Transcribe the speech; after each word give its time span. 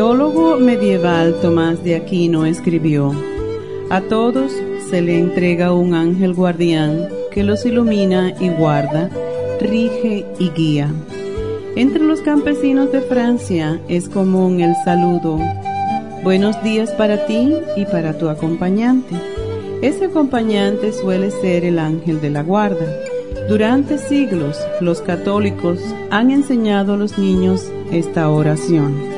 Teólogo 0.00 0.56
medieval 0.56 1.34
Tomás 1.42 1.84
de 1.84 1.94
Aquino 1.94 2.46
escribió, 2.46 3.12
A 3.90 4.00
todos 4.00 4.50
se 4.88 5.02
le 5.02 5.18
entrega 5.18 5.74
un 5.74 5.92
ángel 5.92 6.32
guardián 6.32 7.06
que 7.30 7.44
los 7.44 7.66
ilumina 7.66 8.32
y 8.40 8.48
guarda, 8.48 9.10
rige 9.60 10.24
y 10.38 10.48
guía. 10.52 10.88
Entre 11.76 12.02
los 12.02 12.22
campesinos 12.22 12.90
de 12.92 13.02
Francia 13.02 13.78
es 13.88 14.08
común 14.08 14.62
el 14.62 14.74
saludo, 14.86 15.38
Buenos 16.24 16.62
días 16.62 16.92
para 16.92 17.26
ti 17.26 17.52
y 17.76 17.84
para 17.84 18.16
tu 18.16 18.30
acompañante. 18.30 19.14
Ese 19.82 20.06
acompañante 20.06 20.94
suele 20.94 21.30
ser 21.30 21.62
el 21.62 21.78
ángel 21.78 22.22
de 22.22 22.30
la 22.30 22.42
guarda. 22.42 22.86
Durante 23.50 23.98
siglos 23.98 24.56
los 24.80 25.02
católicos 25.02 25.78
han 26.08 26.30
enseñado 26.30 26.94
a 26.94 26.96
los 26.96 27.18
niños 27.18 27.70
esta 27.92 28.30
oración. 28.30 29.09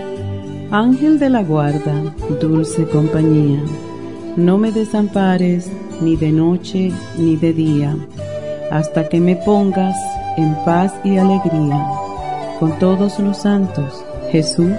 Ángel 0.73 1.19
de 1.19 1.29
la 1.29 1.43
guarda, 1.43 1.93
dulce 2.41 2.89
compañía, 2.89 3.63
no 4.37 4.57
me 4.57 4.73
desampares 4.73 5.71
ni 6.01 6.17
de 6.17 6.33
noche 6.33 6.91
ni 7.19 7.37
de 7.37 7.53
día, 7.53 7.95
hasta 8.71 9.07
que 9.07 9.21
me 9.21 9.37
pongas 9.37 9.95
en 10.39 10.57
paz 10.65 10.95
y 11.05 11.19
alegría 11.19 11.87
con 12.59 12.79
todos 12.79 13.19
los 13.19 13.37
santos, 13.37 14.03
Jesús, 14.31 14.79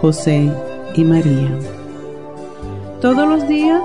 José 0.00 0.50
y 0.94 1.04
María. 1.04 1.58
Todos 3.02 3.28
los 3.28 3.46
días, 3.46 3.82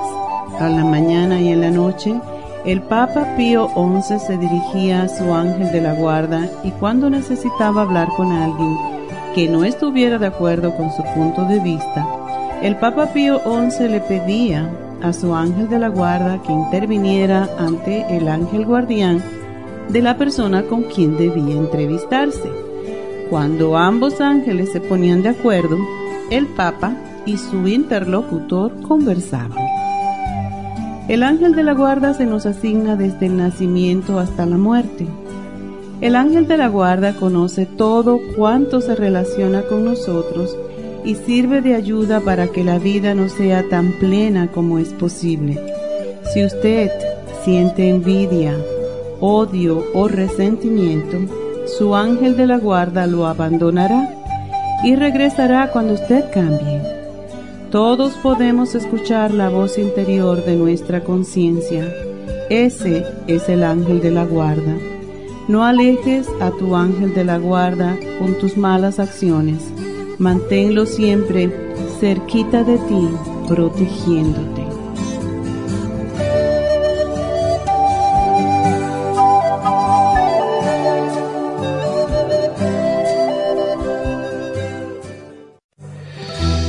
a 0.61 0.69
la 0.69 0.85
mañana 0.85 1.41
y 1.41 1.49
en 1.49 1.59
la 1.59 1.71
noche, 1.71 2.15
el 2.63 2.81
Papa 2.83 3.35
Pío 3.35 3.69
XI 3.75 4.17
se 4.17 4.37
dirigía 4.37 5.01
a 5.01 5.09
su 5.09 5.33
ángel 5.33 5.73
de 5.73 5.81
la 5.81 5.93
guarda 5.93 6.49
y 6.63 6.71
cuando 6.71 7.09
necesitaba 7.09 7.81
hablar 7.81 8.07
con 8.15 8.31
alguien, 8.31 8.77
que 9.33 9.49
no 9.49 9.63
estuviera 9.63 10.17
de 10.19 10.27
acuerdo 10.27 10.75
con 10.75 10.91
su 10.91 11.03
punto 11.15 11.45
de 11.45 11.59
vista, 11.59 12.07
el 12.61 12.75
Papa 12.77 13.07
Pío 13.13 13.41
XI 13.43 13.87
le 13.87 13.99
pedía 13.99 14.69
a 15.01 15.11
su 15.11 15.35
ángel 15.35 15.69
de 15.69 15.79
la 15.79 15.89
guarda 15.89 16.41
que 16.43 16.51
interviniera 16.51 17.49
ante 17.57 18.05
el 18.15 18.27
ángel 18.27 18.65
guardián 18.65 19.21
de 19.89 20.01
la 20.01 20.17
persona 20.17 20.63
con 20.63 20.83
quien 20.83 21.17
debía 21.17 21.55
entrevistarse. 21.55 22.49
Cuando 23.29 23.77
ambos 23.77 24.21
ángeles 24.21 24.71
se 24.71 24.79
ponían 24.79 25.23
de 25.23 25.29
acuerdo, 25.29 25.77
el 26.29 26.47
Papa 26.47 26.95
y 27.25 27.37
su 27.37 27.67
interlocutor 27.67 28.81
conversaban. 28.81 29.57
El 31.07 31.23
ángel 31.23 31.53
de 31.53 31.63
la 31.63 31.73
guarda 31.73 32.13
se 32.13 32.25
nos 32.25 32.45
asigna 32.45 32.95
desde 32.95 33.25
el 33.25 33.37
nacimiento 33.37 34.19
hasta 34.19 34.45
la 34.45 34.57
muerte 34.57 35.07
el 36.03 36.17
ángel 36.17 36.49
de 36.49 36.57
la 36.57 36.67
guarda 36.67 37.15
conoce 37.15 37.65
todo 37.65 38.19
cuanto 38.35 38.81
se 38.81 38.93
relaciona 38.93 39.61
con 39.61 39.85
nosotros 39.85 40.53
y 41.05 41.15
sirve 41.15 41.61
de 41.61 41.75
ayuda 41.75 42.19
para 42.19 42.47
que 42.47 42.61
la 42.65 42.77
vida 42.77 43.15
no 43.15 43.29
sea 43.29 43.69
tan 43.69 43.93
plena 43.99 44.51
como 44.51 44.79
es 44.79 44.89
posible. 44.89 45.57
Si 46.33 46.43
usted 46.43 46.91
siente 47.45 47.87
envidia, 47.87 48.53
odio 49.21 49.85
o 49.93 50.09
resentimiento, 50.09 51.19
su 51.67 51.95
ángel 51.95 52.35
de 52.35 52.47
la 52.47 52.57
guarda 52.57 53.07
lo 53.07 53.25
abandonará 53.25 54.13
y 54.83 54.97
regresará 54.97 55.71
cuando 55.71 55.93
usted 55.93 56.25
cambie. 56.33 56.81
Todos 57.71 58.11
podemos 58.15 58.75
escuchar 58.75 59.33
la 59.33 59.47
voz 59.47 59.77
interior 59.77 60.43
de 60.43 60.57
nuestra 60.57 61.01
conciencia. 61.01 61.89
Ese 62.49 63.05
es 63.27 63.47
el 63.47 63.63
ángel 63.63 64.01
de 64.01 64.11
la 64.11 64.25
guarda. 64.25 64.75
No 65.47 65.65
alejes 65.65 66.27
a 66.39 66.51
tu 66.51 66.75
ángel 66.75 67.13
de 67.13 67.25
la 67.25 67.37
guarda 67.37 67.97
con 68.19 68.37
tus 68.39 68.55
malas 68.55 68.99
acciones. 68.99 69.61
Manténlo 70.17 70.85
siempre 70.85 71.51
cerquita 71.99 72.63
de 72.63 72.77
ti, 72.77 73.09
protegiéndote. 73.47 74.63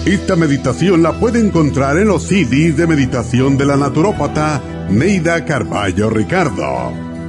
Esta 0.06 0.36
meditación 0.36 1.02
la 1.02 1.12
puede 1.18 1.40
encontrar 1.40 1.96
en 1.96 2.08
los 2.08 2.24
CDs 2.24 2.76
de 2.76 2.86
meditación 2.86 3.56
de 3.56 3.66
la 3.66 3.76
naturópata 3.76 4.60
Neida 4.90 5.44
Carballo 5.44 6.10
Ricardo. 6.10 7.13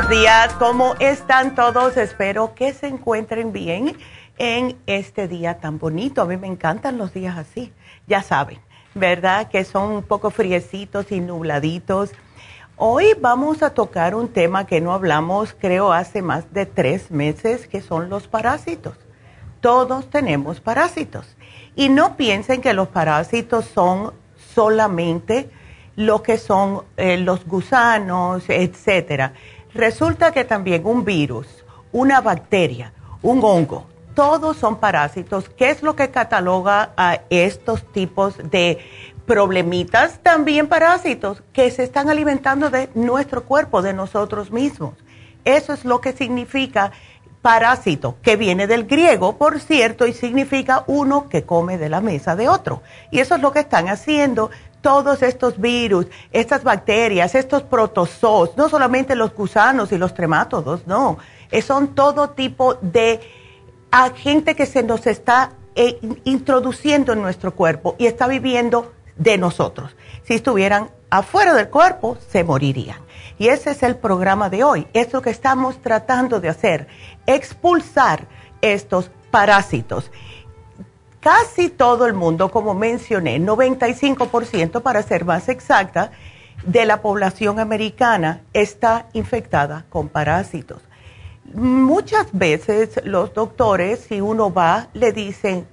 Días, 0.00 0.54
¿cómo 0.54 0.94
están 1.00 1.54
todos? 1.54 1.98
Espero 1.98 2.54
que 2.54 2.72
se 2.72 2.86
encuentren 2.86 3.52
bien 3.52 3.98
en 4.38 4.78
este 4.86 5.28
día 5.28 5.58
tan 5.60 5.78
bonito. 5.78 6.22
A 6.22 6.24
mí 6.24 6.38
me 6.38 6.46
encantan 6.46 6.96
los 6.96 7.12
días 7.12 7.36
así, 7.36 7.74
ya 8.06 8.22
saben, 8.22 8.58
¿verdad? 8.94 9.50
Que 9.50 9.64
son 9.64 9.92
un 9.92 10.02
poco 10.02 10.30
friecitos 10.30 11.12
y 11.12 11.20
nubladitos. 11.20 12.12
Hoy 12.76 13.08
vamos 13.20 13.62
a 13.62 13.74
tocar 13.74 14.14
un 14.14 14.28
tema 14.28 14.66
que 14.66 14.80
no 14.80 14.94
hablamos, 14.94 15.54
creo, 15.60 15.92
hace 15.92 16.22
más 16.22 16.50
de 16.54 16.64
tres 16.64 17.10
meses, 17.10 17.66
que 17.68 17.82
son 17.82 18.08
los 18.08 18.28
parásitos. 18.28 18.96
Todos 19.60 20.08
tenemos 20.08 20.60
parásitos. 20.60 21.36
Y 21.76 21.90
no 21.90 22.16
piensen 22.16 22.62
que 22.62 22.72
los 22.72 22.88
parásitos 22.88 23.66
son 23.66 24.14
solamente 24.54 25.50
lo 25.96 26.22
que 26.22 26.38
son 26.38 26.84
eh, 26.96 27.18
los 27.18 27.44
gusanos, 27.46 28.44
etcétera. 28.48 29.34
Resulta 29.74 30.32
que 30.32 30.44
también 30.44 30.84
un 30.84 31.04
virus, 31.04 31.46
una 31.92 32.20
bacteria, 32.20 32.92
un 33.22 33.40
hongo, 33.42 33.86
todos 34.14 34.56
son 34.58 34.76
parásitos. 34.76 35.48
¿Qué 35.48 35.70
es 35.70 35.82
lo 35.82 35.96
que 35.96 36.10
cataloga 36.10 36.90
a 36.96 37.20
estos 37.30 37.90
tipos 37.92 38.36
de 38.50 38.78
problemitas? 39.26 40.18
También 40.22 40.66
parásitos 40.66 41.42
que 41.52 41.70
se 41.70 41.84
están 41.84 42.10
alimentando 42.10 42.68
de 42.68 42.90
nuestro 42.94 43.44
cuerpo, 43.44 43.80
de 43.80 43.94
nosotros 43.94 44.50
mismos. 44.50 44.94
Eso 45.44 45.72
es 45.72 45.84
lo 45.84 46.00
que 46.00 46.12
significa 46.12 46.92
parásito, 47.40 48.16
que 48.22 48.36
viene 48.36 48.68
del 48.68 48.84
griego, 48.84 49.36
por 49.36 49.58
cierto, 49.58 50.06
y 50.06 50.12
significa 50.12 50.84
uno 50.86 51.28
que 51.28 51.42
come 51.42 51.76
de 51.76 51.88
la 51.88 52.00
mesa 52.00 52.36
de 52.36 52.48
otro. 52.48 52.82
Y 53.10 53.18
eso 53.18 53.34
es 53.34 53.40
lo 53.40 53.52
que 53.52 53.60
están 53.60 53.88
haciendo 53.88 54.50
todos 54.82 55.22
estos 55.22 55.58
virus, 55.58 56.06
estas 56.32 56.62
bacterias, 56.62 57.34
estos 57.34 57.62
protozoos, 57.62 58.56
no 58.56 58.68
solamente 58.68 59.14
los 59.14 59.34
gusanos 59.34 59.92
y 59.92 59.98
los 59.98 60.12
tremátodos, 60.12 60.86
no, 60.86 61.18
son 61.64 61.94
todo 61.94 62.30
tipo 62.30 62.74
de 62.74 63.20
agente 63.90 64.54
que 64.54 64.66
se 64.66 64.82
nos 64.82 65.06
está 65.06 65.52
eh, 65.74 65.98
introduciendo 66.24 67.12
en 67.12 67.22
nuestro 67.22 67.54
cuerpo 67.54 67.94
y 67.98 68.06
está 68.06 68.26
viviendo 68.26 68.92
de 69.16 69.38
nosotros. 69.38 69.94
Si 70.24 70.34
estuvieran 70.34 70.90
afuera 71.10 71.54
del 71.54 71.68
cuerpo, 71.68 72.18
se 72.28 72.44
morirían. 72.44 72.98
Y 73.38 73.48
ese 73.48 73.70
es 73.70 73.82
el 73.82 73.96
programa 73.96 74.50
de 74.50 74.64
hoy. 74.64 74.86
Es 74.92 75.12
lo 75.12 75.22
que 75.22 75.30
estamos 75.30 75.80
tratando 75.80 76.40
de 76.40 76.48
hacer, 76.48 76.88
expulsar 77.26 78.26
estos 78.60 79.10
parásitos 79.30 80.10
casi 81.22 81.70
todo 81.70 82.06
el 82.06 82.14
mundo, 82.14 82.50
como 82.50 82.74
mencioné, 82.74 83.40
95% 83.40 84.82
para 84.82 85.02
ser 85.02 85.24
más 85.24 85.48
exacta, 85.48 86.10
de 86.66 86.84
la 86.84 87.00
población 87.00 87.60
americana 87.60 88.42
está 88.52 89.06
infectada 89.12 89.86
con 89.88 90.08
parásitos. 90.08 90.82
Muchas 91.54 92.26
veces 92.32 93.00
los 93.04 93.32
doctores, 93.34 94.00
si 94.08 94.20
uno 94.20 94.52
va, 94.52 94.88
le 94.94 95.12
dicen, 95.12 95.66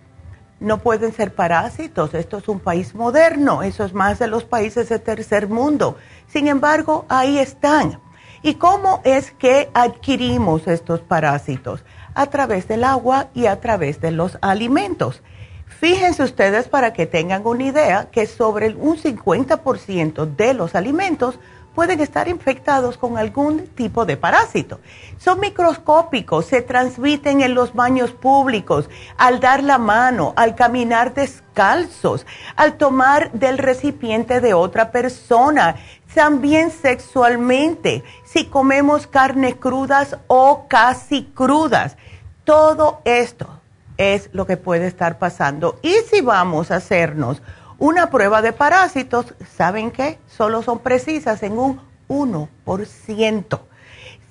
no 0.59 0.77
pueden 0.79 1.13
ser 1.13 1.33
parásitos, 1.33 2.13
esto 2.13 2.37
es 2.37 2.47
un 2.47 2.59
país 2.59 2.93
moderno, 2.93 3.63
eso 3.63 3.83
es 3.85 3.93
más 3.93 4.19
de 4.19 4.27
los 4.27 4.43
países 4.43 4.89
de 4.89 4.99
tercer 4.99 5.47
mundo. 5.47 5.97
Sin 6.27 6.47
embargo, 6.47 7.05
ahí 7.09 7.39
están. 7.39 7.99
¿Y 8.41 8.55
cómo 8.55 9.01
es 9.03 9.31
que 9.31 9.69
adquirimos 9.73 10.67
estos 10.67 10.99
parásitos? 11.01 11.83
A 12.13 12.27
través 12.27 12.67
del 12.67 12.83
agua 12.83 13.27
y 13.33 13.47
a 13.47 13.59
través 13.59 13.99
de 13.99 14.11
los 14.11 14.37
alimentos. 14.41 15.21
Fíjense 15.69 16.23
ustedes 16.23 16.67
para 16.67 16.91
que 16.91 17.05
tengan 17.05 17.45
una 17.45 17.63
idea 17.63 18.09
que 18.11 18.27
sobre 18.27 18.75
un 18.75 18.97
50% 18.97 20.35
de 20.35 20.53
los 20.53 20.75
alimentos 20.75 21.39
pueden 21.73 22.01
estar 22.01 22.27
infectados 22.27 22.97
con 22.97 23.17
algún 23.17 23.67
tipo 23.67 24.05
de 24.05 24.17
parásito. 24.17 24.81
Son 25.17 25.39
microscópicos, 25.39 26.47
se 26.47 26.61
transmiten 26.61 27.39
en 27.41 27.53
los 27.53 27.73
baños 27.73 28.11
públicos, 28.11 28.89
al 29.17 29.39
dar 29.39 29.63
la 29.63 29.77
mano, 29.77 30.33
al 30.35 30.55
caminar 30.55 31.13
descalzos, 31.13 32.25
al 32.57 32.73
tomar 32.73 33.31
del 33.31 33.57
recipiente 33.57 34.41
de 34.41 34.53
otra 34.53 34.91
persona, 34.91 35.77
también 36.13 36.71
sexualmente, 36.71 38.03
si 38.25 38.45
comemos 38.45 39.07
carnes 39.07 39.55
crudas 39.55 40.17
o 40.27 40.65
casi 40.67 41.31
crudas. 41.33 41.95
Todo 42.43 42.99
esto 43.05 43.58
es 43.99 44.29
lo 44.31 44.47
que 44.47 44.57
puede 44.57 44.87
estar 44.87 45.19
pasando. 45.19 45.77
Y 45.83 45.93
si 46.09 46.21
vamos 46.21 46.71
a 46.71 46.77
hacernos 46.77 47.43
una 47.77 48.09
prueba 48.09 48.41
de 48.41 48.53
parásitos, 48.53 49.35
¿saben 49.55 49.91
qué? 49.91 50.17
Solo 50.25 50.63
son 50.63 50.79
precisas 50.79 51.43
en 51.43 51.59
un 51.59 51.81
1%. 52.07 53.59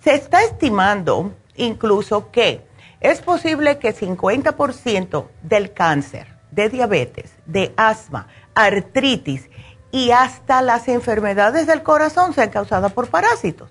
Se 0.02 0.14
está 0.14 0.42
estimando 0.42 1.34
incluso 1.54 2.30
que 2.30 2.66
es 3.00 3.20
posible 3.20 3.78
que 3.78 3.94
50% 3.94 5.26
del 5.42 5.72
cáncer, 5.74 6.34
de 6.50 6.70
diabetes, 6.70 7.30
de 7.44 7.74
asma, 7.76 8.26
artritis 8.54 9.50
y 9.92 10.12
hasta 10.12 10.62
las 10.62 10.88
enfermedades 10.88 11.66
del 11.66 11.82
corazón 11.82 12.32
sean 12.32 12.48
causadas 12.48 12.92
por 12.94 13.08
parásitos. 13.08 13.70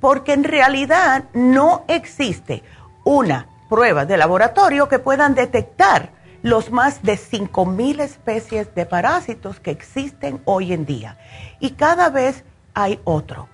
Porque 0.00 0.34
en 0.34 0.44
realidad 0.44 1.24
no 1.32 1.84
existe 1.88 2.62
una 3.04 3.48
pruebas 3.72 4.06
de 4.06 4.18
laboratorio 4.18 4.86
que 4.86 4.98
puedan 4.98 5.34
detectar 5.34 6.10
los 6.42 6.70
más 6.70 7.02
de 7.02 7.14
5.000 7.14 8.00
especies 8.02 8.74
de 8.74 8.84
parásitos 8.84 9.60
que 9.60 9.70
existen 9.70 10.42
hoy 10.44 10.74
en 10.74 10.84
día. 10.84 11.16
Y 11.58 11.70
cada 11.70 12.10
vez 12.10 12.44
hay 12.74 13.00
otro. 13.04 13.48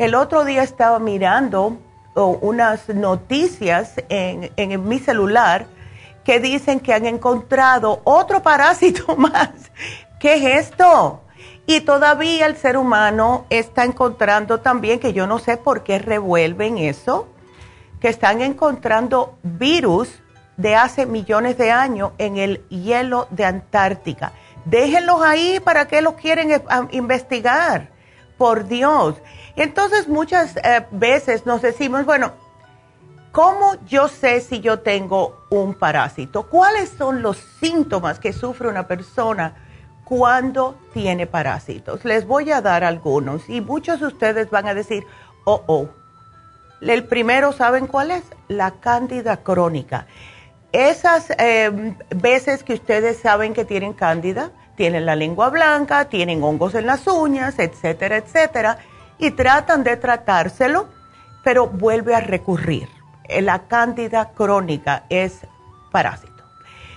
El 0.00 0.16
otro 0.16 0.44
día 0.44 0.64
estaba 0.64 0.98
mirando 0.98 1.78
unas 2.16 2.88
noticias 2.88 3.94
en, 4.08 4.50
en 4.56 4.88
mi 4.88 4.98
celular 4.98 5.66
que 6.24 6.40
dicen 6.40 6.80
que 6.80 6.92
han 6.92 7.06
encontrado 7.06 8.00
otro 8.02 8.42
parásito 8.42 9.14
más. 9.16 9.50
¿Qué 10.18 10.34
es 10.34 10.66
esto? 10.66 11.22
Y 11.66 11.82
todavía 11.82 12.46
el 12.46 12.56
ser 12.56 12.76
humano 12.76 13.46
está 13.50 13.84
encontrando 13.84 14.58
también, 14.58 14.98
que 14.98 15.12
yo 15.12 15.28
no 15.28 15.38
sé 15.38 15.58
por 15.58 15.84
qué 15.84 16.00
revuelven 16.00 16.76
eso, 16.76 17.28
que 18.00 18.08
están 18.08 18.40
encontrando 18.40 19.38
virus 19.42 20.08
de 20.56 20.74
hace 20.74 21.06
millones 21.06 21.56
de 21.58 21.70
años 21.70 22.12
en 22.18 22.36
el 22.36 22.66
hielo 22.68 23.28
de 23.30 23.44
Antártica. 23.44 24.32
Déjenlos 24.64 25.22
ahí, 25.22 25.60
¿para 25.60 25.88
qué 25.88 26.02
los 26.02 26.14
quieren 26.14 26.50
eh, 26.50 26.62
investigar? 26.90 27.88
Por 28.36 28.66
Dios. 28.66 29.16
Entonces 29.56 30.08
muchas 30.08 30.56
eh, 30.56 30.86
veces 30.90 31.46
nos 31.46 31.62
decimos, 31.62 32.04
bueno, 32.04 32.32
¿cómo 33.32 33.76
yo 33.86 34.08
sé 34.08 34.40
si 34.40 34.60
yo 34.60 34.80
tengo 34.80 35.46
un 35.50 35.74
parásito? 35.74 36.44
¿Cuáles 36.44 36.90
son 36.90 37.22
los 37.22 37.38
síntomas 37.60 38.18
que 38.18 38.32
sufre 38.32 38.68
una 38.68 38.86
persona 38.86 39.54
cuando 40.04 40.78
tiene 40.92 41.26
parásitos? 41.26 42.04
Les 42.04 42.26
voy 42.26 42.50
a 42.50 42.60
dar 42.60 42.84
algunos 42.84 43.48
y 43.48 43.60
muchos 43.60 44.00
de 44.00 44.06
ustedes 44.06 44.50
van 44.50 44.68
a 44.68 44.74
decir, 44.74 45.06
oh, 45.44 45.62
oh 45.66 45.88
el 46.80 47.04
primero, 47.04 47.52
¿saben 47.52 47.86
cuál 47.86 48.10
es? 48.10 48.24
La 48.48 48.72
cándida 48.72 49.38
crónica. 49.38 50.06
Esas 50.72 51.26
em, 51.38 51.96
veces 52.14 52.62
que 52.62 52.74
ustedes 52.74 53.18
saben 53.18 53.54
que 53.54 53.64
tienen 53.64 53.92
cándida, 53.92 54.50
tienen 54.76 55.04
la 55.04 55.16
lengua 55.16 55.50
blanca, 55.50 56.06
tienen 56.06 56.42
hongos 56.42 56.74
en 56.74 56.86
las 56.86 57.06
uñas, 57.06 57.58
etcétera, 57.58 58.16
etcétera, 58.16 58.78
y 59.18 59.32
tratan 59.32 59.84
de 59.84 59.96
tratárselo, 59.96 60.88
pero 61.44 61.66
vuelve 61.66 62.14
a 62.14 62.20
recurrir. 62.20 62.88
La 63.40 63.66
cándida 63.68 64.30
crónica 64.30 65.04
es 65.08 65.40
parásito. 65.90 66.44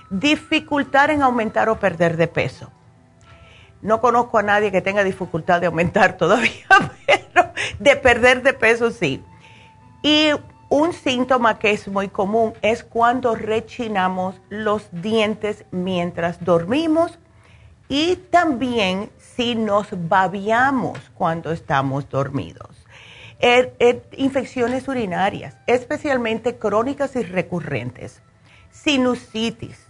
Dificultad 0.08 1.10
en 1.10 1.22
aumentar 1.22 1.68
o 1.68 1.78
perder 1.78 2.16
de 2.16 2.28
peso. 2.28 2.70
No 3.82 4.00
conozco 4.00 4.38
a 4.38 4.42
nadie 4.42 4.72
que 4.72 4.80
tenga 4.80 5.04
dificultad 5.04 5.60
de 5.60 5.66
aumentar 5.66 6.16
todavía, 6.16 6.66
pero 7.06 7.52
de 7.78 7.96
perder 7.96 8.42
de 8.42 8.54
peso 8.54 8.90
sí 8.90 9.22
y 10.04 10.30
un 10.68 10.92
síntoma 10.92 11.58
que 11.58 11.70
es 11.70 11.88
muy 11.88 12.08
común 12.08 12.52
es 12.60 12.84
cuando 12.84 13.34
rechinamos 13.34 14.38
los 14.50 14.86
dientes 14.92 15.64
mientras 15.70 16.44
dormimos 16.44 17.18
y 17.88 18.16
también 18.16 19.08
si 19.16 19.54
nos 19.54 19.88
babiamos 19.92 20.98
cuando 21.14 21.52
estamos 21.52 22.06
dormidos. 22.10 22.84
Er, 23.38 23.74
er, 23.78 24.04
infecciones 24.18 24.86
urinarias, 24.88 25.56
especialmente 25.66 26.58
crónicas 26.58 27.16
y 27.16 27.22
recurrentes, 27.22 28.20
sinusitis, 28.70 29.86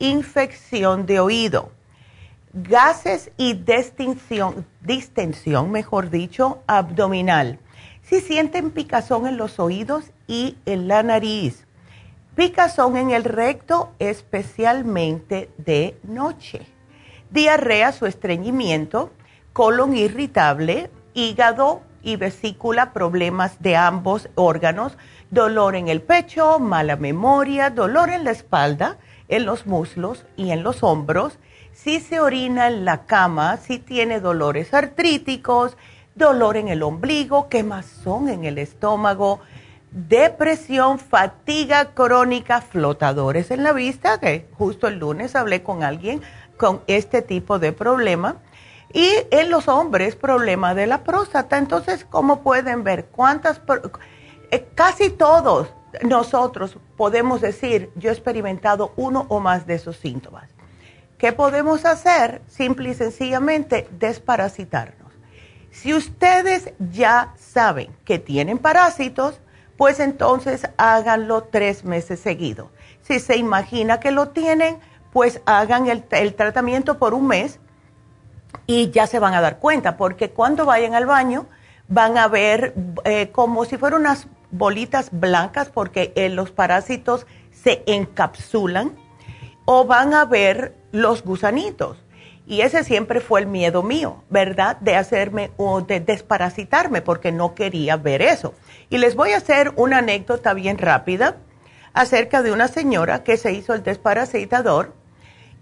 infección 0.00 1.06
de 1.06 1.20
oído, 1.20 1.70
gases 2.52 3.30
y 3.36 3.54
distensión, 3.54 4.66
mejor 5.70 6.10
dicho, 6.10 6.64
abdominal 6.66 7.60
si 8.12 8.20
sienten 8.20 8.72
picazón 8.72 9.26
en 9.26 9.38
los 9.38 9.58
oídos 9.58 10.04
y 10.26 10.58
en 10.66 10.86
la 10.86 11.02
nariz, 11.02 11.66
picazón 12.34 12.98
en 12.98 13.10
el 13.10 13.24
recto, 13.24 13.94
especialmente 13.98 15.48
de 15.56 15.98
noche, 16.02 16.66
diarrea 17.30 17.94
o 18.02 18.04
estreñimiento, 18.04 19.12
colon 19.54 19.96
irritable, 19.96 20.90
hígado 21.14 21.80
y 22.02 22.16
vesícula, 22.16 22.92
problemas 22.92 23.62
de 23.62 23.76
ambos 23.76 24.28
órganos, 24.34 24.98
dolor 25.30 25.74
en 25.74 25.88
el 25.88 26.02
pecho, 26.02 26.58
mala 26.58 26.96
memoria, 26.96 27.70
dolor 27.70 28.10
en 28.10 28.24
la 28.24 28.32
espalda, 28.32 28.98
en 29.28 29.46
los 29.46 29.66
muslos 29.66 30.26
y 30.36 30.50
en 30.50 30.62
los 30.62 30.82
hombros, 30.82 31.38
si 31.72 31.98
se 31.98 32.20
orina 32.20 32.66
en 32.66 32.84
la 32.84 33.06
cama, 33.06 33.56
si 33.56 33.78
tiene 33.78 34.20
dolores 34.20 34.74
artríticos, 34.74 35.78
dolor 36.14 36.56
en 36.56 36.68
el 36.68 36.82
ombligo, 36.82 37.48
quemazón 37.48 38.28
en 38.28 38.44
el 38.44 38.58
estómago, 38.58 39.40
depresión, 39.90 40.98
fatiga 40.98 41.94
crónica, 41.94 42.60
flotadores 42.60 43.50
en 43.50 43.62
la 43.62 43.72
vista, 43.72 44.18
que 44.18 44.48
justo 44.52 44.88
el 44.88 44.98
lunes 44.98 45.36
hablé 45.36 45.62
con 45.62 45.82
alguien 45.82 46.22
con 46.56 46.82
este 46.86 47.22
tipo 47.22 47.58
de 47.58 47.72
problema. 47.72 48.36
Y 48.92 49.08
en 49.30 49.50
los 49.50 49.68
hombres, 49.68 50.16
problema 50.16 50.74
de 50.74 50.86
la 50.86 51.02
próstata. 51.02 51.56
Entonces, 51.56 52.04
como 52.04 52.42
pueden 52.42 52.84
ver, 52.84 53.06
cuántas, 53.06 53.60
eh, 54.50 54.68
casi 54.74 55.08
todos 55.10 55.72
nosotros 56.02 56.78
podemos 56.96 57.40
decir, 57.40 57.90
yo 57.96 58.10
he 58.10 58.12
experimentado 58.12 58.92
uno 58.96 59.26
o 59.28 59.40
más 59.40 59.66
de 59.66 59.74
esos 59.74 59.96
síntomas. 59.96 60.50
¿Qué 61.18 61.32
podemos 61.32 61.84
hacer? 61.84 62.42
Simple 62.48 62.90
y 62.90 62.94
sencillamente 62.94 63.88
desparasitarnos. 63.98 65.01
Si 65.72 65.94
ustedes 65.94 66.70
ya 66.78 67.32
saben 67.38 67.96
que 68.04 68.18
tienen 68.18 68.58
parásitos, 68.58 69.40
pues 69.78 70.00
entonces 70.00 70.68
háganlo 70.76 71.44
tres 71.44 71.84
meses 71.84 72.20
seguidos. 72.20 72.68
Si 73.00 73.18
se 73.18 73.36
imagina 73.36 73.98
que 73.98 74.10
lo 74.10 74.28
tienen, 74.28 74.78
pues 75.12 75.40
hagan 75.46 75.88
el, 75.88 76.34
tratamiento 76.34 76.98
por 76.98 77.14
un 77.14 77.26
mes 77.26 77.58
y 78.66 78.90
ya 78.90 79.06
se 79.06 79.18
van 79.18 79.34
a 79.34 79.40
dar 79.40 79.58
cuenta, 79.58 79.96
porque 79.96 80.30
cuando 80.30 80.66
vayan 80.66 80.94
al 80.94 81.06
baño 81.06 81.46
van 81.88 82.18
a 82.18 82.28
ver 82.28 82.74
eh, 83.04 83.30
como 83.32 83.64
si 83.64 83.78
fueran 83.78 84.02
unas 84.02 84.28
bolitas 84.50 85.08
blancas, 85.10 85.70
porque 85.70 86.12
eh, 86.16 86.28
los 86.28 86.50
parásitos 86.50 87.26
se 87.50 87.82
encapsulan, 87.86 88.94
o 89.64 89.84
van 89.86 90.12
a 90.12 90.26
ver 90.26 90.76
los 90.92 91.24
gusanitos. 91.24 91.96
Y 92.46 92.62
ese 92.62 92.84
siempre 92.84 93.20
fue 93.20 93.40
el 93.40 93.46
miedo 93.46 93.82
mío, 93.82 94.22
¿verdad? 94.28 94.76
De 94.78 94.96
hacerme 94.96 95.52
o 95.56 95.80
de 95.80 96.00
desparasitarme, 96.00 97.00
porque 97.00 97.32
no 97.32 97.54
quería 97.54 97.96
ver 97.96 98.20
eso. 98.22 98.54
Y 98.90 98.98
les 98.98 99.14
voy 99.14 99.32
a 99.32 99.36
hacer 99.36 99.72
una 99.76 99.98
anécdota 99.98 100.52
bien 100.52 100.78
rápida 100.78 101.36
acerca 101.92 102.42
de 102.42 102.52
una 102.52 102.68
señora 102.68 103.22
que 103.22 103.36
se 103.36 103.52
hizo 103.52 103.74
el 103.74 103.82
desparasitador 103.82 104.92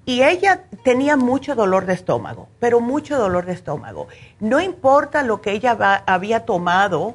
y 0.07 0.23
ella 0.23 0.65
tenía 0.83 1.17
mucho 1.17 1.55
dolor 1.55 1.87
de 1.87 1.93
estómago, 1.93 2.49
pero 2.59 2.81
mucho 2.81 3.19
dolor 3.19 3.45
de 3.47 3.53
estómago. 3.53 4.09
No 4.41 4.61
importa 4.61 5.23
lo 5.23 5.41
que 5.41 5.53
ella 5.53 6.03
había 6.07 6.45
tomado, 6.47 7.15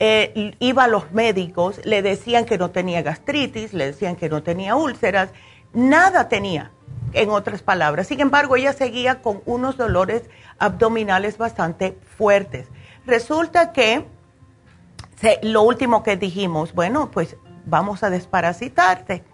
eh, 0.00 0.56
iba 0.58 0.84
a 0.84 0.88
los 0.88 1.12
médicos, 1.12 1.80
le 1.84 2.02
decían 2.02 2.44
que 2.44 2.58
no 2.58 2.70
tenía 2.70 3.02
gastritis, 3.02 3.72
le 3.72 3.86
decían 3.86 4.16
que 4.16 4.28
no 4.28 4.42
tenía 4.42 4.74
úlceras, 4.74 5.30
nada 5.72 6.28
tenía, 6.28 6.72
en 7.14 7.30
otras 7.30 7.62
palabras. 7.62 8.08
Sin 8.08 8.20
embargo, 8.20 8.56
ella 8.56 8.72
seguía 8.72 9.22
con 9.22 9.42
unos 9.46 9.76
dolores 9.76 10.22
abdominales 10.58 11.38
bastante 11.38 11.98
fuertes. 12.16 12.68
Resulta 13.06 13.72
que 13.72 14.06
lo 15.42 15.62
último 15.62 16.02
que 16.02 16.16
dijimos, 16.16 16.74
bueno, 16.74 17.10
pues 17.10 17.36
vamos 17.64 18.02
a 18.02 18.10
desparasitarte. 18.10 19.24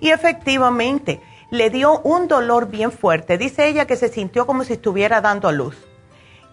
Y 0.00 0.10
efectivamente, 0.10 1.20
le 1.50 1.70
dio 1.70 2.00
un 2.00 2.28
dolor 2.28 2.68
bien 2.68 2.92
fuerte. 2.92 3.38
Dice 3.38 3.66
ella 3.66 3.86
que 3.86 3.96
se 3.96 4.08
sintió 4.08 4.46
como 4.46 4.64
si 4.64 4.74
estuviera 4.74 5.20
dando 5.20 5.48
a 5.48 5.52
luz. 5.52 5.76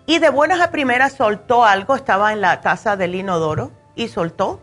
Y 0.06 0.20
de 0.20 0.30
buenas 0.30 0.62
a 0.62 0.72
primeras 0.72 1.14
soltó 1.14 1.66
algo, 1.66 1.96
estaba 1.96 2.32
en 2.32 2.42
la 2.42 2.62
taza 2.62 2.96
del 2.96 3.16
inodoro 3.16 3.72
y 3.96 4.08
soltó. 4.08 4.62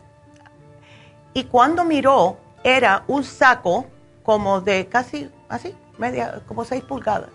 Y 1.35 1.45
cuando 1.45 1.85
miró, 1.85 2.39
era 2.63 3.05
un 3.07 3.25
saco 3.25 3.87
como 4.23 4.61
de 4.63 4.87
casi, 4.87 5.31
así, 5.49 5.75
media, 5.99 6.43
como 6.47 6.65
seis 6.65 6.83
pulgadas, 6.83 7.31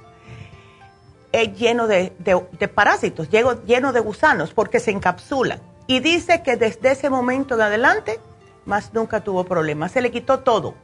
eh, 1.31 1.53
lleno 1.53 1.87
de, 1.87 2.11
parásitos, 2.73 3.29
lleno, 3.29 3.63
lleno 3.65 3.93
de 3.93 3.99
gusanos, 3.99 4.53
porque 4.53 4.79
se 4.79 4.91
encapsulan. 4.91 5.59
Y 5.87 5.99
dice 5.99 6.43
que 6.43 6.55
desde 6.55 6.91
ese 6.91 7.09
momento 7.09 7.55
en 7.55 7.61
adelante, 7.61 8.19
más 8.65 8.93
nunca 8.93 9.21
tuvo 9.21 9.43
problemas, 9.43 9.91
se 9.91 10.01
le 10.01 10.11
quitó 10.11 10.39
todo. 10.39 10.75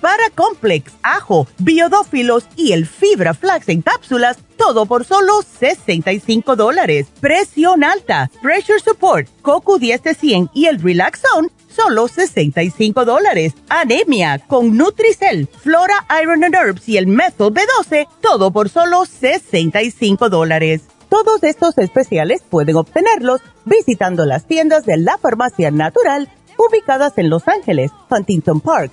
para 0.00 0.30
Complex, 0.34 0.92
Ajo, 1.02 1.46
Biodófilos 1.58 2.44
y 2.56 2.72
el 2.72 2.86
Fibra 2.86 3.34
Flax 3.34 3.68
en 3.68 3.82
cápsulas, 3.82 4.38
todo 4.56 4.86
por 4.86 5.04
solo 5.04 5.42
65 5.42 6.56
dólares. 6.56 7.06
Presión 7.20 7.84
alta, 7.84 8.30
Pressure 8.42 8.80
Support, 8.80 9.28
Coco 9.42 9.78
10 9.78 10.02
de 10.02 10.14
100 10.14 10.50
y 10.54 10.66
el 10.66 10.80
Relax 10.80 11.20
Zone, 11.20 11.48
solo 11.68 12.08
65 12.08 13.04
dólares. 13.04 13.54
Anemia 13.68 14.38
con 14.38 14.76
Nutricel, 14.76 15.48
Flora 15.48 16.06
Iron 16.22 16.44
and 16.44 16.54
Herbs 16.54 16.88
y 16.88 16.96
el 16.96 17.06
Methyl 17.06 17.52
B12, 17.52 18.06
todo 18.20 18.50
por 18.50 18.68
solo 18.68 19.04
65 19.06 20.28
dólares. 20.28 20.82
Todos 21.08 21.42
estos 21.42 21.76
especiales 21.78 22.42
pueden 22.48 22.76
obtenerlos 22.76 23.40
visitando 23.64 24.26
las 24.26 24.46
tiendas 24.46 24.86
de 24.86 24.96
la 24.96 25.18
farmacia 25.18 25.70
natural 25.70 26.30
ubicadas 26.56 27.16
en 27.16 27.30
Los 27.30 27.48
Ángeles, 27.48 27.90
Huntington 28.10 28.60
Park, 28.60 28.92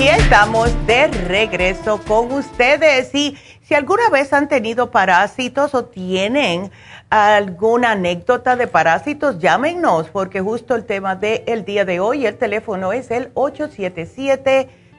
Y 0.00 0.08
estamos 0.08 0.74
de 0.86 1.08
regreso 1.08 2.00
con 2.08 2.32
ustedes. 2.32 3.14
Y 3.14 3.36
si 3.60 3.74
alguna 3.74 4.08
vez 4.08 4.32
han 4.32 4.48
tenido 4.48 4.90
parásitos 4.90 5.74
o 5.74 5.84
tienen 5.84 6.70
alguna 7.10 7.90
anécdota 7.90 8.56
de 8.56 8.66
parásitos, 8.66 9.38
llámenos, 9.38 10.08
porque 10.08 10.40
justo 10.40 10.74
el 10.74 10.86
tema 10.86 11.16
del 11.16 11.66
día 11.66 11.84
de 11.84 12.00
hoy, 12.00 12.24
el 12.24 12.38
teléfono 12.38 12.94
es 12.94 13.10
el 13.10 13.30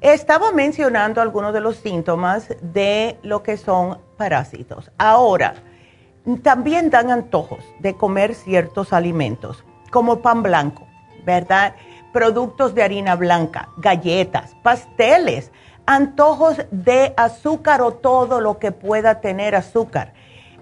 Estaba 0.01 0.51
mencionando 0.51 1.19
algunos 1.19 1.51
de 1.51 1.61
los 1.61 1.77
síntomas 1.77 2.49
de 2.61 3.17
lo 3.23 3.41
que 3.41 3.57
son 3.57 3.97
parásitos. 4.17 4.91
Ahora, 4.99 5.55
también 6.43 6.91
dan 6.91 7.09
antojos 7.09 7.63
de 7.79 7.95
comer 7.95 8.35
ciertos 8.35 8.93
alimentos, 8.93 9.63
como 9.89 10.21
pan 10.21 10.43
blanco, 10.43 10.86
¿verdad? 11.27 11.75
Productos 12.11 12.73
de 12.73 12.81
harina 12.81 13.15
blanca, 13.15 13.69
galletas, 13.77 14.55
pasteles 14.63 15.51
antojos 15.87 16.57
de 16.69 17.13
azúcar 17.17 17.81
o 17.81 17.93
todo 17.93 18.41
lo 18.41 18.59
que 18.59 18.71
pueda 18.71 19.21
tener 19.21 19.55
azúcar. 19.55 20.13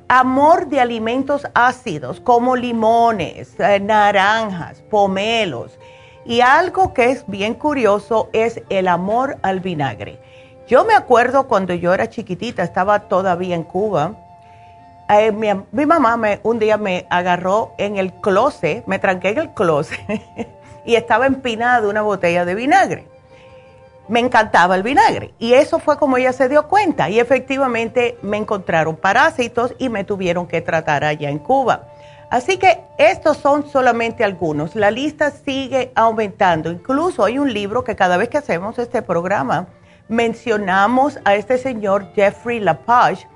Amor 0.08 0.68
de 0.68 0.80
alimentos 0.80 1.48
ácidos 1.56 2.20
como 2.20 2.56
limones, 2.56 3.60
eh, 3.60 3.80
naranjas, 3.80 4.82
pomelos. 4.84 5.80
Y 6.26 6.42
algo 6.42 6.94
que 6.94 7.10
es 7.10 7.26
bien 7.28 7.56
curioso 7.56 8.30
es 8.34 8.62
el 8.70 8.88
amor 8.88 9.38
al 9.42 9.60
vinagre. 9.62 10.20
Yo 10.68 10.86
me 10.86 10.94
acuerdo 10.94 11.48
cuando 11.48 11.74
yo 11.74 11.94
era 11.94 12.10
chiquitita, 12.10 12.64
estaba 12.64 13.08
todavía 13.08 13.56
en 13.56 13.64
Cuba. 13.64 14.25
Eh, 15.10 15.32
mi, 15.32 15.86
mamá 15.86 16.18
me, 16.18 16.40
un 16.44 16.60
día 16.60 16.78
me 16.78 17.06
agarró 17.10 17.74
en 17.78 17.98
el 17.98 18.14
closet, 18.14 18.86
me 18.88 18.98
tranqué 19.00 19.30
en 19.30 19.38
el 19.38 19.54
closet 19.54 20.00
y 20.86 20.96
estaba 20.96 21.28
empinada 21.28 21.88
una 21.88 22.02
botella 22.02 22.46
de 22.46 22.56
vinagre 22.56 23.16
me 24.08 24.20
encantaba 24.20 24.76
el 24.76 24.84
vinagre. 24.84 25.34
Y 25.40 25.54
eso 25.54 25.80
fue 25.80 25.98
como 25.98 26.18
ella 26.18 26.34
se 26.34 26.50
dio 26.50 26.68
cuenta. 26.68 27.10
Y 27.10 27.20
efectivamente 27.20 28.18
me 28.22 28.38
encontraron 28.38 28.96
parásitos 28.96 29.74
y 29.78 29.90
me 29.90 30.04
tuvieron 30.04 30.48
que 30.48 30.62
tratar 30.62 31.04
allá 31.04 31.30
en 31.30 31.40
Cuba. 31.40 31.88
Así 32.30 32.58
que 32.58 32.82
estos 32.98 33.38
son 33.38 33.70
solamente 33.70 34.24
algunos. 34.24 34.76
La 34.76 34.92
lista 34.92 35.32
sigue 35.32 35.92
aumentando. 35.96 36.72
Incluso 36.72 37.24
hay 37.24 37.40
un 37.40 37.54
libro 37.54 37.84
que 37.84 37.96
cada 37.96 38.18
vez 38.18 38.30
que 38.30 38.38
hacemos 38.38 38.78
este 38.80 39.02
programa 39.02 39.68
mencionamos 40.08 41.20
a 41.24 41.36
este 41.36 41.58
señor 41.58 42.12
Jeffrey 42.14 42.60
Lapage. 42.60 43.28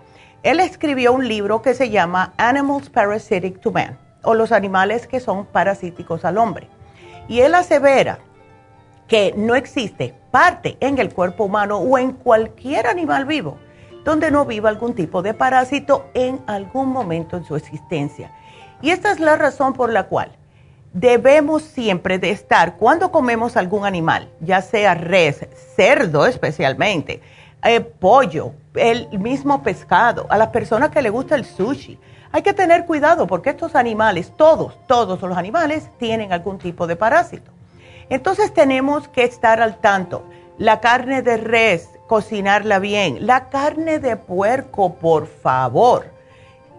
Él 0.44 0.60
escribió 0.60 1.14
un 1.14 1.28
libro 1.28 1.62
que 1.62 1.74
se 1.74 1.90
llama 1.90 2.34
Animals 2.38 2.90
Parasitic 2.90 3.60
to 3.60 3.72
Man 3.72 3.98
o 4.24 4.34
los 4.34 4.52
animales 4.52 5.08
que 5.08 5.20
son 5.20 5.46
parasíticos 5.46 6.26
al 6.26 6.38
hombre. 6.38 6.68
Y 7.28 7.42
él 7.42 7.56
asevera 7.56 8.20
que 9.08 9.34
no 9.36 9.56
existe 9.56 10.14
parte 10.32 10.78
en 10.80 10.98
el 10.98 11.14
cuerpo 11.14 11.46
humano 11.46 11.78
o 11.78 11.98
en 11.98 12.14
cualquier 12.14 12.88
animal 12.88 13.26
vivo 13.26 13.58
donde 14.04 14.32
no 14.32 14.46
viva 14.46 14.70
algún 14.70 14.96
tipo 14.96 15.22
de 15.22 15.34
parásito 15.34 16.10
en 16.14 16.40
algún 16.48 16.90
momento 16.90 17.38
en 17.38 17.46
su 17.46 17.56
existencia. 17.56 18.32
Y 18.82 18.92
esta 18.92 19.12
es 19.12 19.20
la 19.20 19.36
razón 19.36 19.74
por 19.74 19.92
la 19.92 20.04
cual 20.04 20.32
debemos 20.94 21.64
siempre 21.64 22.18
de 22.18 22.32
estar 22.32 22.78
cuando 22.78 23.12
comemos 23.12 23.58
algún 23.58 23.86
animal, 23.86 24.30
ya 24.40 24.62
sea 24.62 24.96
res, 24.96 25.48
cerdo 25.76 26.26
especialmente, 26.26 27.22
eh, 27.64 27.82
pollo, 27.82 28.54
el 28.76 29.10
mismo 29.18 29.64
pescado, 29.64 30.28
a 30.30 30.38
las 30.38 30.50
personas 30.50 30.90
que 30.90 31.02
le 31.02 31.10
gusta 31.10 31.36
el 31.36 31.46
sushi. 31.46 32.00
Hay 32.32 32.42
que 32.42 32.54
tener 32.54 32.86
cuidado 32.86 33.26
porque 33.26 33.50
estos 33.50 33.76
animales, 33.76 34.34
todos, 34.36 34.78
todos 34.88 35.22
los 35.22 35.38
animales 35.38 35.90
tienen 35.98 36.32
algún 36.32 36.60
tipo 36.60 36.86
de 36.86 36.96
parásito. 36.96 37.52
Entonces 38.10 38.54
tenemos 38.54 39.08
que 39.08 39.24
estar 39.24 39.62
al 39.62 39.78
tanto. 39.78 40.24
La 40.58 40.80
carne 40.80 41.22
de 41.22 41.38
res, 41.38 41.90
cocinarla 42.08 42.80
bien. 42.80 43.26
La 43.26 43.50
carne 43.50 44.00
de 44.00 44.16
puerco, 44.18 44.96
por 44.96 45.28
favor, 45.28 46.12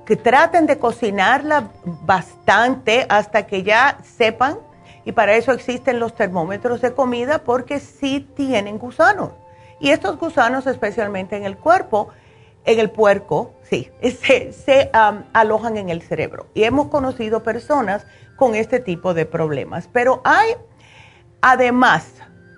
que 0.05 0.16
traten 0.16 0.66
de 0.66 0.79
cocinarla 0.79 1.70
bastante 1.85 3.07
hasta 3.09 3.46
que 3.46 3.62
ya 3.62 3.98
sepan. 4.03 4.59
Y 5.05 5.12
para 5.12 5.35
eso 5.35 5.53
existen 5.53 5.98
los 5.98 6.14
termómetros 6.14 6.81
de 6.81 6.92
comida 6.92 7.38
porque 7.38 7.81
sí 7.81 8.29
tienen 8.37 8.79
gusanos. 8.79 9.31
Y 9.81 9.90
estos 9.90 10.19
gusanos, 10.19 10.66
especialmente 10.66 11.37
en 11.37 11.45
el 11.45 11.57
cuerpo, 11.57 12.11
en 12.64 12.79
el 12.79 12.90
puerco, 12.90 13.55
sí, 13.62 13.90
se, 14.03 14.90
alojan 14.93 15.77
en 15.77 15.88
el 15.88 16.03
cerebro. 16.03 16.47
Y 16.55 16.64
hemos 16.64 16.88
conocido 16.88 17.43
personas 17.43 18.07
con 18.37 18.55
este 18.55 18.79
tipo 18.79 19.14
de 19.14 19.27
problemas. 19.27 19.88
Pero 19.93 20.21
hay 20.25 20.55
Además, 21.43 22.12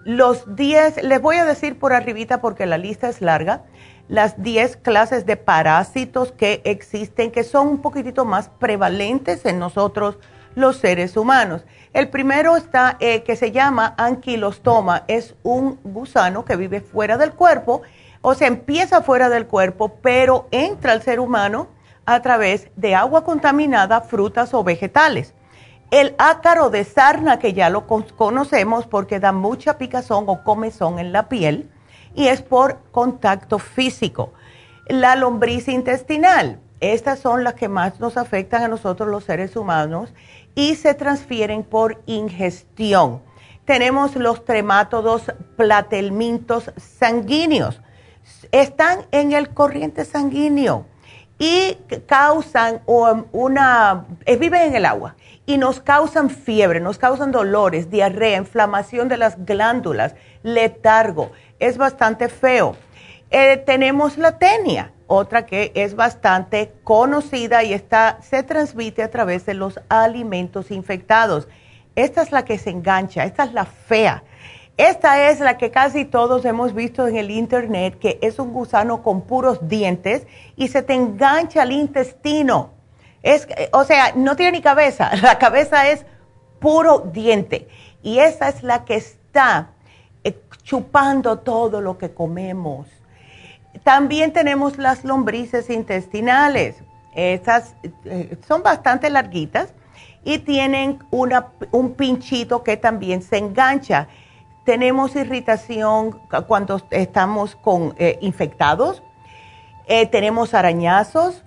los 0.04 0.56
10, 0.56 1.04
les 1.04 1.22
voy 1.22 1.36
a 1.36 1.44
decir 1.44 1.78
por 1.78 1.92
arribita 1.92 2.40
porque 2.40 2.66
la 2.66 2.78
lista 2.78 3.08
es 3.08 3.20
larga, 3.20 3.62
las 4.08 4.42
10 4.42 4.78
clases 4.78 5.24
de 5.24 5.36
parásitos 5.36 6.32
que 6.32 6.60
existen, 6.64 7.30
que 7.30 7.44
son 7.44 7.68
un 7.68 7.80
poquitito 7.80 8.24
más 8.24 8.48
prevalentes 8.48 9.46
en 9.46 9.60
nosotros 9.60 10.18
los 10.54 10.76
seres 10.76 11.16
humanos. 11.16 11.64
El 11.92 12.08
primero 12.08 12.56
está 12.56 12.96
eh, 13.00 13.22
que 13.22 13.36
se 13.36 13.52
llama 13.52 13.94
anquilostoma, 13.98 15.04
es 15.08 15.34
un 15.42 15.78
gusano 15.84 16.44
que 16.44 16.56
vive 16.56 16.80
fuera 16.80 17.18
del 17.18 17.32
cuerpo, 17.32 17.82
o 18.22 18.34
sea, 18.34 18.48
empieza 18.48 19.02
fuera 19.02 19.28
del 19.28 19.46
cuerpo, 19.46 19.96
pero 20.00 20.46
entra 20.50 20.92
al 20.92 21.02
ser 21.02 21.20
humano 21.20 21.68
a 22.06 22.22
través 22.22 22.70
de 22.76 22.94
agua 22.94 23.24
contaminada, 23.24 24.00
frutas 24.00 24.54
o 24.54 24.64
vegetales. 24.64 25.34
El 25.90 26.14
ácaro 26.18 26.70
de 26.70 26.84
sarna, 26.84 27.38
que 27.38 27.52
ya 27.52 27.68
lo 27.68 27.86
conocemos 27.86 28.86
porque 28.86 29.20
da 29.20 29.32
mucha 29.32 29.76
picazón 29.76 30.24
o 30.28 30.42
comezón 30.42 30.98
en 30.98 31.12
la 31.12 31.28
piel, 31.28 31.70
y 32.14 32.28
es 32.28 32.42
por 32.42 32.78
contacto 32.90 33.58
físico. 33.58 34.32
La 34.86 35.16
lombriz 35.16 35.68
intestinal, 35.68 36.60
estas 36.80 37.20
son 37.20 37.44
las 37.44 37.54
que 37.54 37.68
más 37.68 38.00
nos 38.00 38.16
afectan 38.16 38.62
a 38.62 38.68
nosotros 38.68 39.08
los 39.08 39.24
seres 39.24 39.54
humanos 39.54 40.12
y 40.54 40.74
se 40.76 40.94
transfieren 40.94 41.62
por 41.62 42.02
ingestión. 42.06 43.22
Tenemos 43.64 44.16
los 44.16 44.44
tremátodos 44.44 45.32
platelmintos 45.56 46.72
sanguíneos. 46.76 47.80
Están 48.50 49.06
en 49.12 49.32
el 49.32 49.50
corriente 49.50 50.04
sanguíneo 50.04 50.86
y 51.38 51.76
causan 52.06 52.82
una, 52.86 54.06
eh, 54.26 54.36
viven 54.36 54.62
en 54.62 54.74
el 54.76 54.86
agua 54.86 55.16
y 55.46 55.58
nos 55.58 55.80
causan 55.80 56.30
fiebre, 56.30 56.80
nos 56.80 56.98
causan 56.98 57.32
dolores, 57.32 57.90
diarrea, 57.90 58.38
inflamación 58.38 59.08
de 59.08 59.16
las 59.16 59.44
glándulas, 59.44 60.14
letargo. 60.42 61.32
Es 61.58 61.78
bastante 61.78 62.28
feo. 62.28 62.76
Eh, 63.30 63.56
tenemos 63.64 64.18
la 64.18 64.38
tenia, 64.38 64.92
otra 65.12 65.46
que 65.46 65.72
es 65.74 65.94
bastante 65.94 66.72
conocida 66.84 67.62
y 67.62 67.72
está, 67.72 68.18
se 68.22 68.42
transmite 68.42 69.02
a 69.02 69.10
través 69.10 69.46
de 69.46 69.54
los 69.54 69.80
alimentos 69.88 70.70
infectados. 70.70 71.48
Esta 71.94 72.22
es 72.22 72.32
la 72.32 72.44
que 72.44 72.58
se 72.58 72.70
engancha, 72.70 73.24
esta 73.24 73.44
es 73.44 73.52
la 73.52 73.64
fea. 73.64 74.24
Esta 74.76 75.28
es 75.28 75.40
la 75.40 75.58
que 75.58 75.70
casi 75.70 76.04
todos 76.04 76.44
hemos 76.44 76.74
visto 76.74 77.06
en 77.06 77.16
el 77.16 77.30
internet, 77.30 77.98
que 77.98 78.18
es 78.22 78.38
un 78.38 78.52
gusano 78.52 79.02
con 79.02 79.22
puros 79.22 79.68
dientes 79.68 80.26
y 80.56 80.68
se 80.68 80.82
te 80.82 80.94
engancha 80.94 81.62
al 81.62 81.72
intestino 81.72 82.70
es, 83.22 83.46
o 83.72 83.84
sea, 83.84 84.12
no 84.14 84.36
tiene 84.36 84.52
ni 84.52 84.62
cabeza, 84.62 85.14
la 85.22 85.38
cabeza 85.38 85.88
es 85.88 86.04
puro 86.58 87.10
diente. 87.12 87.68
Y 88.02 88.18
esa 88.18 88.48
es 88.48 88.62
la 88.62 88.84
que 88.84 88.96
está 88.96 89.70
eh, 90.24 90.40
chupando 90.62 91.38
todo 91.38 91.80
lo 91.80 91.98
que 91.98 92.12
comemos. 92.12 92.86
También 93.84 94.32
tenemos 94.32 94.78
las 94.78 95.04
lombrices 95.04 95.70
intestinales. 95.70 96.82
Estas 97.14 97.74
eh, 98.04 98.38
son 98.46 98.62
bastante 98.62 99.10
larguitas 99.10 99.74
y 100.24 100.38
tienen 100.38 100.98
una, 101.10 101.48
un 101.72 101.94
pinchito 101.94 102.62
que 102.62 102.76
también 102.76 103.22
se 103.22 103.38
engancha. 103.38 104.08
Tenemos 104.64 105.16
irritación 105.16 106.20
cuando 106.46 106.80
estamos 106.90 107.56
con, 107.56 107.94
eh, 107.98 108.18
infectados. 108.20 109.02
tenemos 110.10 110.54
arañazos 110.54 111.42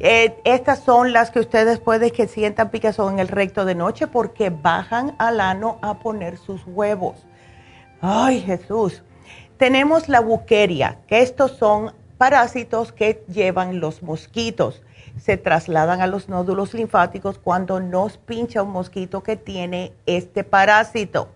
eh, 0.00 0.40
estas 0.44 0.80
son 0.80 1.12
las 1.12 1.30
que 1.30 1.38
ustedes 1.38 1.78
pueden 1.78 2.10
que 2.10 2.26
sientan 2.26 2.70
picazón 2.70 3.14
en 3.14 3.20
el 3.20 3.28
recto 3.28 3.64
de 3.64 3.76
noche 3.76 4.06
porque 4.06 4.50
bajan 4.50 5.14
al 5.18 5.40
ano 5.40 5.78
a 5.82 5.98
poner 6.00 6.36
sus 6.36 6.62
huevos. 6.66 7.24
Ay, 8.00 8.40
Jesús. 8.40 9.02
Tenemos 9.56 10.08
la 10.08 10.20
buqueria, 10.20 10.98
que 11.06 11.22
estos 11.22 11.52
son 11.52 11.92
parásitos 12.18 12.90
que 12.90 13.24
llevan 13.28 13.78
los 13.80 14.02
mosquitos. 14.02 14.82
se 15.20 15.36
trasladan 15.36 16.00
a 16.00 16.08
los 16.08 16.28
nódulos 16.28 16.74
linfáticos 16.74 17.38
cuando 17.38 17.78
nos 17.78 18.16
pincha 18.18 18.64
un 18.64 18.70
mosquito 18.70 19.22
que 19.22 19.36
tiene 19.36 19.92
este 20.06 20.42
parásito. 20.42 21.28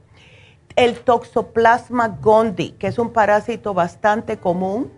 El 0.74 0.98
toxoplasma 0.98 2.08
gondii, 2.08 2.72
que 2.72 2.88
es 2.88 2.98
un 2.98 3.12
parásito 3.12 3.74
bastante 3.74 4.38
común, 4.38 4.92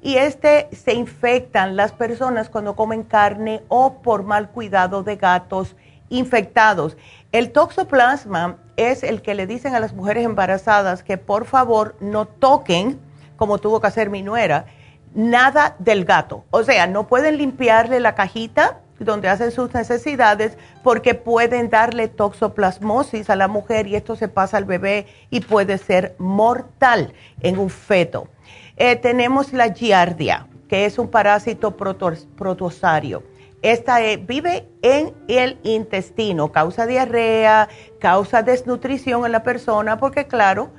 y 0.00 0.16
este 0.16 0.68
se 0.72 0.94
infectan 0.94 1.76
las 1.76 1.92
personas 1.92 2.48
cuando 2.48 2.74
comen 2.74 3.02
carne 3.02 3.62
o 3.68 4.00
por 4.02 4.24
mal 4.24 4.50
cuidado 4.50 5.02
de 5.02 5.16
gatos 5.16 5.76
infectados. 6.08 6.96
El 7.32 7.50
toxoplasma 7.50 8.58
es 8.76 9.02
el 9.02 9.22
que 9.22 9.34
le 9.34 9.46
dicen 9.46 9.74
a 9.74 9.80
las 9.80 9.94
mujeres 9.94 10.26
embarazadas 10.26 11.02
que 11.02 11.16
por 11.16 11.46
favor 11.46 11.96
no 11.98 12.26
toquen, 12.26 13.00
como 13.36 13.56
tuvo 13.56 13.80
que 13.80 13.86
hacer 13.86 14.10
mi 14.10 14.22
nuera, 14.22 14.66
nada 15.14 15.74
del 15.78 16.04
gato. 16.04 16.44
O 16.50 16.62
sea, 16.62 16.86
no 16.86 17.06
pueden 17.06 17.38
limpiarle 17.38 18.00
la 18.00 18.14
cajita 18.14 18.80
donde 18.98 19.30
hacen 19.30 19.50
sus 19.50 19.72
necesidades 19.72 20.58
porque 20.82 21.14
pueden 21.14 21.70
darle 21.70 22.08
toxoplasmosis 22.08 23.30
a 23.30 23.36
la 23.36 23.48
mujer 23.48 23.86
y 23.86 23.96
esto 23.96 24.14
se 24.14 24.28
pasa 24.28 24.58
al 24.58 24.66
bebé 24.66 25.06
y 25.30 25.40
puede 25.40 25.78
ser 25.78 26.14
mortal 26.18 27.14
en 27.40 27.58
un 27.58 27.70
feto. 27.70 28.28
Eh, 28.76 28.96
tenemos 28.96 29.54
la 29.54 29.72
giardia, 29.72 30.48
que 30.68 30.84
es 30.84 30.98
un 30.98 31.08
parásito 31.08 31.76
protosario. 31.76 33.22
Esta 33.62 33.98
vive 34.26 34.68
en 34.82 35.14
el 35.28 35.58
intestino, 35.62 36.50
causa 36.52 36.86
diarrea, 36.86 37.68
causa 38.00 38.42
desnutrición 38.42 39.24
en 39.24 39.32
la 39.32 39.42
persona 39.42 39.98
porque 39.98 40.26
claro, 40.26 40.70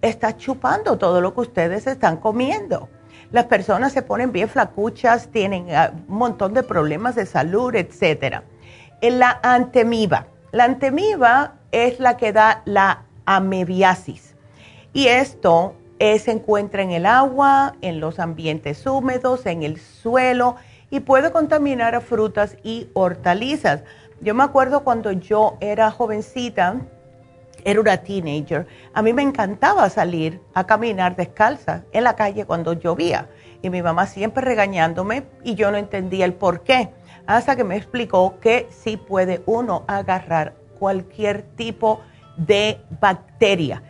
está 0.00 0.36
chupando 0.36 0.98
todo 0.98 1.20
lo 1.20 1.34
que 1.34 1.40
ustedes 1.40 1.86
están 1.86 2.16
comiendo 2.16 2.88
las 3.32 3.46
personas 3.46 3.92
se 3.92 4.02
ponen 4.02 4.30
bien 4.30 4.48
flacuchas, 4.48 5.28
tienen 5.28 5.74
ah, 5.74 5.92
un 6.06 6.18
montón 6.18 6.52
de 6.52 6.62
problemas 6.62 7.14
de 7.14 7.24
salud, 7.24 7.74
etc. 7.74 8.42
La 9.00 9.40
antemiba. 9.42 10.26
La 10.52 10.64
antemiba 10.64 11.54
es 11.72 11.98
la 11.98 12.18
que 12.18 12.32
da 12.32 12.62
la 12.66 13.04
amebiasis. 13.24 14.36
Y 14.92 15.06
esto 15.06 15.74
se 15.98 16.32
encuentra 16.32 16.82
en 16.82 16.90
el 16.90 17.06
agua, 17.06 17.74
en 17.80 18.00
los 18.00 18.18
ambientes 18.18 18.86
húmedos, 18.86 19.46
en 19.46 19.62
el 19.62 19.78
suelo 19.80 20.56
y 20.92 21.00
puede 21.00 21.32
contaminar 21.32 21.94
a 21.94 22.02
frutas 22.02 22.58
y 22.62 22.90
hortalizas. 22.92 23.82
Yo 24.20 24.34
me 24.34 24.44
acuerdo 24.44 24.84
cuando 24.84 25.10
yo 25.10 25.56
era 25.60 25.90
jovencita, 25.90 26.82
era 27.64 27.80
una 27.80 27.96
teenager, 27.96 28.66
a 28.92 29.00
mí 29.00 29.14
me 29.14 29.22
encantaba 29.22 29.88
salir 29.88 30.42
a 30.52 30.66
caminar 30.66 31.16
descalza 31.16 31.84
en 31.92 32.04
la 32.04 32.14
calle 32.14 32.44
cuando 32.44 32.74
llovía. 32.74 33.30
Y 33.62 33.70
mi 33.70 33.80
mamá 33.80 34.06
siempre 34.06 34.44
regañándome 34.44 35.24
y 35.42 35.54
yo 35.54 35.70
no 35.70 35.78
entendía 35.78 36.26
el 36.26 36.34
por 36.34 36.62
qué. 36.62 36.90
Hasta 37.26 37.56
que 37.56 37.64
me 37.64 37.76
explicó 37.76 38.38
que 38.38 38.68
sí 38.70 38.98
puede 38.98 39.42
uno 39.46 39.84
agarrar 39.88 40.56
cualquier 40.78 41.42
tipo 41.56 42.00
de 42.36 42.82
bacteria 43.00 43.82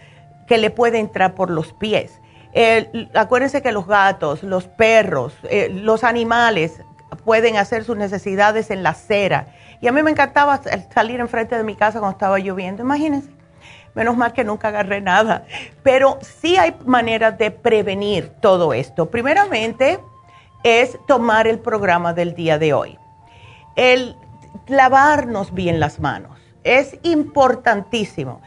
que 0.47 0.57
le 0.57 0.71
puede 0.71 1.01
entrar 1.01 1.35
por 1.35 1.51
los 1.51 1.73
pies. 1.73 2.21
acuérdense 3.15 3.61
que 3.61 3.73
los 3.73 3.89
gatos, 3.89 4.45
los 4.45 4.69
perros, 4.69 5.35
eh, 5.51 5.69
los 5.73 6.05
animales 6.05 6.81
pueden 7.17 7.57
hacer 7.57 7.85
sus 7.85 7.97
necesidades 7.97 8.71
en 8.71 8.83
la 8.83 8.91
acera. 8.91 9.55
Y 9.81 9.89
a 9.89 9.93
mí 9.93 10.03
me 10.03 10.11
encantaba 10.11 10.61
salir 10.95 11.21
enfrente 11.21 11.57
de 11.57 11.65
mi 11.65 11.75
casa 11.75 11.99
cuando 11.99 12.13
estaba 12.13 12.39
lloviendo. 12.39 12.83
Imagínense 12.83 13.31
Menos 13.95 14.17
mal 14.17 14.33
que 14.33 14.45
nunca 14.45 14.69
agarré 14.69 15.01
nada. 15.01 15.45
Pero 15.83 16.19
sí 16.23 16.57
hay 16.57 16.75
maneras 16.85 17.37
de 17.37 17.51
prevenir 17.51 18.29
todo 18.41 18.73
esto. 18.73 19.11
Primeramente 19.11 20.01
es 20.65 20.99
tomar 21.07 21.47
el 21.47 21.59
programa 21.59 22.15
del 22.15 22.35
día 22.35 22.59
de 22.59 22.73
hoy. 22.73 22.99
El 23.77 24.17
lavarnos 24.67 25.53
bien 25.53 25.81
las 25.81 26.01
manos. 26.01 26.39
Es 26.65 26.97
importantísimo. 27.03 28.41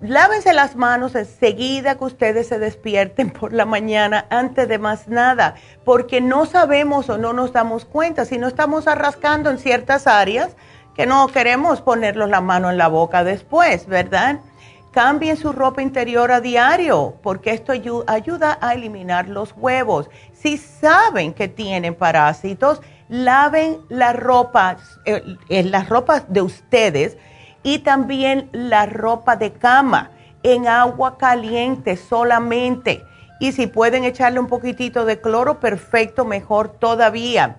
Lávense 0.00 0.52
las 0.52 0.76
manos 0.76 1.14
enseguida 1.14 1.96
que 1.96 2.04
ustedes 2.04 2.48
se 2.48 2.58
despierten 2.58 3.30
por 3.30 3.54
la 3.54 3.64
mañana, 3.64 4.26
antes 4.28 4.68
de 4.68 4.78
más 4.78 5.08
nada, 5.08 5.54
porque 5.86 6.20
no 6.20 6.44
sabemos 6.44 7.08
o 7.08 7.16
no 7.16 7.32
nos 7.32 7.54
damos 7.54 7.86
cuenta 7.86 8.26
si 8.26 8.36
no 8.36 8.46
estamos 8.46 8.88
arrascando 8.88 9.48
en 9.48 9.58
ciertas 9.58 10.06
áreas 10.06 10.54
que 10.94 11.06
no 11.06 11.26
queremos 11.28 11.80
ponerlos 11.80 12.28
la 12.28 12.42
mano 12.42 12.70
en 12.70 12.76
la 12.76 12.88
boca 12.88 13.24
después, 13.24 13.86
¿verdad? 13.86 14.40
Cambien 14.90 15.38
su 15.38 15.52
ropa 15.52 15.80
interior 15.80 16.30
a 16.30 16.42
diario 16.42 17.16
porque 17.22 17.52
esto 17.52 17.72
ayuda 18.06 18.58
a 18.60 18.74
eliminar 18.74 19.28
los 19.28 19.54
huevos. 19.56 20.10
Si 20.34 20.58
saben 20.58 21.32
que 21.32 21.48
tienen 21.48 21.94
parásitos, 21.94 22.82
laven 23.08 23.78
la 23.88 24.12
ropa, 24.12 24.76
eh, 25.06 25.22
eh, 25.48 25.62
las 25.62 25.88
ropas 25.88 26.24
de 26.28 26.42
ustedes 26.42 27.16
y 27.66 27.80
también 27.80 28.48
la 28.52 28.86
ropa 28.86 29.34
de 29.34 29.52
cama 29.52 30.12
en 30.44 30.68
agua 30.68 31.18
caliente 31.18 31.96
solamente. 31.96 33.02
Y 33.40 33.50
si 33.50 33.66
pueden 33.66 34.04
echarle 34.04 34.38
un 34.38 34.46
poquitito 34.46 35.04
de 35.04 35.20
cloro, 35.20 35.58
perfecto, 35.58 36.24
mejor 36.24 36.68
todavía. 36.68 37.56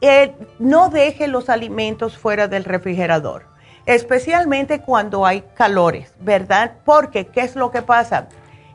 Eh, 0.00 0.34
no 0.58 0.88
dejen 0.88 1.30
los 1.30 1.48
alimentos 1.48 2.18
fuera 2.18 2.48
del 2.48 2.64
refrigerador 2.64 3.46
especialmente 3.86 4.80
cuando 4.80 5.24
hay 5.24 5.44
calores, 5.54 6.12
¿verdad? 6.18 6.72
Porque, 6.84 7.28
¿qué 7.28 7.42
es 7.42 7.54
lo 7.54 7.70
que 7.70 7.82
pasa? 7.82 8.28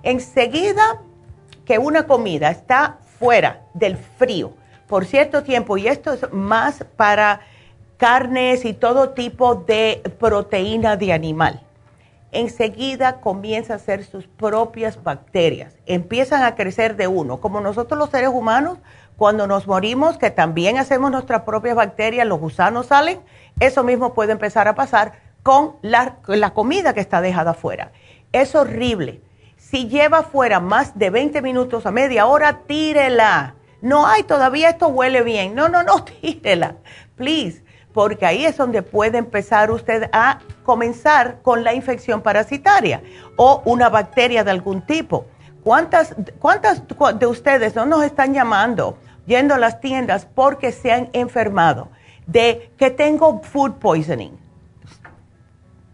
Enseguida 0.04 1.02
que 1.66 1.80
una 1.80 2.08
comida 2.08 2.50
está 2.50 3.00
fuera 3.20 3.66
del 3.74 3.98
frío 3.98 4.54
por 4.92 5.06
cierto 5.06 5.42
tiempo, 5.42 5.78
y 5.78 5.88
esto 5.88 6.12
es 6.12 6.34
más 6.34 6.84
para 6.98 7.40
carnes 8.02 8.66
y 8.66 8.74
todo 8.74 9.12
tipo 9.12 9.54
de 9.54 10.02
proteína 10.18 10.98
de 10.98 11.14
animal, 11.14 11.62
enseguida 12.32 13.22
comienza 13.22 13.74
a 13.74 13.76
hacer 13.76 14.04
sus 14.04 14.26
propias 14.26 15.04
bacterias, 15.04 15.78
empiezan 15.86 16.42
a 16.42 16.56
crecer 16.56 16.96
de 16.96 17.06
uno, 17.06 17.40
como 17.40 17.62
nosotros 17.62 18.00
los 18.00 18.10
seres 18.10 18.32
humanos, 18.34 18.80
cuando 19.18 19.46
nos 19.46 19.68
morimos, 19.68 20.18
que 20.18 20.32
también 20.32 20.80
hacemos 20.80 21.12
nuestras 21.12 21.44
propias 21.44 21.76
bacterias, 21.76 22.26
los 22.26 22.40
gusanos 22.40 22.88
salen, 22.88 23.20
eso 23.60 23.84
mismo 23.84 24.16
puede 24.16 24.32
empezar 24.32 24.68
a 24.68 24.74
pasar 24.74 25.20
con 25.44 25.76
la, 25.84 26.16
comida 26.56 26.96
que 26.96 27.02
está 27.02 27.22
dejada 27.22 27.52
afuera. 27.52 27.92
Es 28.32 28.56
horrible. 28.56 29.22
Si 29.58 29.90
lleva 29.90 30.20
afuera 30.20 30.60
más 30.60 30.98
de 30.98 31.12
20 31.12 31.44
minutos 31.44 31.86
a 31.86 31.92
media 31.92 32.26
hora, 32.26 32.62
tírela. 32.66 33.54
No 33.84 34.08
hay, 34.08 34.24
todavía 34.24 34.70
esto 34.70 34.88
huele 34.88 35.22
bien. 35.22 35.54
No, 35.54 35.70
no, 35.70 35.84
no, 35.84 36.04
tírela. 36.22 36.78
Please. 37.16 37.64
Porque 37.94 38.26
ahí 38.26 38.46
es 38.46 38.58
donde 38.58 38.82
puede 38.82 39.18
empezar 39.18 39.72
usted 39.72 40.10
a 40.14 40.40
comenzar 40.64 41.42
con 41.42 41.64
la 41.64 41.74
infección 41.74 42.22
parasitaria 42.22 43.02
o 43.36 43.62
una 43.66 43.90
bacteria 43.90 44.44
de 44.44 44.52
algún 44.52 44.82
tipo. 44.82 45.26
¿Cuántas, 45.64 46.16
cuántas 46.40 46.84
de 47.20 47.26
ustedes 47.26 47.76
no 47.76 47.86
nos 47.86 48.04
están 48.04 48.34
llamando 48.34 48.98
yendo 49.26 49.54
a 49.54 49.58
las 49.58 49.80
tiendas 49.80 50.26
porque 50.26 50.72
se 50.72 50.92
han 50.92 51.10
enfermado? 51.14 51.90
de 52.32 52.72
que 52.78 52.90
tengo 52.90 53.42
food 53.42 53.74
poisoning. 53.74 54.38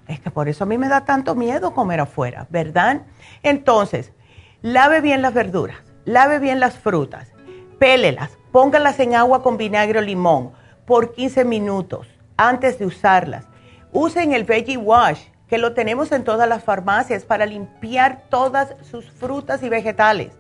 Es 0.07 0.19
que 0.19 0.31
por 0.31 0.47
eso 0.47 0.63
a 0.63 0.67
mí 0.67 0.77
me 0.77 0.87
da 0.87 1.03
tanto 1.03 1.35
miedo 1.35 1.73
comer 1.73 1.99
afuera, 1.99 2.47
¿verdad? 2.49 3.01
Entonces, 3.43 4.13
lave 4.61 5.01
bien 5.01 5.21
las 5.21 5.33
verduras, 5.33 5.77
lave 6.05 6.39
bien 6.39 6.59
las 6.59 6.77
frutas, 6.77 7.33
pélelas, 7.79 8.37
póngalas 8.51 8.99
en 8.99 9.15
agua 9.15 9.43
con 9.43 9.57
vinagre 9.57 9.99
o 9.99 10.01
limón 10.01 10.51
por 10.87 11.13
15 11.13 11.43
minutos 11.43 12.07
antes 12.37 12.79
de 12.79 12.85
usarlas. 12.85 13.45
Usen 13.91 14.31
el 14.31 14.45
Veggie 14.45 14.77
Wash, 14.77 15.19
que 15.47 15.57
lo 15.57 15.73
tenemos 15.73 16.11
en 16.11 16.23
todas 16.23 16.47
las 16.47 16.63
farmacias 16.63 17.25
para 17.25 17.45
limpiar 17.45 18.23
todas 18.29 18.73
sus 18.89 19.11
frutas 19.11 19.61
y 19.63 19.69
vegetales, 19.69 20.31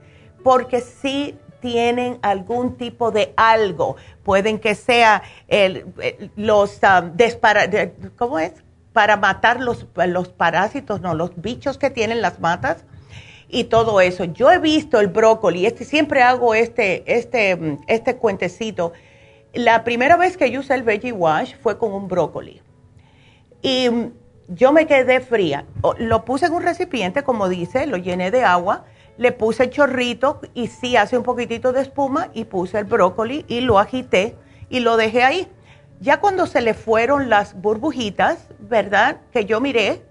porque 0.43 0.79
sí 0.79 1.37
tienen 1.59 2.17
algún 2.21 2.77
tipo 2.77 3.11
de 3.11 3.33
algo. 3.35 3.97
Pueden 4.23 4.57
que 4.57 4.73
sea 4.73 5.21
el, 5.49 5.85
los 6.37 6.79
um, 6.81 7.11
¿cómo 8.15 8.39
es? 8.39 8.53
Para 8.93 9.17
matar 9.17 9.59
los, 9.59 9.85
los 9.95 10.29
parásitos, 10.29 11.01
no, 11.01 11.13
los 11.13 11.31
bichos 11.41 11.77
que 11.77 11.89
tienen 11.89 12.21
las 12.21 12.39
matas 12.39 12.85
y 13.49 13.65
todo 13.65 13.99
eso. 13.99 14.23
Yo 14.23 14.49
he 14.51 14.59
visto 14.59 14.99
el 14.99 15.07
brócoli, 15.07 15.65
este, 15.65 15.83
siempre 15.83 16.21
hago 16.21 16.55
este, 16.55 17.03
este, 17.05 17.77
este 17.87 18.15
cuentecito. 18.15 18.93
La 19.57 19.83
primera 19.83 20.17
vez 20.17 20.37
que 20.37 20.51
yo 20.51 20.59
usé 20.59 20.75
el 20.75 20.83
Veggie 20.83 21.11
Wash 21.11 21.55
fue 21.61 21.77
con 21.77 21.91
un 21.91 22.07
brócoli. 22.07 22.61
Y 23.61 23.89
yo 24.47 24.71
me 24.71 24.87
quedé 24.87 25.19
fría. 25.19 25.65
Lo 25.97 26.25
puse 26.25 26.45
en 26.45 26.53
un 26.53 26.63
recipiente, 26.63 27.23
como 27.23 27.49
dice, 27.49 27.85
lo 27.87 27.97
llené 27.97 28.31
de 28.31 28.43
agua 28.43 28.85
le 29.17 29.31
puse 29.31 29.63
el 29.63 29.69
chorrito 29.71 30.41
y 30.53 30.67
sí 30.67 30.95
hace 30.95 31.17
un 31.17 31.23
poquitito 31.23 31.73
de 31.73 31.81
espuma 31.81 32.29
y 32.33 32.45
puse 32.45 32.79
el 32.79 32.85
brócoli 32.85 33.45
y 33.47 33.61
lo 33.61 33.79
agité 33.79 34.35
y 34.69 34.79
lo 34.79 34.95
dejé 34.97 35.23
ahí. 35.23 35.51
Ya 35.99 36.19
cuando 36.19 36.45
se 36.45 36.61
le 36.61 36.75
fueron 36.75 37.29
las 37.29 37.59
burbujitas, 37.59 38.47
¿verdad? 38.59 39.21
Que 39.31 39.45
yo 39.45 39.59
miré, 39.59 40.03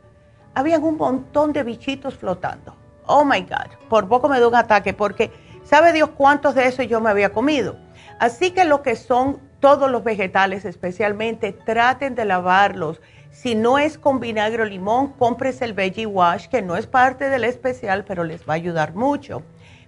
habían 0.55 0.83
un 0.83 0.97
montón 0.97 1.53
de 1.53 1.63
bichitos 1.63 2.17
flotando. 2.17 2.75
Oh 3.07 3.25
my 3.25 3.41
God, 3.43 3.71
por 3.89 4.09
poco 4.09 4.29
me 4.29 4.39
dio 4.39 4.49
un 4.49 4.57
ataque 4.57 4.93
porque 4.93 5.31
sabe 5.63 5.93
Dios 5.93 6.11
cuántos 6.17 6.57
de 6.57 6.67
esos 6.67 6.89
yo 6.89 7.01
me 7.01 7.11
había 7.11 7.33
comido. 7.33 7.77
Así 8.19 8.53
que 8.53 8.65
lo 8.65 8.83
que 8.83 8.97
son 8.97 9.41
todos 9.61 9.91
los 9.91 10.05
vegetales 10.05 10.65
especialmente, 10.65 11.53
traten 11.53 12.15
de 12.15 12.25
lavarlos. 12.25 13.01
Si 13.31 13.55
no 13.55 13.79
es 13.79 13.99
con 13.99 14.21
vinagre 14.21 14.63
o 14.63 14.65
limón, 14.65 15.13
cómprese 15.15 15.65
el 15.65 15.73
Veggie 15.73 16.07
Wash, 16.07 16.47
que 16.47 16.63
no 16.63 16.77
es 16.77 16.87
parte 16.87 17.29
del 17.29 17.45
especial, 17.45 18.05
pero 18.05 18.25
les 18.25 18.49
va 18.49 18.53
a 18.55 18.57
ayudar 18.57 18.95
mucho. 18.95 19.43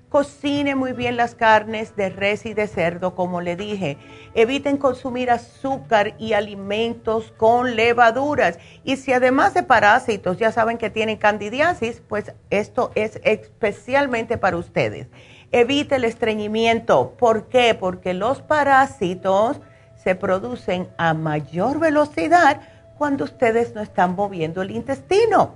Cocine 0.09 0.75
muy 0.75 0.93
bien 0.93 1.19
las 1.19 1.35
carnes 1.35 1.95
de 1.95 2.09
res 2.09 2.47
y 2.47 2.55
de 2.55 2.67
cerdo, 2.67 3.15
como 3.15 3.43
le 3.43 3.57
dije. 3.57 3.99
Eviten 4.35 4.79
consumir 4.79 5.31
azúcar 5.31 6.15
y 6.19 6.33
alimentos 6.33 7.33
con 7.37 7.77
levaduras. 7.77 8.59
Y 8.85 8.97
si 8.97 9.13
además 9.13 9.53
de 9.53 9.63
parásitos 9.63 10.39
ya 10.39 10.51
saben 10.51 10.79
que 10.79 10.89
tienen 10.89 11.19
candidiasis, 11.19 12.03
pues 12.09 12.33
esto 12.49 12.91
es 12.95 13.21
especialmente 13.23 14.39
para 14.39 14.57
ustedes. 14.57 15.09
Evite 15.51 15.97
el 15.97 16.05
estreñimiento. 16.05 17.15
¿Por 17.19 17.49
qué? 17.49 17.75
Porque 17.75 18.15
los 18.15 18.43
parásitos 18.43 19.61
se 19.97 20.15
producen 20.15 20.89
a 20.97 21.15
mayor 21.15 21.79
velocidad 21.79 22.61
cuando 22.99 23.25
ustedes 23.25 23.75
no 23.75 23.81
están 23.81 24.15
moviendo 24.15 24.63
el 24.63 24.71
intestino. 24.71 25.55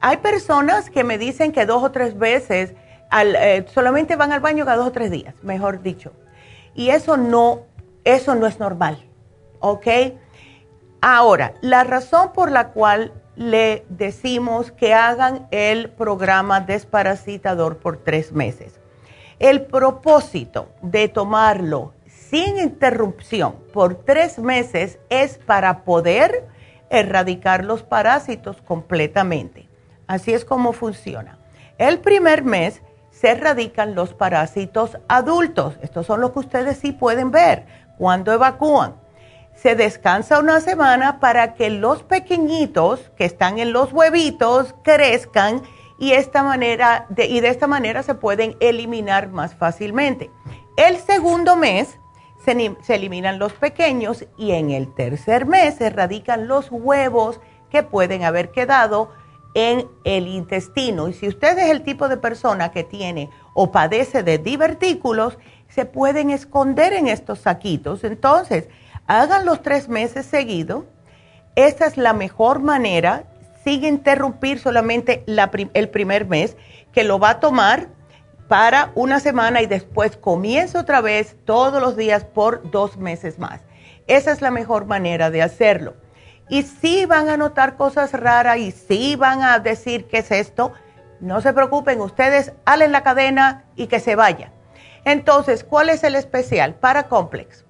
Hay 0.00 0.18
personas 0.18 0.90
que 0.90 1.04
me 1.04 1.18
dicen 1.18 1.52
que 1.52 1.66
dos 1.66 1.82
o 1.82 1.90
tres 1.90 2.18
veces 2.18 2.74
eh, 3.12 3.64
solamente 3.72 4.16
van 4.16 4.32
al 4.32 4.40
baño 4.40 4.64
cada 4.64 4.78
dos 4.78 4.88
o 4.88 4.92
tres 4.92 5.10
días, 5.10 5.34
mejor 5.42 5.82
dicho. 5.82 6.12
Y 6.74 6.90
eso 6.90 7.16
no, 7.16 7.62
eso 8.04 8.34
no 8.34 8.46
es 8.46 8.58
normal, 8.58 9.04
¿ok? 9.60 9.86
Ahora, 11.00 11.54
la 11.60 11.84
razón 11.84 12.32
por 12.32 12.50
la 12.50 12.68
cual 12.68 13.12
le 13.36 13.84
decimos 13.88 14.72
que 14.72 14.94
hagan 14.94 15.46
el 15.50 15.90
programa 15.90 16.60
desparasitador 16.60 17.78
por 17.78 17.98
tres 17.98 18.32
meses. 18.32 18.80
El 19.38 19.66
propósito 19.66 20.70
de 20.80 21.08
tomarlo 21.08 21.92
sin 22.06 22.56
interrupción 22.56 23.56
por 23.72 23.96
tres 23.96 24.38
meses 24.38 24.98
es 25.10 25.36
para 25.36 25.84
poder 25.84 26.48
erradicar 26.88 27.62
los 27.62 27.82
parásitos 27.82 28.62
completamente. 28.62 29.68
Así 30.06 30.32
es 30.32 30.46
como 30.46 30.72
funciona. 30.72 31.38
El 31.76 31.98
primer 31.98 32.44
mes 32.44 32.80
se 33.10 33.30
erradican 33.30 33.94
los 33.94 34.14
parásitos 34.14 34.96
adultos. 35.06 35.74
Estos 35.82 36.06
son 36.06 36.22
los 36.22 36.30
que 36.30 36.38
ustedes 36.38 36.78
sí 36.78 36.92
pueden 36.92 37.30
ver 37.30 37.66
cuando 37.98 38.32
evacúan. 38.32 38.94
Se 39.54 39.74
descansa 39.74 40.38
una 40.38 40.60
semana 40.60 41.20
para 41.20 41.54
que 41.54 41.68
los 41.68 42.02
pequeñitos 42.02 43.10
que 43.16 43.26
están 43.26 43.58
en 43.58 43.74
los 43.74 43.92
huevitos 43.92 44.74
crezcan 44.82 45.62
y, 45.98 46.12
esta 46.12 46.42
manera 46.42 47.06
de, 47.08 47.26
y 47.26 47.40
de 47.40 47.48
esta 47.48 47.66
manera 47.66 48.02
se 48.02 48.14
pueden 48.14 48.56
eliminar 48.60 49.28
más 49.28 49.54
fácilmente. 49.54 50.30
El 50.76 50.98
segundo 50.98 51.56
mes 51.56 51.98
se, 52.44 52.94
eliminan 52.94 53.38
los 53.38 53.52
pequeños 53.54 54.24
y 54.36 54.52
en 54.52 54.70
el 54.70 54.94
tercer 54.94 55.46
mes 55.46 55.76
se 55.76 55.86
erradican 55.86 56.46
los 56.46 56.68
huevos 56.70 57.40
que 57.70 57.82
pueden 57.82 58.22
haber 58.22 58.52
quedado 58.52 59.10
en 59.54 59.88
el 60.04 60.28
intestino. 60.28 61.08
Y 61.08 61.14
si 61.14 61.26
usted 61.26 61.58
es 61.58 61.70
el 61.70 61.82
tipo 61.82 62.08
de 62.08 62.18
persona 62.18 62.70
que 62.70 62.84
tiene 62.84 63.30
o 63.54 63.72
padece 63.72 64.22
de 64.22 64.38
divertículos, 64.38 65.38
se 65.68 65.86
pueden 65.86 66.30
esconder 66.30 66.92
en 66.92 67.08
estos 67.08 67.40
saquitos. 67.40 68.04
Entonces, 68.04 68.68
hagan 69.06 69.44
los 69.44 69.62
tres 69.62 69.88
meses 69.88 70.26
seguidos. 70.26 70.84
Esta 71.56 71.86
es 71.86 71.96
la 71.96 72.12
mejor 72.12 72.60
manera, 72.60 73.24
sin 73.66 73.84
interrumpir 73.84 74.60
solamente 74.60 75.24
el 75.26 75.88
primer 75.88 76.24
mes, 76.28 76.56
que 76.92 77.02
lo 77.02 77.18
va 77.18 77.30
a 77.30 77.40
tomar 77.40 77.88
para 78.46 78.92
una 78.94 79.18
semana 79.18 79.60
y 79.60 79.66
después 79.66 80.16
comienza 80.16 80.78
otra 80.78 81.00
vez 81.00 81.34
todos 81.44 81.82
los 81.82 81.96
días 81.96 82.24
por 82.24 82.70
dos 82.70 82.96
meses 82.96 83.40
más. 83.40 83.62
Esa 84.06 84.30
es 84.30 84.40
la 84.40 84.52
mejor 84.52 84.86
manera 84.86 85.30
de 85.30 85.42
hacerlo. 85.42 85.94
Y 86.48 86.62
si 86.62 87.06
van 87.06 87.28
a 87.28 87.36
notar 87.36 87.76
cosas 87.76 88.12
raras 88.12 88.58
y 88.58 88.70
si 88.70 89.16
van 89.16 89.42
a 89.42 89.58
decir 89.58 90.06
qué 90.06 90.18
es 90.18 90.30
esto, 90.30 90.72
no 91.18 91.40
se 91.40 91.52
preocupen, 91.52 92.00
ustedes 92.00 92.52
halen 92.66 92.92
la 92.92 93.02
cadena 93.02 93.64
y 93.74 93.88
que 93.88 93.98
se 93.98 94.14
vayan. 94.14 94.52
Entonces, 95.04 95.64
¿cuál 95.64 95.88
es 95.88 96.04
el 96.04 96.14
especial? 96.14 96.76
Para 96.76 97.08
Complex. 97.08 97.65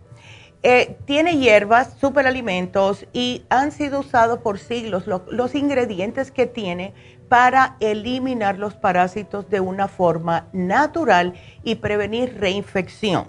Eh, 0.69 0.97
tiene 1.05 1.37
hierbas, 1.37 1.95
superalimentos 2.01 3.07
y 3.13 3.45
han 3.51 3.71
sido 3.71 4.01
usados 4.01 4.41
por 4.41 4.59
siglos 4.59 5.05
los 5.07 5.55
ingredientes 5.55 6.33
que 6.33 6.47
tiene 6.47 6.93
para 7.29 7.77
eliminar 7.79 8.59
los 8.59 8.75
parásitos 8.75 9.49
de 9.49 9.61
una 9.61 9.87
forma 9.87 10.49
natural 10.53 11.35
y 11.63 11.77
prevenir 11.77 12.41
reinfección. 12.41 13.29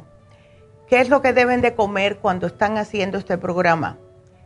¿Qué 0.88 1.00
es 1.00 1.10
lo 1.10 1.22
que 1.22 1.32
deben 1.32 1.62
de 1.62 1.76
comer 1.76 2.18
cuando 2.18 2.48
están 2.48 2.80
haciendo 2.80 3.20
este 3.20 3.38
programa? 3.38 4.00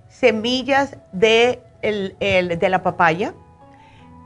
semillas 0.09 0.97
de, 1.13 1.63
de 1.81 2.69
la 2.69 2.83
papaya, 2.83 3.33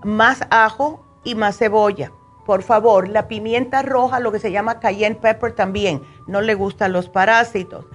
más 0.04 0.42
ajo 0.50 1.06
y 1.24 1.36
más 1.36 1.60
cebolla. 1.60 2.12
Por 2.48 2.64
favor, 2.64 3.10
la 3.10 3.28
pimienta 3.28 3.84
roja, 3.84 4.20
lo 4.20 4.32
que 4.32 4.40
se 4.40 4.52
llama 4.52 4.80
cayenne 4.80 5.18
pepper 5.18 5.52
también, 5.54 6.02
no 6.26 6.42
le 6.42 6.56
gustan 6.56 6.94
los 6.94 7.10
parásitos. 7.10 7.86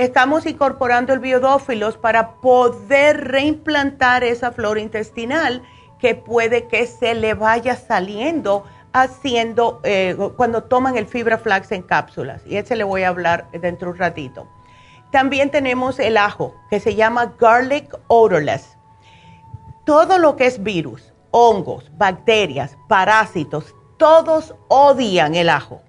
Estamos 0.00 0.46
incorporando 0.46 1.12
el 1.12 1.18
biodófilos 1.18 1.98
para 1.98 2.36
poder 2.36 3.28
reimplantar 3.28 4.24
esa 4.24 4.50
flora 4.50 4.80
intestinal 4.80 5.62
que 5.98 6.14
puede 6.14 6.68
que 6.68 6.86
se 6.86 7.14
le 7.14 7.34
vaya 7.34 7.76
saliendo 7.76 8.64
haciendo 8.94 9.82
eh, 9.84 10.16
cuando 10.38 10.64
toman 10.64 10.96
el 10.96 11.06
fibra 11.06 11.36
flax 11.36 11.70
en 11.72 11.82
cápsulas. 11.82 12.40
Y 12.46 12.56
ese 12.56 12.76
le 12.76 12.84
voy 12.84 13.02
a 13.02 13.08
hablar 13.08 13.50
dentro 13.52 13.88
de 13.88 13.92
un 13.92 13.98
ratito. 13.98 14.48
También 15.12 15.50
tenemos 15.50 15.98
el 15.98 16.16
ajo, 16.16 16.54
que 16.70 16.80
se 16.80 16.94
llama 16.94 17.34
garlic 17.38 17.94
odorless. 18.08 18.78
Todo 19.84 20.16
lo 20.16 20.34
que 20.34 20.46
es 20.46 20.62
virus, 20.62 21.12
hongos, 21.30 21.92
bacterias, 21.98 22.78
parásitos, 22.88 23.74
todos 23.98 24.54
odian 24.68 25.34
el 25.34 25.50
ajo. 25.50 25.82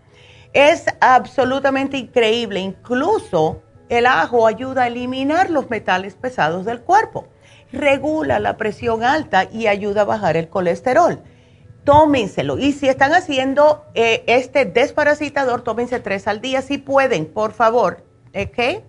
Es 0.52 0.84
absolutamente 1.00 1.96
increíble. 1.96 2.60
Incluso 2.60 3.62
el 3.92 4.06
ajo 4.06 4.48
ayuda 4.48 4.84
a 4.84 4.88
eliminar 4.88 5.50
los 5.50 5.70
metales 5.70 6.16
pesados 6.16 6.64
del 6.64 6.80
cuerpo, 6.80 7.28
regula 7.74 8.40
la 8.40 8.56
presión 8.56 9.04
alta 9.04 9.50
y 9.52 9.68
ayuda 9.68 10.02
a 10.02 10.06
bajar 10.06 10.38
el 10.38 10.48
colesterol. 10.48 11.22
Tómenselo. 11.84 12.58
Y 12.58 12.72
si 12.72 12.88
están 12.88 13.14
haciendo 13.14 13.86
eh, 13.94 14.24
este 14.28 14.64
desparasitador, 14.64 15.62
tómense 15.64 16.00
tres 16.00 16.26
al 16.30 16.40
día 16.40 16.62
si 16.62 16.78
pueden, 16.78 17.26
por 17.26 17.52
favor. 17.52 18.06
¿Ok? 18.30 18.82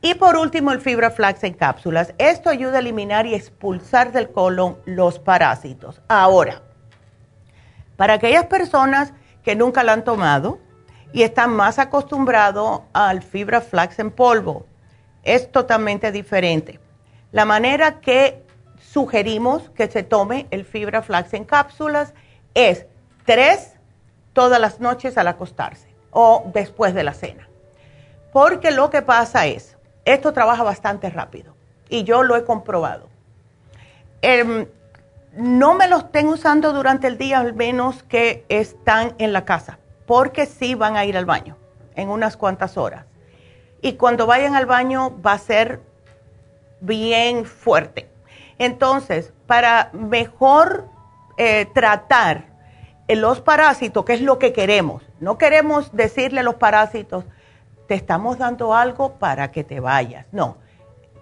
Y 0.00 0.14
por 0.14 0.36
último, 0.36 0.70
el 0.70 0.80
fibra 0.80 1.10
flax 1.10 1.42
en 1.42 1.54
cápsulas. 1.54 2.14
Esto 2.18 2.48
ayuda 2.48 2.76
a 2.76 2.80
eliminar 2.80 3.26
y 3.26 3.34
expulsar 3.34 4.12
del 4.12 4.30
colon 4.30 4.78
los 4.84 5.18
parásitos. 5.18 6.00
Ahora, 6.06 6.62
para 7.96 8.14
aquellas 8.14 8.44
personas 8.44 9.12
que 9.42 9.56
nunca 9.56 9.82
la 9.82 9.94
han 9.94 10.04
tomado 10.04 10.60
y 11.12 11.22
están 11.22 11.50
más 11.54 11.78
acostumbrados 11.78 12.82
al 12.92 13.22
fibra 13.22 13.60
flax 13.60 13.98
en 13.98 14.10
polvo, 14.10 14.66
es 15.22 15.50
totalmente 15.50 16.12
diferente. 16.12 16.80
La 17.32 17.44
manera 17.44 18.00
que 18.00 18.42
sugerimos 18.78 19.70
que 19.70 19.90
se 19.90 20.02
tome 20.02 20.46
el 20.50 20.64
fibra 20.64 21.02
flax 21.02 21.34
en 21.34 21.44
cápsulas 21.44 22.14
es 22.54 22.86
tres 23.24 23.74
todas 24.32 24.60
las 24.60 24.80
noches 24.80 25.18
al 25.18 25.28
acostarse 25.28 25.88
o 26.10 26.44
después 26.54 26.94
de 26.94 27.04
la 27.04 27.14
cena. 27.14 27.48
Porque 28.32 28.70
lo 28.70 28.90
que 28.90 29.02
pasa 29.02 29.46
es, 29.46 29.76
esto 30.04 30.32
trabaja 30.32 30.62
bastante 30.62 31.10
rápido 31.10 31.54
y 31.88 32.04
yo 32.04 32.22
lo 32.22 32.36
he 32.36 32.44
comprobado. 32.44 33.08
Em, 34.22 34.66
no 35.36 35.74
me 35.74 35.88
lo 35.88 35.98
estén 35.98 36.28
usando 36.28 36.72
durante 36.72 37.06
el 37.06 37.18
día, 37.18 37.40
al 37.40 37.54
menos 37.54 38.02
que 38.02 38.44
están 38.48 39.14
en 39.18 39.32
la 39.32 39.44
casa, 39.44 39.78
porque 40.06 40.46
sí 40.46 40.74
van 40.74 40.96
a 40.96 41.04
ir 41.04 41.16
al 41.16 41.24
baño 41.24 41.56
en 41.94 42.08
unas 42.08 42.36
cuantas 42.36 42.76
horas. 42.76 43.06
Y 43.82 43.94
cuando 43.94 44.26
vayan 44.26 44.54
al 44.54 44.66
baño 44.66 45.20
va 45.22 45.32
a 45.32 45.38
ser 45.38 45.80
bien 46.80 47.44
fuerte. 47.44 48.08
Entonces, 48.58 49.32
para 49.46 49.90
mejor 49.92 50.88
eh, 51.36 51.66
tratar 51.74 52.46
los 53.08 53.40
parásitos, 53.40 54.04
que 54.04 54.14
es 54.14 54.20
lo 54.20 54.38
que 54.38 54.52
queremos, 54.52 55.02
no 55.20 55.38
queremos 55.38 55.94
decirle 55.94 56.40
a 56.40 56.42
los 56.42 56.56
parásitos, 56.56 57.24
te 57.86 57.94
estamos 57.94 58.38
dando 58.38 58.74
algo 58.74 59.14
para 59.14 59.52
que 59.52 59.62
te 59.62 59.80
vayas. 59.80 60.26
No, 60.32 60.56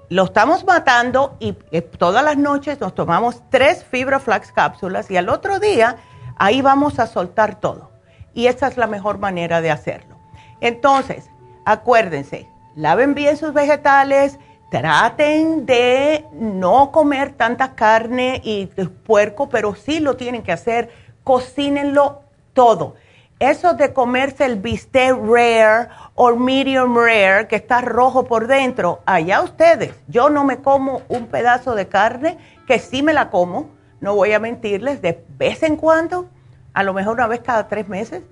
lo 0.08 0.24
estamos 0.24 0.64
matando 0.64 1.36
y 1.40 1.56
eh, 1.72 1.82
todas 1.82 2.24
las 2.24 2.36
noches 2.36 2.80
nos 2.80 2.94
tomamos 2.94 3.42
tres 3.50 3.84
fibroflax 3.84 4.52
cápsulas 4.52 5.10
y 5.10 5.16
al 5.16 5.28
otro 5.28 5.58
día 5.58 5.96
ahí 6.36 6.62
vamos 6.62 6.98
a 6.98 7.06
soltar 7.06 7.60
todo. 7.60 7.93
Y 8.34 8.46
esa 8.46 8.68
es 8.68 8.76
la 8.76 8.86
mejor 8.86 9.18
manera 9.18 9.60
de 9.60 9.70
hacerlo. 9.70 10.16
Entonces, 10.60 11.30
acuérdense, 11.64 12.48
laven 12.74 13.14
bien 13.14 13.36
sus 13.36 13.52
vegetales, 13.52 14.38
traten 14.70 15.66
de 15.66 16.26
no 16.32 16.90
comer 16.90 17.32
tanta 17.32 17.74
carne 17.74 18.40
y 18.44 18.66
puerco, 18.66 19.48
pero 19.48 19.74
sí 19.74 20.00
lo 20.00 20.16
tienen 20.16 20.42
que 20.42 20.52
hacer, 20.52 20.90
cocínenlo 21.22 22.22
todo 22.52 22.96
eso 23.38 23.74
de 23.74 23.92
comerse 23.92 24.44
el 24.44 24.56
bistec 24.56 25.16
rare 25.16 25.88
o 26.14 26.34
medium 26.36 26.96
rare 26.96 27.46
que 27.48 27.56
está 27.56 27.80
rojo 27.80 28.24
por 28.24 28.46
dentro, 28.46 29.00
allá 29.06 29.42
ustedes. 29.42 29.94
Yo 30.08 30.30
no 30.30 30.44
me 30.44 30.58
como 30.58 31.02
un 31.08 31.26
pedazo 31.26 31.74
de 31.74 31.88
carne 31.88 32.38
que 32.66 32.78
sí 32.78 33.02
me 33.02 33.12
la 33.12 33.30
como, 33.30 33.70
no 34.00 34.14
voy 34.14 34.32
a 34.32 34.38
mentirles, 34.38 35.02
de 35.02 35.24
vez 35.36 35.62
en 35.62 35.76
cuando, 35.76 36.28
a 36.74 36.82
lo 36.82 36.92
mejor 36.92 37.14
una 37.14 37.26
vez 37.26 37.40
cada 37.40 37.68
tres 37.68 37.88
meses, 37.88 38.22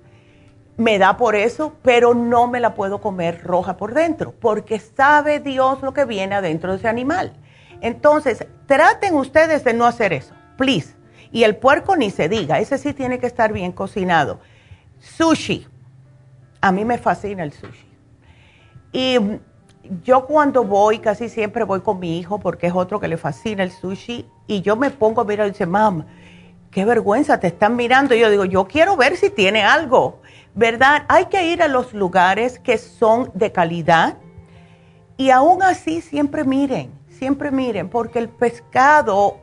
me 0.77 0.97
da 0.97 1.17
por 1.17 1.35
eso, 1.35 1.73
pero 1.81 2.13
no 2.13 2.47
me 2.47 2.59
la 2.59 2.73
puedo 2.73 2.99
comer 2.99 3.41
roja 3.43 3.77
por 3.77 3.93
dentro, 3.93 4.33
porque 4.39 4.79
sabe 4.79 5.39
Dios 5.39 5.81
lo 5.81 5.93
que 5.93 6.05
viene 6.05 6.35
adentro 6.35 6.71
de 6.71 6.77
ese 6.77 6.87
animal. 6.87 7.33
Entonces, 7.81 8.45
traten 8.65 9.15
ustedes 9.15 9.63
de 9.63 9.73
no 9.73 9.85
hacer 9.85 10.13
eso, 10.13 10.33
please. 10.57 10.95
Y 11.31 11.43
el 11.43 11.55
puerco 11.55 11.95
ni 11.95 12.11
se 12.11 12.29
diga, 12.29 12.59
ese 12.59 12.77
sí 12.77 12.93
tiene 12.93 13.19
que 13.19 13.27
estar 13.27 13.51
bien 13.53 13.71
cocinado. 13.71 14.39
Sushi, 14.99 15.67
a 16.61 16.71
mí 16.71 16.85
me 16.85 16.97
fascina 16.97 17.43
el 17.43 17.51
sushi. 17.51 17.87
Y 18.91 19.17
yo 20.03 20.25
cuando 20.25 20.63
voy, 20.63 20.99
casi 20.99 21.27
siempre 21.29 21.63
voy 21.63 21.81
con 21.81 21.99
mi 21.99 22.19
hijo 22.19 22.39
porque 22.39 22.67
es 22.67 22.73
otro 22.73 22.99
que 22.99 23.07
le 23.07 23.17
fascina 23.17 23.63
el 23.63 23.71
sushi. 23.71 24.25
Y 24.47 24.61
yo 24.61 24.75
me 24.75 24.91
pongo 24.91 25.21
a 25.21 25.25
mirar 25.25 25.47
y 25.47 25.51
dice, 25.51 25.65
mam, 25.65 26.05
qué 26.73 26.85
vergüenza, 26.85 27.39
te 27.39 27.47
están 27.47 27.75
mirando. 27.75 28.15
Yo 28.15 28.29
digo, 28.29 28.45
yo 28.45 28.67
quiero 28.67 28.97
ver 28.97 29.15
si 29.15 29.29
tiene 29.29 29.63
algo, 29.63 30.21
¿verdad? 30.55 31.05
Hay 31.07 31.25
que 31.25 31.47
ir 31.47 31.61
a 31.61 31.67
los 31.67 31.93
lugares 31.93 32.59
que 32.59 32.77
son 32.77 33.31
de 33.33 33.51
calidad. 33.51 34.17
Y 35.17 35.29
aún 35.29 35.61
así, 35.61 36.01
siempre 36.01 36.43
miren, 36.43 36.91
siempre 37.07 37.51
miren, 37.51 37.89
porque 37.89 38.19
el 38.19 38.29
pescado 38.29 39.37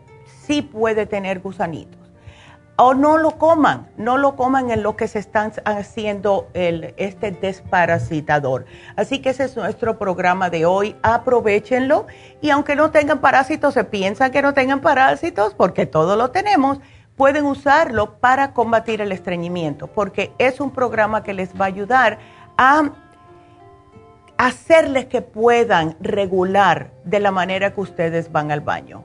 sí 0.44 0.62
puede 0.62 1.06
tener 1.06 1.40
gusanitos 1.40 2.00
o 2.82 2.94
no 2.94 3.18
lo 3.18 3.32
coman, 3.32 3.90
no 3.98 4.16
lo 4.16 4.36
coman 4.36 4.70
en 4.70 4.82
lo 4.82 4.96
que 4.96 5.06
se 5.06 5.18
están 5.18 5.52
haciendo 5.66 6.48
el, 6.54 6.94
este 6.96 7.30
desparasitador. 7.30 8.64
Así 8.96 9.18
que 9.18 9.30
ese 9.30 9.44
es 9.44 9.54
nuestro 9.54 9.98
programa 9.98 10.48
de 10.48 10.64
hoy, 10.64 10.96
aprovechenlo 11.02 12.06
y 12.40 12.48
aunque 12.48 12.76
no 12.76 12.90
tengan 12.90 13.18
parásitos, 13.20 13.74
se 13.74 13.84
piensan 13.84 14.32
que 14.32 14.40
no 14.40 14.54
tengan 14.54 14.80
parásitos 14.80 15.52
porque 15.52 15.84
todo 15.84 16.16
lo 16.16 16.30
tenemos, 16.30 16.80
pueden 17.20 17.44
usarlo 17.44 18.14
para 18.14 18.54
combatir 18.54 19.02
el 19.02 19.12
estreñimiento 19.12 19.88
porque 19.88 20.32
es 20.38 20.58
un 20.58 20.70
programa 20.70 21.22
que 21.22 21.34
les 21.34 21.52
va 21.52 21.66
a 21.66 21.68
ayudar 21.68 22.18
a 22.56 22.92
hacerles 24.38 25.04
que 25.04 25.20
puedan 25.20 25.98
regular 26.00 26.92
de 27.04 27.20
la 27.20 27.30
manera 27.30 27.74
que 27.74 27.80
ustedes 27.82 28.32
van 28.32 28.50
al 28.50 28.62
baño. 28.62 29.04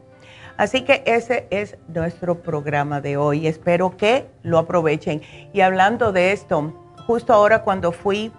Así 0.55 0.83
que 0.83 1.03
ese 1.05 1.45
es 1.49 1.75
nuestro 1.89 2.41
programa 2.41 3.01
de 3.01 3.17
hoy. 3.17 3.47
Espero 3.47 3.97
que 3.97 4.29
lo 4.43 4.59
aprovechen. 4.59 5.21
Y 5.51 5.59
hablando 5.59 6.13
de 6.13 6.31
esto, 6.31 6.73
justo 7.05 7.33
ahora 7.33 7.63
cuando 7.63 7.91
fui 7.91 8.31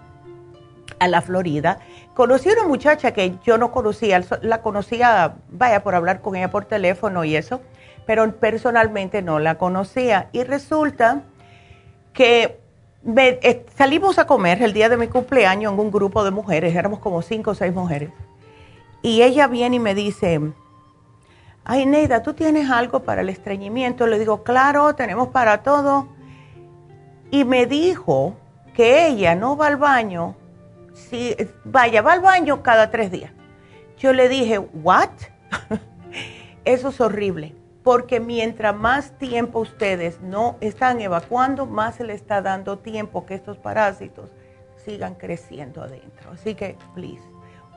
a 0.97 1.07
la 1.07 1.21
Florida, 1.21 1.77
conocí 2.15 2.49
a 2.49 2.53
una 2.53 2.67
muchacha 2.67 3.11
que 3.11 3.35
yo 3.43 3.59
no 3.59 3.71
conocía, 3.71 4.23
la 4.41 4.63
conocía, 4.63 5.35
vaya, 5.49 5.83
por 5.83 5.93
hablar 5.93 6.21
con 6.21 6.35
ella 6.35 6.49
por 6.49 6.65
teléfono 6.65 7.23
y 7.23 7.35
eso, 7.35 7.61
pero 8.07 8.31
personalmente 8.37 9.21
no 9.21 9.37
la 9.37 9.59
conocía. 9.59 10.29
Y 10.31 10.43
resulta 10.43 11.21
que 12.13 12.57
eh, 13.05 13.65
salimos 13.75 14.17
a 14.17 14.25
comer 14.25 14.63
el 14.63 14.73
día 14.73 14.89
de 14.89 14.97
mi 14.97 15.07
cumpleaños 15.07 15.73
en 15.73 15.79
un 15.79 15.91
grupo 15.91 16.23
de 16.23 16.31
mujeres, 16.31 16.75
éramos 16.75 16.99
como 16.99 17.21
cinco 17.21 17.51
o 17.51 17.55
seis 17.55 17.73
mujeres. 17.73 18.09
Y 19.03 19.21
ella 19.21 19.47
viene 19.47 19.75
y 19.75 19.79
me 19.79 19.93
dice, 19.93 20.41
ay 21.63 21.85
Neida, 21.85 22.23
¿tú 22.23 22.33
tienes 22.33 22.71
algo 22.71 23.03
para 23.03 23.21
el 23.21 23.29
estreñimiento? 23.29 24.07
Le 24.07 24.17
digo, 24.17 24.41
claro, 24.41 24.95
tenemos 24.95 25.27
para 25.27 25.61
todo. 25.61 26.07
Y 27.29 27.43
me 27.43 27.65
dijo 27.65 28.35
que 28.73 29.07
ella 29.07 29.35
no 29.35 29.57
va 29.57 29.67
al 29.67 29.77
baño, 29.77 30.35
si, 30.93 31.35
vaya, 31.65 32.01
va 32.01 32.13
al 32.13 32.21
baño 32.21 32.63
cada 32.63 32.89
tres 32.89 33.11
días. 33.11 33.31
Yo 33.97 34.13
le 34.13 34.29
dije, 34.29 34.59
¿what? 34.59 35.09
Eso 36.65 36.89
es 36.89 37.01
horrible, 37.01 37.53
porque 37.87 38.19
mientras 38.19 38.75
más 38.75 39.17
tiempo 39.17 39.59
ustedes 39.59 40.19
no 40.19 40.57
están 40.59 40.99
evacuando, 40.99 41.65
más 41.65 41.95
se 41.95 42.03
le 42.03 42.15
está 42.15 42.41
dando 42.41 42.79
tiempo 42.79 43.25
que 43.25 43.33
estos 43.33 43.57
parásitos 43.57 44.29
sigan 44.83 45.15
creciendo 45.15 45.81
adentro. 45.81 46.31
Así 46.31 46.53
que, 46.53 46.75
please 46.93 47.23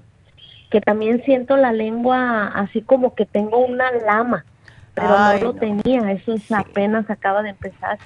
que 0.71 0.81
también 0.81 1.23
siento 1.25 1.57
la 1.57 1.73
lengua 1.73 2.49
así 2.49 2.83
como 2.83 3.15
que 3.15 3.27
tengo 3.27 3.59
una 3.59 3.91
lama, 3.93 4.45
pero 4.95 5.09
no 5.09 5.39
lo 5.39 5.55
tenía, 5.55 6.13
eso 6.13 6.33
es 6.33 6.51
apenas 6.51 7.09
acaba 7.11 7.43
de 7.43 7.51
empezar. 7.51 7.99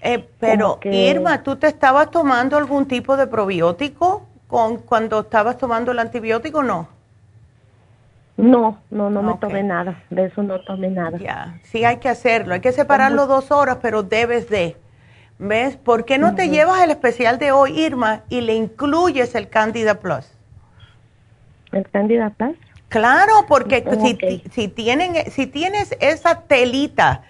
Eh, 0.00 0.24
pero, 0.38 0.78
Irma, 0.84 1.42
¿tú 1.42 1.56
te 1.56 1.66
estabas 1.66 2.10
tomando 2.10 2.56
algún 2.56 2.86
tipo 2.86 3.16
de 3.16 3.26
probiótico 3.26 4.26
con, 4.46 4.78
cuando 4.78 5.20
estabas 5.20 5.58
tomando 5.58 5.92
el 5.92 5.98
antibiótico 5.98 6.58
o 6.58 6.62
no? 6.62 6.95
No, 8.36 8.78
no, 8.90 9.08
no 9.08 9.22
me 9.22 9.34
tomé 9.38 9.62
nada, 9.62 10.02
de 10.10 10.26
eso 10.26 10.42
no 10.42 10.60
tomé 10.60 10.90
nada. 10.90 11.16
Ya, 11.18 11.58
sí 11.62 11.84
hay 11.84 11.96
que 11.96 12.10
hacerlo, 12.10 12.52
hay 12.52 12.60
que 12.60 12.72
separarlo 12.72 13.26
dos 13.26 13.50
horas, 13.50 13.78
pero 13.80 14.02
debes 14.02 14.50
de. 14.50 14.76
¿Ves? 15.38 15.76
¿Por 15.76 16.06
qué 16.06 16.16
no 16.16 16.34
te 16.34 16.48
llevas 16.48 16.82
el 16.82 16.90
especial 16.90 17.38
de 17.38 17.52
hoy, 17.52 17.78
Irma, 17.78 18.22
y 18.30 18.40
le 18.40 18.54
incluyes 18.54 19.34
el 19.34 19.48
Candida 19.48 20.00
Plus? 20.00 20.32
¿El 21.72 21.88
Candida 21.90 22.30
Plus? 22.30 22.56
Claro, 22.88 23.44
porque 23.46 23.84
si, 24.00 24.42
si, 24.50 24.68
tienen, 24.68 25.30
si 25.30 25.46
tienes 25.46 25.94
esa 26.00 26.42
telita 26.42 27.22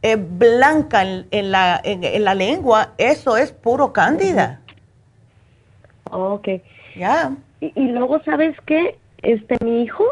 eh, 0.00 0.16
blanca 0.16 1.02
en, 1.02 1.50
la, 1.50 1.80
en, 1.84 2.24
la 2.24 2.34
lengua, 2.34 2.92
eso 2.96 3.36
es 3.36 3.52
puro 3.52 3.92
Cándida. 3.92 4.60
Ok. 6.10 6.48
Ya. 6.96 7.32
Y, 7.60 7.72
y, 7.74 7.88
luego, 7.88 8.22
¿sabes 8.24 8.56
qué? 8.64 8.98
Este, 9.22 9.62
mi 9.62 9.82
hijo 9.82 10.04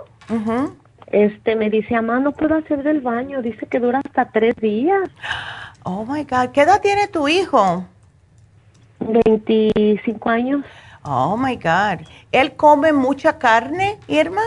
este 1.07 1.57
me 1.57 1.71
dice, 1.71 1.95
mamá, 1.95 2.21
no 2.21 2.33
puedo 2.33 2.57
hacer 2.57 2.83
del 2.83 3.01
baño. 3.01 3.43
Dice 3.43 3.67
que 3.67 3.81
dura 3.81 4.01
hasta 4.05 4.27
tres 4.27 4.55
días. 4.57 5.09
Oh 5.85 6.05
my 6.05 6.25
God. 6.25 6.51
¿Qué 6.53 6.63
edad 6.63 6.81
tiene 6.81 7.09
tu 7.09 7.29
hijo? 7.29 7.87
25 9.01 10.29
años. 10.29 10.65
Oh 11.03 11.37
my 11.37 11.57
God. 11.57 12.07
¿Él 12.33 12.55
come 12.57 12.93
mucha 12.93 13.39
carne, 13.39 13.99
Irma? 14.09 14.43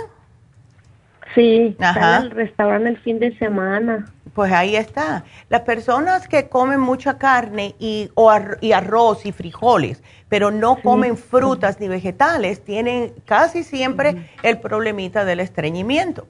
Sí, 1.33 1.75
está 1.79 2.17
en 2.17 2.25
el 2.25 2.31
restaurante 2.31 2.89
el 2.89 2.97
fin 2.99 3.19
de 3.19 3.35
semana. 3.37 4.05
Pues 4.33 4.51
ahí 4.51 4.75
está. 4.75 5.25
Las 5.49 5.61
personas 5.61 6.27
que 6.27 6.47
comen 6.47 6.79
mucha 6.79 7.17
carne 7.17 7.75
y, 7.79 8.09
o 8.15 8.31
y 8.61 8.71
arroz 8.71 9.25
y 9.25 9.31
frijoles, 9.31 10.01
pero 10.29 10.51
no 10.51 10.77
comen 10.81 11.17
frutas 11.17 11.79
ni 11.79 11.87
vegetales, 11.87 12.63
tienen 12.63 13.13
casi 13.25 13.63
siempre 13.63 14.29
el 14.43 14.59
problemita 14.59 15.25
del 15.25 15.41
estreñimiento. 15.41 16.27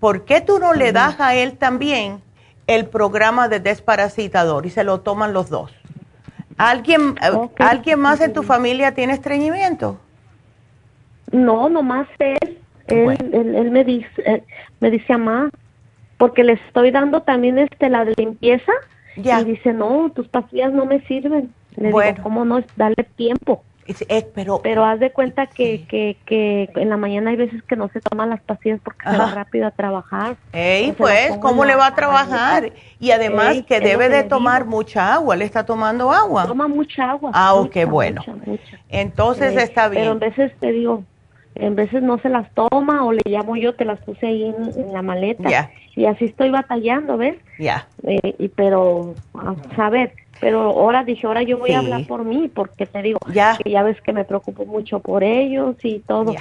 ¿por 0.00 0.24
qué 0.24 0.40
tú 0.40 0.58
no 0.58 0.74
le 0.74 0.92
das 0.92 1.20
a 1.20 1.34
él 1.34 1.56
también 1.56 2.20
el 2.66 2.86
programa 2.86 3.48
de 3.48 3.60
desparasitador 3.60 4.66
y 4.66 4.70
se 4.70 4.84
lo 4.84 5.00
toman 5.00 5.32
los 5.32 5.50
dos? 5.50 5.72
¿Alguien, 6.56 7.14
eh, 7.22 7.48
¿alguien 7.58 8.00
más 8.00 8.20
en 8.20 8.32
tu 8.32 8.42
familia 8.42 8.92
tiene 8.92 9.12
estreñimiento? 9.12 9.98
No, 11.30 11.68
nomás 11.68 12.08
él. 12.18 12.58
Él, 12.88 13.70
me 13.70 13.84
dice, 13.84 14.08
eh, 14.24 14.42
me 14.80 14.90
dice, 14.90 15.12
mamá, 15.12 15.50
porque 16.18 16.44
le 16.44 16.54
estoy 16.54 16.90
dando 16.90 17.22
también 17.22 17.58
este 17.58 17.88
la 17.88 18.04
de 18.04 18.14
limpieza. 18.16 18.72
Y 19.16 19.44
dice, 19.44 19.72
no, 19.72 20.12
tus 20.14 20.28
pastillas 20.28 20.72
no 20.72 20.84
me 20.84 21.00
sirven. 21.06 21.52
Le 21.76 21.90
bueno. 21.90 22.12
digo, 22.12 22.22
¿cómo 22.22 22.44
no? 22.44 22.62
Dale 22.76 23.02
tiempo. 23.16 23.64
pero, 24.34 24.60
pero 24.62 24.84
haz 24.84 25.00
de 25.00 25.10
cuenta 25.10 25.46
que, 25.46 25.86
que, 25.88 26.16
que 26.24 26.70
en 26.76 26.88
la 26.88 26.96
mañana 26.96 27.30
hay 27.30 27.36
veces 27.36 27.62
que 27.64 27.74
no 27.74 27.88
se 27.88 28.00
toman 28.00 28.30
las 28.30 28.40
pastillas 28.42 28.80
porque 28.84 29.10
se 29.10 29.16
va 29.16 29.32
rápido 29.34 29.66
a 29.66 29.70
trabajar. 29.72 30.36
Ey, 30.52 30.92
pues, 30.92 31.36
¿cómo 31.38 31.64
le 31.64 31.74
va 31.74 31.86
a 31.86 31.94
trabajar? 31.94 32.72
Y 33.00 33.10
además 33.10 33.62
que 33.66 33.80
debe 33.80 34.08
de 34.08 34.22
tomar 34.22 34.66
mucha 34.66 35.14
agua, 35.14 35.34
¿le 35.34 35.44
está 35.44 35.64
tomando 35.64 36.12
agua? 36.12 36.46
Toma 36.46 36.68
mucha 36.68 37.10
agua. 37.10 37.30
Ah, 37.34 37.54
ok, 37.54 37.76
bueno. 37.88 38.22
Entonces 38.88 39.56
está 39.56 39.88
bien. 39.88 40.02
Pero 40.02 40.12
a 40.12 40.30
veces 40.30 40.52
te 40.60 40.70
digo, 40.70 41.02
en 41.58 41.74
veces 41.74 42.02
no 42.02 42.18
se 42.18 42.28
las 42.28 42.48
toma 42.54 43.04
o 43.04 43.12
le 43.12 43.22
llamo 43.26 43.56
yo, 43.56 43.74
te 43.74 43.84
las 43.84 44.00
puse 44.00 44.26
ahí 44.26 44.44
en, 44.76 44.92
la 44.92 45.02
maleta. 45.02 45.70
Y 45.94 46.06
así 46.06 46.26
estoy 46.26 46.50
batallando, 46.50 47.16
¿ves? 47.16 47.36
Ya. 47.58 47.88
Eh, 48.04 48.36
y 48.38 48.48
pero, 48.48 49.14
a 49.34 49.54
saber, 49.74 50.12
pero 50.40 50.60
ahora 50.60 51.02
dije, 51.02 51.26
ahora 51.26 51.42
yo 51.42 51.58
voy 51.58 51.72
a 51.72 51.80
hablar 51.80 52.06
por 52.06 52.24
mí, 52.24 52.48
porque 52.52 52.86
te 52.86 53.02
digo, 53.02 53.18
ya. 53.32 53.58
que 53.62 53.70
ya 53.70 53.82
ves 53.82 54.00
que 54.02 54.12
me 54.12 54.24
preocupo 54.24 54.64
mucho 54.64 55.00
por 55.00 55.24
ellos 55.24 55.76
y 55.82 55.98
todo. 56.00 56.34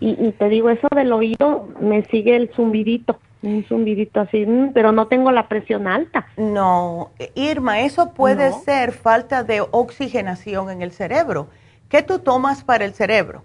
Y, 0.00 0.16
y, 0.18 0.32
te 0.32 0.48
digo, 0.48 0.70
eso 0.70 0.88
del 0.94 1.12
oído 1.12 1.68
me 1.80 2.02
sigue 2.06 2.34
el 2.34 2.50
zumbidito, 2.54 3.20
un 3.42 3.64
zumbidito 3.68 4.20
así, 4.20 4.44
mm, 4.46 4.72
pero 4.72 4.90
no 4.90 5.06
tengo 5.06 5.30
la 5.30 5.46
presión 5.48 5.86
alta. 5.86 6.26
No, 6.36 7.10
Irma, 7.34 7.80
eso 7.80 8.12
puede 8.14 8.52
ser 8.52 8.92
falta 8.92 9.44
de 9.44 9.60
oxigenación 9.60 10.70
en 10.70 10.82
el 10.82 10.92
cerebro. 10.92 11.48
¿Qué 11.88 12.02
tú 12.02 12.18
tomas 12.20 12.64
para 12.64 12.86
el 12.86 12.94
cerebro? 12.94 13.44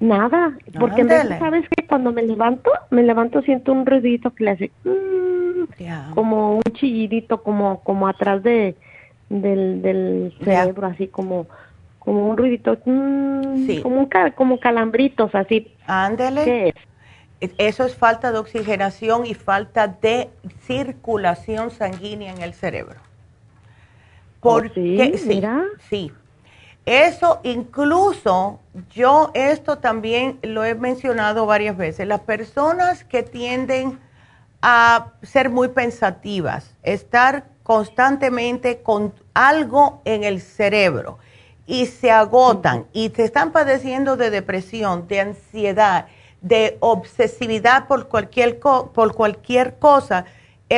Nada, 0.00 0.56
porque 0.78 1.04
sabes 1.38 1.66
que 1.68 1.86
cuando 1.86 2.12
me 2.12 2.22
levanto, 2.22 2.70
me 2.90 3.02
levanto 3.02 3.42
siento 3.42 3.72
un 3.72 3.86
ruidito 3.86 4.34
que 4.34 4.44
le 4.44 4.50
hace 4.50 4.70
mm, 4.84 6.14
como 6.14 6.56
un 6.56 6.62
chillidito, 6.74 7.42
como 7.42 7.80
como 7.80 8.08
atrás 8.08 8.42
de 8.42 8.76
del, 9.28 9.82
del 9.82 10.34
cerebro, 10.42 10.86
así 10.86 11.08
como 11.08 11.46
como 11.98 12.28
un 12.28 12.36
ruidito, 12.36 12.78
mm, 12.84 13.80
como 13.82 14.00
un, 14.00 14.10
como 14.34 14.58
calambritos, 14.58 15.34
así. 15.34 15.72
Ándele. 15.86 16.74
Eso 17.58 17.84
es 17.84 17.96
falta 17.96 18.30
de 18.30 18.38
oxigenación 18.38 19.26
y 19.26 19.34
falta 19.34 19.88
de 19.88 20.30
circulación 20.60 21.70
sanguínea 21.70 22.32
en 22.32 22.40
el 22.40 22.54
cerebro. 22.54 23.00
¿Por 24.40 24.66
oh, 24.66 24.70
sí, 24.74 25.12
sí, 25.16 25.42
sí, 25.88 26.12
eso 26.84 27.40
incluso, 27.44 28.60
yo 28.90 29.30
esto 29.34 29.78
también 29.78 30.38
lo 30.42 30.64
he 30.64 30.74
mencionado 30.74 31.46
varias 31.46 31.76
veces, 31.76 32.06
las 32.08 32.20
personas 32.20 33.04
que 33.04 33.22
tienden 33.22 34.00
a 34.62 35.12
ser 35.22 35.50
muy 35.50 35.68
pensativas, 35.68 36.74
estar 36.82 37.44
constantemente 37.62 38.82
con 38.82 39.12
algo 39.34 40.00
en 40.04 40.24
el 40.24 40.40
cerebro 40.40 41.18
y 41.66 41.86
se 41.86 42.10
agotan 42.10 42.86
y 42.92 43.10
se 43.10 43.24
están 43.24 43.52
padeciendo 43.52 44.16
de 44.16 44.30
depresión, 44.30 45.06
de 45.06 45.20
ansiedad, 45.20 46.06
de 46.40 46.76
obsesividad 46.80 47.86
por 47.86 48.08
cualquier, 48.08 48.58
por 48.58 49.14
cualquier 49.14 49.78
cosa, 49.78 50.24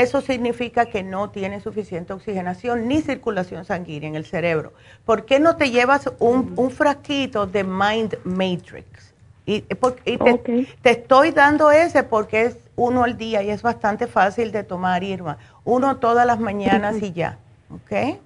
eso 0.00 0.20
significa 0.20 0.86
que 0.86 1.02
no 1.02 1.30
tiene 1.30 1.60
suficiente 1.60 2.12
oxigenación 2.12 2.88
ni 2.88 3.00
circulación 3.00 3.64
sanguínea 3.64 4.08
en 4.08 4.16
el 4.16 4.24
cerebro. 4.24 4.72
¿Por 5.04 5.24
qué 5.24 5.38
no 5.40 5.56
te 5.56 5.70
llevas 5.70 6.10
un, 6.18 6.54
un 6.56 6.70
frasquito 6.70 7.46
de 7.46 7.64
Mind 7.64 8.18
Matrix? 8.24 9.14
Y, 9.46 9.60
te, 9.60 10.90
estoy 10.90 11.30
dando 11.30 11.70
ese 11.70 12.02
porque 12.02 12.42
es 12.42 12.58
uno 12.76 13.04
al 13.04 13.18
día 13.18 13.42
y 13.42 13.50
es 13.50 13.62
bastante 13.62 14.06
fácil 14.06 14.52
de 14.52 14.64
tomar, 14.64 15.04
Irma. 15.04 15.36
Uno 15.64 15.98
todas 15.98 16.26
las 16.26 16.40
mañanas 16.40 17.02
y 17.02 17.12
ya. 17.12 17.38
¿Ok? 17.70 18.18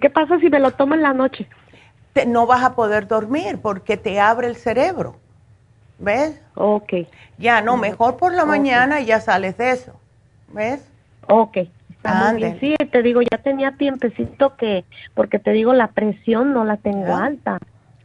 ¿Qué 0.00 0.10
pasa 0.10 0.38
si 0.38 0.48
me 0.48 0.58
lo 0.58 0.70
tomo 0.70 0.94
en 0.94 1.02
la 1.02 1.12
noche? 1.12 1.46
no 2.26 2.46
vas 2.46 2.64
a 2.64 2.74
poder 2.74 3.06
dormir 3.06 3.60
porque 3.62 3.96
te 3.96 4.18
abre 4.18 4.48
el 4.48 4.56
cerebro. 4.56 5.16
¿Ves? 6.00 6.40
Ok. 6.54 6.92
Ya, 7.38 7.60
no, 7.60 7.76
mejor 7.76 8.16
por 8.16 8.32
la 8.32 8.44
mañana 8.44 9.00
y 9.00 9.06
ya 9.06 9.20
sales 9.20 9.56
de 9.56 9.70
eso. 9.70 9.92
¿Ves? 10.48 10.87
Ok. 11.28 11.58
Está 11.90 12.32
muy 12.32 12.42
bien. 12.42 12.60
Sí, 12.60 12.74
te 12.90 13.02
digo, 13.02 13.20
ya 13.22 13.38
tenía 13.38 13.72
tiempecito 13.72 14.56
que, 14.56 14.84
porque 15.14 15.38
te 15.38 15.52
digo, 15.52 15.72
la 15.74 15.88
presión 15.88 16.52
no 16.52 16.64
la 16.64 16.76
tengo 16.76 17.16
alta. 17.16 17.58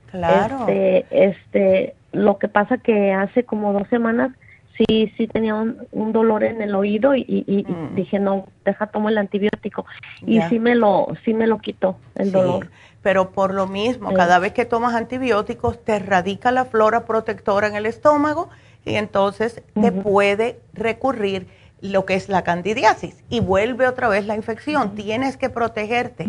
Claro. 0.09 0.67
Este, 0.67 1.05
este, 1.11 1.95
lo 2.11 2.37
que 2.37 2.47
pasa 2.47 2.77
que 2.77 3.13
hace 3.13 3.43
como 3.43 3.73
dos 3.73 3.87
semanas 3.89 4.31
sí, 4.77 5.11
sí 5.17 5.27
tenía 5.27 5.55
un, 5.55 6.11
dolor 6.11 6.43
en 6.43 6.61
el 6.61 6.75
oído 6.75 7.15
y, 7.15 7.25
y, 7.27 7.63
mm. 7.63 7.95
dije, 7.95 8.19
no, 8.19 8.47
deja, 8.65 8.87
tomo 8.87 9.09
el 9.09 9.17
antibiótico. 9.17 9.85
Y 10.25 10.41
sí 10.43 10.59
me 10.59 10.75
lo, 10.75 11.07
sí 11.23 11.33
me 11.33 11.47
lo 11.47 11.59
quitó 11.59 11.97
el 12.15 12.31
dolor. 12.31 12.69
Pero 13.01 13.31
por 13.31 13.53
lo 13.53 13.67
mismo, 13.67 14.13
cada 14.13 14.39
vez 14.39 14.53
que 14.53 14.65
tomas 14.65 14.95
antibióticos, 14.95 15.83
te 15.83 15.99
radica 15.99 16.51
la 16.51 16.65
flora 16.65 17.05
protectora 17.05 17.67
en 17.67 17.75
el 17.75 17.85
estómago 17.85 18.49
y 18.85 18.95
entonces 18.95 19.61
te 19.79 19.91
puede 19.91 20.59
recurrir 20.73 21.47
lo 21.83 22.05
que 22.05 22.15
es 22.15 22.29
la 22.29 22.43
candidiasis 22.43 23.23
y 23.29 23.41
vuelve 23.41 23.87
otra 23.87 24.07
vez 24.07 24.25
la 24.25 24.35
infección. 24.35 24.95
Tienes 24.95 25.35
que 25.35 25.49
protegerte. 25.49 26.25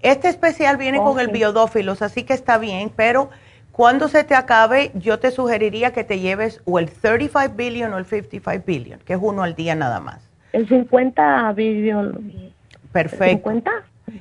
Este 0.00 0.28
especial 0.28 0.78
viene 0.78 0.98
con 0.98 1.20
el 1.20 1.28
biodófilos, 1.28 2.00
así 2.00 2.22
que 2.22 2.32
está 2.32 2.56
bien, 2.56 2.90
pero 2.94 3.28
cuando 3.70 4.08
se 4.08 4.24
te 4.24 4.34
acabe, 4.34 4.92
yo 4.94 5.18
te 5.18 5.30
sugeriría 5.30 5.92
que 5.92 6.04
te 6.04 6.20
lleves 6.20 6.62
o 6.64 6.78
el 6.78 6.90
35 6.90 7.54
billion 7.54 7.92
o 7.92 7.98
el 7.98 8.06
55 8.06 8.64
billion, 8.66 9.00
que 9.00 9.12
es 9.12 9.18
uno 9.20 9.42
al 9.42 9.54
día 9.54 9.74
nada 9.74 10.00
más. 10.00 10.22
El 10.52 10.66
50 10.66 11.52
billion. 11.52 12.52
Perfecto. 12.90 13.50
¿50? 13.50 13.70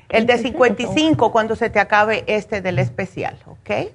El 0.09 0.25
de 0.25 0.38
55 0.38 1.31
cuando 1.31 1.55
se 1.55 1.69
te 1.69 1.79
acabe 1.79 2.23
este 2.27 2.61
del 2.61 2.79
especial, 2.79 3.38
¿ok? 3.45 3.91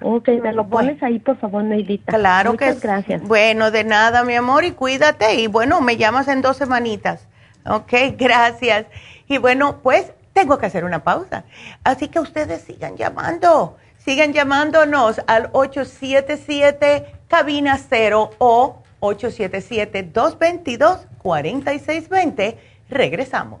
Ok, 0.00 0.28
me 0.42 0.52
lo 0.52 0.68
pones 0.68 1.02
ahí, 1.02 1.18
por 1.18 1.38
favor, 1.38 1.64
Neidita. 1.64 2.12
Claro 2.12 2.52
Muchas 2.52 2.76
que 2.76 2.86
gracias. 2.86 3.22
Bueno, 3.22 3.70
de 3.70 3.84
nada, 3.84 4.24
mi 4.24 4.34
amor, 4.34 4.64
y 4.64 4.72
cuídate. 4.72 5.34
Y 5.36 5.46
bueno, 5.46 5.80
me 5.80 5.96
llamas 5.96 6.28
en 6.28 6.42
dos 6.42 6.56
semanitas. 6.56 7.26
Ok, 7.66 7.92
gracias. 8.18 8.86
Y 9.28 9.38
bueno, 9.38 9.80
pues 9.82 10.12
tengo 10.32 10.58
que 10.58 10.66
hacer 10.66 10.84
una 10.84 11.02
pausa. 11.02 11.44
Así 11.82 12.08
que 12.08 12.20
ustedes 12.20 12.62
sigan 12.62 12.96
llamando. 12.96 13.76
Sigan 13.98 14.32
llamándonos 14.32 15.20
al 15.26 15.48
877 15.52 17.06
cabina 17.28 17.78
0 17.78 18.30
o 18.38 18.82
877 19.00 20.02
222 20.04 21.06
4620. 21.22 22.58
Regresamos. 22.88 23.60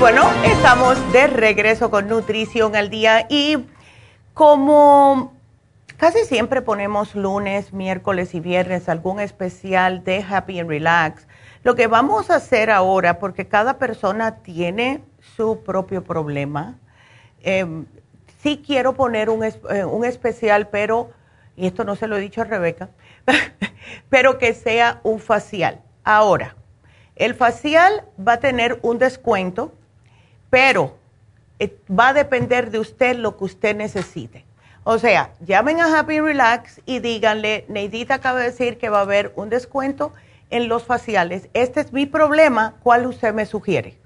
Bueno, 0.00 0.30
estamos 0.44 0.96
de 1.12 1.26
regreso 1.26 1.90
con 1.90 2.08
Nutrición 2.08 2.74
al 2.74 2.88
Día 2.88 3.26
y 3.28 3.58
como 4.32 5.34
casi 5.98 6.24
siempre 6.24 6.62
ponemos 6.62 7.14
lunes, 7.14 7.74
miércoles 7.74 8.34
y 8.34 8.40
viernes 8.40 8.88
algún 8.88 9.20
especial 9.20 10.02
de 10.02 10.24
Happy 10.26 10.58
and 10.58 10.70
Relax, 10.70 11.26
lo 11.64 11.74
que 11.74 11.86
vamos 11.86 12.30
a 12.30 12.36
hacer 12.36 12.70
ahora, 12.70 13.18
porque 13.18 13.46
cada 13.46 13.76
persona 13.76 14.36
tiene 14.36 15.04
su 15.36 15.62
propio 15.64 16.02
problema, 16.02 16.78
eh, 17.42 17.66
sí 18.42 18.62
quiero 18.66 18.94
poner 18.94 19.28
un, 19.28 19.44
eh, 19.44 19.84
un 19.84 20.06
especial, 20.06 20.68
pero, 20.68 21.10
y 21.56 21.66
esto 21.66 21.84
no 21.84 21.94
se 21.94 22.06
lo 22.06 22.16
he 22.16 22.20
dicho 22.20 22.40
a 22.40 22.44
Rebeca, 22.44 22.88
pero 24.08 24.38
que 24.38 24.54
sea 24.54 25.00
un 25.02 25.20
facial. 25.20 25.82
Ahora, 26.04 26.56
el 27.16 27.34
facial 27.34 28.04
va 28.18 28.34
a 28.34 28.40
tener 28.40 28.78
un 28.80 28.98
descuento 28.98 29.74
pero 30.50 30.96
eh, 31.60 31.76
va 31.88 32.08
a 32.08 32.12
depender 32.12 32.70
de 32.70 32.80
usted 32.80 33.16
lo 33.16 33.36
que 33.36 33.44
usted 33.44 33.76
necesite. 33.76 34.44
O 34.82 34.98
sea, 34.98 35.32
llamen 35.40 35.80
a 35.80 35.98
Happy 35.98 36.20
Relax 36.20 36.80
y 36.86 36.98
díganle, 36.98 37.64
Neidita 37.68 38.14
acaba 38.14 38.40
de 38.40 38.46
decir 38.46 38.78
que 38.78 38.88
va 38.88 38.98
a 38.98 39.02
haber 39.02 39.32
un 39.36 39.50
descuento 39.50 40.12
en 40.48 40.68
los 40.68 40.84
faciales. 40.84 41.48
Este 41.54 41.80
es 41.80 41.92
mi 41.92 42.06
problema, 42.06 42.74
¿cuál 42.82 43.06
usted 43.06 43.32
me 43.32 43.46
sugiere? 43.46 43.98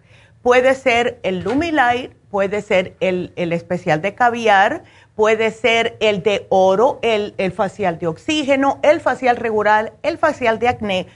Puede 0.43 0.75
ser 0.75 1.21
el 1.23 1.41
Lumilight, 1.41 2.13
puede 2.29 2.61
ser 2.61 2.97
el, 3.01 3.33
especial 3.37 4.03
de 4.03 4.15
caviar, 4.15 4.83
puede 5.15 5.53
ser 5.53 5.97
el 6.01 6.23
de 6.23 6.47
oro, 6.51 6.99
el, 7.03 7.35
el 7.39 7.53
facial 7.53 7.99
de 7.99 8.09
oxígeno, 8.09 8.81
el 8.83 9.01
facial 9.01 9.37
regular, 9.37 9.95
el 10.03 10.19
facial 10.19 10.59
de 10.59 10.69
acné, 10.69 11.07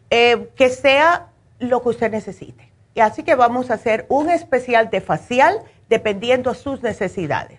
eh, 0.08 0.48
que 0.54 0.68
sea 0.68 1.30
lo 1.58 1.82
que 1.82 1.88
usted 1.88 2.12
necesite. 2.12 2.70
Y 2.94 3.00
así 3.00 3.24
que 3.24 3.34
vamos 3.34 3.70
a 3.70 3.74
hacer 3.74 4.06
un 4.08 4.30
especial 4.30 4.88
de 4.88 5.00
facial 5.00 5.58
dependiendo 5.88 6.54
sus 6.54 6.80
necesidades. 6.80 7.58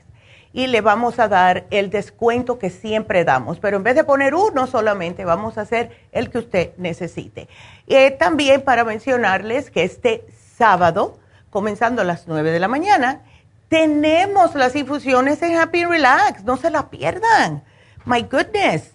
Y 0.53 0.67
le 0.67 0.79
vamos 0.79 1.19
a 1.19 1.27
dar 1.27 1.65
el 1.71 1.89
descuento 1.89 2.57
que 2.57 2.69
siempre 2.69 3.25
damos. 3.25 3.59
Pero 3.59 3.75
en 3.75 3.83
vez 3.83 3.95
de 3.95 4.05
poner 4.05 4.33
uno 4.33 4.65
solamente, 4.65 5.25
vamos 5.25 5.57
a 5.57 5.61
hacer 5.61 5.91
el 6.13 6.29
que 6.29 6.37
usted 6.37 6.71
necesite. 6.77 7.49
Y 7.85 8.11
también 8.11 8.61
para 8.61 8.85
mencionarles 8.85 9.71
que 9.71 9.83
este 9.83 10.25
sábado, 10.57 11.19
comenzando 11.49 12.01
a 12.01 12.05
las 12.05 12.27
9 12.27 12.51
de 12.51 12.59
la 12.59 12.67
mañana. 12.67 13.21
Tenemos 13.69 14.55
las 14.55 14.75
infusiones 14.75 15.41
en 15.41 15.57
Happy 15.57 15.85
Relax, 15.85 16.43
no 16.43 16.57
se 16.57 16.69
las 16.69 16.85
pierdan. 16.85 17.63
My 18.05 18.21
goodness, 18.21 18.91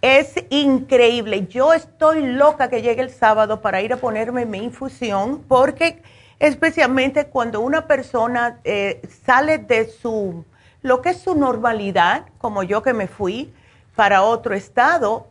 es 0.00 0.34
increíble. 0.50 1.46
Yo 1.48 1.74
estoy 1.74 2.22
loca 2.22 2.68
que 2.68 2.82
llegue 2.82 3.02
el 3.02 3.10
sábado 3.10 3.60
para 3.60 3.82
ir 3.82 3.92
a 3.92 3.96
ponerme 3.96 4.46
mi 4.46 4.58
infusión 4.58 5.42
porque 5.46 6.02
especialmente 6.38 7.26
cuando 7.26 7.60
una 7.60 7.86
persona 7.86 8.60
eh, 8.64 9.02
sale 9.24 9.58
de 9.58 9.88
su, 9.88 10.44
lo 10.82 11.02
que 11.02 11.10
es 11.10 11.18
su 11.18 11.34
normalidad, 11.34 12.26
como 12.38 12.62
yo 12.62 12.82
que 12.82 12.92
me 12.92 13.08
fui 13.08 13.52
para 13.94 14.22
otro 14.22 14.54
estado, 14.54 15.26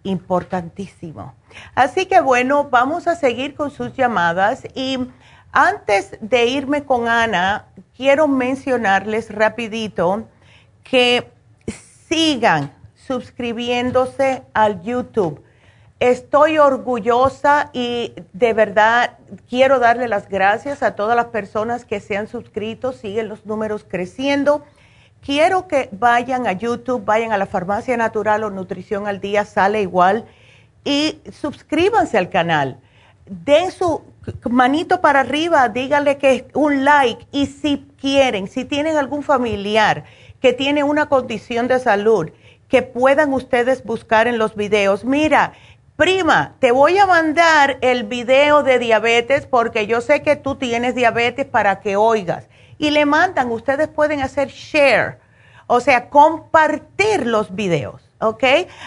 Importantísimo. 0.05 1.35
Así 1.75 2.07
que 2.07 2.21
bueno, 2.21 2.69
vamos 2.71 3.09
a 3.09 3.17
seguir 3.17 3.55
con 3.55 3.71
sus 3.71 3.95
llamadas 3.95 4.67
y 4.75 4.99
antes 5.53 6.17
de 6.21 6.47
irme 6.47 6.85
con 6.85 7.09
Ana, 7.09 7.67
quiero 7.97 8.29
mencionarles 8.29 9.35
rapidito 9.35 10.29
que 10.91 11.31
sigan 12.09 12.73
suscribiéndose 12.95 14.43
al 14.55 14.83
YouTube. 14.83 15.43
Estoy 16.01 16.59
orgullosa 16.59 17.71
y 17.73 18.15
de 18.33 18.53
verdad 18.53 19.19
quiero 19.49 19.81
darle 19.81 20.09
las 20.09 20.29
gracias 20.29 20.83
a 20.83 20.95
todas 20.95 21.17
las 21.17 21.27
personas 21.27 21.85
que 21.85 22.01
se 22.01 22.17
han 22.17 22.29
suscrito, 22.29 22.93
siguen 22.93 23.29
los 23.29 23.47
números 23.47 23.85
creciendo. 23.89 24.65
quiero 25.21 25.67
que 25.67 25.89
vayan 25.91 26.47
a 26.47 26.53
YouTube, 26.53 27.05
vayan 27.05 27.33
a 27.33 27.39
la 27.39 27.47
Farmacia 27.47 27.97
Natural 27.97 28.45
o 28.45 28.51
Nutrición 28.51 29.09
al 29.09 29.21
Día, 29.21 29.45
sale 29.45 29.83
igual, 29.83 30.27
y 30.85 31.21
suscríbanse 31.33 32.17
al 32.17 32.31
canal. 32.31 32.79
Den 33.27 33.73
su 33.73 34.03
manito 34.49 35.01
para 35.01 35.21
arriba, 35.21 35.69
díganle 35.69 36.19
que 36.19 36.47
un 36.55 36.85
like 36.85 37.27
y 37.33 37.47
si 37.47 37.85
quieren, 38.01 38.47
si 38.47 38.65
tienen 38.65 38.97
algún 38.97 39.25
familiar 39.25 40.05
que 40.41 40.53
tiene 40.53 40.85
una 40.85 41.09
condición 41.09 41.69
de 41.69 41.79
salud, 41.79 42.31
que 42.69 42.83
puedan 42.83 43.33
ustedes 43.33 43.85
buscar 43.85 44.27
en 44.27 44.39
los 44.39 44.55
videos. 44.55 45.05
Mira, 45.05 45.53
prima, 45.97 46.55
te 46.61 46.71
voy 46.71 46.99
a 46.99 47.07
mandar 47.07 47.79
el 47.81 48.05
video 48.05 48.63
de 48.63 48.79
diabetes 48.79 49.47
porque 49.47 49.87
yo 49.87 50.01
sé 50.01 50.23
que 50.23 50.37
tú 50.37 50.57
tienes 50.57 50.95
diabetes 50.95 51.47
para 51.47 51.81
que 51.81 51.97
oigas. 51.97 52.49
Y 52.79 52.91
le 52.91 53.07
mandan, 53.07 53.51
ustedes 53.51 53.89
pueden 53.89 54.21
hacer 54.21 54.49
share, 54.49 55.19
o 55.67 55.81
sea, 55.81 56.09
compartir 56.11 57.27
los 57.27 57.55
videos, 57.55 58.03
¿ok? 58.21 58.45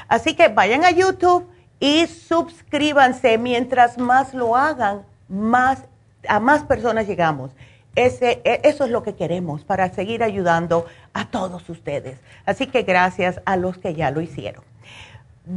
Así 0.08 0.34
que 0.34 0.47
vayan 0.47 0.86
a 0.86 0.91
YouTube 0.91 1.47
y 1.80 2.08
suscríbanse. 2.08 3.38
Mientras 3.38 3.97
más 3.97 4.34
lo 4.34 4.56
hagan, 4.56 5.04
más 5.28 5.84
a 6.28 6.39
más 6.39 6.64
personas 6.64 7.08
llegamos. 7.08 7.52
E, 7.96 8.62
eso 8.64 8.86
es 8.86 8.92
lo 8.92 9.04
que 9.04 9.16
queremos 9.16 9.64
para 9.64 9.94
seguir 9.94 10.24
ayudando 10.24 10.86
a 11.14 11.30
todos 11.30 11.70
ustedes. 11.70 12.20
Así 12.46 12.68
que 12.68 12.84
gracias 12.84 13.42
a 13.46 13.58
los 13.58 13.78
que 13.78 13.94
ya 13.94 14.12
lo 14.12 14.22
hicieron. 14.22 14.64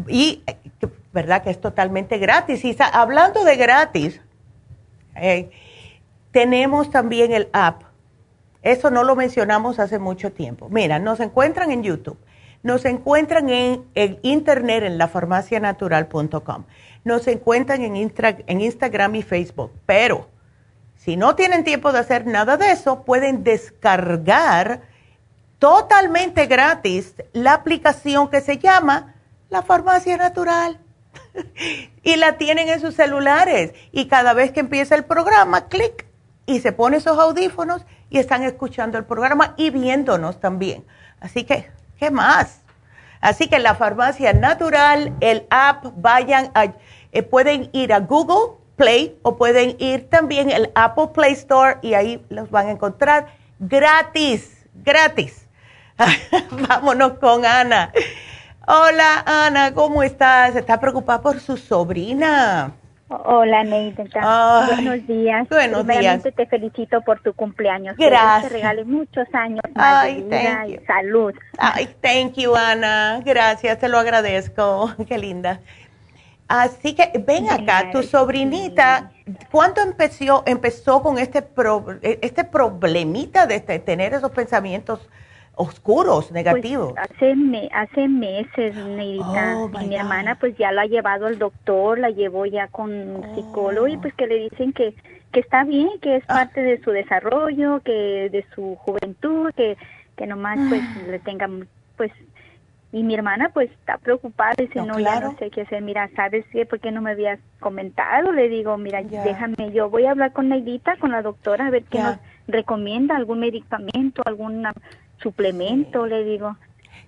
Y, 0.09 0.43
¿verdad? 1.12 1.43
Que 1.43 1.51
es 1.51 1.61
totalmente 1.61 2.18
gratis. 2.18 2.64
Y 2.64 2.76
hablando 2.93 3.45
de 3.45 3.57
gratis, 3.57 4.20
eh, 5.14 5.51
tenemos 6.32 6.91
también 6.91 7.32
el 7.32 7.49
app. 7.53 7.82
Eso 8.62 8.91
no 8.91 9.05
lo 9.05 9.14
mencionamos 9.14 9.78
hace 9.78 9.99
mucho 9.99 10.32
tiempo. 10.32 10.68
Mira, 10.70 10.99
nos 10.99 11.20
encuentran 11.20 11.70
en 11.70 11.82
YouTube, 11.82 12.18
nos 12.62 12.87
encuentran 12.87 13.51
en, 13.51 13.85
internet 14.22 14.85
en 14.85 14.97
lafarmacianatural.com, 14.97 16.64
nos 17.05 17.28
encuentran 17.28 17.82
en, 17.82 17.95
en 18.47 18.61
Instagram 18.61 19.14
y 19.16 19.22
Facebook, 19.22 19.70
pero 19.85 20.34
si 21.05 21.16
no 21.16 21.36
tienen 21.36 21.64
tiempo 21.64 21.92
de 21.92 21.98
hacer 21.98 22.26
nada 22.26 22.57
de 22.57 22.72
eso, 22.72 23.05
pueden 23.05 23.44
descargar 23.44 24.82
totalmente 25.59 26.46
gratis 26.46 27.14
la 27.32 27.52
aplicación 27.52 28.28
que 28.28 28.40
se 28.40 28.59
llama 28.59 29.14
La 29.50 29.62
Farmacia 29.62 30.16
Natural. 30.16 30.80
y 32.02 32.16
la 32.16 32.38
tienen 32.38 32.68
en 32.68 32.80
sus 32.80 32.94
celulares. 32.94 33.74
Y 33.92 34.07
cada 34.07 34.32
vez 34.32 34.52
que 34.52 34.61
empieza 34.61 34.94
el 34.94 35.05
programa, 35.05 35.68
clic 35.68 36.07
y 36.46 36.61
se 36.61 36.72
pone 36.72 36.98
esos 36.98 37.18
audífonos 37.18 37.84
y 38.11 38.18
están 38.18 38.42
escuchando 38.42 38.98
el 38.98 39.05
programa 39.05 39.55
y 39.57 39.70
viéndonos 39.70 40.40
también. 40.40 40.84
Así 41.20 41.44
que, 41.44 41.70
¿qué 41.98 42.11
más? 42.11 42.61
Así 43.20 43.48
que 43.48 43.59
la 43.59 43.74
farmacia 43.74 44.32
natural, 44.32 45.14
el 45.20 45.46
app, 45.50 45.84
vayan 45.96 46.50
a, 46.55 46.74
eh, 47.12 47.22
pueden 47.22 47.70
ir 47.72 47.92
a 47.92 48.00
Google 48.00 48.59
Play 48.77 49.16
o 49.22 49.37
pueden 49.37 49.77
ir 49.79 50.09
también 50.09 50.51
al 50.53 50.70
Apple 50.75 51.09
Play 51.14 51.33
Store 51.33 51.79
y 51.83 51.95
ahí 51.95 52.25
los 52.29 52.51
van 52.51 52.68
a 52.68 52.70
encontrar 52.72 53.29
gratis, 53.59 54.66
gratis. 54.75 55.49
Vámonos 56.68 57.14
con 57.14 57.45
Ana. 57.45 57.93
Hola 58.66 59.22
Ana, 59.27 59.75
¿cómo 59.75 60.03
estás? 60.03 60.57
¿Está 60.57 60.81
preocupada 60.81 61.20
por 61.20 61.39
su 61.39 61.57
sobrina? 61.57 62.72
Hola 63.09 63.62
Neida. 63.62 64.05
Buenos 64.66 65.07
días. 65.07 65.49
Buenos 65.49 65.87
días. 65.87 66.22
te 66.22 66.47
felicito 66.47 67.03
por 67.03 67.20
tu 67.20 67.35
cumpleaños. 67.35 67.97
Gracias. 67.97 68.45
Que 68.45 68.49
te 68.49 68.55
regale 68.55 68.85
muchos 68.85 69.29
años 69.35 69.61
más 69.75 70.05
de 70.05 70.14
vida 70.14 70.66
y 70.66 70.79
salud. 70.87 71.35
Ay, 71.59 71.95
thank 72.01 72.35
you 72.35 72.55
Ana. 72.57 73.20
Gracias, 73.25 73.79
te 73.79 73.89
lo 73.89 73.99
agradezco. 73.99 74.91
Qué 75.09 75.18
linda. 75.18 75.61
Así 76.49 76.95
que 76.95 77.11
ven 77.26 77.49
acá, 77.49 77.90
tu 77.90 78.03
sobrinita, 78.03 79.11
¿cuándo 79.51 79.80
empezó, 79.80 80.42
empezó 80.47 81.03
con 81.03 81.18
este, 81.18 81.47
este 82.03 82.45
problemita 82.45 83.47
de 83.47 83.57
este, 83.57 83.78
tener 83.78 84.12
esos 84.12 84.30
pensamientos 84.30 85.09
oscuros, 85.55 86.26
pues, 86.26 86.32
negativos? 86.32 86.92
hace, 86.99 87.34
hace 87.72 88.09
meses, 88.09 88.74
Neidita, 88.76 89.57
oh, 89.57 89.70
y 89.80 89.86
mi 89.86 89.97
hermana 89.97 90.36
pues 90.38 90.57
ya 90.59 90.70
la 90.70 90.82
ha 90.82 90.86
llevado 90.86 91.26
al 91.26 91.38
doctor, 91.38 91.99
la 91.99 92.11
llevó 92.11 92.45
ya 92.45 92.68
con 92.68 93.22
psicólogo 93.34 93.88
y 93.88 93.97
pues 93.97 94.12
que 94.12 94.26
le 94.26 94.36
dicen 94.51 94.74
que, 94.74 94.95
que 95.32 95.40
está 95.40 95.64
bien, 95.64 95.88
que 96.03 96.16
es 96.16 96.24
ah. 96.28 96.34
parte 96.34 96.61
de 96.61 96.78
su 96.82 96.90
desarrollo, 96.90 97.80
que 97.80 98.28
de 98.30 98.45
su 98.55 98.76
juventud, 98.76 99.51
que, 99.57 99.78
que 100.16 100.26
nomás 100.26 100.59
pues 100.68 100.82
ah. 100.82 101.03
le 101.09 101.18
tenga 101.20 101.49
pues 101.97 102.12
y 102.95 103.03
mi 103.03 103.14
hermana 103.14 103.51
pues 103.53 103.72
está 103.72 103.99
preocupada, 103.99 104.53
dice, 104.57 104.80
no, 104.80 105.01
ya 105.01 105.18
no 105.18 105.36
sé 105.36 105.51
qué 105.51 105.62
hacer, 105.62 105.82
mira, 105.82 106.09
¿sabes 106.14 106.45
qué? 106.53 106.64
¿Por 106.64 106.78
qué 106.78 106.92
no 106.92 107.03
me 107.03 107.11
habías 107.11 107.40
comentado? 107.59 108.30
Le 108.30 108.49
digo, 108.49 108.78
mira, 108.78 109.03
déjame, 109.03 109.72
yo 109.72 109.90
voy 109.90 110.07
a 110.07 110.12
hablar 110.12 110.32
con 110.32 110.49
Neidita, 110.49 110.97
con 110.99 111.11
la 111.11 111.20
doctora, 111.20 111.66
a 111.66 111.70
ver 111.70 111.82
qué 111.90 111.99
nos 111.99 112.18
recomienda, 112.47 113.16
algún 113.16 113.40
medicamento, 113.40 114.22
algún 114.24 114.64
suplemento, 115.16 116.07
le 116.07 116.22
digo. 116.22 116.57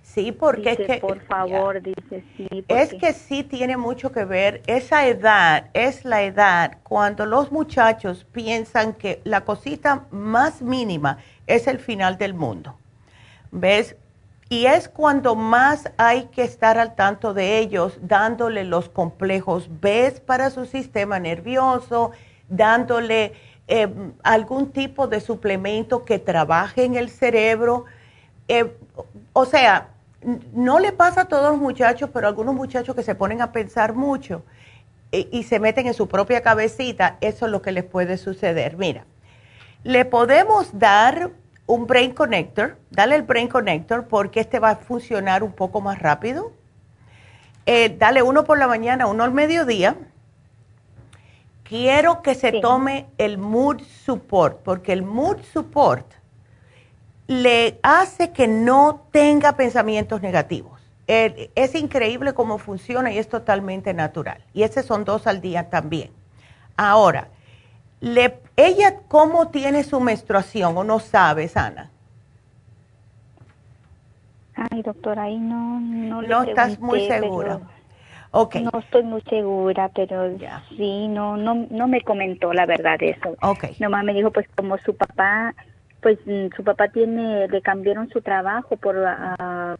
Sí, 0.01 0.33
porque 0.33 0.71
es 0.71 0.77
que... 0.77 0.97
Por 0.97 1.21
favor, 1.21 1.81
dice, 1.81 2.21
sí. 2.35 2.65
Es 2.67 2.93
que 2.93 3.13
sí 3.13 3.45
tiene 3.45 3.77
mucho 3.77 4.11
que 4.11 4.25
ver, 4.25 4.63
esa 4.67 5.07
edad 5.07 5.69
es 5.73 6.03
la 6.03 6.23
edad 6.23 6.79
cuando 6.83 7.25
los 7.25 7.53
muchachos 7.53 8.25
piensan 8.33 8.91
que 8.91 9.21
la 9.23 9.45
cosita 9.45 10.03
más 10.11 10.61
mínima 10.61 11.19
es 11.45 11.65
el 11.65 11.79
final 11.79 12.17
del 12.17 12.33
mundo. 12.33 12.75
¿Ves? 13.51 13.95
Y 14.49 14.65
es 14.65 14.87
cuando 14.87 15.35
más 15.35 15.91
hay 15.97 16.25
que 16.25 16.43
estar 16.43 16.77
al 16.77 16.95
tanto 16.95 17.33
de 17.33 17.59
ellos, 17.59 17.97
dándole 18.01 18.63
los 18.63 18.87
complejos 18.87 19.69
B 19.81 20.21
para 20.25 20.49
su 20.49 20.65
sistema 20.65 21.19
nervioso, 21.19 22.11
dándole 22.47 23.33
eh, 23.67 23.89
algún 24.23 24.71
tipo 24.71 25.07
de 25.07 25.19
suplemento 25.19 26.05
que 26.05 26.19
trabaje 26.19 26.85
en 26.85 26.95
el 26.95 27.09
cerebro. 27.09 27.85
Eh, 28.47 28.77
o 29.33 29.45
sea, 29.45 29.89
no 30.53 30.79
le 30.79 30.93
pasa 30.93 31.21
a 31.21 31.25
todos 31.25 31.51
los 31.51 31.59
muchachos, 31.59 32.09
pero 32.13 32.27
algunos 32.27 32.55
muchachos 32.55 32.95
que 32.95 33.03
se 33.03 33.15
ponen 33.15 33.41
a 33.41 33.51
pensar 33.51 33.93
mucho 33.93 34.43
eh, 35.11 35.27
y 35.31 35.43
se 35.43 35.59
meten 35.59 35.87
en 35.87 35.93
su 35.93 36.07
propia 36.07 36.41
cabecita, 36.41 37.17
eso 37.19 37.45
es 37.45 37.51
lo 37.51 37.61
que 37.61 37.73
les 37.73 37.83
puede 37.83 38.17
suceder. 38.17 38.77
Mira, 38.77 39.05
le 39.83 40.05
podemos 40.05 40.79
dar 40.79 41.31
un 41.67 41.85
Brain 41.85 42.13
Connector, 42.13 42.77
dale 42.89 43.15
el 43.15 43.23
Brain 43.23 43.49
Connector 43.49 44.07
porque 44.07 44.39
este 44.39 44.59
va 44.59 44.71
a 44.71 44.75
funcionar 44.77 45.43
un 45.43 45.51
poco 45.51 45.81
más 45.81 45.99
rápido. 45.99 46.53
Eh, 47.65 47.95
dale 47.99 48.23
uno 48.23 48.45
por 48.45 48.57
la 48.57 48.67
mañana, 48.67 49.05
uno 49.05 49.23
al 49.25 49.33
mediodía. 49.33 49.97
Quiero 51.63 52.21
que 52.21 52.33
se 52.33 52.61
tome 52.61 53.07
el 53.17 53.37
Mood 53.37 53.81
Support 53.81 54.63
porque 54.63 54.93
el 54.93 55.03
Mood 55.03 55.39
Support 55.51 56.13
le 57.27 57.77
hace 57.83 58.31
que 58.31 58.47
no 58.47 59.05
tenga 59.11 59.57
pensamientos 59.57 60.21
negativos. 60.21 60.81
es 61.07 61.75
increíble 61.75 62.33
cómo 62.33 62.57
funciona 62.57 63.11
y 63.11 63.17
es 63.17 63.27
totalmente 63.27 63.93
natural. 63.93 64.43
Y 64.53 64.63
ese 64.63 64.83
son 64.83 65.03
dos 65.03 65.27
al 65.27 65.41
día 65.41 65.69
también. 65.69 66.11
Ahora, 66.77 67.29
le, 67.99 68.39
¿Ella 68.57 68.95
cómo 69.07 69.49
tiene 69.49 69.83
su 69.83 69.99
menstruación 69.99 70.75
o 70.77 70.83
no 70.83 70.99
sabes, 70.99 71.55
Ana? 71.55 71.91
Ay, 74.55 74.81
doctora, 74.81 75.23
ahí 75.23 75.37
no 75.37 75.79
No, 75.79 76.21
no 76.23 76.43
estás 76.43 76.79
muy 76.79 77.07
segura. 77.07 77.59
Okay. 78.31 78.63
No 78.63 78.79
estoy 78.79 79.03
muy 79.03 79.21
segura, 79.21 79.89
pero 79.95 80.35
sí, 80.75 81.07
no, 81.07 81.37
no, 81.37 81.67
no 81.69 81.87
me 81.87 82.01
comentó 82.01 82.51
la 82.51 82.65
verdad 82.65 82.97
eso. 83.01 83.37
Okay. 83.41 83.75
Nomás 83.79 84.03
me 84.03 84.13
dijo, 84.13 84.31
pues 84.31 84.47
como 84.55 84.77
su 84.79 84.95
papá, 84.97 85.53
pues 86.01 86.17
mm, 86.25 86.47
su 86.55 86.63
papá 86.63 86.89
tiene, 86.89 87.47
le 87.47 87.61
cambiaron 87.61 88.09
su 88.09 88.21
trabajo 88.21 88.75
por 88.75 88.97
a, 88.97 89.75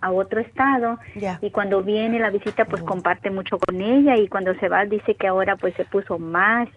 a 0.00 0.12
otro 0.12 0.40
estado 0.40 0.98
y 1.40 1.50
cuando 1.50 1.82
viene 1.82 2.20
la 2.20 2.30
visita, 2.30 2.64
pues 2.64 2.82
comparte 2.82 3.30
mucho 3.30 3.58
con 3.58 3.80
ella 3.80 4.16
y 4.16 4.28
cuando 4.28 4.54
se 4.54 4.68
va 4.68 4.84
dice 4.84 5.14
que 5.14 5.26
ahora 5.26 5.56
pues 5.56 5.74
se 5.74 5.84
puso 5.84 6.18
más 6.18 6.68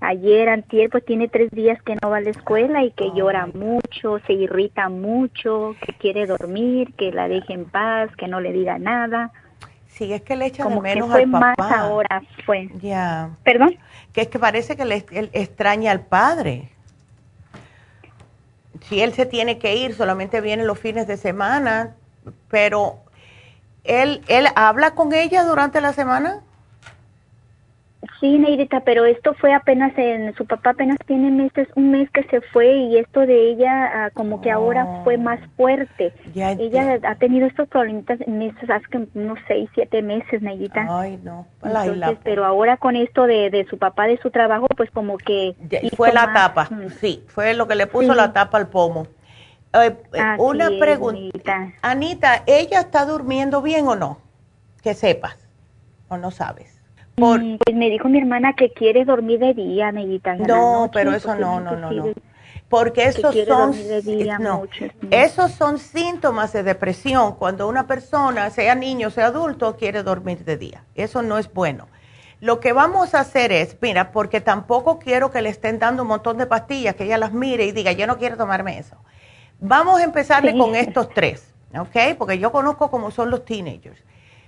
ayer, 0.00 0.48
antier, 0.48 0.90
pues 0.90 1.04
tiene 1.04 1.28
tres 1.28 1.50
días 1.50 1.80
que 1.82 1.96
no 2.02 2.10
va 2.10 2.18
a 2.18 2.20
la 2.20 2.30
escuela 2.30 2.84
y 2.84 2.90
que 2.92 3.10
llora 3.14 3.46
mucho, 3.46 4.18
se 4.26 4.32
irrita 4.32 4.88
mucho, 4.88 5.76
que 5.80 5.92
quiere 5.94 6.26
dormir, 6.26 6.94
que 6.94 7.12
la 7.12 7.28
deje 7.28 7.52
en 7.52 7.64
paz, 7.64 8.10
que 8.16 8.28
no 8.28 8.40
le 8.40 8.52
diga 8.52 8.78
nada. 8.78 9.32
Sí, 9.88 10.12
es 10.12 10.22
que 10.22 10.36
le 10.36 10.46
echa 10.46 10.64
de 10.66 10.80
menos 10.80 11.06
que 11.06 11.12
fue 11.12 11.22
al 11.22 11.26
más 11.28 11.56
ahora, 11.58 12.22
fue. 12.44 12.68
Ya. 12.80 13.30
¿Perdón? 13.44 13.76
Que 14.12 14.22
es 14.22 14.28
que 14.28 14.38
parece 14.38 14.76
que 14.76 14.84
le 14.84 15.04
extraña 15.32 15.92
al 15.92 16.00
padre. 16.00 16.68
Si 18.82 19.00
él 19.00 19.12
se 19.14 19.24
tiene 19.24 19.58
que 19.58 19.76
ir, 19.76 19.94
solamente 19.94 20.40
viene 20.40 20.64
los 20.64 20.78
fines 20.78 21.06
de 21.06 21.16
semana, 21.16 21.94
pero 22.48 22.98
él, 23.84 24.22
él 24.28 24.48
habla 24.56 24.94
con 24.94 25.12
ella 25.12 25.44
durante 25.44 25.80
la 25.80 25.92
semana. 25.92 26.42
Sí, 28.20 28.38
Neidita, 28.38 28.80
pero 28.80 29.04
esto 29.04 29.34
fue 29.34 29.52
apenas 29.52 29.92
en, 29.96 30.34
su 30.34 30.46
papá 30.46 30.70
apenas 30.70 30.98
tiene 31.06 31.30
meses, 31.30 31.68
un 31.74 31.90
mes 31.90 32.10
que 32.10 32.24
se 32.24 32.40
fue 32.40 32.72
y 32.72 32.96
esto 32.98 33.20
de 33.20 33.50
ella 33.50 34.06
ah, 34.06 34.10
como 34.14 34.40
que 34.40 34.50
ahora 34.50 35.02
fue 35.04 35.18
más 35.18 35.40
fuerte. 35.56 36.12
ella 36.34 36.98
ha 37.02 37.14
tenido 37.16 37.46
estos 37.46 37.68
problemas 37.68 38.04
meses, 38.26 38.68
hace 38.70 39.08
unos 39.14 39.38
seis, 39.46 39.68
siete 39.74 40.02
meses, 40.02 40.42
Neidita. 40.42 40.86
Ay, 40.88 41.18
no. 41.22 41.46
pero 42.22 42.44
ahora 42.44 42.76
con 42.76 42.96
esto 42.96 43.26
de, 43.26 43.50
de, 43.50 43.64
su 43.66 43.78
papá, 43.78 44.06
de 44.06 44.18
su 44.18 44.30
trabajo, 44.30 44.66
pues 44.76 44.90
como 44.90 45.18
que... 45.18 45.54
fue 45.96 46.12
la 46.12 46.32
tapa, 46.32 46.68
sí, 47.00 47.22
fue 47.28 47.54
lo 47.54 47.66
que 47.66 47.74
le 47.74 47.86
puso 47.86 48.14
la 48.14 48.32
tapa 48.32 48.58
al 48.58 48.68
pomo. 48.68 49.06
Eh, 49.74 49.96
eh, 50.12 50.22
una 50.38 50.70
pregunta. 50.78 51.72
Anita, 51.82 52.44
¿ella 52.46 52.80
está 52.80 53.04
durmiendo 53.04 53.60
bien 53.60 53.88
o 53.88 53.96
no? 53.96 54.18
Que 54.82 54.94
sepas, 54.94 55.36
o 56.08 56.16
no 56.16 56.30
sabes. 56.30 56.73
Mm, 57.16 57.56
pues 57.64 57.76
me 57.76 57.90
dijo 57.90 58.08
mi 58.08 58.18
hermana 58.18 58.54
que 58.54 58.72
quiere 58.72 59.04
dormir 59.04 59.38
de 59.38 59.54
día, 59.54 59.92
Neidita. 59.92 60.34
No, 60.34 60.90
pero 60.92 61.14
eso 61.14 61.34
no, 61.36 61.60
no, 61.60 61.76
no, 61.76 61.90
no. 61.90 62.12
Porque 62.68 63.04
esos 63.04 63.36
son, 63.46 63.74
esos 65.10 65.52
son 65.52 65.78
síntomas 65.78 66.52
de 66.52 66.64
depresión 66.64 67.36
cuando 67.36 67.68
una 67.68 67.86
persona, 67.86 68.50
sea 68.50 68.74
niño, 68.74 69.10
sea 69.10 69.26
adulto, 69.26 69.76
quiere 69.76 70.02
dormir 70.02 70.44
de 70.44 70.56
día. 70.56 70.84
Eso 70.96 71.22
no 71.22 71.38
es 71.38 71.52
bueno. 71.52 71.86
Lo 72.40 72.58
que 72.58 72.72
vamos 72.72 73.14
a 73.14 73.20
hacer 73.20 73.52
es, 73.52 73.76
mira, 73.80 74.10
porque 74.10 74.40
tampoco 74.40 74.98
quiero 74.98 75.30
que 75.30 75.40
le 75.40 75.50
estén 75.50 75.78
dando 75.78 76.02
un 76.02 76.08
montón 76.08 76.36
de 76.36 76.46
pastillas, 76.46 76.96
que 76.96 77.04
ella 77.04 77.18
las 77.18 77.32
mire 77.32 77.64
y 77.64 77.72
diga, 77.72 77.92
yo 77.92 78.08
no 78.08 78.18
quiero 78.18 78.36
tomarme 78.36 78.78
eso. 78.78 78.96
Vamos 79.60 80.00
a 80.00 80.04
empezarle 80.04 80.56
con 80.58 80.74
estos 80.74 81.10
tres, 81.10 81.54
¿ok? 81.78 82.16
Porque 82.18 82.38
yo 82.38 82.50
conozco 82.50 82.90
cómo 82.90 83.12
son 83.12 83.30
los 83.30 83.44
teenagers. 83.44 84.02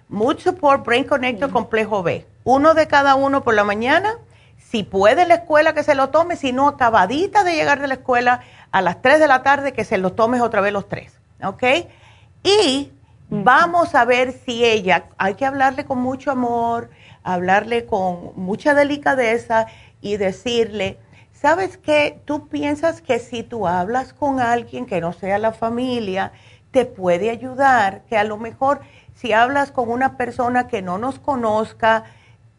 Mood 0.08 0.38
Support, 0.38 0.84
Brain 0.84 1.04
Connector, 1.04 1.50
Complejo 1.50 2.02
B 2.02 2.26
uno 2.46 2.74
de 2.74 2.86
cada 2.86 3.16
uno 3.16 3.42
por 3.42 3.54
la 3.54 3.64
mañana. 3.64 4.18
Si 4.56 4.84
puede 4.84 5.26
la 5.26 5.34
escuela 5.34 5.74
que 5.74 5.82
se 5.82 5.96
lo 5.96 6.10
tome, 6.10 6.36
si 6.36 6.52
no, 6.52 6.68
acabadita 6.68 7.42
de 7.42 7.56
llegar 7.56 7.80
de 7.80 7.88
la 7.88 7.94
escuela 7.94 8.40
a 8.70 8.82
las 8.82 9.02
3 9.02 9.18
de 9.18 9.26
la 9.26 9.42
tarde, 9.42 9.72
que 9.72 9.84
se 9.84 9.98
lo 9.98 10.12
tomes 10.12 10.40
otra 10.40 10.60
vez 10.60 10.72
los 10.72 10.88
tres. 10.88 11.18
¿Ok? 11.42 11.64
Y 12.44 12.92
vamos 13.28 13.96
a 13.96 14.04
ver 14.04 14.30
si 14.32 14.64
ella, 14.64 15.08
hay 15.18 15.34
que 15.34 15.44
hablarle 15.44 15.84
con 15.86 15.98
mucho 15.98 16.30
amor, 16.30 16.90
hablarle 17.24 17.84
con 17.84 18.30
mucha 18.36 18.74
delicadeza 18.74 19.66
y 20.00 20.16
decirle, 20.16 21.00
¿sabes 21.32 21.76
qué? 21.76 22.20
Tú 22.26 22.46
piensas 22.46 23.00
que 23.00 23.18
si 23.18 23.42
tú 23.42 23.66
hablas 23.66 24.12
con 24.12 24.38
alguien 24.38 24.86
que 24.86 25.00
no 25.00 25.12
sea 25.12 25.38
la 25.38 25.50
familia, 25.50 26.30
te 26.70 26.84
puede 26.86 27.30
ayudar, 27.30 28.02
que 28.08 28.16
a 28.16 28.22
lo 28.22 28.36
mejor 28.36 28.82
si 29.14 29.32
hablas 29.32 29.72
con 29.72 29.90
una 29.90 30.16
persona 30.16 30.68
que 30.68 30.80
no 30.80 30.98
nos 30.98 31.18
conozca, 31.18 32.04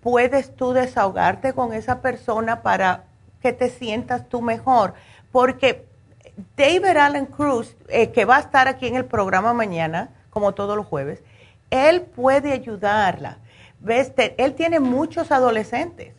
puedes 0.07 0.55
tú 0.55 0.71
desahogarte 0.71 1.51
con 1.51 1.73
esa 1.73 1.99
persona 1.99 2.61
para 2.61 3.03
que 3.41 3.51
te 3.51 3.69
sientas 3.69 4.29
tú 4.29 4.41
mejor. 4.41 4.93
Porque 5.33 5.85
David 6.55 6.95
Allen 6.95 7.25
Cruz, 7.25 7.75
eh, 7.89 8.11
que 8.13 8.23
va 8.23 8.37
a 8.37 8.39
estar 8.39 8.69
aquí 8.69 8.87
en 8.87 8.95
el 8.95 9.03
programa 9.03 9.51
mañana, 9.51 10.11
como 10.29 10.53
todos 10.53 10.77
los 10.77 10.85
jueves, 10.85 11.21
él 11.71 12.03
puede 12.03 12.53
ayudarla. 12.53 13.39
¿Ves? 13.81 14.13
Él 14.37 14.53
tiene 14.53 14.79
muchos 14.79 15.29
adolescentes. 15.29 16.13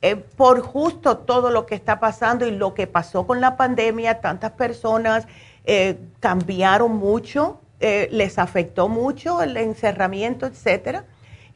Eh, 0.00 0.16
por 0.16 0.62
justo 0.62 1.18
todo 1.18 1.50
lo 1.50 1.66
que 1.66 1.74
está 1.74 2.00
pasando 2.00 2.46
y 2.46 2.50
lo 2.52 2.72
que 2.72 2.86
pasó 2.86 3.26
con 3.26 3.42
la 3.42 3.58
pandemia, 3.58 4.22
tantas 4.22 4.52
personas 4.52 5.26
eh, 5.66 5.98
cambiaron 6.18 6.96
mucho, 6.96 7.60
les 7.78 8.38
afectó 8.38 8.88
mucho 8.88 9.42
el 9.42 9.54
encerramiento, 9.58 10.46
etcétera 10.46 11.04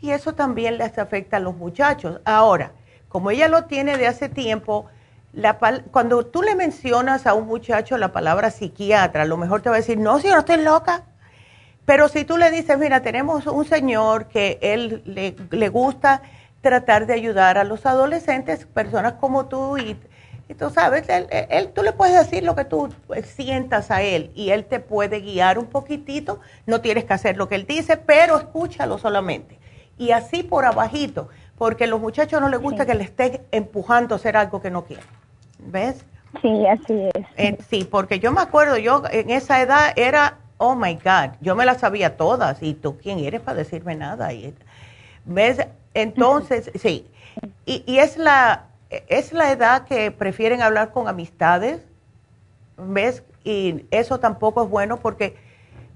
y 0.00 0.10
eso 0.10 0.34
también 0.34 0.78
les 0.78 0.98
afecta 0.98 1.38
a 1.38 1.40
los 1.40 1.56
muchachos. 1.56 2.20
Ahora, 2.24 2.72
como 3.08 3.30
ella 3.30 3.48
lo 3.48 3.64
tiene 3.64 3.96
de 3.96 4.06
hace 4.06 4.28
tiempo, 4.28 4.86
la, 5.32 5.58
cuando 5.90 6.26
tú 6.26 6.42
le 6.42 6.54
mencionas 6.54 7.26
a 7.26 7.34
un 7.34 7.46
muchacho 7.46 7.98
la 7.98 8.12
palabra 8.12 8.50
psiquiatra, 8.50 9.22
a 9.22 9.26
lo 9.26 9.36
mejor 9.36 9.62
te 9.62 9.68
va 9.68 9.76
a 9.76 9.78
decir, 9.78 9.98
no, 9.98 10.18
si 10.18 10.28
no 10.28 10.38
estoy 10.38 10.58
loca. 10.58 11.04
Pero 11.84 12.08
si 12.08 12.24
tú 12.24 12.36
le 12.36 12.50
dices, 12.50 12.78
mira, 12.78 13.00
tenemos 13.00 13.46
un 13.46 13.64
señor 13.64 14.26
que 14.26 14.58
él 14.60 15.02
le, 15.04 15.68
gusta 15.68 16.22
tratar 16.60 17.06
de 17.06 17.14
ayudar 17.14 17.58
a 17.58 17.64
los 17.64 17.86
adolescentes, 17.86 18.66
personas 18.66 19.14
como 19.14 19.46
tú, 19.46 19.78
y, 19.78 19.96
tú 20.58 20.70
sabes, 20.70 21.04
él, 21.08 21.72
tú 21.72 21.82
le 21.84 21.92
puedes 21.92 22.18
decir 22.18 22.42
lo 22.42 22.56
que 22.56 22.64
tú 22.64 22.92
sientas 23.22 23.92
a 23.92 24.02
él 24.02 24.32
y 24.34 24.50
él 24.50 24.64
te 24.64 24.80
puede 24.80 25.20
guiar 25.20 25.60
un 25.60 25.66
poquitito, 25.66 26.40
no 26.66 26.80
tienes 26.80 27.04
que 27.04 27.14
hacer 27.14 27.36
lo 27.36 27.48
que 27.48 27.54
él 27.54 27.66
dice, 27.66 27.96
pero 27.96 28.36
escúchalo 28.36 28.98
solamente 28.98 29.58
y 29.98 30.10
así 30.10 30.42
por 30.42 30.64
abajito, 30.64 31.28
porque 31.58 31.84
a 31.84 31.86
los 31.86 32.00
muchachos 32.00 32.40
no 32.40 32.48
les 32.48 32.60
gusta 32.60 32.86
que 32.86 32.94
le 32.94 33.04
estén 33.04 33.40
empujando 33.50 34.14
a 34.14 34.16
hacer 34.16 34.36
algo 34.36 34.60
que 34.60 34.70
no 34.70 34.84
quieren. 34.84 35.06
¿Ves? 35.58 36.04
Sí, 36.42 36.66
así 36.66 37.08
es. 37.14 37.24
Eh, 37.36 37.58
sí, 37.68 37.88
porque 37.90 38.18
yo 38.18 38.32
me 38.32 38.40
acuerdo, 38.40 38.76
yo 38.76 39.02
en 39.10 39.30
esa 39.30 39.60
edad 39.62 39.92
era, 39.96 40.38
oh 40.58 40.74
my 40.74 40.94
God, 40.94 41.36
yo 41.40 41.56
me 41.56 41.64
las 41.64 41.80
sabía 41.80 42.16
todas 42.16 42.62
y 42.62 42.74
tú 42.74 42.98
quién 42.98 43.18
eres 43.20 43.40
para 43.40 43.58
decirme 43.58 43.94
nada. 43.94 44.32
Y, 44.32 44.54
¿Ves? 45.24 45.66
Entonces, 45.94 46.70
sí. 46.74 47.06
Y, 47.64 47.82
y, 47.86 47.98
es, 47.98 48.16
la, 48.16 48.66
es 48.90 49.32
la 49.32 49.50
edad 49.50 49.84
que 49.84 50.10
prefieren 50.10 50.62
hablar 50.62 50.92
con 50.92 51.08
amistades, 51.08 51.80
¿ves? 52.76 53.22
Y 53.44 53.86
eso 53.90 54.20
tampoco 54.20 54.64
es 54.64 54.70
bueno 54.70 54.98
porque 54.98 55.36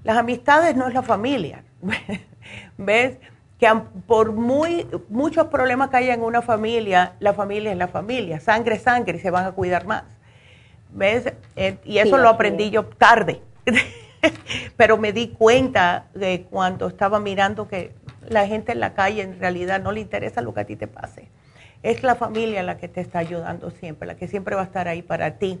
las 0.03 0.17
amistades 0.17 0.75
no 0.75 0.87
es 0.87 0.93
la 0.93 1.03
familia, 1.03 1.63
¿ves? 2.77 3.17
Que 3.61 3.71
por 4.07 4.31
muy, 4.31 4.87
muchos 5.07 5.45
problemas 5.47 5.91
que 5.91 5.97
haya 5.97 6.15
en 6.15 6.23
una 6.23 6.41
familia, 6.41 7.13
la 7.19 7.35
familia 7.35 7.71
es 7.71 7.77
la 7.77 7.87
familia, 7.87 8.39
sangre 8.39 8.77
es 8.77 8.81
sangre 8.81 9.19
y 9.19 9.21
se 9.21 9.29
van 9.29 9.45
a 9.45 9.51
cuidar 9.51 9.85
más. 9.85 10.03
¿Ves? 10.89 11.31
Eh, 11.55 11.77
y 11.85 11.99
eso 11.99 12.17
lo 12.17 12.27
aprendí 12.27 12.71
yo 12.71 12.85
tarde, 12.85 13.39
pero 14.77 14.97
me 14.97 15.13
di 15.13 15.27
cuenta 15.27 16.07
de 16.15 16.47
cuando 16.49 16.87
estaba 16.87 17.19
mirando 17.19 17.67
que 17.67 17.93
la 18.27 18.47
gente 18.47 18.71
en 18.71 18.79
la 18.79 18.95
calle 18.95 19.21
en 19.21 19.39
realidad 19.39 19.79
no 19.79 19.91
le 19.91 19.99
interesa 19.99 20.41
lo 20.41 20.55
que 20.55 20.61
a 20.61 20.65
ti 20.65 20.75
te 20.75 20.87
pase. 20.87 21.29
Es 21.83 22.01
la 22.01 22.15
familia 22.15 22.63
la 22.63 22.77
que 22.77 22.87
te 22.87 22.99
está 22.99 23.19
ayudando 23.19 23.69
siempre, 23.69 24.07
la 24.07 24.15
que 24.15 24.27
siempre 24.27 24.55
va 24.55 24.61
a 24.61 24.65
estar 24.65 24.87
ahí 24.87 25.03
para 25.03 25.37
ti. 25.37 25.59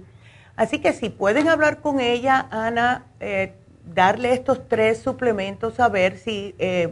Así 0.55 0.79
que 0.79 0.93
si 0.93 1.09
pueden 1.09 1.47
hablar 1.47 1.81
con 1.81 1.99
ella, 1.99 2.47
Ana, 2.49 3.05
eh, 3.19 3.53
darle 3.85 4.33
estos 4.33 4.67
tres 4.67 4.97
suplementos 4.97 5.79
a 5.79 5.87
ver 5.87 6.17
si... 6.17 6.55
Eh, 6.57 6.91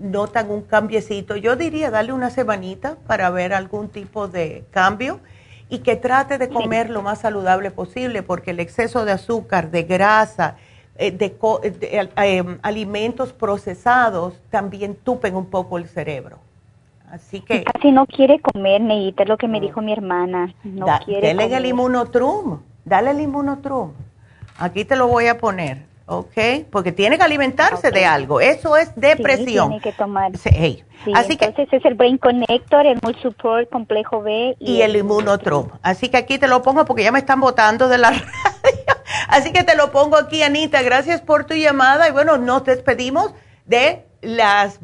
notan 0.00 0.50
un 0.50 0.62
cambiecito. 0.62 1.36
Yo 1.36 1.56
diría 1.56 1.90
darle 1.90 2.12
una 2.12 2.30
semanita 2.30 2.96
para 3.06 3.30
ver 3.30 3.52
algún 3.52 3.88
tipo 3.88 4.28
de 4.28 4.64
cambio 4.70 5.20
y 5.68 5.78
que 5.78 5.96
trate 5.96 6.38
de 6.38 6.48
comer 6.48 6.90
lo 6.90 7.02
más 7.02 7.20
saludable 7.20 7.70
posible 7.70 8.22
porque 8.22 8.50
el 8.50 8.60
exceso 8.60 9.04
de 9.04 9.12
azúcar, 9.12 9.70
de 9.70 9.84
grasa, 9.84 10.56
eh, 10.96 11.12
de, 11.12 11.36
eh, 11.82 12.08
em, 12.16 12.58
alimentos 12.62 13.32
procesados 13.32 14.34
también 14.50 14.96
tupen 14.96 15.36
un 15.36 15.46
poco 15.46 15.78
el 15.78 15.86
cerebro. 15.86 16.38
Así 17.10 17.40
que... 17.40 17.64
Casi 17.64 17.90
no 17.92 18.06
quiere 18.06 18.40
comer, 18.40 18.80
Neita, 18.80 19.24
es 19.24 19.28
lo 19.28 19.36
que 19.36 19.48
me 19.48 19.60
dijo 19.60 19.80
mi 19.80 19.92
hermana. 19.92 20.54
No 20.64 20.86
quiere 21.04 21.34
dale 21.34 21.56
el 21.56 21.66
inmunotrum, 21.66 22.60
dale 22.84 23.10
el 23.10 23.20
inmunotrum. 23.20 23.92
Aquí 24.58 24.84
te 24.84 24.96
lo 24.96 25.08
voy 25.08 25.26
a 25.26 25.38
poner. 25.38 25.89
¿Ok? 26.10 26.66
Porque 26.72 26.90
tiene 26.90 27.16
que 27.16 27.22
alimentarse 27.22 27.92
de 27.92 28.04
algo. 28.04 28.40
Eso 28.40 28.76
es 28.76 28.92
depresión. 28.96 29.68
tiene 29.68 29.80
que 29.80 29.92
tomar. 29.92 30.36
Sí. 30.36 30.82
Así 31.14 31.38
entonces 31.40 31.68
que, 31.70 31.76
es 31.76 31.84
el 31.84 31.94
Brain 31.94 32.18
Connector, 32.18 32.84
el 32.84 32.98
Mood 33.00 33.14
Support 33.22 33.70
Complejo 33.70 34.20
B. 34.20 34.56
Y, 34.58 34.82
el, 34.82 34.96
Immunotrum. 34.96 35.68
Así 35.82 36.08
que 36.08 36.16
aquí 36.16 36.36
te 36.36 36.48
lo 36.48 36.62
pongo 36.62 36.84
porque 36.84 37.04
ya 37.04 37.12
me 37.12 37.20
están 37.20 37.40
votando 37.40 37.88
de 37.88 37.98
la 37.98 38.10
radio. 38.10 38.26
Así 39.28 39.52
que 39.52 39.62
te 39.62 39.76
lo 39.76 39.92
pongo 39.92 40.16
aquí, 40.16 40.42
Anita. 40.42 40.82
Gracias 40.82 41.20
por 41.20 41.44
tu 41.44 41.54
llamada. 41.54 42.08
Y 42.08 42.10
bueno, 42.10 42.38
nos 42.38 42.64
despedimos 42.64 43.32
de 43.66 44.04
las 44.20 44.80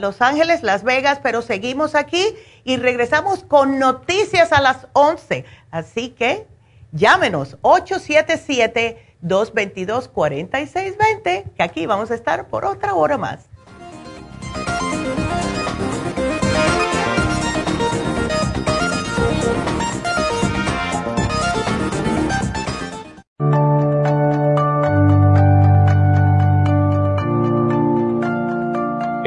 Los 0.00 0.22
Ángeles, 0.22 0.64
Las 0.64 0.82
Vegas, 0.82 1.20
pero 1.22 1.40
seguimos 1.40 1.94
aquí 1.94 2.24
y 2.64 2.78
regresamos 2.78 3.44
con 3.44 3.78
noticias 3.78 4.52
a 4.52 4.60
las 4.60 4.88
11. 4.92 5.44
Así 5.70 6.10
que 6.10 6.48
llámenos 6.90 7.58
877 7.62 9.13
222-4620, 9.24 11.52
que 11.54 11.62
aquí 11.62 11.86
vamos 11.86 12.10
a 12.10 12.14
estar 12.14 12.48
por 12.48 12.64
otra 12.64 12.94
hora 12.94 13.18
más. 13.18 13.50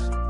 podcast. 0.00 0.29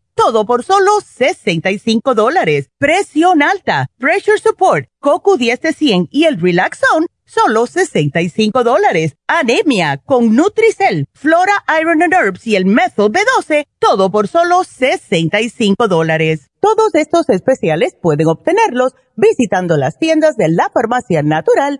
todo 0.15 0.45
por 0.45 0.63
solo 0.63 0.91
65 1.01 2.15
dólares. 2.15 2.69
Presión 2.77 3.41
alta, 3.41 3.87
pressure 3.97 4.37
support, 4.37 4.87
coco 4.99 5.37
10 5.37 5.61
de 5.61 5.73
100 5.73 6.07
y 6.11 6.25
el 6.25 6.39
relax 6.39 6.79
zone, 6.79 7.07
solo 7.25 7.67
65 7.67 8.63
dólares. 8.63 9.15
Anemia 9.27 9.97
con 9.97 10.35
Nutricel, 10.35 11.07
Flora 11.13 11.53
Iron 11.79 12.03
and 12.03 12.13
Herbs 12.13 12.45
y 12.47 12.55
el 12.55 12.65
Methyl 12.65 13.11
B12, 13.11 13.65
todo 13.79 14.11
por 14.11 14.27
solo 14.27 14.63
65 14.63 15.87
dólares. 15.87 16.49
Todos 16.59 16.93
estos 16.93 17.29
especiales 17.29 17.95
pueden 18.01 18.27
obtenerlos 18.27 18.93
visitando 19.15 19.77
las 19.77 19.97
tiendas 19.97 20.35
de 20.35 20.49
la 20.49 20.69
farmacia 20.73 21.23
natural 21.23 21.79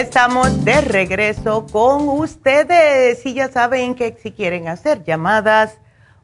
Estamos 0.00 0.64
de 0.64 0.80
regreso 0.80 1.66
con 1.70 2.08
ustedes. 2.08 3.26
Y 3.26 3.34
ya 3.34 3.48
saben 3.48 3.94
que 3.94 4.16
si 4.22 4.32
quieren 4.32 4.68
hacer 4.68 5.04
llamadas, 5.04 5.76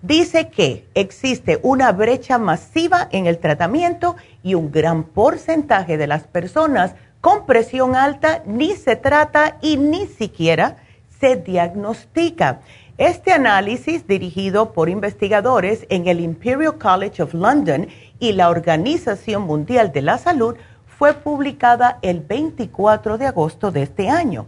Dice 0.00 0.48
que 0.48 0.86
existe 0.94 1.60
una 1.62 1.92
brecha 1.92 2.38
masiva 2.38 3.08
en 3.10 3.26
el 3.26 3.38
tratamiento 3.38 4.16
y 4.42 4.54
un 4.54 4.70
gran 4.70 5.04
porcentaje 5.04 5.96
de 5.96 6.06
las 6.06 6.24
personas 6.24 6.94
con 7.20 7.46
presión 7.46 7.96
alta 7.96 8.42
ni 8.46 8.72
se 8.76 8.96
trata 8.96 9.56
y 9.62 9.76
ni 9.76 10.06
siquiera 10.06 10.76
se 11.20 11.36
diagnostica. 11.36 12.60
Este 12.96 13.32
análisis, 13.32 14.06
dirigido 14.06 14.72
por 14.72 14.88
investigadores 14.88 15.86
en 15.88 16.06
el 16.06 16.20
Imperial 16.20 16.78
College 16.78 17.22
of 17.22 17.34
London 17.34 17.88
y 18.18 18.32
la 18.32 18.50
Organización 18.50 19.42
Mundial 19.42 19.90
de 19.92 20.02
la 20.02 20.18
Salud, 20.18 20.54
fue 20.86 21.14
publicada 21.14 21.98
el 22.02 22.20
24 22.20 23.18
de 23.18 23.26
agosto 23.26 23.70
de 23.70 23.82
este 23.82 24.08
año 24.08 24.46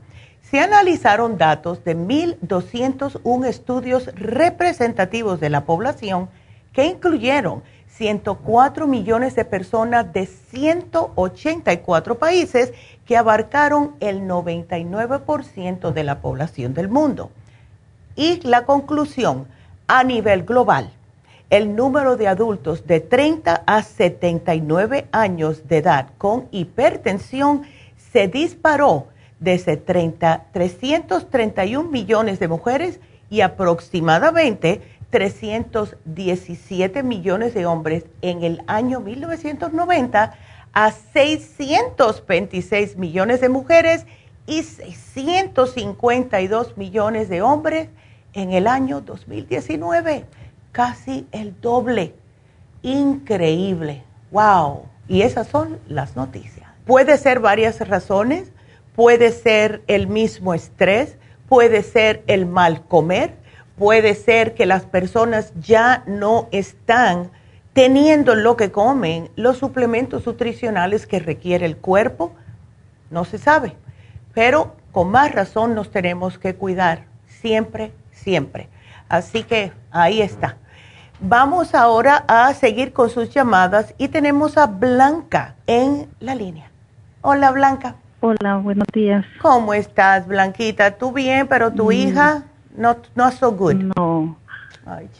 se 0.50 0.60
analizaron 0.60 1.38
datos 1.38 1.82
de 1.84 1.96
1.201 1.96 3.46
estudios 3.46 4.06
representativos 4.14 5.40
de 5.40 5.50
la 5.50 5.64
población 5.64 6.28
que 6.72 6.86
incluyeron 6.86 7.62
104 7.88 8.86
millones 8.86 9.34
de 9.34 9.44
personas 9.44 10.12
de 10.12 10.26
184 10.26 12.18
países 12.18 12.72
que 13.06 13.16
abarcaron 13.16 13.96
el 14.00 14.22
99% 14.22 15.92
de 15.92 16.04
la 16.04 16.20
población 16.20 16.74
del 16.74 16.88
mundo. 16.88 17.30
Y 18.14 18.40
la 18.46 18.64
conclusión, 18.66 19.46
a 19.88 20.04
nivel 20.04 20.44
global, 20.44 20.90
el 21.50 21.74
número 21.74 22.16
de 22.16 22.28
adultos 22.28 22.86
de 22.86 23.00
30 23.00 23.62
a 23.66 23.82
79 23.82 25.08
años 25.12 25.66
de 25.68 25.78
edad 25.78 26.08
con 26.18 26.48
hipertensión 26.50 27.62
se 28.12 28.28
disparó 28.28 29.06
desde 29.38 29.76
30, 29.76 30.46
331 30.52 31.90
millones 31.90 32.38
de 32.38 32.48
mujeres 32.48 33.00
y 33.28 33.42
aproximadamente 33.42 34.80
317 35.10 37.02
millones 37.02 37.52
de 37.54 37.66
hombres 37.66 38.06
en 38.22 38.42
el 38.42 38.62
año 38.66 39.00
1990 39.00 40.34
a 40.72 40.90
626 40.90 42.96
millones 42.96 43.40
de 43.40 43.48
mujeres 43.48 44.06
y 44.46 44.62
652 44.62 46.76
millones 46.76 47.28
de 47.28 47.42
hombres 47.42 47.88
en 48.34 48.52
el 48.52 48.66
año 48.66 49.00
2019 49.00 50.26
casi 50.76 51.26
el 51.32 51.58
doble. 51.62 52.14
Increíble. 52.82 54.02
¡Wow! 54.30 54.82
Y 55.08 55.22
esas 55.22 55.48
son 55.48 55.78
las 55.88 56.16
noticias. 56.16 56.68
Puede 56.84 57.16
ser 57.16 57.40
varias 57.40 57.80
razones. 57.88 58.52
Puede 58.96 59.30
ser 59.30 59.82
el 59.86 60.06
mismo 60.08 60.54
estrés, 60.54 61.18
puede 61.48 61.82
ser 61.82 62.24
el 62.26 62.46
mal 62.46 62.82
comer, 62.86 63.34
puede 63.78 64.14
ser 64.14 64.54
que 64.54 64.64
las 64.64 64.84
personas 64.86 65.52
ya 65.60 66.02
no 66.06 66.48
están 66.50 67.30
teniendo 67.74 68.34
lo 68.34 68.56
que 68.56 68.72
comen, 68.72 69.30
los 69.36 69.58
suplementos 69.58 70.24
nutricionales 70.24 71.06
que 71.06 71.18
requiere 71.18 71.66
el 71.66 71.76
cuerpo. 71.76 72.32
No 73.10 73.26
se 73.26 73.36
sabe, 73.36 73.76
pero 74.32 74.74
con 74.92 75.10
más 75.10 75.30
razón 75.30 75.74
nos 75.74 75.90
tenemos 75.90 76.38
que 76.38 76.54
cuidar 76.54 77.04
siempre, 77.26 77.92
siempre. 78.12 78.70
Así 79.10 79.42
que 79.42 79.72
ahí 79.90 80.22
está. 80.22 80.56
Vamos 81.20 81.74
ahora 81.74 82.24
a 82.28 82.52
seguir 82.54 82.94
con 82.94 83.10
sus 83.10 83.28
llamadas 83.28 83.94
y 83.98 84.08
tenemos 84.08 84.56
a 84.56 84.66
Blanca 84.66 85.56
en 85.66 86.08
la 86.18 86.34
línea. 86.34 86.70
Hola 87.20 87.50
Blanca. 87.50 87.96
Hola, 88.20 88.56
buenos 88.56 88.86
días. 88.94 89.26
¿Cómo 89.42 89.74
estás, 89.74 90.26
Blanquita? 90.26 90.96
¿Tú 90.96 91.12
bien, 91.12 91.46
pero 91.48 91.72
tu 91.72 91.88
mm. 91.88 91.92
hija 91.92 92.44
no, 92.74 92.96
no 93.14 93.30
so 93.30 93.52
good? 93.52 93.74
No. 93.74 94.38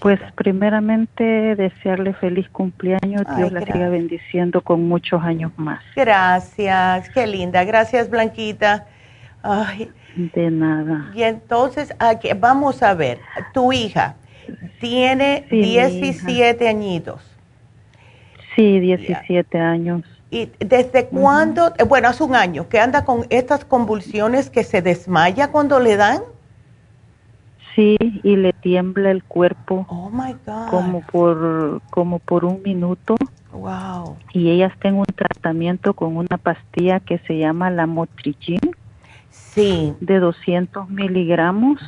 pues 0.01 0.19
primeramente 0.35 1.57
desearle 1.57 2.15
feliz 2.15 2.49
cumpleaños, 2.49 3.23
Dios 3.37 3.53
la 3.53 3.61
siga 3.61 3.91
bendiciendo 3.91 4.63
con 4.63 4.89
muchos 4.89 5.23
años 5.23 5.53
más. 5.57 5.83
Gracias, 5.95 7.11
qué 7.11 7.27
linda, 7.27 7.65
gracias 7.65 8.09
Blanquita. 8.09 8.87
Ay. 9.43 9.91
De 10.17 10.51
nada. 10.51 11.11
Y 11.15 11.23
entonces, 11.23 11.95
aquí, 11.99 12.31
vamos 12.35 12.83
a 12.83 12.95
ver, 12.95 13.19
tu 13.53 13.75
hija, 13.75 14.17
tiene 14.81 15.47
17 15.51 16.67
añitos. 16.67 17.21
Sí, 18.55 18.81
17 18.81 19.59
años. 19.59 20.03
¿Y 20.31 20.51
desde 20.59 21.07
cuándo? 21.07 21.73
Eh, 21.79 21.85
bueno, 21.85 22.09
hace 22.09 22.25
un 22.25 22.35
año, 22.35 22.69
que 22.69 22.81
anda 22.81 23.05
con 23.05 23.27
estas 23.31 23.65
convulsiones 23.65 24.51
que 24.51 24.65
se 24.65 24.83
desmaya 24.83 25.53
cuando 25.53 25.79
le 25.79 25.97
dan. 25.97 26.23
Sí, 27.75 27.97
y 28.01 28.37
le 28.37 28.53
tiembla 28.55 29.11
el 29.11 29.23
cuerpo. 29.23 29.87
Oh 29.89 30.11
my 30.11 30.35
God. 30.47 30.69
Como 30.71 31.03
por, 31.03 31.83
como 31.91 32.19
por 32.19 32.45
un 32.45 32.63
minuto. 32.63 33.17
Wow. 33.53 34.17
Y 34.33 34.51
ella 34.51 34.67
está 34.67 34.89
en 34.89 34.97
un 34.97 35.05
tratamiento 35.05 35.95
con 35.95 36.17
una 36.17 36.39
pastilla 36.39 37.01
que 37.01 37.19
se 37.19 37.39
llama 37.39 37.71
la 37.71 37.87
Motrigin. 37.87 38.61
Sí. 39.31 39.95
De 40.01 40.19
200 40.19 40.89
miligramos. 40.89 41.81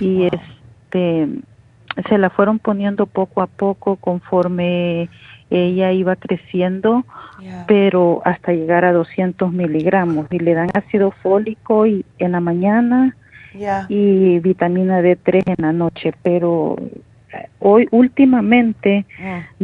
Y 0.00 0.26
este 0.26 1.28
se 2.08 2.18
la 2.18 2.30
fueron 2.30 2.58
poniendo 2.58 3.06
poco 3.06 3.42
a 3.42 3.46
poco 3.46 3.96
conforme 3.96 5.08
ella 5.50 5.92
iba 5.92 6.16
creciendo, 6.16 7.04
pero 7.66 8.22
hasta 8.24 8.52
llegar 8.52 8.84
a 8.84 8.92
200 8.92 9.52
miligramos 9.52 10.26
y 10.30 10.38
le 10.38 10.54
dan 10.54 10.68
ácido 10.74 11.10
fólico 11.10 11.86
y 11.86 12.04
en 12.18 12.32
la 12.32 12.40
mañana 12.40 13.16
y 13.88 14.38
vitamina 14.40 15.00
D3 15.00 15.42
en 15.46 15.64
la 15.64 15.72
noche, 15.72 16.12
pero 16.22 16.76
eh, 17.32 17.48
hoy 17.60 17.88
últimamente 17.90 19.06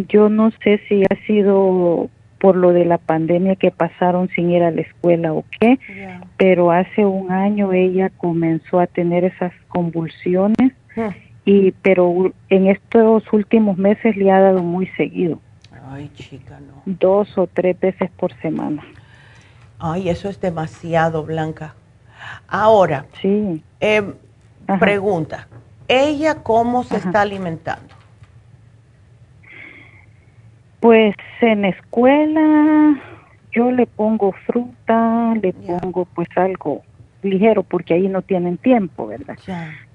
yo 0.09 0.29
no 0.29 0.51
sé 0.63 0.81
si 0.89 1.03
ha 1.05 1.27
sido 1.27 2.09
por 2.39 2.57
lo 2.57 2.73
de 2.73 2.85
la 2.85 2.99
pandemia 2.99 3.57
que 3.57 3.71
pasaron 3.71 4.29
sin 4.29 4.51
ir 4.51 4.63
a 4.63 4.71
la 4.71 4.81
escuela 4.81 5.33
o 5.33 5.45
qué, 5.61 5.79
pero 6.39 6.71
hace 6.71 7.05
un 7.05 7.31
año 7.31 7.73
ella 7.73 8.11
comenzó 8.17 8.81
a 8.81 8.87
tener 8.87 9.25
esas 9.25 9.53
convulsiones 9.69 10.73
y 11.45 11.73
pero 11.83 12.33
en 12.49 12.69
estos 12.69 13.25
últimos 13.33 13.77
meses 13.77 14.17
le 14.17 14.31
ha 14.31 14.41
dado 14.41 14.63
muy 14.63 14.87
seguido. 14.97 15.41
Ay, 15.91 16.09
chica, 16.15 16.61
no. 16.61 16.83
Dos 16.87 17.37
o 17.37 17.49
tres 17.49 17.79
veces 17.81 18.11
por 18.13 18.33
semana. 18.41 18.85
Ay, 19.81 20.09
eso 20.09 20.29
es 20.29 20.41
demasiado, 20.41 21.25
Blanca. 21.25 21.75
Ahora, 22.47 23.07
sí. 23.21 23.63
Em, 23.81 24.15
pregunta, 24.79 25.49
¿ella 25.89 26.43
cómo 26.43 26.85
se 26.85 26.99
está 26.99 27.23
alimentando? 27.23 27.95
Pues 30.79 31.15
en 31.41 31.65
escuela 31.65 33.03
yo 33.53 33.73
le 33.73 33.87
pongo 33.87 34.33
fruta, 34.47 35.35
le 35.43 35.53
pongo 35.53 36.05
pues 36.15 36.29
algo 36.37 36.83
ligero 37.23 37.65
porque 37.65 37.95
ahí 37.95 38.09
no 38.09 38.23
tienen 38.23 38.59
tiempo, 38.59 39.09
¿verdad? 39.09 39.39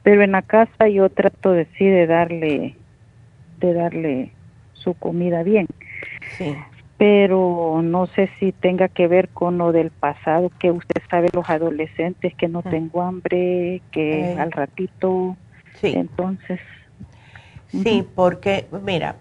Pero 0.04 0.24
en 0.24 0.34
la 0.34 0.42
casa 0.42 0.90
yo 0.90 1.10
trato 1.10 1.52
de 1.52 1.66
sí 1.78 1.86
de 1.86 2.06
darle 2.06 2.76
de 3.60 3.74
darle 3.74 4.32
su 4.74 4.94
comida 4.94 5.42
bien. 5.44 5.68
Sí. 6.38 6.56
Pero 6.98 7.82
no 7.84 8.08
sé 8.08 8.30
si 8.40 8.52
tenga 8.54 8.88
que 8.88 9.08
ver 9.08 9.30
con 9.30 9.58
lo 9.58 9.72
del 9.72 9.92
pasado, 9.92 10.50
que 10.60 10.72
usted 10.72 11.02
sabe 11.10 11.30
los 11.34 11.50
adolescentes 11.50 12.34
que 12.36 12.48
no 12.48 12.62
tengo 12.62 13.02
hambre, 13.02 13.82
que 13.92 14.36
al 14.40 14.52
ratito. 14.52 15.36
Sí. 15.82 15.94
Entonces. 15.96 16.60
Sí, 17.68 18.08
porque 18.16 18.68
mira, 18.84 19.18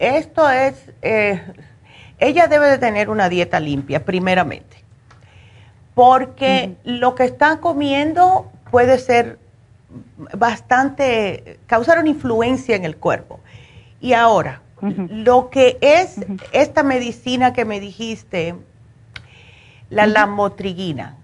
esto 0.00 0.50
es, 0.50 0.92
eh, 1.02 1.40
ella 2.18 2.48
debe 2.48 2.68
de 2.68 2.78
tener 2.78 3.08
una 3.08 3.28
dieta 3.28 3.60
limpia, 3.60 4.04
primeramente 4.04 4.82
porque 5.94 6.76
lo 6.84 7.14
que 7.14 7.24
está 7.24 7.58
comiendo 7.60 8.50
puede 8.70 8.98
ser 8.98 9.38
bastante, 10.34 11.58
causar 11.66 11.98
una 11.98 12.08
influencia 12.08 12.76
en 12.76 12.84
el 12.84 12.96
cuerpo. 12.96 13.40
Y 14.00 14.14
ahora, 14.14 14.61
lo 14.82 15.50
que 15.50 15.78
es 15.80 16.16
esta 16.52 16.82
medicina 16.82 17.52
que 17.52 17.64
me 17.64 17.80
dijiste, 17.80 18.56
la 19.90 20.06
lamotrigina, 20.06 21.16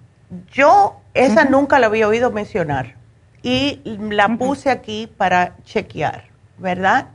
yo 0.52 1.00
esa 1.14 1.44
nunca 1.44 1.78
la 1.78 1.86
había 1.86 2.09
oído 2.09 2.30
mencionar 2.30 2.96
y 3.42 3.80
la 3.84 4.36
puse 4.36 4.70
aquí 4.70 5.06
para 5.06 5.56
chequear, 5.64 6.24
¿verdad? 6.59 7.09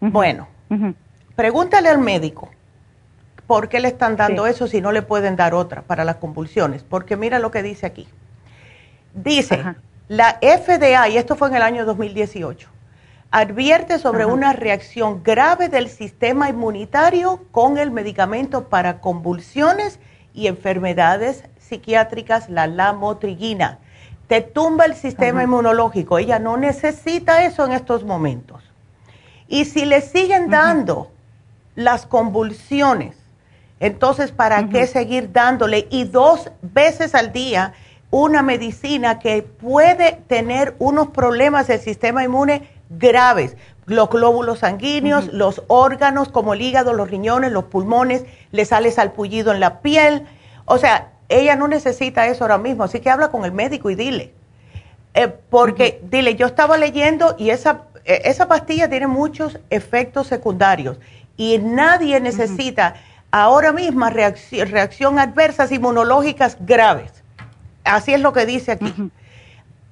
Bueno, 0.00 0.48
pregúntale 1.34 1.88
al 1.88 1.98
médico 1.98 2.50
¿Por 3.48 3.70
qué 3.70 3.80
le 3.80 3.88
están 3.88 4.16
dando 4.16 4.46
eso 4.46 4.66
si 4.66 4.82
no 4.82 4.92
le 4.92 5.00
pueden 5.00 5.34
dar 5.34 5.54
otra 5.54 5.80
para 5.80 6.04
las 6.04 6.16
convulsiones? 6.16 6.82
Porque 6.82 7.16
mira 7.16 7.38
lo 7.38 7.50
que 7.50 7.62
dice 7.62 7.86
aquí. 7.86 8.06
Dice, 9.14 9.64
la 10.06 10.38
FDA, 10.42 11.08
y 11.08 11.16
esto 11.16 11.34
fue 11.34 11.48
en 11.48 11.54
el 11.54 11.62
año 11.62 11.86
2018, 11.86 12.68
advierte 13.30 13.98
sobre 13.98 14.24
una 14.24 14.52
reacción 14.52 15.22
grave 15.22 15.68
del 15.68 15.88
sistema 15.88 16.48
inmunitario 16.48 17.44
con 17.50 17.78
el 17.78 17.90
medicamento 17.90 18.68
para 18.68 19.00
convulsiones 19.00 19.98
y 20.34 20.46
enfermedades 20.46 21.44
psiquiátricas, 21.58 22.48
la 22.48 22.66
lamotrigina. 22.66 23.78
Te 24.28 24.40
tumba 24.40 24.84
el 24.84 24.94
sistema 24.94 25.42
inmunológico. 25.42 26.18
Ella 26.18 26.38
no 26.38 26.56
necesita 26.56 27.44
eso 27.44 27.64
en 27.64 27.72
estos 27.72 28.04
momentos. 28.04 28.62
Y 29.46 29.64
si 29.64 29.84
le 29.84 30.00
siguen 30.00 30.50
dando 30.50 31.10
las 31.74 32.06
convulsiones 32.06 33.16
entonces, 33.80 34.32
¿para 34.32 34.68
qué 34.68 34.86
seguir 34.86 35.32
dándole? 35.32 35.86
Y 35.90 36.04
dos 36.04 36.50
veces 36.62 37.14
al 37.14 37.32
día 37.32 37.74
una 38.10 38.42
medicina 38.42 39.18
que 39.18 39.42
puede 39.42 40.20
tener 40.26 40.74
unos 40.78 41.08
problemas 41.08 41.66
del 41.68 41.78
sistema 41.78 42.24
inmune 42.24 42.68
graves. 42.90 43.56
Los 43.86 44.10
glóbulos 44.10 44.60
sanguíneos, 44.60 45.32
los 45.32 45.62
órganos 45.68 46.28
como 46.28 46.54
el 46.54 46.62
hígado, 46.62 46.92
los 46.92 47.10
riñones, 47.10 47.52
los 47.52 47.64
pulmones, 47.64 48.24
le 48.52 48.64
sale 48.64 48.90
salpullido 48.90 49.52
en 49.52 49.60
la 49.60 49.80
piel. 49.80 50.26
O 50.66 50.78
sea, 50.78 51.12
ella 51.28 51.56
no 51.56 51.68
necesita 51.68 52.26
eso 52.26 52.44
ahora 52.44 52.58
mismo, 52.58 52.84
así 52.84 53.00
que 53.00 53.10
habla 53.10 53.28
con 53.30 53.44
el 53.44 53.52
médico 53.52 53.90
y 53.90 53.94
dile. 53.94 54.32
Eh, 55.14 55.28
porque, 55.28 56.00
dile, 56.04 56.36
yo 56.36 56.46
estaba 56.46 56.76
leyendo 56.76 57.34
y 57.38 57.50
esa, 57.50 57.84
e, 58.04 58.22
esa 58.24 58.46
pastilla 58.46 58.88
tiene 58.88 59.06
muchos 59.06 59.58
efectos 59.70 60.26
secundarios 60.26 60.98
y 61.36 61.58
nadie 61.58 62.20
necesita 62.20 62.94
ahora 63.30 63.72
misma 63.72 64.10
reacción, 64.10 64.68
reacción 64.68 65.18
adversas 65.18 65.72
inmunológicas 65.72 66.56
graves. 66.60 67.24
Así 67.84 68.12
es 68.12 68.20
lo 68.20 68.32
que 68.32 68.46
dice 68.46 68.72
aquí. 68.72 69.10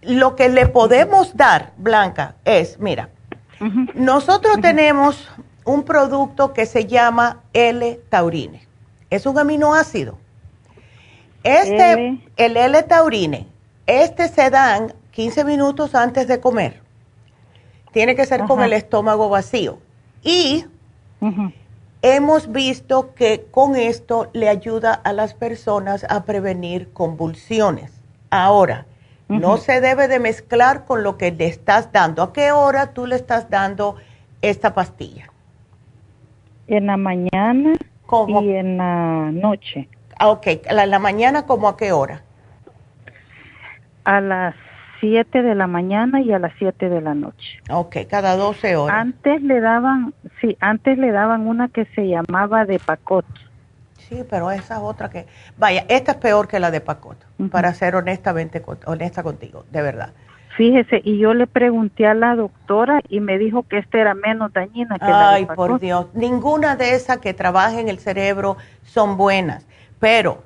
Lo 0.07 0.37
que 0.37 0.49
le 0.49 0.67
podemos 0.67 1.37
dar, 1.37 1.73
Blanca, 1.77 2.37
es, 2.45 2.79
mira, 2.79 3.11
Nosotros 3.95 4.61
tenemos 4.61 5.29
un 5.65 5.83
producto 5.83 6.53
que 6.53 6.67
se 6.67 6.87
llama 6.87 7.43
L-taurine. 7.53 8.67
Es 9.11 9.27
un 9.27 9.39
aminoácido. 9.39 10.19
Este, 11.43 12.21
el 12.37 12.57
L-taurine, 12.57 13.47
este 13.87 14.29
se 14.29 14.51
dan 14.51 14.95
15 15.13 15.45
minutos 15.45 15.95
antes 15.95 16.29
de 16.29 16.41
comer. 16.41 16.81
Tiene 17.93 18.15
que 18.15 18.27
ser 18.27 18.45
con 18.45 18.63
el 18.63 18.73
estómago 18.73 19.29
vacío. 19.29 19.79
Y 20.23 20.67
hemos 22.03 22.53
visto 22.53 23.15
que 23.15 23.47
con 23.51 23.77
esto 23.77 24.29
le 24.33 24.49
ayuda 24.49 24.93
a 24.93 25.13
las 25.13 25.35
personas 25.35 26.05
a 26.09 26.25
prevenir 26.25 26.93
convulsiones. 26.93 27.93
Ahora, 28.31 28.87
no 29.29 29.57
se 29.57 29.81
debe 29.81 30.09
de 30.09 30.21
mezclar 30.21 30.85
con 30.85 31.03
lo 31.03 31.17
que 31.19 31.33
le 31.33 31.47
estás 31.47 31.93
dando. 31.93 32.23
¿A 32.23 32.33
qué 32.33 32.53
hora 32.53 32.93
tú 32.93 33.07
le 33.07 33.17
estás 33.17 33.51
dando 33.51 33.97
esta 34.43 34.75
pastilla? 34.75 35.31
En 36.69 36.87
la 36.87 36.97
mañana 36.97 37.75
y 38.29 38.51
en 38.51 38.77
la 38.77 39.31
noche. 39.33 39.89
Ah, 40.19 40.29
ok, 40.29 40.47
¿en 40.65 40.91
la 40.91 40.99
mañana 40.99 41.47
como 41.47 41.69
a 41.69 41.77
qué 41.77 41.93
hora? 41.93 42.23
A 44.05 44.21
las 44.21 44.55
7 45.01 45.43
de 45.43 45.55
la 45.55 45.67
mañana 45.67 46.21
y 46.21 46.33
a 46.33 46.39
las 46.39 46.53
7 46.59 46.89
de 46.89 47.01
la 47.01 47.15
noche. 47.15 47.61
Ok, 47.71 47.97
cada 48.09 48.37
12 48.37 48.77
horas. 48.77 48.97
Antes 48.97 49.43
le 49.43 49.61
daban, 49.61 50.15
sí, 50.41 50.57
antes 50.61 50.99
le 50.99 51.11
daban 51.11 51.47
una 51.47 51.69
que 51.69 51.85
se 51.95 52.09
llamaba 52.09 52.65
de 52.65 52.79
pacot. 52.79 53.27
Sí, 54.09 54.25
pero 54.29 54.51
esa 54.51 54.77
es 54.77 54.81
otra 54.83 55.11
que... 55.11 55.27
Vaya, 55.57 55.85
esta 55.89 56.13
es 56.13 56.19
peor 56.19 56.47
que 56.47 56.61
la 56.61 56.71
de 56.71 56.81
pacot, 56.81 57.17
para 57.51 57.75
ser 57.75 57.97
honestamente 57.97 58.63
honesta 58.85 59.23
contigo, 59.23 59.65
de 59.71 59.83
verdad. 59.83 60.11
Fíjese, 60.57 61.03
y 61.05 61.19
yo 61.19 61.35
le 61.35 61.47
pregunté 61.47 62.07
a 62.07 62.15
la 62.15 62.35
doctora 62.35 63.03
y 63.09 63.21
me 63.21 63.37
dijo 63.37 63.65
que 63.65 63.79
esta 63.79 63.99
era 63.99 64.15
menos 64.15 64.53
dañina 64.53 64.99
que 64.99 65.05
la 65.05 65.31
de 65.31 65.37
Ay, 65.37 65.47
por 65.47 65.79
Dios, 65.79 66.07
ninguna 66.15 66.77
de 66.77 66.95
esas 66.95 67.19
que 67.19 67.35
trabajen 67.35 67.81
en 67.81 67.89
el 67.89 67.99
cerebro 67.99 68.57
son 68.83 69.19
buenas, 69.19 69.67
pero 70.01 70.43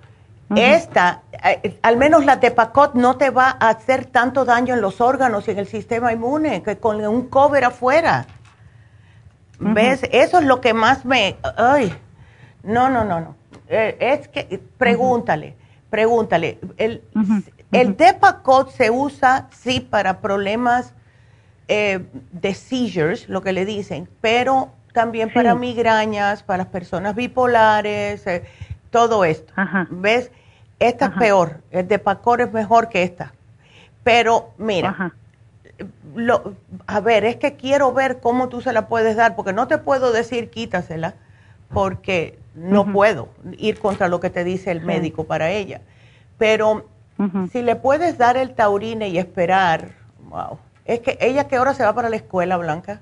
esta, 0.56 1.20
eh, 1.44 1.78
al 1.82 1.96
menos 1.96 2.24
la 2.24 2.40
Tepacot 2.40 2.94
no 2.94 3.16
te 3.18 3.30
va 3.30 3.56
a 3.61 3.68
hacer 3.68 4.06
tanto 4.06 4.44
daño 4.44 4.74
en 4.74 4.80
los 4.80 5.00
órganos 5.00 5.46
y 5.46 5.52
en 5.52 5.58
el 5.61 5.68
sistema 5.68 6.12
inmune 6.12 6.62
que 6.62 6.78
con 6.78 7.04
un 7.06 7.28
cover 7.28 7.64
afuera. 7.64 8.26
¿Ves? 9.61 10.02
Eso 10.11 10.38
es 10.38 10.44
lo 10.44 10.61
que 10.61 10.72
más 10.74 11.04
me... 11.04 11.36
Ay, 11.56 11.94
no, 12.64 12.88
no, 12.88 13.04
no, 13.04 13.20
no. 13.20 13.39
Eh, 13.70 13.96
es 14.00 14.28
que, 14.28 14.60
pregúntale, 14.76 15.54
pregúntale. 15.88 16.58
El, 16.76 17.02
el 17.70 17.96
Depacot 17.96 18.70
se 18.70 18.90
usa, 18.90 19.48
sí, 19.52 19.78
para 19.78 20.20
problemas 20.20 20.92
eh, 21.68 22.04
de 22.32 22.52
seizures, 22.52 23.28
lo 23.28 23.42
que 23.42 23.52
le 23.52 23.64
dicen, 23.64 24.08
pero 24.20 24.70
también 24.92 25.32
para 25.32 25.54
migrañas, 25.54 26.42
para 26.42 26.64
las 26.64 26.66
personas 26.66 27.14
bipolares, 27.14 28.24
todo 28.90 29.24
esto. 29.24 29.52
¿Ves? 29.88 30.32
Esta 30.80 31.06
es 31.06 31.10
peor, 31.12 31.60
el 31.70 31.86
de 31.86 32.00
Pacor 32.00 32.40
es 32.40 32.52
mejor 32.52 32.88
que 32.88 33.04
esta. 33.04 33.32
Pero 34.02 34.50
mira, 34.58 35.12
lo, 36.16 36.54
a 36.88 36.98
ver, 36.98 37.24
es 37.24 37.36
que 37.36 37.54
quiero 37.54 37.92
ver 37.92 38.18
cómo 38.18 38.48
tú 38.48 38.60
se 38.62 38.72
la 38.72 38.88
puedes 38.88 39.14
dar, 39.14 39.36
porque 39.36 39.52
no 39.52 39.68
te 39.68 39.78
puedo 39.78 40.10
decir 40.10 40.50
quítasela, 40.50 41.14
porque 41.72 42.39
no 42.55 42.92
puedo 42.92 43.28
ir 43.59 43.78
contra 43.78 44.09
lo 44.09 44.20
que 44.20 44.30
te 44.30 44.44
dice 44.44 44.70
el 44.70 44.80
médico 44.80 45.24
para 45.24 45.51
ella. 45.51 45.80
Pero 46.38 46.86
si 47.51 47.62
le 47.62 47.76
puedes 47.76 48.18
dar 48.18 48.36
el 48.36 48.55
taurine 48.55 49.09
y 49.09 49.18
esperar, 49.18 49.92
wow. 50.28 50.59
Es 50.84 51.01
que 51.01 51.18
ella, 51.20 51.46
¿qué 51.46 51.59
hora 51.59 51.74
se 51.74 51.84
va 51.84 51.94
para 51.94 52.09
la 52.09 52.16
escuela, 52.16 52.57
Blanca? 52.57 53.01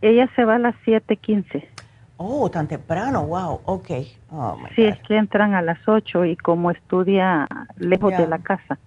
Ella 0.00 0.30
se 0.36 0.44
va 0.44 0.56
a 0.56 0.58
las 0.58 0.74
7:15. 0.84 1.66
Oh, 2.16 2.48
tan 2.50 2.68
temprano, 2.68 3.24
wow, 3.24 3.60
ok. 3.64 3.90
Oh, 4.30 4.56
sí, 4.76 4.84
es 4.84 4.98
que 5.00 5.16
entran 5.16 5.54
a 5.54 5.62
las 5.62 5.78
8 5.88 6.24
y 6.24 6.36
como 6.36 6.70
estudia 6.70 7.48
lejos 7.76 8.16
de 8.16 8.28
la 8.28 8.38
casa. 8.38 8.78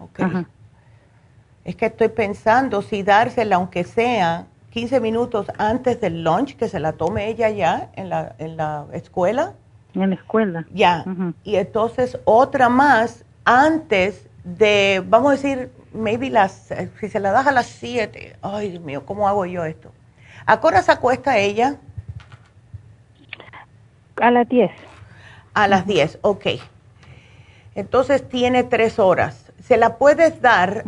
Ok. 0.00 0.20
Es 1.64 1.76
que 1.76 1.86
estoy 1.86 2.08
pensando 2.08 2.82
si 2.82 3.02
dársela, 3.02 3.56
aunque 3.56 3.84
sea 3.84 4.46
15 4.78 5.00
minutos 5.00 5.48
antes 5.58 6.00
del 6.00 6.22
lunch, 6.22 6.54
que 6.54 6.68
se 6.68 6.78
la 6.78 6.92
tome 6.92 7.26
ella 7.26 7.50
ya 7.50 7.90
en 7.96 8.08
la, 8.10 8.36
en 8.38 8.56
la 8.56 8.86
escuela. 8.92 9.54
En 9.94 10.10
la 10.10 10.14
escuela. 10.14 10.66
Ya. 10.72 11.04
Y 11.42 11.56
entonces 11.56 12.16
otra 12.24 12.68
más 12.68 13.24
antes 13.44 14.28
de, 14.44 15.02
vamos 15.04 15.30
a 15.30 15.32
decir, 15.32 15.72
maybe 15.92 16.30
las, 16.30 16.72
si 17.00 17.08
se 17.08 17.18
la 17.18 17.32
das 17.32 17.48
a 17.48 17.50
las 17.50 17.66
7. 17.66 18.36
Ay, 18.40 18.70
Dios 18.70 18.84
mío, 18.84 19.04
¿cómo 19.04 19.28
hago 19.28 19.46
yo 19.46 19.64
esto? 19.64 19.90
¿A 20.46 20.60
qué 20.60 20.66
hora 20.68 20.80
se 20.82 20.92
acuesta 20.92 21.38
ella? 21.38 21.74
A 24.20 24.30
las 24.30 24.48
10. 24.48 24.70
A 25.54 25.66
las 25.66 25.88
10, 25.88 26.20
ok. 26.22 26.46
Entonces 27.74 28.28
tiene 28.28 28.62
tres 28.62 29.00
horas. 29.00 29.50
Se 29.60 29.76
la 29.76 29.96
puedes 29.96 30.40
dar, 30.40 30.84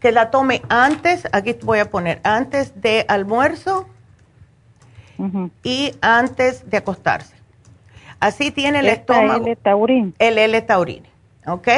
que 0.00 0.12
la 0.12 0.30
tome 0.30 0.62
antes, 0.68 1.26
aquí 1.32 1.56
voy 1.62 1.78
a 1.78 1.90
poner, 1.90 2.20
antes 2.22 2.80
de 2.80 3.04
almuerzo 3.08 3.86
y 5.62 5.94
antes 6.00 6.68
de 6.68 6.76
acostarse. 6.76 7.34
Así 8.20 8.50
tiene 8.50 8.80
el 8.80 8.88
estómago. 8.88 9.44
El 9.44 9.52
L-taurin. 9.52 10.14
El 10.18 10.38
L-taurin, 10.38 11.04
¿ok? 11.46 11.68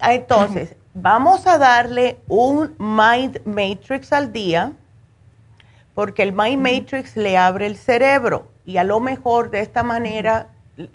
Entonces, 0.00 0.76
vamos 0.94 1.46
a 1.46 1.58
darle 1.58 2.18
un 2.28 2.74
Mind 2.78 3.40
Matrix 3.44 4.12
al 4.12 4.32
día, 4.32 4.72
porque 5.94 6.22
el 6.22 6.32
Mind 6.32 6.62
Matrix 6.62 7.16
le 7.16 7.36
abre 7.36 7.66
el 7.66 7.76
cerebro 7.76 8.48
y 8.64 8.78
a 8.78 8.84
lo 8.84 9.00
mejor 9.00 9.50
de 9.50 9.60
esta 9.60 9.82
manera 9.82 10.48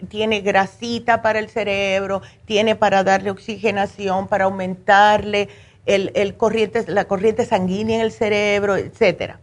tiene 0.08 0.40
grasita 0.40 1.22
para 1.22 1.38
el 1.38 1.48
cerebro, 1.48 2.20
tiene 2.46 2.74
para 2.74 3.04
darle 3.04 3.30
oxigenación, 3.30 4.26
para 4.26 4.44
aumentarle 4.44 5.48
el, 5.88 6.36
corriente, 6.36 6.84
la 6.86 7.06
corriente 7.06 7.46
sanguínea 7.46 7.96
en 7.96 8.02
el 8.02 8.12
cerebro, 8.12 8.76
etcétera. 8.76 9.40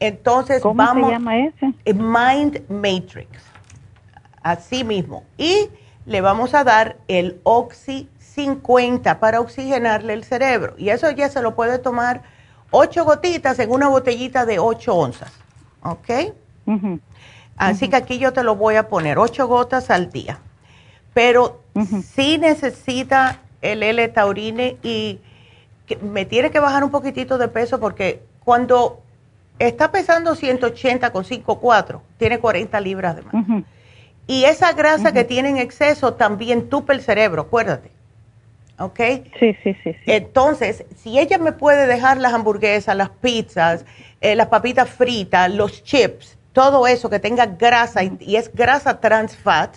Entonces 0.00 0.62
¿Cómo 0.62 0.82
vamos. 0.82 1.06
se 1.06 1.12
llama 1.12 1.38
ese? 1.38 1.74
Mind 1.94 2.62
Matrix. 2.68 3.42
Así 4.42 4.82
mismo. 4.82 5.24
Y 5.36 5.68
le 6.06 6.20
vamos 6.20 6.54
a 6.54 6.64
dar 6.64 6.96
el 7.08 7.40
Oxy 7.42 8.08
50 8.18 9.20
para 9.20 9.40
oxigenarle 9.40 10.14
el 10.14 10.24
cerebro. 10.24 10.74
Y 10.78 10.88
eso 10.88 11.10
ya 11.10 11.28
se 11.28 11.42
lo 11.42 11.54
puede 11.54 11.78
tomar 11.78 12.22
ocho 12.70 13.04
gotitas 13.04 13.58
en 13.58 13.70
una 13.70 13.88
botellita 13.88 14.46
de 14.46 14.58
8 14.58 14.94
onzas. 14.94 15.32
¿Ok? 15.82 16.32
Así 17.56 17.88
que 17.88 17.96
aquí 17.96 18.18
yo 18.18 18.32
te 18.32 18.42
lo 18.42 18.56
voy 18.56 18.76
a 18.76 18.88
poner, 18.88 19.18
ocho 19.18 19.48
gotas 19.48 19.90
al 19.90 20.10
día. 20.10 20.38
Pero 21.12 21.60
sí 22.04 22.38
necesita 22.38 23.40
el 23.60 23.82
L-taurine 23.82 24.76
y 24.82 25.18
me 25.96 26.24
tiene 26.24 26.50
que 26.50 26.60
bajar 26.60 26.84
un 26.84 26.90
poquitito 26.90 27.38
de 27.38 27.48
peso 27.48 27.80
porque 27.80 28.22
cuando 28.44 29.02
está 29.58 29.90
pesando 29.90 30.34
180 30.34 31.10
con 31.10 31.24
5,4, 31.24 32.00
tiene 32.18 32.38
40 32.38 32.80
libras 32.80 33.16
de 33.16 33.22
más. 33.22 33.64
Y 34.26 34.44
esa 34.44 34.72
grasa 34.72 35.12
que 35.12 35.24
tiene 35.24 35.48
en 35.48 35.56
exceso 35.56 36.14
también 36.14 36.68
tupe 36.68 36.92
el 36.92 37.00
cerebro, 37.00 37.42
acuérdate. 37.42 37.90
¿Ok? 38.78 39.00
Sí, 39.40 39.56
sí, 39.64 39.74
sí, 39.82 39.96
Entonces, 40.06 40.84
si 40.96 41.18
ella 41.18 41.38
me 41.38 41.50
puede 41.52 41.86
dejar 41.88 42.18
las 42.18 42.32
hamburguesas, 42.32 42.94
las 42.94 43.08
pizzas, 43.08 43.84
eh, 44.20 44.36
las 44.36 44.48
papitas 44.48 44.88
fritas, 44.88 45.52
los 45.52 45.82
chips, 45.82 46.38
todo 46.52 46.86
eso 46.86 47.10
que 47.10 47.18
tenga 47.18 47.46
grasa 47.46 48.04
y, 48.04 48.36
es 48.36 48.54
grasa 48.54 49.00
trans 49.00 49.36
fat, 49.36 49.76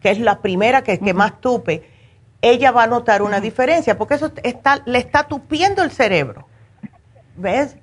que 0.00 0.10
es 0.10 0.18
la 0.18 0.40
primera 0.40 0.82
que, 0.82 0.98
que 0.98 1.14
más 1.14 1.40
tupe, 1.40 1.82
ella 2.42 2.72
va 2.72 2.82
a 2.82 2.86
notar 2.88 3.22
una 3.22 3.40
diferencia, 3.40 3.96
porque 3.96 4.14
eso 4.14 4.32
está, 4.42 4.82
le 4.84 4.98
está 4.98 5.24
tupiendo 5.24 5.82
el 5.82 5.92
cerebro. 5.92 6.46
¿Ves? 7.36 7.76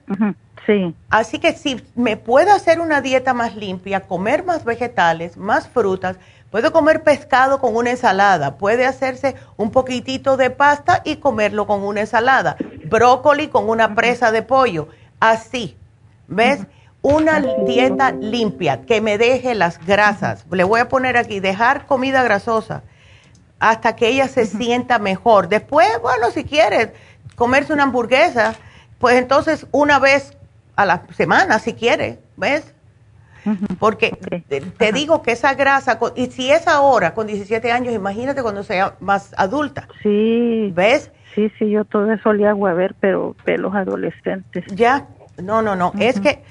Sí. 0.66 0.94
Así 1.10 1.40
que 1.40 1.54
si 1.54 1.82
me 1.96 2.18
puedo 2.18 2.54
hacer 2.54 2.80
una 2.82 3.02
dieta 3.02 3.34
más 3.34 3.56
limpia, 3.56 4.02
comer 4.02 4.44
más 4.44 4.66
vegetales, 4.66 5.38
más 5.38 5.68
frutas, 5.68 6.18
puedo 6.52 6.72
comer 6.74 7.04
pescado 7.04 7.60
con 7.60 7.76
una 7.76 7.92
ensalada, 7.92 8.58
puede 8.58 8.86
hacerse 8.86 9.36
un 9.56 9.72
poquitito 9.72 10.38
de 10.38 10.50
pasta 10.50 11.02
y 11.06 11.16
comerlo 11.16 11.66
con 11.66 11.82
una 11.84 12.02
ensalada, 12.02 12.58
brócoli 12.86 13.48
con 13.48 13.70
una 13.70 13.96
presa 13.96 14.32
de 14.32 14.44
pollo, 14.44 14.90
así, 15.20 15.78
¿ves? 16.28 16.68
una 17.02 17.40
dieta 17.66 18.12
limpia 18.12 18.82
que 18.82 19.00
me 19.00 19.18
deje 19.18 19.56
las 19.56 19.84
grasas. 19.86 20.46
Le 20.52 20.66
voy 20.66 20.82
a 20.82 20.90
poner 20.90 21.16
aquí, 21.16 21.40
dejar 21.40 21.86
comida 21.86 22.24
grasosa 22.24 22.84
hasta 23.60 23.96
que 23.96 24.08
ella 24.08 24.28
se 24.28 24.46
sienta 24.46 25.00
mejor. 25.00 25.50
Después, 25.50 25.88
bueno, 26.02 26.32
si 26.32 26.44
quieres 26.44 26.90
comerse 27.36 27.74
una 27.74 27.84
hamburguesa, 27.84 28.56
pues 29.00 29.16
entonces 29.16 29.68
una 29.72 30.00
vez 30.00 30.38
a 30.76 30.86
la 30.86 31.04
semana, 31.16 31.60
si 31.60 31.74
quiere, 31.74 32.20
¿ves? 32.38 32.74
Porque 33.80 34.12
te, 34.78 34.92
digo 34.92 35.22
que 35.22 35.32
esa 35.32 35.54
grasa, 35.54 36.00
y 36.16 36.28
si 36.28 36.52
es 36.52 36.68
ahora 36.68 37.14
con 37.14 37.28
17 37.28 37.72
años, 37.72 37.94
imagínate 37.94 38.42
cuando 38.42 38.64
sea 38.64 38.96
más 39.00 39.34
adulta. 39.38 39.88
Sí. 40.04 40.72
¿Ves? 40.76 41.12
Sí, 41.36 41.52
sí, 41.58 41.70
yo 41.70 41.86
todo 41.86 42.12
eso 42.12 42.34
le 42.34 42.48
hago 42.48 42.68
a 42.68 42.74
ver, 42.74 42.96
pero 43.00 43.36
pelos 43.46 43.74
adolescentes. 43.74 44.66
Ya, 44.68 45.08
no, 45.42 45.62
no, 45.62 45.76
no. 45.76 45.94
Es 46.00 46.20
que 46.20 46.44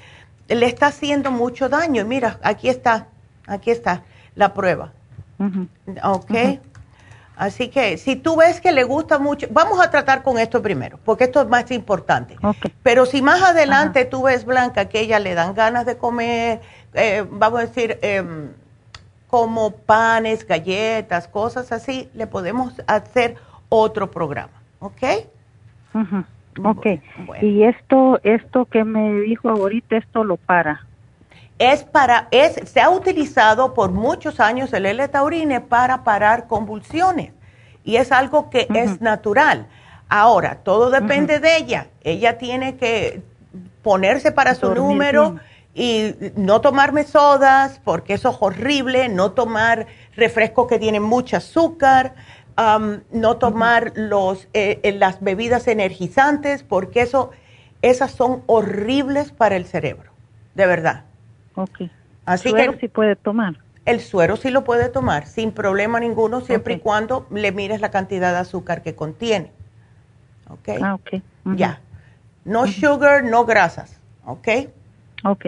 le 0.47 0.65
está 0.65 0.87
haciendo 0.87 1.31
mucho 1.31 1.69
daño. 1.69 2.05
Mira, 2.05 2.39
aquí 2.43 2.69
está, 2.69 3.07
aquí 3.47 3.71
está 3.71 4.03
la 4.35 4.53
prueba. 4.53 4.91
¿Ok? 6.03 6.59
Así 7.39 7.69
que 7.69 7.97
si 7.97 8.17
tú 8.17 8.35
ves 8.35 8.59
que 8.59 8.73
le 8.73 8.83
gusta 8.83 9.17
mucho, 9.17 9.47
vamos 9.49 9.79
a 9.79 9.89
tratar 9.89 10.23
con 10.23 10.37
esto 10.37 10.61
primero, 10.61 10.99
porque 11.05 11.23
esto 11.23 11.41
es 11.41 11.47
más 11.47 11.71
importante. 11.71 12.35
Pero 12.83 13.05
si 13.05 13.21
más 13.21 13.41
adelante 13.41 14.03
tú 14.03 14.23
ves, 14.23 14.43
Blanca, 14.43 14.89
que 14.89 14.99
ella 14.99 15.19
le 15.19 15.35
dan 15.35 15.53
ganas 15.53 15.85
de 15.85 15.95
comer, 15.95 16.59
eh, 16.93 17.25
vamos 17.31 17.59
a 17.59 17.65
decir, 17.67 17.97
em, 18.01 18.49
como 19.29 19.71
panes, 19.71 20.45
galletas, 20.45 21.29
cosas 21.29 21.71
así, 21.71 22.09
le 22.13 22.27
podemos 22.27 22.73
hacer 22.87 23.37
otro 23.69 24.11
programa, 24.11 24.61
¿ok? 24.81 25.03
Ok. 26.61 26.87
Y 27.41 27.63
esto, 27.63 28.19
esto 28.23 28.65
que 28.65 28.83
me 28.83 29.13
dijo 29.21 29.47
ahorita, 29.47 29.95
esto 29.95 30.25
lo 30.25 30.35
para 30.35 30.85
es 31.59 31.83
para, 31.83 32.29
es, 32.31 32.69
se 32.69 32.79
ha 32.79 32.89
utilizado 32.89 33.73
por 33.73 33.91
muchos 33.91 34.39
años 34.39 34.71
el 34.71 34.85
L-taurine 34.85 35.59
para 35.59 36.03
parar 36.05 36.47
convulsiones. 36.47 37.33
Y 37.83 37.97
es 37.97 38.11
algo 38.11 38.49
que 38.49 38.67
es 38.73 39.01
natural. 39.01 39.67
Ahora, 40.07 40.59
todo 40.63 40.89
depende 40.89 41.39
de 41.39 41.57
ella. 41.57 41.87
Ella 42.01 42.37
tiene 42.37 42.77
que 42.77 43.21
ponerse 43.83 44.31
para 44.31 44.55
su 44.55 44.73
número 44.73 45.37
y 45.73 46.15
no 46.35 46.61
tomarme 46.61 47.03
sodas 47.03 47.79
porque 47.83 48.13
eso 48.13 48.29
es 48.29 48.37
horrible, 48.39 49.09
no 49.09 49.31
tomar 49.31 49.87
refrescos 50.15 50.67
que 50.67 50.79
tienen 50.79 51.03
mucho 51.03 51.37
azúcar, 51.37 52.15
no 53.11 53.37
tomar 53.37 53.93
los, 53.95 54.47
eh, 54.53 54.79
eh, 54.83 54.91
las 54.93 55.21
bebidas 55.21 55.67
energizantes 55.67 56.63
porque 56.63 57.01
eso, 57.01 57.31
esas 57.81 58.11
son 58.11 58.43
horribles 58.47 59.31
para 59.31 59.55
el 59.55 59.65
cerebro, 59.65 60.11
de 60.55 60.65
verdad. 60.65 61.08
Ok. 61.59 61.81
Así 62.25 62.49
suero 62.49 62.73
que 62.73 62.79
sí 62.79 62.87
puede 62.87 63.17
tomar. 63.17 63.57
El 63.85 63.99
suero 63.99 64.37
sí 64.37 64.49
lo 64.49 64.63
puede 64.63 64.87
tomar 64.87 65.27
sin 65.27 65.51
problema 65.51 65.99
ninguno, 65.99 66.41
siempre 66.41 66.75
y 66.75 66.79
cuando 66.79 67.27
le 67.31 67.51
mires 67.51 67.81
la 67.81 67.91
cantidad 67.91 68.31
de 68.31 68.39
azúcar 68.39 68.81
que 68.81 68.95
contiene. 68.95 69.51
¿Ok? 70.49 70.69
Ah, 70.81 70.93
ok. 70.93 71.21
Ya. 71.57 71.81
No 72.45 72.65
sugar, 72.67 73.23
no 73.23 73.45
grasas. 73.45 73.99
¿Ok? 74.25 74.47
Ok. 75.23 75.45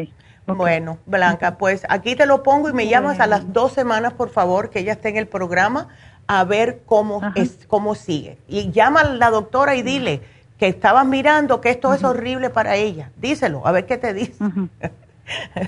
Bueno, 0.47 0.97
Blanca, 1.05 1.57
pues 1.57 1.85
aquí 1.88 2.15
te 2.15 2.25
lo 2.25 2.43
pongo 2.43 2.67
y 2.67 2.73
me 2.73 2.89
llamas 2.89 3.21
a 3.21 3.27
las 3.27 3.53
dos 3.53 3.71
semanas, 3.71 4.13
por 4.13 4.29
favor, 4.29 4.69
que 4.69 4.79
ella 4.79 4.93
esté 4.93 5.09
en 5.09 5.17
el 5.17 5.27
programa, 5.27 5.88
a 6.27 6.43
ver 6.43 6.81
cómo, 6.85 7.21
es, 7.35 7.59
cómo 7.67 7.95
sigue. 7.95 8.38
Y 8.49 8.71
llama 8.71 9.01
a 9.01 9.13
la 9.13 9.29
doctora 9.29 9.75
y 9.75 9.81
dile 9.81 10.21
que 10.57 10.67
estabas 10.67 11.05
mirando 11.05 11.61
que 11.61 11.69
esto 11.69 11.93
es 11.93 12.03
horrible 12.03 12.49
para 12.49 12.75
ella. 12.75 13.11
Díselo, 13.17 13.65
a 13.65 13.71
ver 13.71 13.85
qué 13.85 13.97
te 13.97 14.13
dice. 14.13 14.33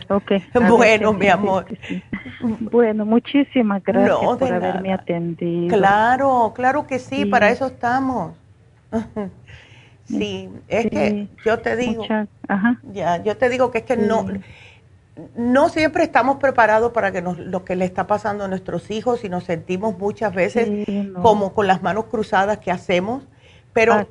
Okay. 0.10 0.44
bueno, 0.70 1.14
mi 1.14 1.28
amor. 1.28 1.66
Bueno, 2.60 3.06
muchísimas 3.06 3.84
gracias 3.84 4.38
por 4.38 4.52
haberme 4.52 4.94
atendido. 4.94 5.76
Claro, 5.76 6.54
claro 6.56 6.88
que 6.88 7.00
sí, 7.00 7.26
para 7.26 7.50
eso 7.50 7.68
estamos. 7.68 8.36
sí, 10.06 10.50
es 10.68 10.88
que 10.88 11.28
yo 11.46 11.60
te 11.60 11.76
digo, 11.76 12.06
ya, 12.92 13.24
yo 13.24 13.38
te 13.38 13.50
digo 13.50 13.72
que 13.72 13.80
es 13.80 13.84
que 13.86 13.98
no, 13.98 14.26
no 15.36 15.70
siempre 15.70 16.04
estamos 16.04 16.38
preparados 16.38 16.92
para 16.92 17.12
que 17.12 17.22
nos, 17.22 17.38
lo 17.38 17.64
que 17.64 17.76
le 17.76 17.86
está 17.86 18.08
pasando 18.08 18.44
a 18.44 18.48
nuestros 18.48 18.92
hijos 18.92 19.24
y 19.24 19.30
nos 19.30 19.46
sentimos 19.46 19.98
muchas 19.98 20.34
veces 20.34 20.88
como 21.22 21.54
con 21.54 21.68
las 21.68 21.82
manos 21.82 22.06
cruzadas 22.06 22.60
que 22.60 22.72
hacemos. 22.72 23.24
Pero 23.74 24.08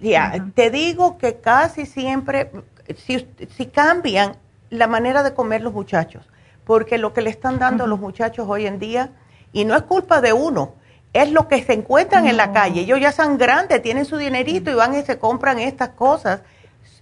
ya, 0.00 0.46
te 0.54 0.70
digo 0.70 1.18
que 1.18 1.36
casi 1.40 1.86
siempre, 1.86 2.50
si, 2.94 3.26
si 3.48 3.66
cambian 3.66 4.36
la 4.72 4.86
manera 4.86 5.22
de 5.22 5.34
comer 5.34 5.60
los 5.60 5.74
muchachos, 5.74 6.26
porque 6.64 6.96
lo 6.96 7.12
que 7.12 7.20
le 7.20 7.28
están 7.28 7.58
dando 7.58 7.84
a 7.84 7.86
los 7.86 8.00
muchachos 8.00 8.46
hoy 8.48 8.66
en 8.66 8.78
día, 8.78 9.10
y 9.52 9.66
no 9.66 9.76
es 9.76 9.82
culpa 9.82 10.22
de 10.22 10.32
uno, 10.32 10.74
es 11.12 11.30
lo 11.30 11.46
que 11.46 11.62
se 11.62 11.74
encuentran 11.74 12.26
en 12.26 12.38
la 12.38 12.52
calle. 12.52 12.80
Ellos 12.80 12.98
ya 12.98 13.12
son 13.12 13.36
grandes, 13.36 13.82
tienen 13.82 14.06
su 14.06 14.16
dinerito 14.16 14.70
y 14.70 14.74
van 14.74 14.94
y 14.94 15.02
se 15.02 15.18
compran 15.18 15.58
estas 15.58 15.90
cosas. 15.90 16.40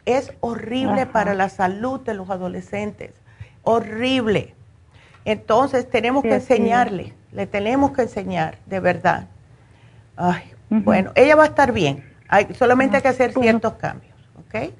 Es 0.05 0.33
horrible 0.41 1.07
para 1.07 1.35
la 1.35 1.49
salud 1.49 2.01
de 2.01 2.15
los 2.15 2.29
adolescentes, 2.29 3.13
horrible. 3.63 4.55
Entonces 5.25 5.89
tenemos 5.89 6.25
que 6.25 6.35
enseñarle, 6.35 7.15
le 7.31 7.47
tenemos 7.47 7.93
que 7.93 8.03
enseñar, 8.03 8.59
de 8.67 8.81
verdad. 8.81 9.29
Ay, 10.17 10.43
bueno, 10.71 11.13
ella 11.15 11.37
va 11.37 11.45
a 11.45 11.47
estar 11.47 11.71
bien. 11.71 12.05
Hay, 12.29 12.53
solamente 12.55 12.97
hay 12.97 13.03
que 13.03 13.09
hacer 13.09 13.33
ciertos 13.33 13.75
cambios, 13.75 14.17
¿ok? 14.41 14.73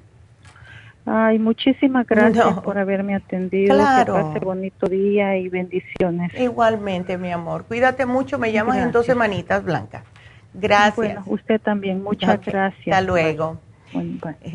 Ay, 1.05 1.39
muchísimas 1.39 2.05
gracias 2.05 2.59
por 2.59 2.77
haberme 2.77 3.15
atendido. 3.15 3.73
Claro. 3.73 4.15
Que 4.15 4.21
pase 4.21 4.39
bonito 4.39 4.87
día 4.87 5.37
y 5.37 5.49
bendiciones. 5.49 6.31
Luego,mente 6.33 7.17
mi 7.17 7.31
amor. 7.31 7.65
Cuídate 7.65 8.05
mucho. 8.05 8.37
Me 8.37 8.51
llamas 8.51 8.77
en 8.77 8.91
dos 8.91 9.05
semanitas, 9.07 9.63
Blanca. 9.63 10.03
Gracias. 10.53 10.95
Bueno, 10.95 11.23
usted 11.25 11.59
también. 11.59 12.03
Muchas 12.03 12.39
gracias. 12.45 12.87
Hasta 12.87 13.01
luego. 13.01 13.59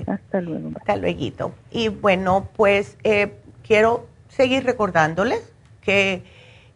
hasta 0.06 0.40
luego. 0.40 0.70
Hasta 0.76 0.96
luego. 0.96 1.54
Y 1.70 1.88
bueno, 1.88 2.48
pues 2.54 2.96
eh, 3.02 3.34
quiero 3.66 4.06
seguir 4.28 4.64
recordándoles 4.64 5.52
que 5.82 6.22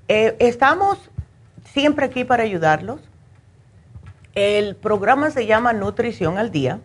eh, 0.08 0.36
estamos 0.40 1.10
siempre 1.64 2.06
aquí 2.06 2.24
para 2.24 2.42
ayudarlos. 2.42 3.00
El 4.34 4.76
programa 4.76 5.30
se 5.30 5.46
llama 5.46 5.72
Nutrición 5.72 6.38
al 6.38 6.50
Día. 6.50 6.80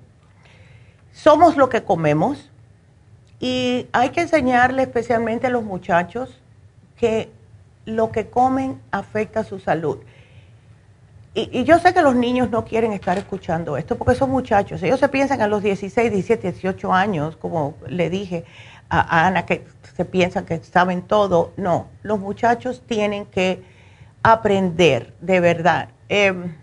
Somos 1.11 1.55
lo 1.57 1.69
que 1.69 1.83
comemos 1.83 2.51
y 3.45 3.87
hay 3.91 4.09
que 4.09 4.21
enseñarle 4.21 4.81
especialmente 4.81 5.45
a 5.45 5.49
los 5.51 5.63
muchachos 5.63 6.41
que 6.97 7.29
lo 7.85 8.11
que 8.11 8.25
comen 8.27 8.81
afecta 8.89 9.43
su 9.43 9.59
salud. 9.59 9.99
Y, 11.35 11.63
yo 11.63 11.77
sé 11.77 11.93
que 11.93 12.01
los 12.01 12.15
niños 12.15 12.49
no 12.49 12.65
quieren 12.65 12.91
estar 12.91 13.19
escuchando 13.19 13.77
esto 13.77 13.99
porque 13.99 14.15
son 14.15 14.31
muchachos. 14.31 14.81
Ellos 14.81 14.99
se 14.99 15.09
piensan 15.09 15.43
a 15.43 15.47
los 15.47 15.61
16, 15.61 16.11
17, 16.11 16.53
18 16.53 16.91
años, 16.91 17.35
como 17.35 17.75
le 17.87 18.09
dije 18.09 18.45
a, 18.89 19.27
Ana, 19.27 19.45
que 19.45 19.67
se 19.95 20.05
piensan 20.05 20.45
que 20.45 20.57
saben 20.63 21.03
todo. 21.03 21.53
No, 21.55 21.89
los 22.01 22.17
muchachos 22.17 22.81
tienen 22.87 23.27
que 23.27 23.61
aprender 24.23 25.13
de 25.21 25.39
verdad. 25.39 25.89
Em, 26.09 26.55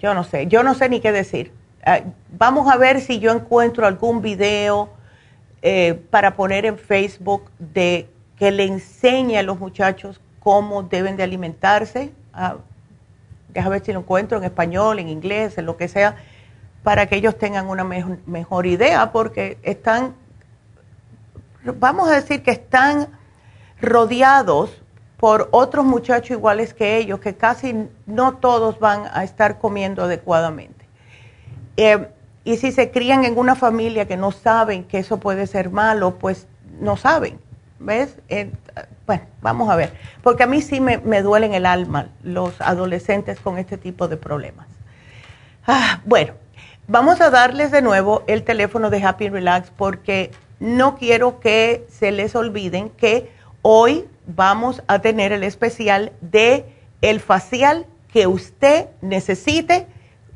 yo 0.00 0.12
no 0.12 0.22
sé, 0.22 0.48
yo 0.48 0.62
no 0.62 0.74
sé 0.74 0.90
ni 0.90 1.00
qué 1.00 1.12
decir. 1.12 1.50
Ah, 1.82 2.00
vamos 2.28 2.70
a 2.70 2.76
ver 2.76 3.00
si 3.00 3.20
yo 3.20 3.32
encuentro 3.32 3.86
algún 3.86 4.20
video 4.20 4.95
eh, 5.62 5.94
para 6.10 6.36
poner 6.36 6.66
en 6.66 6.78
Facebook 6.78 7.50
de 7.58 8.08
que 8.36 8.50
le 8.50 8.64
enseñe 8.64 9.36
a 9.36 9.42
los 9.42 9.58
muchachos 9.58 10.20
cómo 10.40 10.82
deben 10.82 11.16
de 11.16 11.22
alimentarse. 11.22 12.12
Ah, 12.32 12.56
déjame 13.48 13.76
ver 13.76 13.84
si 13.84 13.92
lo 13.92 14.00
encuentro 14.00 14.38
en 14.38 14.44
español, 14.44 14.98
en 14.98 15.08
inglés, 15.08 15.58
en 15.58 15.66
lo 15.66 15.76
que 15.76 15.88
sea, 15.88 16.16
para 16.82 17.06
que 17.06 17.16
ellos 17.16 17.36
tengan 17.38 17.68
una 17.68 17.82
mejor 17.82 18.66
idea, 18.66 19.10
porque 19.10 19.58
están, 19.62 20.14
vamos 21.80 22.08
a 22.08 22.12
decir 22.12 22.42
que 22.42 22.52
están 22.52 23.08
rodeados 23.80 24.82
por 25.16 25.48
otros 25.50 25.84
muchachos 25.84 26.30
iguales 26.30 26.74
que 26.74 26.98
ellos, 26.98 27.20
que 27.20 27.34
casi 27.34 27.88
no 28.04 28.36
todos 28.36 28.78
van 28.78 29.08
a 29.12 29.24
estar 29.24 29.58
comiendo 29.58 30.04
adecuadamente. 30.04 30.86
Eh, 31.76 32.08
y 32.46 32.58
si 32.58 32.70
se 32.70 32.92
crían 32.92 33.24
en 33.24 33.36
una 33.36 33.56
familia 33.56 34.06
que 34.06 34.16
no 34.16 34.30
saben 34.30 34.84
que 34.84 34.98
eso 34.98 35.18
puede 35.18 35.48
ser 35.48 35.70
malo, 35.70 36.14
pues 36.14 36.46
no 36.78 36.96
saben. 36.96 37.40
¿Ves? 37.80 38.20
Bueno, 39.04 39.24
vamos 39.42 39.68
a 39.68 39.74
ver. 39.74 39.92
Porque 40.22 40.44
a 40.44 40.46
mí 40.46 40.62
sí 40.62 40.80
me, 40.80 40.98
me 40.98 41.22
duelen 41.22 41.54
el 41.54 41.66
alma 41.66 42.10
los 42.22 42.60
adolescentes 42.60 43.40
con 43.40 43.58
este 43.58 43.76
tipo 43.78 44.06
de 44.06 44.16
problemas. 44.16 44.68
Ah, 45.66 46.00
bueno, 46.04 46.34
vamos 46.86 47.20
a 47.20 47.30
darles 47.30 47.72
de 47.72 47.82
nuevo 47.82 48.22
el 48.28 48.44
teléfono 48.44 48.90
de 48.90 49.02
Happy 49.02 49.28
Relax 49.28 49.72
porque 49.76 50.30
no 50.60 50.94
quiero 50.94 51.40
que 51.40 51.84
se 51.90 52.12
les 52.12 52.36
olviden 52.36 52.90
que 52.90 53.28
hoy 53.62 54.04
vamos 54.24 54.84
a 54.86 55.00
tener 55.00 55.32
el 55.32 55.42
especial 55.42 56.12
de 56.20 56.64
el 57.02 57.18
facial 57.18 57.86
que 58.12 58.28
usted 58.28 58.86
necesite 59.02 59.88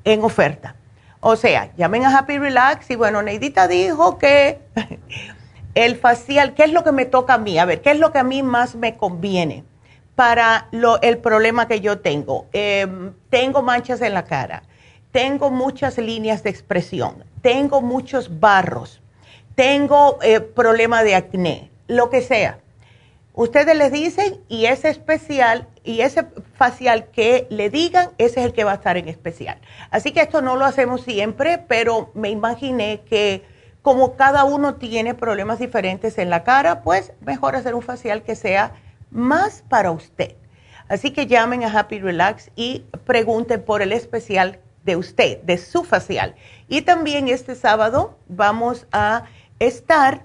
en 0.03 0.25
oferta. 0.25 0.75
O 1.21 1.37
sea, 1.37 1.71
llamen 1.77 2.05
a 2.05 2.17
Happy 2.17 2.39
Relax 2.39 2.91
y 2.91 2.97
bueno, 2.97 3.23
Neidita 3.23 3.69
dijo 3.69 4.17
que 4.17 4.59
el 5.75 5.97
facial, 5.97 6.55
¿qué 6.55 6.65
es 6.65 6.73
lo 6.73 6.83
que 6.83 6.93
me 6.93 7.05
toca 7.05 7.35
a 7.35 7.39
mí? 7.39 7.59
A 7.59 7.67
ver, 7.67 7.83
¿qué 7.83 7.91
es 7.91 7.99
lo 7.99 8.11
que 8.11 8.19
a 8.19 8.25
mí 8.25 8.43
más 8.43 8.75
me 8.75 8.97
conviene 8.97 9.65
para 10.15 10.69
lo, 10.71 11.01
el 11.03 11.19
problema 11.19 11.69
que 11.69 11.83
yo 11.83 11.99
tengo? 11.99 12.47
Em, 12.55 13.13
tengo 13.29 13.61
manchas 13.61 14.01
en 14.01 14.15
la 14.15 14.25
cara, 14.25 14.63
tengo 15.13 15.51
muchas 15.51 15.99
líneas 15.99 16.43
de 16.43 16.51
expresión, 16.51 17.23
tengo 17.43 17.83
muchos 17.83 18.41
barros, 18.41 19.03
tengo 19.55 20.19
eh, 20.23 20.41
problema 20.41 21.05
de 21.05 21.17
acné, 21.17 21.71
lo 21.87 22.09
que 22.09 22.23
sea. 22.23 22.61
Ustedes 23.35 23.77
les 23.77 23.93
dicen 23.93 24.41
y 24.49 24.67
ese 24.67 24.89
especial 24.89 25.69
y 25.85 26.03
ese 26.03 26.27
facial 26.55 27.07
que 27.11 27.47
le 27.51 27.71
digan, 27.71 28.11
ese 28.19 28.41
es 28.41 28.47
el 28.47 28.53
que 28.53 28.65
va 28.65 28.73
a 28.73 28.77
estar 28.77 28.97
en 28.97 29.09
especial. 29.09 29.59
Así 29.91 30.13
que 30.13 30.21
esto 30.21 30.43
no 30.43 30.57
lo 30.57 30.65
hacemos 30.65 31.03
siempre, 31.03 31.59
pero 31.59 32.11
me 32.15 32.31
imaginé 32.31 33.01
que 33.09 33.45
como 33.83 34.17
cada 34.17 34.45
uno 34.45 34.75
tiene 34.75 35.15
problemas 35.15 35.59
diferentes 35.59 36.19
en 36.19 36.29
la 36.29 36.45
cara, 36.45 36.83
pues 36.83 37.13
mejor 37.21 37.57
hacer 37.57 37.75
un 37.75 37.83
facial 37.83 38.23
que 38.23 38.37
sea 38.37 38.75
más 39.11 39.65
para 39.69 39.91
usted. 39.91 40.37
Así 40.89 41.13
que 41.13 41.27
llamen 41.27 41.65
a 41.65 41.79
Happy 41.79 41.99
Relax 41.99 42.51
y 42.57 42.85
pregunten 43.07 43.63
por 43.63 43.81
el 43.81 43.93
especial 43.93 44.59
de 44.85 44.97
usted, 44.97 45.41
de 45.43 45.57
su 45.57 45.85
facial. 45.85 46.35
Y 46.69 46.83
también 46.83 47.29
este 47.29 47.55
sábado 47.55 48.19
vamos 48.29 48.87
a 48.93 49.25
estar 49.59 50.25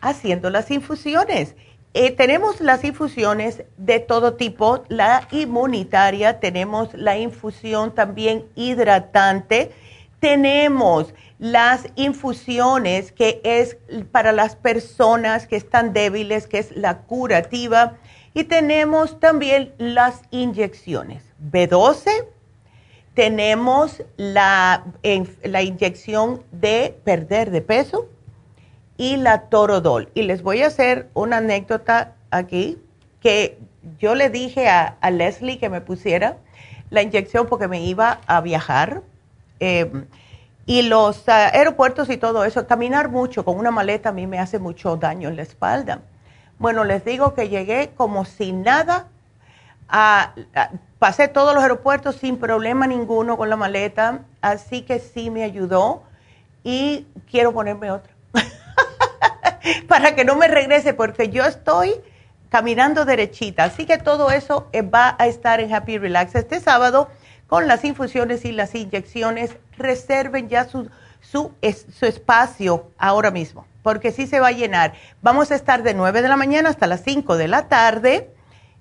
haciendo 0.00 0.50
las 0.50 0.70
infusiones. 0.70 1.56
Eh, 1.96 2.10
tenemos 2.10 2.60
las 2.60 2.82
infusiones 2.82 3.62
de 3.76 4.00
todo 4.00 4.34
tipo, 4.34 4.82
la 4.88 5.28
inmunitaria, 5.30 6.40
tenemos 6.40 6.92
la 6.92 7.16
infusión 7.16 7.94
también 7.94 8.46
hidratante, 8.56 9.70
tenemos 10.18 11.14
las 11.38 11.86
infusiones 11.94 13.12
que 13.12 13.40
es 13.44 13.76
para 14.10 14.32
las 14.32 14.56
personas 14.56 15.46
que 15.46 15.54
están 15.54 15.92
débiles, 15.92 16.48
que 16.48 16.58
es 16.58 16.76
la 16.76 17.02
curativa, 17.02 17.96
y 18.34 18.42
tenemos 18.42 19.20
también 19.20 19.72
las 19.78 20.22
inyecciones. 20.32 21.22
B12, 21.48 22.10
tenemos 23.14 24.02
la, 24.16 24.84
la 25.44 25.62
inyección 25.62 26.42
de 26.50 26.98
perder 27.04 27.52
de 27.52 27.60
peso 27.60 28.08
y 28.96 29.16
la 29.16 29.42
torodol. 29.42 30.10
Y 30.14 30.22
les 30.22 30.42
voy 30.42 30.62
a 30.62 30.68
hacer 30.68 31.08
una 31.14 31.38
anécdota 31.38 32.12
aquí 32.30 32.78
que 33.20 33.58
yo 33.98 34.14
le 34.14 34.30
dije 34.30 34.68
a, 34.68 34.96
Leslie 35.10 35.58
que 35.58 35.68
me 35.68 35.80
pusiera 35.80 36.36
la 36.90 37.02
inyección 37.02 37.46
porque 37.46 37.68
me 37.68 37.82
iba 37.82 38.20
a 38.26 38.40
viajar. 38.40 39.02
Em, 39.60 40.06
y 40.66 40.82
los 40.82 41.28
aeropuertos 41.28 42.08
y 42.08 42.16
todo 42.16 42.44
eso, 42.44 42.66
caminar 42.66 43.10
mucho 43.10 43.44
con 43.44 43.58
una 43.58 43.70
maleta 43.70 44.10
a 44.10 44.12
mí 44.12 44.26
me 44.26 44.38
hace 44.38 44.58
mucho 44.58 44.96
daño 44.96 45.28
en 45.28 45.36
la 45.36 45.42
espalda. 45.42 46.00
Bueno, 46.58 46.84
les 46.84 47.04
digo 47.04 47.34
que 47.34 47.48
llegué 47.48 47.90
como 47.96 48.24
sin 48.24 48.62
nada 48.62 49.08
pasé 50.98 51.28
todos 51.28 51.54
los 51.54 51.62
aeropuertos 51.62 52.16
sin 52.16 52.38
problema 52.38 52.86
ninguno 52.86 53.36
con 53.36 53.50
la 53.50 53.56
maleta, 53.56 54.20
así 54.40 54.82
que 54.82 54.98
sí 54.98 55.30
me 55.30 55.44
ayudó 55.44 56.02
y 56.62 57.06
quiero 57.30 57.52
ponerme 57.52 57.90
otra 57.90 58.13
para 59.88 60.14
que 60.14 60.24
no 60.24 60.36
me 60.36 60.48
regrese 60.48 60.94
porque 60.94 61.28
yo 61.28 61.44
estoy 61.44 61.92
caminando 62.48 63.04
derechita. 63.04 63.64
Así 63.64 63.86
que 63.86 63.98
todo 63.98 64.30
eso 64.30 64.68
eh, 64.72 64.82
va 64.82 65.16
a 65.18 65.26
estar 65.26 65.60
en 65.60 65.72
Happy 65.72 65.98
Relax 65.98 66.34
este 66.34 66.60
sábado 66.60 67.08
con 67.48 67.68
las 67.68 67.84
infusiones 67.84 68.44
y 68.44 68.52
las 68.52 68.74
inyecciones. 68.74 69.56
Reserven 69.76 70.48
ya 70.48 70.64
su, 70.64 70.90
su, 71.20 71.52
su 71.92 72.06
espacio 72.06 72.90
ahora 72.98 73.30
mismo 73.30 73.66
porque 73.84 74.10
sí 74.10 74.26
se 74.26 74.40
va 74.40 74.48
a 74.48 74.52
llenar. 74.52 74.94
Vamos 75.22 75.52
a 75.52 75.54
estar 75.54 75.84
de 75.84 75.94
9 75.94 76.22
de 76.22 76.28
la 76.28 76.38
mañana 76.38 76.70
hasta 76.70 76.88
las 76.88 77.02
5 77.02 77.36
de 77.36 77.48
la 77.48 77.68
tarde 77.68 78.30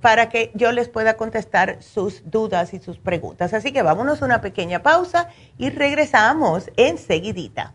Para 0.00 0.28
que 0.28 0.50
yo 0.54 0.72
les 0.72 0.88
pueda 0.88 1.16
contestar 1.16 1.82
sus 1.82 2.28
dudas 2.28 2.74
y 2.74 2.80
sus 2.80 2.98
preguntas. 2.98 3.54
Así 3.54 3.72
que 3.72 3.82
vámonos 3.82 4.22
a 4.22 4.24
una 4.24 4.40
pequeña 4.40 4.82
pausa 4.82 5.28
y 5.56 5.70
regresamos 5.70 6.70
enseguidita. 6.76 7.74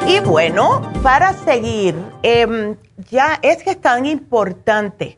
Y 0.08 0.20
bueno, 0.22 0.82
para 1.04 1.34
seguir, 1.34 1.94
em, 2.24 2.78
ya 3.10 3.40
es 3.42 3.64
que 3.64 3.72
es 3.72 3.82
tan 3.82 4.06
importante 4.06 5.18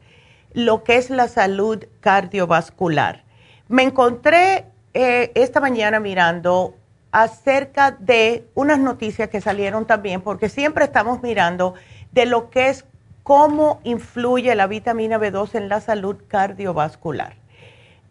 lo 0.53 0.83
que 0.83 0.97
es 0.97 1.09
la 1.09 1.27
salud 1.27 1.83
cardiovascular. 1.99 3.23
Me 3.67 3.83
encontré 3.83 4.65
eh, 4.93 5.31
esta 5.35 5.59
mañana 5.59 5.99
mirando 5.99 6.75
acerca 7.11 7.91
de 7.91 8.47
unas 8.55 8.79
noticias 8.79 9.29
que 9.29 9.41
salieron 9.41 9.85
también, 9.85 10.21
porque 10.21 10.49
siempre 10.49 10.85
estamos 10.85 11.21
mirando 11.21 11.73
de 12.11 12.25
lo 12.25 12.49
que 12.49 12.69
es 12.69 12.85
cómo 13.23 13.79
influye 13.83 14.53
la 14.53 14.67
vitamina 14.67 15.17
B2 15.17 15.55
en 15.55 15.69
la 15.69 15.81
salud 15.81 16.17
cardiovascular. 16.27 17.35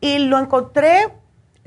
Y 0.01 0.19
lo 0.19 0.39
encontré 0.39 1.09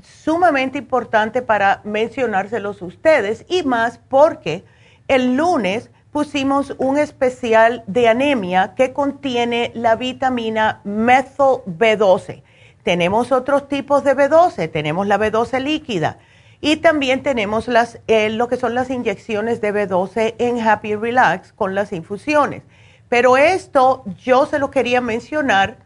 sumamente 0.02 0.78
importante 0.78 1.42
para 1.42 1.82
mencionárselos 1.84 2.82
a 2.82 2.86
ustedes 2.86 3.46
y 3.48 3.64
más 3.64 4.00
porque 4.10 4.66
el 5.08 5.36
lunes 5.36 5.90
pusimos 6.18 6.74
un 6.80 6.98
especial 6.98 7.84
de 7.86 8.08
anemia 8.08 8.74
que 8.76 8.92
contiene 8.92 9.72
la 9.76 9.96
vitamina 9.96 10.82
methyl 10.84 11.62
B12. 11.68 12.42
Tenemos 12.82 13.32
otros 13.32 13.68
tipos 13.68 14.04
de 14.04 14.16
B12, 14.16 14.72
tenemos 14.72 15.06
la 15.06 15.20
B12 15.20 15.60
líquida 15.62 16.18
y 16.60 16.78
también 16.78 17.22
tenemos 17.22 17.68
las, 17.68 18.00
eh, 18.08 18.32
lo 18.32 18.48
que 18.48 18.58
son 18.58 18.74
las 18.74 18.90
inyecciones 18.90 19.62
de 19.62 19.72
B12 19.72 20.34
en 20.40 20.60
Happy 20.60 20.96
Relax 20.96 21.54
con 21.54 21.76
las 21.76 21.94
infusiones. 21.94 22.64
Pero 23.10 23.38
esto 23.38 24.04
yo 24.18 24.48
se 24.48 24.58
lo 24.58 24.72
quería 24.72 25.02
mencionar 25.02 25.78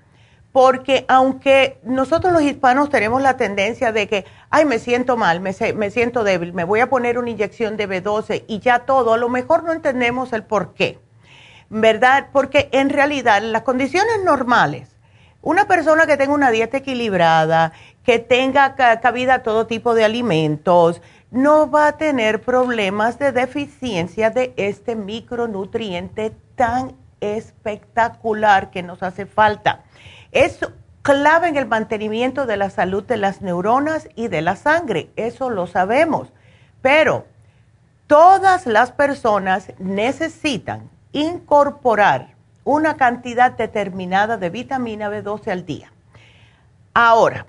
porque 0.51 1.05
aunque 1.07 1.79
nosotros 1.83 2.33
los 2.33 2.41
hispanos 2.41 2.89
tenemos 2.89 3.21
la 3.21 3.37
tendencia 3.37 3.91
de 3.91 4.07
que, 4.07 4.25
ay, 4.49 4.65
me 4.65 4.79
siento 4.79 5.15
mal, 5.15 5.39
me, 5.39 5.55
me, 5.75 5.91
siento 5.91 6.23
débil, 6.23 6.53
me 6.53 6.65
voy 6.65 6.81
a 6.81 6.89
poner 6.89 7.17
una 7.17 7.29
inyección 7.29 7.77
de 7.77 7.87
B12 7.87 8.43
y 8.47 8.59
ya 8.59 8.79
todo, 8.79 9.13
a 9.13 9.17
lo 9.17 9.29
mejor 9.29 9.63
no 9.63 9.71
entendemos 9.71 10.33
el 10.33 10.43
por 10.43 10.73
qué, 10.73 10.99
¿verdad? 11.69 12.27
Porque 12.33 12.69
en 12.73 12.89
realidad 12.89 13.41
las 13.41 13.61
condiciones 13.61 14.23
normales, 14.25 14.97
una 15.41 15.67
persona 15.67 16.05
que 16.05 16.17
tenga 16.17 16.33
una 16.33 16.51
dieta 16.51 16.77
equilibrada, 16.77 17.71
que 18.03 18.19
tenga 18.19 18.75
cabida 18.75 19.43
todo 19.43 19.67
tipo 19.67 19.95
de 19.95 20.03
alimentos, 20.03 21.01
no 21.31 21.71
va 21.71 21.87
a 21.87 21.97
tener 21.97 22.41
problemas 22.41 23.17
de 23.17 23.31
deficiencia 23.31 24.31
de 24.31 24.53
este 24.57 24.95
micronutriente 24.95 26.35
tan 26.55 26.97
espectacular 27.21 28.69
que 28.69 28.83
nos 28.83 29.01
hace 29.01 29.25
falta. 29.25 29.83
Es 30.31 30.59
clave 31.01 31.49
en 31.49 31.57
el 31.57 31.67
mantenimiento 31.67 32.45
de 32.45 32.57
la 32.57 32.69
salud 32.69 33.03
de 33.03 33.17
las 33.17 33.41
neuronas 33.41 34.07
y 34.15 34.27
de 34.27 34.41
la 34.41 34.55
sangre, 34.55 35.09
eso 35.15 35.49
lo 35.49 35.67
sabemos. 35.67 36.31
Pero 36.81 37.25
todas 38.07 38.65
las 38.65 38.91
personas 38.91 39.73
necesitan 39.79 40.89
incorporar 41.11 42.35
una 42.63 42.95
cantidad 42.95 43.51
determinada 43.51 44.37
de 44.37 44.49
vitamina 44.49 45.09
B12 45.09 45.51
al 45.51 45.65
día. 45.65 45.91
Ahora, 46.93 47.47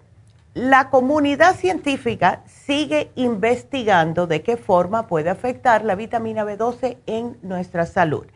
la 0.54 0.90
comunidad 0.90 1.54
científica 1.56 2.42
sigue 2.46 3.10
investigando 3.14 4.26
de 4.26 4.42
qué 4.42 4.56
forma 4.56 5.06
puede 5.06 5.30
afectar 5.30 5.84
la 5.84 5.94
vitamina 5.94 6.44
B12 6.44 6.98
en 7.06 7.38
nuestra 7.42 7.86
salud. 7.86 8.26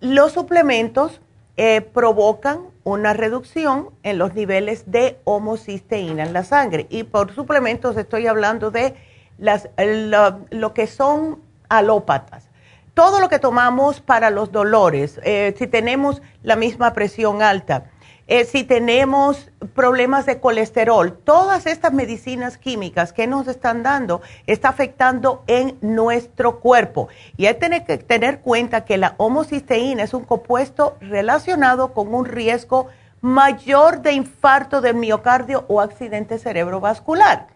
Los 0.00 0.32
suplementos 0.32 1.20
eh, 1.56 1.80
provocan 1.80 2.62
una 2.82 3.12
reducción 3.14 3.90
en 4.02 4.18
los 4.18 4.34
niveles 4.34 4.90
de 4.90 5.18
homocisteína 5.24 6.24
en 6.24 6.32
la 6.32 6.44
sangre. 6.44 6.86
Y 6.90 7.04
por 7.04 7.32
suplementos 7.32 7.96
estoy 7.96 8.26
hablando 8.26 8.70
de 8.70 8.94
las, 9.38 9.68
lo, 9.78 10.74
que 10.74 10.86
son 10.86 11.40
alópatas. 11.68 12.48
Todo 12.94 13.20
lo 13.20 13.28
que 13.28 13.38
tomamos 13.38 14.00
para 14.00 14.30
los 14.30 14.52
dolores, 14.52 15.20
eh, 15.24 15.54
si 15.58 15.66
tenemos 15.66 16.22
la 16.42 16.56
misma 16.56 16.92
presión 16.92 17.42
alta, 17.42 17.90
eh, 18.26 18.46
si 18.46 18.64
tenemos 18.64 19.50
problemas 19.74 20.24
de 20.24 20.40
colesterol, 20.40 21.12
todas 21.12 21.66
estas 21.66 21.92
medicinas 21.92 22.56
químicas 22.56 23.12
que 23.12 23.26
nos 23.26 23.46
están 23.48 23.82
dando 23.82 24.22
está 24.46 24.70
afectando 24.70 25.44
en 25.46 25.76
nuestro 25.82 26.60
cuerpo. 26.60 27.08
Y 27.36 27.46
hay 27.46 27.56
que 27.56 27.98
tener 27.98 28.40
cuenta 28.40 28.86
que 28.86 28.96
la 28.96 29.14
homocisteína 29.18 30.04
es 30.04 30.14
un 30.14 30.24
compuesto 30.24 30.96
relacionado 31.00 31.92
con 31.92 32.14
un 32.14 32.24
riesgo 32.24 32.88
mayor 33.20 34.00
de 34.00 34.12
infarto 34.12 34.80
del 34.80 34.96
miocardio 34.96 35.66
o 35.68 35.82
accidente 35.82 36.38
cerebrovascular. 36.38 37.48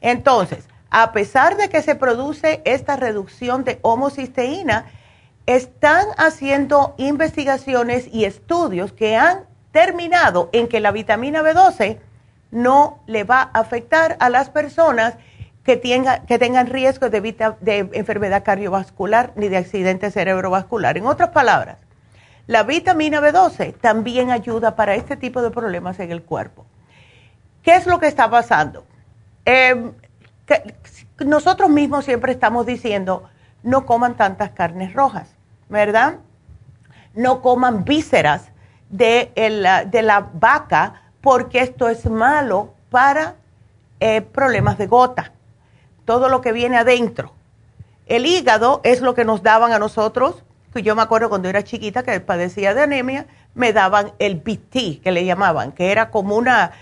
Entonces, 0.00 0.68
a 0.90 1.12
pesar 1.12 1.56
de 1.56 1.68
que 1.68 1.82
se 1.82 1.94
produce 1.94 2.62
esta 2.64 2.96
reducción 2.96 3.64
de 3.64 3.78
homocisteína, 3.82 4.86
están 5.46 6.06
haciendo 6.16 6.94
investigaciones 6.96 8.08
y 8.12 8.24
estudios 8.24 8.92
que 8.92 9.16
han 9.16 9.44
terminado 9.76 10.48
en 10.52 10.68
que 10.68 10.80
la 10.80 10.90
vitamina 10.90 11.42
B12 11.42 11.98
no 12.50 13.00
le 13.06 13.24
va 13.24 13.50
a 13.52 13.60
afectar 13.60 14.16
a 14.20 14.30
las 14.30 14.48
personas 14.48 15.18
que, 15.64 15.78
que 16.26 16.38
tengan 16.38 16.68
riesgo 16.68 17.10
de, 17.10 17.20
de 17.60 17.90
enfermedad 17.92 18.42
cardiovascular 18.42 19.34
ni 19.36 19.48
de 19.48 19.58
accidente 19.58 20.10
cerebrovascular. 20.10 20.96
En 20.96 21.04
otras 21.04 21.28
palabras, 21.28 21.76
la 22.46 22.62
vitamina 22.62 23.20
B12 23.20 23.74
también 23.78 24.30
ayuda 24.30 24.76
para 24.76 24.94
este 24.94 25.14
tipo 25.14 25.42
de 25.42 25.50
problemas 25.50 26.00
en 26.00 26.10
el 26.10 26.22
cuerpo. 26.22 26.64
¿Qué 27.62 27.76
es 27.76 27.86
lo 27.86 28.00
que 28.00 28.06
está 28.06 28.30
pasando? 28.30 28.86
Em, 29.44 29.92
nosotros 31.18 31.68
mismos 31.68 32.06
siempre 32.06 32.32
estamos 32.32 32.64
diciendo, 32.64 33.28
no 33.62 33.84
coman 33.84 34.16
tantas 34.16 34.52
carnes 34.52 34.94
rojas, 34.94 35.28
¿verdad? 35.68 36.14
No 37.12 37.42
coman 37.42 37.84
vísceras 37.84 38.52
de, 38.90 39.32
de 39.90 40.02
la 40.02 40.30
vaca 40.32 41.02
porque 41.20 41.60
esto 41.60 41.88
es 41.88 42.06
malo 42.06 42.74
para 42.90 43.34
eh, 43.98 44.20
problemas 44.20 44.78
de 44.78 44.86
gota, 44.86 45.32
todo 46.04 46.28
lo 46.28 46.40
que 46.40 46.52
viene 46.52 46.76
adentro. 46.76 47.32
El 48.06 48.26
hígado 48.26 48.80
es 48.84 49.00
lo 49.00 49.14
que 49.14 49.24
nos 49.24 49.42
daban 49.42 49.72
a 49.72 49.78
nosotros, 49.78 50.44
que 50.72 50.82
yo 50.82 50.94
me 50.94 51.02
acuerdo 51.02 51.28
cuando 51.28 51.48
era 51.48 51.64
chiquita 51.64 52.02
que 52.02 52.20
padecía 52.20 52.74
de 52.74 52.82
anemia, 52.82 53.26
me 53.54 53.72
daban 53.72 54.12
el 54.18 54.36
BT, 54.36 55.02
que 55.02 55.10
le 55.10 55.24
llamaban, 55.24 55.72
que 55.72 55.90
era 55.90 56.10
como 56.10 56.36
una, 56.36 56.72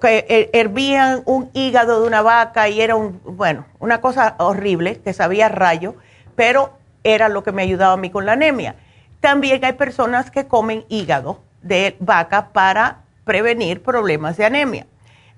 que 0.00 0.50
hervían 0.52 1.22
un 1.24 1.50
hígado 1.54 2.02
de 2.02 2.06
una 2.06 2.22
vaca 2.22 2.68
y 2.68 2.80
era 2.80 2.94
un, 2.94 3.20
bueno, 3.24 3.64
una 3.78 4.00
cosa 4.00 4.36
horrible, 4.38 5.00
que 5.00 5.12
sabía 5.14 5.48
rayo, 5.48 5.94
pero 6.36 6.74
era 7.02 7.28
lo 7.28 7.42
que 7.42 7.52
me 7.52 7.62
ayudaba 7.62 7.94
a 7.94 7.96
mí 7.96 8.10
con 8.10 8.26
la 8.26 8.32
anemia. 8.32 8.76
También 9.20 9.64
hay 9.64 9.74
personas 9.74 10.30
que 10.30 10.46
comen 10.46 10.84
hígado 10.88 11.40
de 11.62 11.96
vaca 12.00 12.52
para 12.52 13.02
prevenir 13.24 13.82
problemas 13.82 14.36
de 14.36 14.46
anemia. 14.46 14.86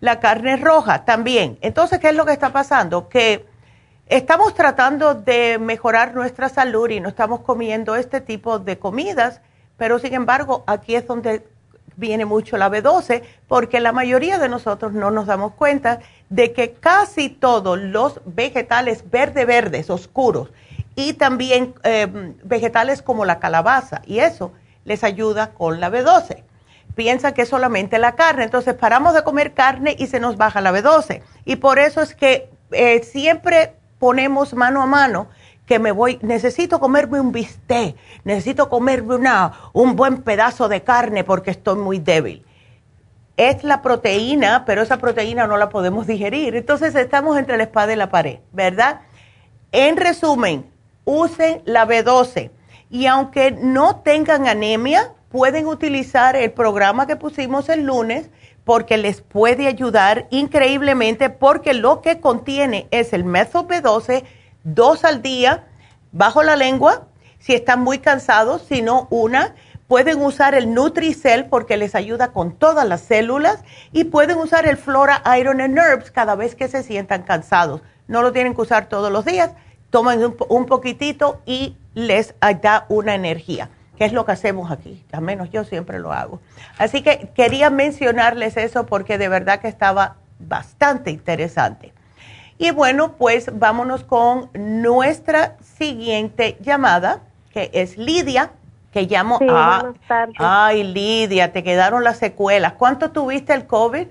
La 0.00 0.20
carne 0.20 0.56
roja 0.56 1.04
también. 1.04 1.58
Entonces, 1.60 1.98
¿qué 1.98 2.08
es 2.08 2.14
lo 2.14 2.24
que 2.24 2.32
está 2.32 2.52
pasando? 2.52 3.08
Que 3.08 3.46
estamos 4.06 4.54
tratando 4.54 5.14
de 5.14 5.58
mejorar 5.58 6.14
nuestra 6.14 6.48
salud 6.48 6.90
y 6.90 7.00
no 7.00 7.08
estamos 7.08 7.40
comiendo 7.40 7.96
este 7.96 8.20
tipo 8.20 8.58
de 8.58 8.78
comidas, 8.78 9.40
pero 9.76 9.98
sin 9.98 10.14
embargo, 10.14 10.64
aquí 10.66 10.94
es 10.94 11.06
donde 11.06 11.46
viene 11.96 12.24
mucho 12.24 12.56
la 12.56 12.70
B12, 12.70 13.22
porque 13.48 13.80
la 13.80 13.92
mayoría 13.92 14.38
de 14.38 14.48
nosotros 14.48 14.92
no 14.92 15.10
nos 15.10 15.26
damos 15.26 15.52
cuenta 15.54 16.00
de 16.30 16.52
que 16.52 16.72
casi 16.72 17.28
todos 17.28 17.78
los 17.78 18.20
vegetales 18.24 19.10
verde 19.10 19.44
verdes, 19.44 19.90
oscuros, 19.90 20.50
y 20.94 21.14
también 21.14 21.74
eh, 21.84 22.34
vegetales 22.44 23.02
como 23.02 23.24
la 23.24 23.38
calabaza 23.38 24.02
y 24.06 24.18
eso 24.18 24.52
les 24.84 25.04
ayuda 25.04 25.52
con 25.52 25.80
la 25.80 25.90
B12. 25.90 26.42
Piensa 26.94 27.32
que 27.32 27.42
es 27.42 27.48
solamente 27.48 27.98
la 27.98 28.12
carne, 28.16 28.44
entonces 28.44 28.74
paramos 28.74 29.14
de 29.14 29.24
comer 29.24 29.54
carne 29.54 29.96
y 29.98 30.08
se 30.08 30.20
nos 30.20 30.36
baja 30.36 30.60
la 30.60 30.72
B12. 30.72 31.22
Y 31.44 31.56
por 31.56 31.78
eso 31.78 32.02
es 32.02 32.14
que 32.14 32.50
eh, 32.72 33.02
siempre 33.02 33.74
ponemos 33.98 34.52
mano 34.54 34.82
a 34.82 34.86
mano 34.86 35.28
que 35.66 35.78
me 35.78 35.92
voy, 35.92 36.18
necesito 36.22 36.80
comerme 36.80 37.20
un 37.20 37.32
bistec, 37.32 37.96
necesito 38.24 38.68
comerme 38.68 39.14
una, 39.14 39.52
un 39.72 39.96
buen 39.96 40.22
pedazo 40.22 40.68
de 40.68 40.82
carne 40.82 41.24
porque 41.24 41.50
estoy 41.50 41.76
muy 41.76 41.98
débil. 41.98 42.44
es 43.38 43.64
la 43.64 43.80
proteína, 43.80 44.64
pero 44.66 44.82
esa 44.82 44.98
proteína 44.98 45.46
no 45.46 45.56
la 45.56 45.70
podemos 45.70 46.06
digerir. 46.06 46.54
Entonces 46.54 46.94
estamos 46.94 47.38
entre 47.38 47.56
la 47.56 47.62
espada 47.62 47.92
y 47.92 47.96
la 47.96 48.10
pared, 48.10 48.40
¿verdad? 48.52 49.00
En 49.72 49.96
resumen, 49.96 50.71
usen 51.04 51.62
la 51.64 51.86
B12 51.86 52.50
y 52.90 53.06
aunque 53.06 53.50
no 53.52 53.96
tengan 54.00 54.46
anemia, 54.46 55.12
pueden 55.30 55.66
utilizar 55.66 56.36
el 56.36 56.52
programa 56.52 57.06
que 57.06 57.16
pusimos 57.16 57.68
el 57.68 57.84
lunes 57.84 58.28
porque 58.64 58.96
les 58.96 59.22
puede 59.22 59.66
ayudar 59.66 60.26
increíblemente 60.30 61.30
porque 61.30 61.74
lo 61.74 62.00
que 62.00 62.20
contiene 62.20 62.86
es 62.90 63.12
el 63.12 63.24
método 63.24 63.66
B12 63.66 64.24
dos 64.64 65.04
al 65.04 65.22
día 65.22 65.64
bajo 66.12 66.42
la 66.42 66.54
lengua 66.54 67.06
si 67.42 67.54
están 67.54 67.82
muy 67.82 67.98
cansados, 67.98 68.62
si 68.62 68.82
no 68.82 69.08
una. 69.10 69.54
Pueden 69.88 70.22
usar 70.22 70.54
el 70.54 70.72
Nutricel 70.72 71.46
porque 71.46 71.76
les 71.76 71.94
ayuda 71.94 72.32
con 72.32 72.52
todas 72.52 72.86
las 72.86 73.02
células 73.02 73.64
y 73.92 74.04
pueden 74.04 74.38
usar 74.38 74.64
el 74.66 74.76
Flora 74.76 75.22
Iron 75.38 75.60
and 75.60 75.76
Herbs 75.76 76.10
cada 76.10 76.34
vez 76.34 76.54
que 76.54 76.68
se 76.68 76.82
sientan 76.82 77.24
cansados. 77.24 77.82
No 78.06 78.22
lo 78.22 78.32
tienen 78.32 78.54
que 78.54 78.62
usar 78.62 78.88
todos 78.88 79.12
los 79.12 79.24
días, 79.24 79.50
toman 79.92 80.24
un, 80.24 80.36
un 80.48 80.66
poquitito 80.66 81.40
y 81.44 81.76
les 81.94 82.34
da 82.62 82.86
una 82.88 83.14
energía, 83.14 83.68
que 83.96 84.06
es 84.06 84.12
lo 84.12 84.24
que 84.24 84.32
hacemos 84.32 84.72
aquí, 84.72 85.04
al 85.12 85.20
menos 85.20 85.50
yo 85.50 85.64
siempre 85.64 86.00
lo 86.00 86.12
hago. 86.12 86.40
Así 86.78 87.02
que 87.02 87.28
quería 87.34 87.68
mencionarles 87.70 88.56
eso 88.56 88.86
porque 88.86 89.18
de 89.18 89.28
verdad 89.28 89.60
que 89.60 89.68
estaba 89.68 90.16
bastante 90.40 91.10
interesante. 91.10 91.92
Y 92.56 92.70
bueno, 92.70 93.16
pues 93.18 93.50
vámonos 93.58 94.02
con 94.02 94.48
nuestra 94.54 95.56
siguiente 95.60 96.56
llamada, 96.60 97.20
que 97.52 97.70
es 97.74 97.98
Lidia, 97.98 98.52
que 98.92 99.02
llamo 99.02 99.38
a... 99.50 99.92
Ay, 100.38 100.84
Lidia, 100.84 101.52
te 101.52 101.62
quedaron 101.62 102.02
las 102.02 102.18
secuelas. 102.18 102.74
¿Cuánto 102.74 103.10
tuviste 103.10 103.52
el 103.52 103.66
COVID? 103.66 104.06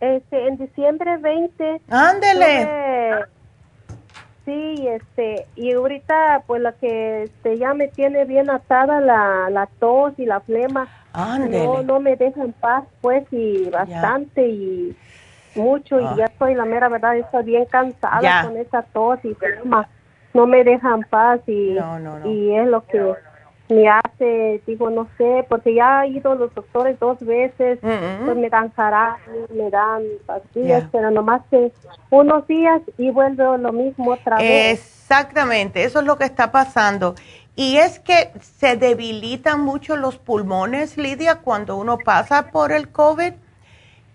Este, 0.00 0.48
en 0.48 0.58
diciembre 0.58 1.16
20. 1.16 1.80
Ándele. 1.88 3.26
Sí, 4.48 4.88
este, 4.88 5.44
y 5.56 5.72
ahorita 5.72 6.44
pues 6.46 6.62
la 6.62 6.72
que 6.72 7.24
este, 7.24 7.58
ya 7.58 7.74
me 7.74 7.88
tiene 7.88 8.24
bien 8.24 8.48
atada 8.48 8.98
la, 8.98 9.50
la 9.50 9.66
tos 9.78 10.14
y 10.16 10.24
la 10.24 10.40
flema. 10.40 10.88
No, 11.50 11.82
no 11.82 12.00
me 12.00 12.16
deja 12.16 12.42
en 12.42 12.54
paz 12.54 12.84
pues 13.02 13.26
y 13.30 13.68
bastante 13.68 14.48
y 14.48 14.96
mucho 15.54 16.00
y 16.00 16.04
ah. 16.04 16.14
ya 16.16 16.24
estoy, 16.24 16.54
la 16.54 16.64
mera 16.64 16.88
verdad, 16.88 17.18
estoy 17.18 17.44
bien 17.44 17.66
cansada 17.66 18.44
con 18.44 18.56
esa 18.56 18.80
tos 18.80 19.22
y 19.22 19.34
flema. 19.34 19.86
No 20.32 20.46
me 20.46 20.64
deja 20.64 20.94
en 20.94 21.02
paz 21.02 21.40
y, 21.46 21.76
y 22.24 22.54
es 22.54 22.68
lo 22.68 22.86
que 22.86 23.16
me 23.68 23.88
hace, 23.88 24.62
digo, 24.66 24.90
no 24.90 25.08
sé, 25.18 25.44
porque 25.48 25.74
ya 25.74 26.04
he 26.04 26.08
ido 26.08 26.32
a 26.32 26.34
los 26.34 26.54
doctores 26.54 26.98
dos 26.98 27.18
veces, 27.20 27.78
pues 27.80 28.36
me 28.36 28.48
dan 28.48 28.72
jarabe, 28.72 29.18
me 29.54 29.70
dan 29.70 30.02
pastillas, 30.26 30.84
pero 30.90 31.10
nomás 31.10 31.42
que 31.50 31.72
unos 32.10 32.46
días 32.46 32.80
y 32.96 33.10
vuelvo 33.10 33.56
lo 33.58 33.72
mismo 33.72 34.12
otra 34.12 34.38
vez. 34.38 34.80
Exactamente, 34.80 35.84
eso 35.84 36.00
es 36.00 36.06
lo 36.06 36.16
que 36.16 36.24
está 36.24 36.50
pasando. 36.50 37.14
Y 37.56 37.76
es 37.78 37.98
que 37.98 38.30
se 38.40 38.76
debilitan 38.76 39.60
mucho 39.60 39.96
los 39.96 40.16
pulmones, 40.16 40.96
Lidia, 40.96 41.40
cuando 41.40 41.76
uno 41.76 41.98
pasa 41.98 42.50
por 42.50 42.72
el 42.72 42.90
COVID. 42.90 43.32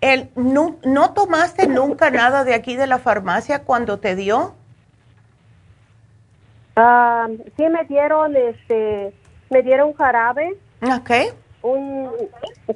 El, 0.02 0.30
no, 0.36 0.78
¿No 0.84 1.14
tomaste 1.14 1.68
nunca 1.68 2.10
nada 2.10 2.44
de 2.44 2.54
aquí 2.54 2.76
de 2.76 2.88
la 2.88 3.00
farmacia 3.00 3.64
cuando 3.64 4.00
te 4.00 4.16
dio? 4.16 4.56
Ah, 6.76 7.28
sí 7.56 7.64
me 7.70 7.84
dieron 7.86 8.36
este 8.36 9.14
me 9.54 9.62
dieron 9.62 9.94
jarabe. 9.94 10.58
Ok. 10.82 11.12
Un, 11.62 12.12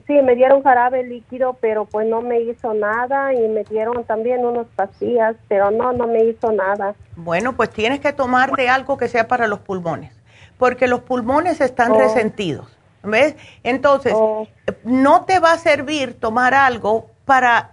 sí, 0.05 0.13
me 0.21 0.35
dieron 0.35 0.63
jarabe 0.63 1.03
líquido, 1.03 1.57
pero 1.59 1.83
pues 1.83 2.07
no 2.07 2.21
me 2.21 2.39
hizo 2.39 2.73
nada 2.73 3.33
y 3.33 3.45
me 3.49 3.65
dieron 3.65 4.05
también 4.05 4.45
unas 4.45 4.67
pastillas, 4.77 5.35
pero 5.49 5.71
no, 5.71 5.91
no 5.91 6.07
me 6.07 6.23
hizo 6.23 6.53
nada. 6.53 6.95
Bueno, 7.17 7.57
pues 7.57 7.69
tienes 7.71 7.99
que 7.99 8.13
tomarte 8.13 8.69
algo 8.69 8.97
que 8.97 9.09
sea 9.09 9.27
para 9.27 9.47
los 9.47 9.59
pulmones, 9.59 10.13
porque 10.57 10.87
los 10.87 11.01
pulmones 11.01 11.59
están 11.59 11.91
oh. 11.91 11.97
resentidos, 11.97 12.77
¿ves? 13.03 13.35
Entonces, 13.63 14.13
oh. 14.15 14.47
no 14.85 15.25
te 15.25 15.39
va 15.39 15.51
a 15.51 15.57
servir 15.57 16.17
tomar 16.17 16.53
algo 16.53 17.09
para 17.25 17.71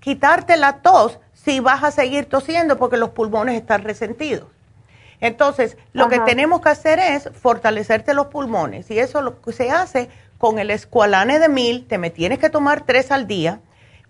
quitarte 0.00 0.56
la 0.56 0.78
tos 0.78 1.20
si 1.34 1.60
vas 1.60 1.82
a 1.84 1.90
seguir 1.90 2.26
tosiendo 2.30 2.78
porque 2.78 2.96
los 2.96 3.10
pulmones 3.10 3.56
están 3.56 3.82
resentidos. 3.82 4.53
Entonces, 5.24 5.78
lo 5.94 6.10
que 6.10 6.20
tenemos 6.20 6.60
que 6.60 6.68
hacer 6.68 6.98
es 6.98 7.30
fortalecerte 7.32 8.12
los 8.12 8.26
pulmones. 8.26 8.90
Y 8.90 8.98
eso 8.98 9.22
lo 9.22 9.40
que 9.40 9.52
se 9.52 9.70
hace 9.70 10.10
con 10.36 10.58
el 10.58 10.70
escualane 10.70 11.38
de 11.38 11.48
mil, 11.48 11.86
te 11.86 11.96
me 11.96 12.10
tienes 12.10 12.38
que 12.38 12.50
tomar 12.50 12.82
tres 12.82 13.10
al 13.10 13.26
día, 13.26 13.60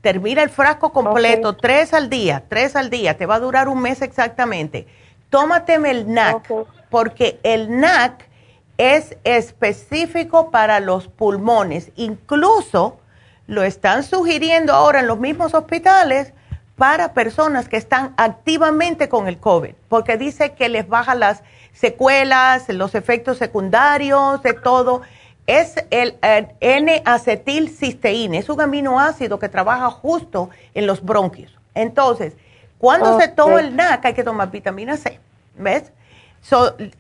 termina 0.01 0.43
el 0.43 0.51
frasco 0.51 0.93
completo, 0.93 1.57
tres 1.57 1.95
al 1.95 2.11
día, 2.11 2.43
tres 2.49 2.75
al 2.75 2.91
día, 2.91 3.17
te 3.17 3.27
va 3.27 3.37
a 3.37 3.41
durar 3.41 3.69
un 3.69 3.81
mes 3.81 4.03
exactamente. 4.03 4.89
Tómateme 5.31 5.93
el 5.93 6.13
NAC, 6.13 6.53
porque 6.91 7.39
el 7.45 7.79
NAC 7.79 8.29
es 8.77 9.17
específico 9.23 10.51
para 10.51 10.81
los 10.81 11.07
pulmones, 11.07 11.93
incluso 11.95 12.99
lo 13.47 13.63
están 13.63 14.03
sugiriendo 14.03 14.73
ahora 14.73 14.99
en 14.99 15.07
los 15.07 15.21
mismos 15.21 15.55
hospitales 15.55 16.33
para 16.77 17.13
personas 17.13 17.69
que 17.69 17.77
están 17.77 18.15
activamente 18.17 19.09
con 19.09 19.29
el 19.29 19.39
COVID, 19.39 19.75
porque 19.89 20.17
dice 20.17 20.53
que 20.55 20.69
les 20.69 20.89
baja 20.89 21.15
las 21.15 21.43
secuelas, 21.73 22.69
los 22.69 22.95
efectos 22.95 23.39
secundarios, 23.39 24.43
de 24.43 24.55
todo. 24.55 25.03
Es 25.47 25.75
el, 25.91 26.17
N-acetilcisteína, 26.61 28.39
es 28.39 28.49
un 28.49 28.61
aminoácido 28.61 29.39
que 29.39 29.49
trabaja 29.49 29.91
justo 29.91 30.51
en 30.73 30.87
los 30.87 31.05
bronquios. 31.05 31.53
Entonces, 31.75 32.35
cuando 32.79 33.21
se 33.21 33.29
toma 33.29 33.61
el 33.61 33.77
NAC 33.77 34.07
hay 34.07 34.15
que 34.15 34.25
tomar 34.25 34.51
vitamina 34.51 34.97
C, 34.97 35.21
¿ves? 35.57 35.93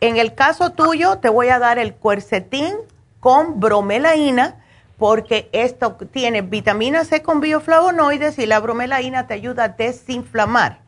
en 0.00 0.16
el 0.16 0.34
caso 0.34 0.70
tuyo, 0.70 1.18
te 1.18 1.28
voy 1.28 1.48
a 1.48 1.58
dar 1.58 1.78
el 1.78 1.94
cuercetín 1.94 2.74
con 3.20 3.60
bromelaína, 3.60 4.56
porque 4.98 5.48
esto 5.52 5.96
tiene 6.12 6.42
vitamina 6.42 7.04
C 7.04 7.22
con 7.22 7.40
bioflavonoides 7.40 8.38
y 8.38 8.46
la 8.46 8.60
bromelaína 8.60 9.26
te 9.26 9.34
ayuda 9.34 9.64
a 9.64 9.68
desinflamar. 9.68 10.78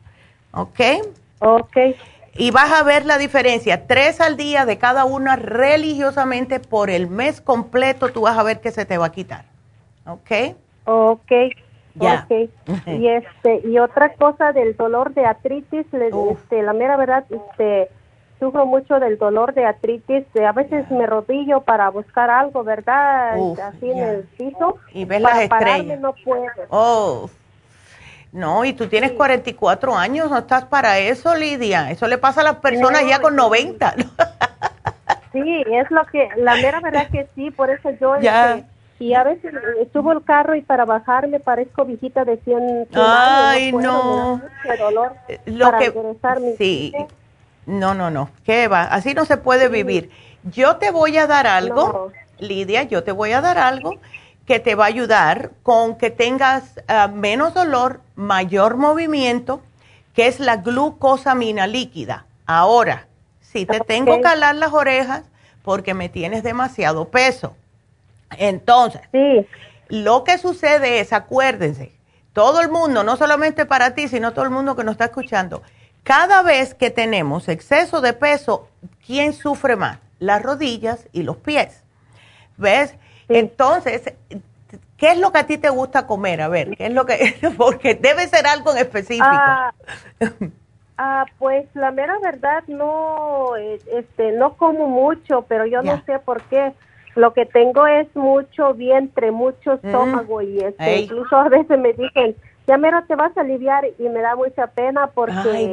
¿Ok? 0.51 0.79
Ok. 1.39 1.77
Y 2.35 2.51
vas 2.51 2.71
a 2.71 2.83
ver 2.83 3.05
la 3.05 3.17
diferencia. 3.17 3.87
Tres 3.87 4.21
al 4.21 4.37
día 4.37 4.65
de 4.65 4.77
cada 4.77 5.05
una 5.05 5.35
religiosamente 5.35 6.59
por 6.59 6.89
el 6.89 7.07
mes 7.07 7.41
completo, 7.41 8.09
tú 8.09 8.21
vas 8.21 8.37
a 8.37 8.43
ver 8.43 8.61
que 8.61 8.71
se 8.71 8.85
te 8.85 8.97
va 8.97 9.07
a 9.07 9.11
quitar. 9.11 9.45
¿Ok? 10.05 10.55
Ok. 10.85 11.31
Ya. 11.95 12.27
y 12.85 13.07
este 13.07 13.61
y 13.67 13.79
otra 13.79 14.13
cosa 14.13 14.51
del 14.51 14.77
dolor 14.77 15.15
de 15.15 15.25
artritis, 15.25 15.87
este, 15.91 16.61
la 16.61 16.73
mera 16.73 16.95
verdad, 16.95 17.25
este 17.31 17.89
sufro 18.39 18.65
mucho 18.65 18.99
del 18.99 19.17
dolor 19.17 19.53
de 19.53 19.65
artritis. 19.65 20.25
A 20.45 20.51
veces 20.51 20.89
me 20.91 21.05
rodillo 21.05 21.61
para 21.61 21.89
buscar 21.89 22.29
algo, 22.29 22.63
¿verdad? 22.63 23.37
Así 23.63 23.89
en 23.89 23.97
el 23.97 24.23
piso. 24.37 24.77
Y 24.93 25.05
ves 25.05 25.21
las 25.21 25.39
estrellas. 25.39 25.99
no 25.99 26.13
puedo. 26.23 26.45
Oh. 26.69 27.29
No, 28.31 28.65
y 28.65 28.73
tú 28.73 28.87
tienes 28.87 29.13
44 29.13 29.95
años, 29.95 30.29
no 30.29 30.37
estás 30.37 30.65
para 30.65 30.99
eso, 30.99 31.33
Lidia. 31.35 31.89
Eso 31.91 32.07
le 32.07 32.17
pasa 32.17 32.41
a 32.41 32.43
las 32.43 32.57
personas 32.57 33.03
ya 33.07 33.19
con 33.19 33.35
90. 33.35 33.95
sí, 35.31 35.63
es 35.65 35.89
lo 35.89 36.05
que, 36.05 36.29
la 36.35 36.55
mera 36.55 36.79
verdad 36.81 37.07
que 37.09 37.27
sí, 37.35 37.51
por 37.51 37.69
eso 37.69 37.89
yo... 37.99 38.15
Ya. 38.21 38.55
Este, 38.55 38.77
y 38.99 39.13
a 39.13 39.23
veces 39.23 39.53
subo 39.93 40.11
el 40.11 40.23
carro 40.23 40.55
y 40.55 40.61
para 40.61 40.83
bajar 40.83 41.27
me 41.27 41.39
parezco 41.39 41.85
viejita 41.85 42.25
de 42.25 42.37
100, 42.37 42.87
Ay, 42.95 43.71
no. 43.71 44.41
dolor 44.79 45.13
lo 45.45 45.71
que, 45.77 45.93
sí. 46.57 46.93
No, 47.67 47.93
no, 47.93 48.09
no. 48.09 48.31
¿Qué 48.45 48.67
va? 48.67 48.83
Así 48.83 49.13
no 49.13 49.25
se 49.25 49.37
puede 49.37 49.67
vivir. 49.67 50.09
Yo 50.43 50.77
te 50.77 50.89
voy 50.89 51.17
a 51.17 51.27
dar 51.27 51.45
algo, 51.45 52.11
Lidia, 52.39 52.83
yo 52.83 53.03
te 53.03 53.11
voy 53.11 53.33
a 53.33 53.41
dar 53.41 53.57
algo 53.57 53.99
que 54.45 54.59
te 54.59 54.75
va 54.75 54.85
a 54.85 54.87
ayudar 54.87 55.51
con 55.61 55.97
que 55.97 56.09
tengas 56.09 56.81
ah, 56.87 57.09
menos 57.09 57.53
dolor, 57.53 57.99
mayor 58.15 58.77
movimiento, 58.77 59.61
que 60.13 60.27
es 60.27 60.39
la 60.39 60.55
glucosamina 60.55 61.67
líquida. 61.67 62.25
Ahora, 62.45 63.07
si 63.41 63.65
te 63.65 63.81
tengo 63.81 64.15
que 64.15 64.21
calar 64.21 64.55
las 64.55 64.71
orejas 64.71 65.23
porque 65.61 65.93
me 65.93 66.07
tienes 66.07 66.43
demasiado 66.43 67.09
peso. 67.09 67.57
Entonces, 68.37 69.01
lo 69.89 70.23
que 70.23 70.37
sucede 70.37 71.01
es, 71.01 71.11
acuérdense, 71.11 71.91
todo 72.31 72.61
el 72.61 72.69
mundo, 72.69 73.03
no 73.03 73.17
solamente 73.17 73.65
para 73.65 73.93
ti, 73.93 74.07
sino 74.07 74.31
todo 74.31 74.45
el 74.45 74.51
mundo 74.51 74.77
que 74.77 74.85
nos 74.85 74.93
está 74.93 75.05
escuchando, 75.05 75.63
cada 76.07 76.41
vez 76.41 76.73
que 76.73 76.89
tenemos 76.89 77.49
exceso 77.49 77.99
de 77.99 78.13
peso, 78.13 78.69
¿quién 79.05 79.33
sufre 79.33 79.75
más? 79.75 79.99
Las 80.19 80.41
rodillas 80.41 81.05
y 81.11 81.23
los 81.23 81.35
pies. 81.35 81.83
¿Ves? 82.55 82.95
Entonces, 83.27 84.13
¿qué 84.95 85.11
es 85.11 85.17
lo 85.17 85.33
que 85.33 85.39
a 85.39 85.47
ti 85.47 85.57
te 85.57 85.67
gusta 85.67 86.07
comer? 86.07 86.39
A 86.39 86.47
ver, 86.47 86.77
¿qué 86.77 86.85
es 86.85 86.93
lo 86.93 87.05
que 87.05 87.35
porque 87.57 87.93
debe 87.93 88.25
ser 88.29 88.47
algo 88.47 88.71
en 88.71 88.77
específico? 88.77 89.27
Ah, 89.27 89.73
ah, 90.97 91.25
pues 91.39 91.67
la 91.73 91.91
mera 91.91 92.17
verdad 92.19 92.63
no 92.67 93.57
este 93.57 94.31
no 94.31 94.53
como 94.55 94.87
mucho, 94.87 95.41
pero 95.49 95.65
yo 95.65 95.81
no 95.81 96.01
sé 96.05 96.19
por 96.19 96.41
qué 96.43 96.71
lo 97.15 97.33
que 97.33 97.45
tengo 97.45 97.85
es 97.85 98.07
mucho 98.15 98.73
vientre, 98.75 99.31
mucho 99.31 99.71
mm. 99.71 99.79
estómago 99.83 100.41
y 100.41 100.59
este, 100.59 100.99
incluso 100.99 101.35
a 101.35 101.49
veces 101.49 101.77
me 101.77 101.91
dicen, 101.91 102.37
ya 102.67 102.77
mero 102.77 103.03
te 103.07 103.15
vas 103.15 103.35
a 103.37 103.41
aliviar 103.41 103.85
y 103.97 104.09
me 104.09 104.21
da 104.21 104.35
mucha 104.35 104.67
pena 104.67 105.07
porque 105.07 105.67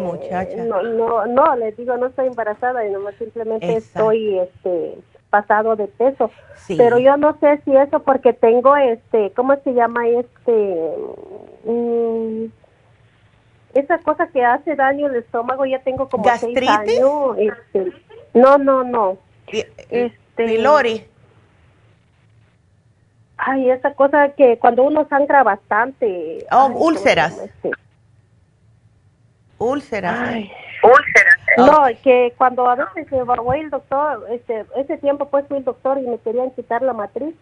no, 0.69 0.83
no, 0.83 1.27
no, 1.27 1.57
les 1.57 1.77
digo, 1.77 1.97
no 1.97 2.07
estoy 2.07 2.29
embarazada 2.29 2.87
y 2.87 2.93
nomás 2.93 3.17
simplemente 3.17 3.77
estoy 3.77 4.39
este 4.39 4.99
pasado 5.29 5.75
de 5.75 5.89
peso. 5.89 6.31
Pero 6.69 6.99
yo 6.99 7.17
no 7.17 7.37
sé 7.41 7.61
si 7.65 7.77
eso 7.77 8.01
porque 8.01 8.33
tengo 8.33 8.77
este, 8.77 9.33
¿cómo 9.33 9.57
se 9.65 9.75
llama 9.75 10.09
este? 10.09 10.95
Mm, 11.65 12.45
esa 13.75 13.99
cosa 13.99 14.29
que 14.29 14.45
hace 14.45 14.77
daño 14.77 15.07
al 15.07 15.17
estómago, 15.17 15.67
ya 15.67 15.81
tengo 15.81 16.09
como 16.09 16.25
seis 16.37 16.57
años. 16.69 17.37
Este, 17.39 17.93
no, 18.35 18.57
no, 18.59 18.85
no. 18.85 19.19
Este, 19.91 20.59
Lori. 20.59 21.05
Ay, 23.47 23.71
esa 23.71 23.93
cosa 23.93 24.31
que 24.31 24.59
cuando 24.59 24.85
uno 24.85 25.07
sangra 25.09 25.43
bastante. 25.43 26.47
Oh, 26.51 26.67
úlceras. 26.69 27.37
Este. 27.39 27.73
Úlceras. 29.59 30.19
Úlceras. 30.83 31.37
No, 31.59 31.85
que 32.03 32.33
cuando 32.39 32.67
a 32.69 32.75
veces 32.75 33.07
voy 33.27 33.61
el 33.61 33.71
doctor, 33.71 34.27
este, 34.31 34.65
ese 34.77 34.97
tiempo 34.97 35.29
pues 35.29 35.47
fui 35.47 35.59
el 35.59 35.65
doctor 35.65 35.99
y 35.99 36.07
me 36.07 36.19
querían 36.19 36.53
quitar 36.53 36.81
la 36.81 36.95
matriz. 36.95 37.35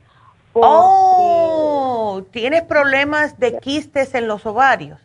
Oh, 0.55 2.23
¿tienes 2.33 2.63
problemas 2.63 3.39
de 3.39 3.59
quistes 3.59 4.15
en 4.15 4.27
los 4.27 4.45
ovarios? 4.45 4.99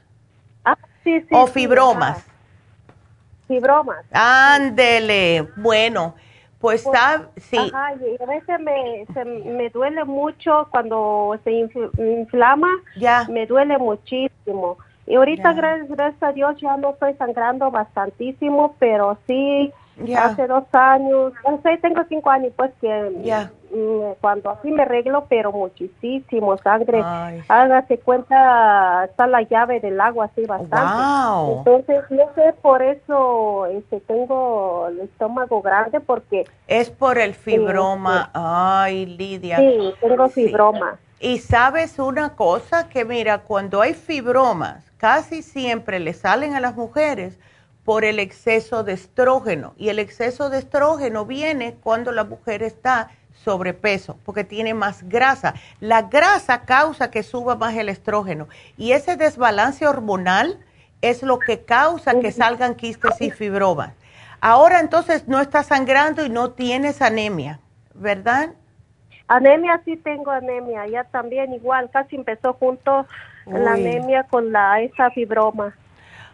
Ah, 0.65 0.78
sí, 1.03 1.22
sí. 1.22 1.28
O 1.32 1.45
fibromas. 1.45 2.26
fibromas. 3.48 4.03
Ándele, 4.11 5.48
bueno. 5.57 6.15
Pues, 6.59 6.84
pues 6.84 6.99
sí. 7.38 7.57
Ajá, 7.57 7.93
y 7.95 8.21
a 8.21 8.25
veces 8.25 8.59
me, 8.59 9.05
se, 9.13 9.25
me 9.25 9.69
duele 9.69 10.03
mucho 10.05 10.67
cuando 10.71 11.39
se 11.43 11.51
inflama, 11.51 12.69
ya. 12.95 13.27
me 13.29 13.45
duele 13.45 13.77
muchísimo. 13.77 14.77
Y 15.05 15.15
ahorita, 15.15 15.53
gracias, 15.53 15.89
gracias 15.89 16.23
a 16.23 16.34
Dios, 16.34 16.59
ya 16.59 16.75
no 16.77 16.89
estoy 16.89 17.13
sangrando 17.13 17.71
bastantísimo, 17.71 18.75
pero 18.79 19.17
sí, 19.27 19.71
hace 20.18 20.48
dos 20.48 20.64
años, 20.74 21.34
no 21.48 21.61
sé, 21.61 21.78
tengo 21.78 22.02
cinco 22.07 22.30
años, 22.30 22.53
pues 22.56 22.72
que 22.80 22.88
mm, 23.72 24.19
cuando 24.22 24.49
así 24.52 24.72
me 24.72 24.84
arreglo, 24.84 25.26
pero 25.28 25.52
muchísimo 25.52 26.57
sangre. 26.57 27.02
Hágase 27.48 27.99
cuenta, 27.99 29.06
está 29.06 29.28
la 29.28 29.41
llave 29.41 29.80
del 29.80 29.99
agua 29.99 30.26
así 30.26 30.45
bastante. 30.45 31.57
Entonces, 31.57 32.03
no 32.11 32.24
sé, 32.36 32.53
por 32.61 32.82
eso 32.82 33.65
este, 33.68 33.99
tengo 34.02 34.88
el 34.90 35.02
estómago 35.02 35.61
grande, 35.61 35.99
porque... 35.99 36.45
Es 36.68 36.90
por 36.90 37.18
el 37.18 37.34
fibroma. 37.34 38.30
Ay, 38.34 39.06
Lidia. 39.06 39.57
Sí, 39.57 39.94
tengo 40.02 40.30
fibroma. 40.30 40.98
Y 41.19 41.40
sabes 41.40 41.98
una 41.98 42.36
cosa, 42.36 42.90
que 42.90 43.03
mira, 43.03 43.40
cuando 43.40 43.82
hay 43.82 43.95
fibromas, 43.95 44.84
casi 44.98 45.41
siempre 45.41 45.99
le 45.99 46.14
salen 46.14 46.53
a 46.53 46.60
las 46.60 46.76
mujeres 46.76 47.40
por 47.88 48.03
el 48.03 48.19
exceso 48.19 48.84
de 48.84 48.91
estrógeno. 48.91 49.73
Y 49.77 49.88
el 49.88 49.99
exceso 49.99 50.49
de 50.49 50.57
estrógeno 50.57 51.26
viene 51.26 51.76
cuando 51.81 52.11
la 52.11 52.26
mujer 52.26 52.61
está 52.61 53.11
sobrepeso, 53.31 54.18
porque 54.26 54.43
tiene 54.43 54.73
más 54.73 55.07
grasa. 55.07 55.53
La 55.80 56.01
grasa 56.01 56.65
causa 56.65 57.09
que 57.09 57.23
suba 57.23 57.55
más 57.55 57.77
el 57.77 57.88
estrógeno. 57.88 58.49
Y 58.76 58.91
ese 58.91 59.15
desbalance 59.15 59.88
hormonal 59.88 60.59
es 61.01 61.23
lo 61.23 61.39
que 61.39 61.61
causa 61.61 62.19
que 62.19 62.34
salgan 62.34 62.76
quistes 62.76 63.22
y 63.22 63.31
fibromas. 63.31 63.93
Ahora 64.41 64.81
entonces 64.81 65.26
no 65.30 65.39
está 65.39 65.64
sangrando 65.64 66.26
y 66.26 66.30
no 66.30 66.51
tienes 66.51 67.01
anemia, 67.01 67.61
¿verdad? 67.93 68.49
Anemia 69.30 69.81
sí 69.85 69.95
tengo 69.95 70.31
anemia, 70.31 70.85
ya 70.88 71.05
también 71.05 71.53
igual, 71.53 71.89
casi 71.89 72.18
empezó 72.18 72.51
junto 72.51 73.07
la 73.45 73.76
anemia 73.76 74.23
con 74.23 74.51
la 74.51 74.81
esa 74.81 75.09
fibroma. 75.11 75.73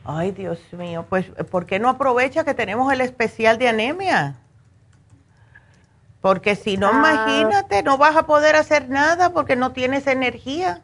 Ay, 0.05 0.31
Dios 0.31 0.59
mío, 0.73 1.05
pues 1.07 1.27
¿por 1.49 1.65
qué 1.65 1.79
no 1.79 1.89
aprovecha 1.89 2.43
que 2.43 2.53
tenemos 2.53 2.91
el 2.91 3.01
especial 3.01 3.57
de 3.57 3.69
anemia? 3.69 4.35
Porque 6.21 6.55
si 6.55 6.77
no, 6.77 6.87
ah. 6.87 6.91
imagínate, 6.93 7.83
no 7.83 7.97
vas 7.97 8.15
a 8.15 8.25
poder 8.25 8.55
hacer 8.55 8.89
nada 8.89 9.31
porque 9.31 9.55
no 9.55 9.71
tienes 9.71 10.07
energía. 10.07 10.81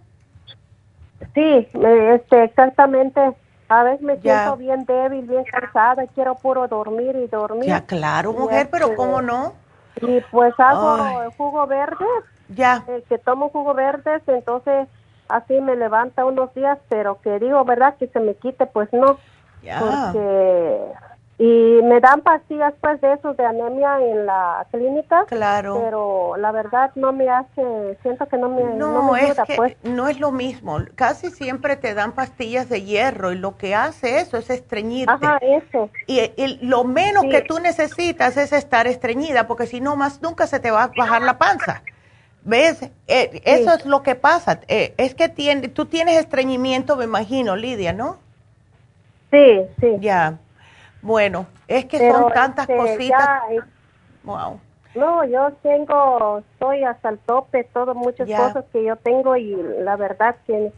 Sí, 1.34 1.68
este, 1.74 2.44
exactamente. 2.44 3.22
A 3.68 3.84
veces 3.84 4.02
me 4.02 4.18
siento 4.20 4.58
bien 4.58 4.86
débil, 4.86 5.28
bien 5.28 5.44
cansada, 5.44 6.08
quiero 6.16 6.36
puro 6.36 6.68
dormir 6.68 7.16
y 7.16 7.28
dormir. 7.28 7.66
Ya, 7.66 7.86
claro, 7.86 8.34
mujer, 8.34 8.70
pero 8.72 8.86
este, 8.86 8.96
¿cómo 8.98 9.22
no? 9.22 9.54
Y 10.02 10.22
pues 10.32 10.54
hago 10.58 11.32
jugo 11.38 11.68
verde. 11.68 12.06
Ya. 12.50 12.84
Eh, 12.88 13.04
que 13.08 13.18
tomo 13.20 13.50
jugo 13.50 13.74
verde, 13.74 14.22
entonces 14.28 14.88
así 15.30 15.60
me 15.62 15.76
levanta 15.76 16.26
unos 16.26 16.54
días, 16.54 16.78
pero 16.90 17.22
que 17.22 17.40
digo, 17.40 17.64
¿verdad? 17.64 17.96
Que 17.98 18.08
se 18.08 18.20
me 18.20 18.36
quite, 18.36 18.66
pues 18.66 18.92
no. 18.92 19.18
Porque 19.62 20.94
y 21.42 21.80
me 21.84 22.02
dan 22.02 22.20
pastillas 22.20 22.74
pues 22.82 23.00
de 23.00 23.14
esos 23.14 23.38
de 23.38 23.46
anemia 23.46 23.98
en 24.02 24.26
la 24.26 24.68
clínica. 24.72 25.24
Claro. 25.26 25.80
Pero 25.82 26.36
la 26.36 26.52
verdad 26.52 26.92
no 26.96 27.14
me 27.14 27.30
hace, 27.30 27.98
siento 28.02 28.28
que 28.28 28.38
no 28.38 28.50
me, 28.50 28.62
no, 28.76 29.14
ayuda, 29.14 29.46
es 29.48 29.56
pues. 29.56 29.78
No 29.84 30.10
es 30.10 30.20
lo 30.20 30.34
mismo. 30.34 30.80
Casi 30.96 31.32
siempre 31.32 31.78
te 31.78 31.94
dan 31.94 32.12
pastillas 32.12 32.68
de 32.68 32.84
hierro 32.84 33.32
y 33.32 33.38
lo 33.38 33.56
que 33.56 33.74
hace 33.74 34.20
eso 34.20 34.36
es 34.36 34.50
estreñirte. 34.50 35.14
Ajá, 35.14 35.38
eso. 35.38 35.90
Y, 36.08 36.60
lo 36.62 36.84
menos 36.84 37.24
que 37.24 37.40
tú 37.42 37.58
necesitas 37.60 38.36
es 38.36 38.52
estar 38.52 38.86
estreñida 38.86 39.48
porque 39.48 39.66
si 39.66 39.80
no 39.80 39.96
más 39.96 40.22
nunca 40.22 40.46
se 40.46 40.60
te 40.60 40.72
va 40.72 40.84
a 40.84 40.88
bajar 40.88 41.22
la 41.22 41.38
panza. 41.38 41.84
¿Ves? 42.44 42.82
Eh, 43.08 43.42
eso 43.46 43.74
es 43.74 43.86
lo 43.86 44.02
que 44.04 44.16
pasa. 44.16 44.62
Eh, 44.68 44.94
es 44.98 45.14
que 45.14 45.30
tiene, 45.30 45.68
tú 45.68 45.86
tienes 45.86 46.18
estreñimiento, 46.18 46.96
me 46.96 47.04
imagino, 47.04 47.56
Lidia, 47.56 47.94
¿no? 47.94 48.18
Sí, 49.32 49.62
sí. 49.80 49.98
Ya. 50.00 50.40
Bueno, 51.02 51.48
es 51.68 51.86
que 51.86 52.12
son 52.12 52.32
tantas 52.34 52.70
este, 52.70 52.78
cositas. 52.78 53.42
wow. 54.24 54.60
No, 54.96 55.24
yo 55.24 55.52
tengo, 55.62 56.40
estoy 56.40 56.84
hasta 56.84 57.10
el 57.10 57.20
tope, 57.20 57.64
todo, 57.64 57.94
muchas 57.94 58.28
cosas 58.28 58.66
que 58.74 58.84
yo 58.84 58.96
tengo 58.96 59.36
y 59.38 59.56
la 59.80 59.96
verdad 59.96 60.36
que, 60.48 60.74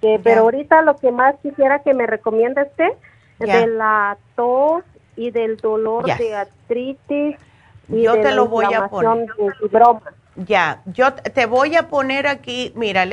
que 0.00 0.20
pero 0.22 0.42
ahorita 0.42 0.82
lo 0.82 0.96
que 0.96 1.12
más 1.12 1.36
quisiera 1.42 1.78
que 1.78 1.94
me 1.94 2.06
recomienda 2.06 2.64
usted, 2.64 2.90
de 3.38 3.66
la 3.68 4.18
tos 4.34 4.82
y 5.16 5.30
del 5.30 5.56
dolor 5.56 6.04
de 6.04 6.34
artritis 6.34 7.36
y 7.88 8.02
yo 8.02 8.14
de 8.14 8.22
te 8.22 8.32
lo 8.32 8.46
voy 8.46 8.66
a 8.72 8.88
poner. 8.88 9.28
Ya, 10.36 10.82
yo 10.86 11.12
te 11.12 11.46
voy 11.46 11.76
a 11.76 11.88
poner 11.88 12.26
aquí, 12.26 12.72
mira, 12.74 13.06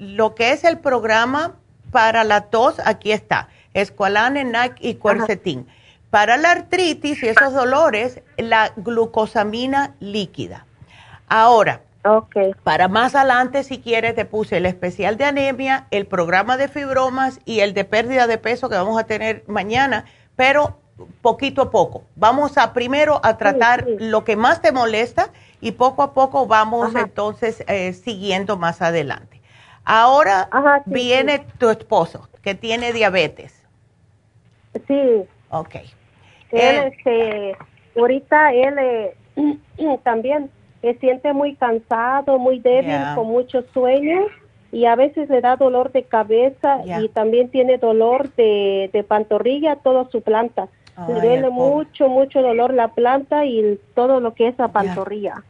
lo 0.00 0.34
que 0.34 0.52
es 0.52 0.64
el 0.64 0.78
programa 0.78 1.56
para 1.90 2.24
la 2.24 2.42
tos, 2.46 2.80
aquí 2.84 3.12
está, 3.12 3.48
Esqualane, 3.74 4.44
NAC 4.44 4.78
y 4.80 4.94
Quercetin. 4.94 5.66
Para 6.10 6.36
la 6.36 6.50
artritis 6.50 7.22
y 7.22 7.28
esos 7.28 7.52
dolores, 7.54 8.20
la 8.36 8.72
glucosamina 8.76 9.94
líquida. 10.00 10.66
Ahora, 11.28 11.82
para 12.64 12.88
más 12.88 13.14
adelante, 13.14 13.62
si 13.64 13.78
quieres, 13.78 14.14
te 14.14 14.24
puse 14.24 14.56
el 14.56 14.66
especial 14.66 15.16
de 15.16 15.24
anemia, 15.24 15.86
el 15.90 16.06
programa 16.06 16.56
de 16.56 16.68
fibromas 16.68 17.40
y 17.44 17.60
el 17.60 17.74
de 17.74 17.84
pérdida 17.84 18.26
de 18.26 18.38
peso 18.38 18.68
que 18.68 18.74
vamos 18.74 18.98
a 18.98 19.04
tener 19.04 19.44
mañana, 19.46 20.04
pero 20.36 20.81
poquito 21.20 21.62
a 21.62 21.70
poco. 21.70 22.04
Vamos 22.16 22.58
a 22.58 22.72
primero 22.72 23.20
a 23.22 23.36
tratar 23.36 23.86
lo 23.98 24.24
que 24.24 24.36
más 24.36 24.60
te 24.62 24.72
molesta 24.72 25.30
y 25.60 25.72
poco 25.72 26.02
a 26.02 26.12
poco 26.12 26.46
vamos 26.46 26.94
entonces 26.94 27.64
eh, 27.68 27.92
siguiendo 27.92 28.56
más 28.56 28.82
adelante. 28.82 29.40
Ahora 29.84 30.48
viene 30.86 31.44
tu 31.58 31.70
esposo 31.70 32.28
que 32.42 32.54
tiene 32.54 32.92
diabetes. 32.92 33.54
Sí. 34.86 35.24
Ok. 35.50 35.76
Él, 36.50 36.92
este, 36.92 37.56
ahorita 37.96 38.52
él 38.52 38.78
eh, 38.78 39.16
también 40.04 40.50
se 40.80 40.94
siente 40.98 41.32
muy 41.32 41.54
cansado, 41.54 42.38
muy 42.38 42.58
débil, 42.58 43.00
con 43.14 43.28
muchos 43.28 43.64
sueños 43.72 44.26
y 44.72 44.86
a 44.86 44.96
veces 44.96 45.28
le 45.28 45.40
da 45.40 45.56
dolor 45.56 45.92
de 45.92 46.02
cabeza 46.04 46.80
y 46.84 47.08
también 47.08 47.50
tiene 47.50 47.78
dolor 47.78 48.32
de, 48.34 48.90
de 48.92 49.04
pantorrilla, 49.04 49.76
toda 49.76 50.08
su 50.10 50.22
planta. 50.22 50.68
Le 51.08 51.20
duele 51.20 51.50
mucho, 51.50 52.08
mucho 52.08 52.42
dolor 52.42 52.74
la 52.74 52.88
planta 52.88 53.44
y 53.44 53.80
todo 53.94 54.20
lo 54.20 54.34
que 54.34 54.48
es 54.48 54.58
la 54.58 54.68
pantorrilla. 54.68 55.42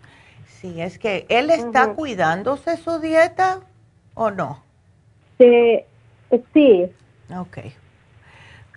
Sí, 0.47 0.81
es 0.81 0.99
que 0.99 1.27
él 1.29 1.51
está 1.51 1.95
cuidándose 1.95 2.77
su 2.77 3.01
dieta 3.01 3.61
o 4.15 4.31
no? 4.31 4.63
Sí, 5.39 5.81
sí. 6.53 6.91
Ok. 7.37 7.59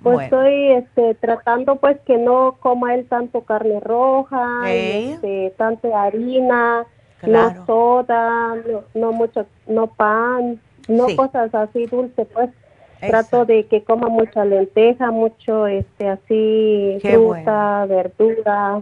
Pues 0.02 0.26
estoy 0.26 0.72
este, 0.72 1.16
tratando 1.16 1.78
pues 1.78 1.98
que 2.06 2.18
no 2.18 2.58
coma 2.60 2.94
él 2.94 3.08
tanto 3.08 3.42
carne 3.42 3.80
roja, 3.80 4.62
este, 4.72 5.54
tanta 5.58 6.04
harina, 6.04 6.86
no 7.26 7.66
soda, 7.66 8.56
no, 8.94 9.12
mucho, 9.14 9.46
no 9.68 9.88
pan, 9.88 10.60
no 10.88 11.08
cosas 11.16 11.54
así 11.56 11.86
dulces 11.88 12.28
pues. 12.34 12.50
Trato 13.08 13.46
de 13.46 13.66
que 13.68 13.84
coma 13.84 14.10
mucha 14.10 14.46
lenteja, 14.46 15.12
mucho 15.12 15.68
este 15.68 16.10
así 16.10 16.98
fruta, 17.02 17.86
verdura 17.88 18.82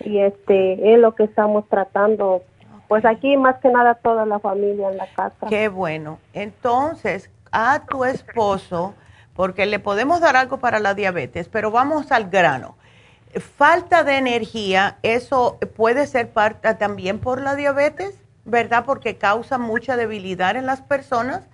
y 0.00 0.18
este 0.18 0.94
es 0.94 0.98
lo 0.98 1.14
que 1.14 1.24
estamos 1.24 1.68
tratando 1.68 2.42
pues 2.90 3.04
aquí 3.04 3.36
más 3.36 3.56
que 3.60 3.68
nada 3.68 3.94
toda 3.94 4.26
la 4.26 4.40
familia 4.40 4.90
en 4.90 4.96
la 4.96 5.06
casa. 5.14 5.46
Qué 5.48 5.68
bueno. 5.68 6.18
Entonces, 6.32 7.30
a 7.52 7.84
tu 7.86 8.04
esposo, 8.04 8.94
porque 9.34 9.64
le 9.66 9.78
podemos 9.78 10.20
dar 10.20 10.34
algo 10.34 10.58
para 10.58 10.80
la 10.80 10.94
diabetes, 10.94 11.48
pero 11.48 11.70
vamos 11.70 12.10
al 12.10 12.30
grano. 12.30 12.74
Falta 13.36 14.02
de 14.02 14.16
energía, 14.16 14.98
eso 15.04 15.56
puede 15.76 16.08
ser 16.08 16.30
parte 16.30 16.74
también 16.74 17.20
por 17.20 17.40
la 17.40 17.54
diabetes, 17.54 18.18
¿verdad? 18.44 18.84
Porque 18.84 19.16
causa 19.16 19.56
mucha 19.56 19.96
debilidad 19.96 20.56
en 20.56 20.66
las 20.66 20.82
personas. 20.82 21.48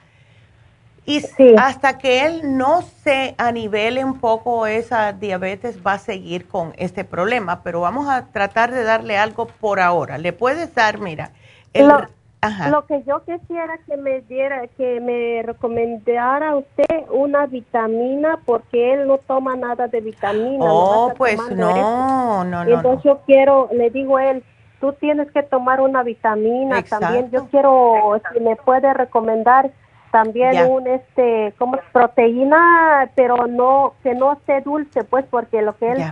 Y 1.07 1.23
hasta 1.57 1.99
que 1.99 2.27
él 2.27 2.57
no 2.59 2.83
se 2.83 3.37
anivele 3.39 4.05
un 4.05 4.19
poco 4.19 4.67
esa 4.67 5.13
diabetes, 5.13 5.79
va 5.87 5.93
a 5.93 5.99
seguir 5.99 6.49
con 6.49 6.73
este 6.77 7.05
problema. 7.05 7.63
Pero 7.63 7.81
vamos 7.81 8.09
a 8.09 8.27
tratar 8.27 8.73
de 8.73 8.83
darle 8.83 9.17
algo 9.17 9.47
por 9.47 9.79
ahora. 9.79 10.19
Le 10.19 10.33
puedes 10.33 10.75
dar, 10.75 10.99
mira, 10.99 11.31
lo, 12.71 12.87
que 12.87 13.03
yo 13.05 13.23
quisiera 13.25 13.79
que 13.87 13.97
me 13.97 14.21
diera, 14.23 14.67
que 14.77 15.01
me 15.01 15.43
recomendara 15.43 16.57
usted 16.57 17.05
una 17.11 17.47
vitamina, 17.47 18.41
porque 18.45 18.95
él 18.95 19.07
no 19.07 19.19
toma 19.19 19.57
nada 19.57 19.89
de 19.89 20.01
vitamina. 20.01 20.65
Oh, 20.65 21.13
pues 21.17 21.39
no, 21.51 22.45
no, 22.45 22.65
no. 22.65 22.71
Entonces 22.71 23.05
yo 23.05 23.21
quiero, 23.27 23.69
le 23.73 23.91
digo 23.91 24.17
a 24.17 24.27
él, 24.31 24.45
tú 24.81 24.93
tienes 24.95 25.31
que 25.33 25.43
tomar 25.43 25.81
una 25.81 26.03
vitamina 26.03 26.83
también. 26.83 27.31
Yo 27.31 27.47
quiero, 27.47 28.21
si 28.33 28.41
me 28.41 28.57
puede 28.57 28.93
recomendar 28.93 29.71
también 30.17 30.71
un 30.71 30.87
este 30.87 31.53
como 31.59 31.79
proteína 31.93 33.11
pero 33.15 33.47
no 33.47 33.93
que 34.03 34.15
no 34.15 34.33
esté 34.33 34.63
dulce 34.63 35.05
pues 35.05 35.27
porque 35.29 35.61
lo 35.61 35.77
que 35.77 35.93
él 35.93 36.05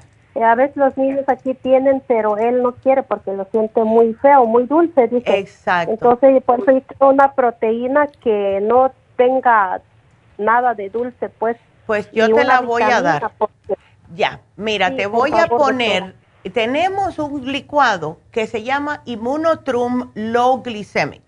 a 0.43 0.55
veces 0.56 0.76
los 0.76 0.94
niños 0.98 1.24
aquí 1.26 1.55
tienen 1.55 2.02
pero 2.06 2.36
él 2.36 2.62
no 2.62 2.72
quiere 2.72 3.02
porque 3.02 3.32
lo 3.32 3.47
siente 3.47 3.82
muy 3.82 4.12
feo 4.12 4.44
muy 4.44 4.64
dulce 4.66 5.09
dice. 5.09 5.39
Exacto. 5.39 5.90
Entonces 5.90 6.43
por 6.43 6.60
eso 6.68 7.09
una 7.09 7.32
proteína 7.32 8.09
que 8.22 8.60
no 8.60 8.93
tenga 9.16 9.81
nada 10.36 10.74
de 10.74 10.90
dulce 10.90 11.31
pues 11.31 11.56
pues 11.86 12.10
yo 12.12 12.28
te 12.28 12.44
la 12.44 12.60
voy 12.60 12.82
a 12.82 13.01
dar. 13.01 13.32
ya 14.14 14.40
mira 14.56 14.94
te 14.94 15.06
voy 15.06 15.32
a 15.32 15.47
poner 15.47 16.14
tenemos 16.52 17.18
un 17.18 17.51
licuado 17.51 18.18
que 18.32 18.47
se 18.47 18.62
llama 18.62 19.01
Immunotrum 19.06 20.10
Low 20.14 20.62
Glycemic 20.62 21.24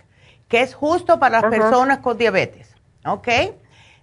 que 0.48 0.60
es 0.60 0.74
justo 0.74 1.18
para 1.18 1.40
las 1.40 1.50
personas 1.50 1.98
con 1.98 2.18
diabetes, 2.18 2.65
¿ok? 3.06 3.28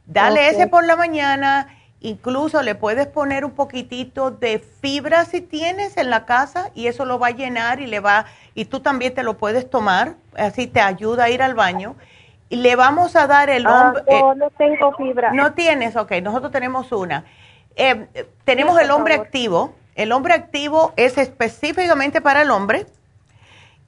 Dale 0.06 0.50
ese 0.50 0.68
por 0.68 0.86
la 0.86 0.96
mañana, 0.96 1.68
incluso 2.02 2.62
le 2.62 2.76
puedes 2.76 3.08
poner 3.08 3.46
un 3.46 3.52
poquitito 3.52 4.32
de 4.32 4.60
fibra 4.60 5.26
si 5.26 5.42
tienes 5.42 5.96
en 5.98 6.10
la 6.10 6.26
casa 6.26 6.72
y 6.76 6.88
eso 6.88 7.06
lo 7.06 7.20
va 7.20 7.28
a 7.28 7.32
llenar 7.32 7.80
y 7.80 7.88
le 7.88 8.00
va, 8.00 8.26
y 8.54 8.66
tú 8.66 8.82
también 8.82 9.14
te 9.14 9.24
lo 9.24 9.38
puedes 9.38 9.70
tomar, 9.70 10.16
así 10.36 10.68
te 10.68 10.82
ayuda 10.82 11.26
a 11.26 11.30
ir 11.30 11.42
al 11.42 11.54
baño. 11.54 11.96
Y 12.50 12.58
le 12.58 12.76
vamos 12.76 13.16
a 13.16 13.26
dar 13.26 13.50
el 13.50 13.66
ah, 13.66 13.88
hombre. 13.88 14.04
no, 14.08 14.36
no 14.36 14.50
tengo 14.52 14.94
fibra. 14.96 15.32
No 15.32 15.54
tienes, 15.54 15.96
ok, 15.96 16.12
nosotros 16.22 16.52
tenemos 16.52 16.92
una. 16.92 17.26
Eh, 17.76 18.08
tenemos 18.44 18.80
el 18.80 18.92
hombre 18.92 19.16
activo. 19.16 19.74
El 19.96 20.12
hombre 20.12 20.34
activo 20.34 20.94
es 20.96 21.18
específicamente 21.18 22.22
para 22.22 22.42
el 22.42 22.52
hombre 22.52 22.86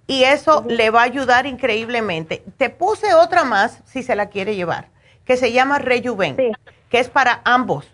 y 0.08 0.24
eso 0.24 0.64
le 0.68 0.90
va 0.90 1.02
a 1.02 1.06
ayudar 1.06 1.46
increíblemente. 1.46 2.44
Te 2.58 2.70
puse 2.70 3.14
otra 3.14 3.44
más, 3.44 3.82
si 3.86 4.04
se 4.04 4.16
la 4.16 4.28
quiere 4.28 4.56
llevar, 4.56 4.88
que 5.26 5.38
se 5.38 5.52
llama 5.52 5.80
Rejuven, 5.80 6.38
que 6.90 7.00
es 7.00 7.10
para 7.10 7.42
ambos. 7.44 7.92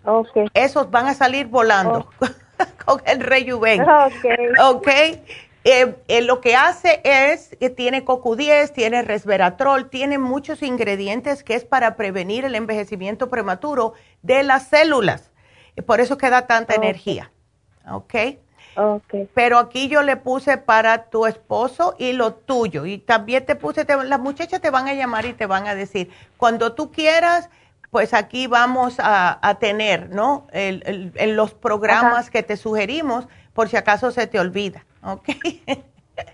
Esos 0.54 0.90
van 0.90 1.06
a 1.06 1.14
salir 1.14 1.46
volando 1.46 2.08
oh. 2.20 2.26
con 2.84 3.02
el 3.06 3.20
Rejuven. 3.20 3.84
Ok. 4.62 4.88
Eh, 5.64 5.94
eh, 6.08 6.22
lo 6.22 6.40
que 6.40 6.56
hace 6.56 7.00
es 7.04 7.56
que 7.60 7.70
tiene 7.70 8.04
CoQ10, 8.04 8.72
tiene 8.72 9.02
resveratrol, 9.02 9.90
tiene 9.90 10.18
muchos 10.18 10.60
ingredientes 10.60 11.44
que 11.44 11.54
es 11.54 11.64
para 11.64 11.94
prevenir 11.94 12.44
el 12.44 12.56
envejecimiento 12.56 13.30
prematuro 13.30 13.94
de 14.22 14.42
las 14.42 14.66
células. 14.66 15.30
Por 15.86 16.00
eso 16.00 16.18
queda 16.18 16.46
tanta 16.46 16.74
energía. 16.74 17.30
¿Ok? 17.90 18.14
Okay. 18.76 19.28
Pero 19.34 19.58
aquí 19.58 19.88
yo 19.88 20.02
le 20.02 20.16
puse 20.16 20.58
para 20.58 21.04
tu 21.04 21.26
esposo 21.26 21.94
y 21.98 22.12
lo 22.12 22.34
tuyo. 22.34 22.86
Y 22.86 22.98
también 22.98 23.44
te 23.44 23.54
puse, 23.54 23.84
las 24.04 24.20
muchachas 24.20 24.60
te 24.60 24.70
van 24.70 24.88
a 24.88 24.94
llamar 24.94 25.26
y 25.26 25.32
te 25.32 25.46
van 25.46 25.66
a 25.66 25.74
decir, 25.74 26.10
cuando 26.36 26.74
tú 26.74 26.90
quieras, 26.90 27.50
pues 27.90 28.14
aquí 28.14 28.46
vamos 28.46 28.96
a, 28.98 29.56
tener, 29.60 30.08
¿no? 30.10 30.46
El, 30.52 31.12
los 31.36 31.52
programas 31.52 32.30
que 32.30 32.42
te 32.42 32.56
sugerimos, 32.56 33.28
por 33.52 33.68
si 33.68 33.76
acaso 33.76 34.10
se 34.10 34.26
te 34.26 34.40
olvida, 34.40 34.86
¿ok? 35.02 35.28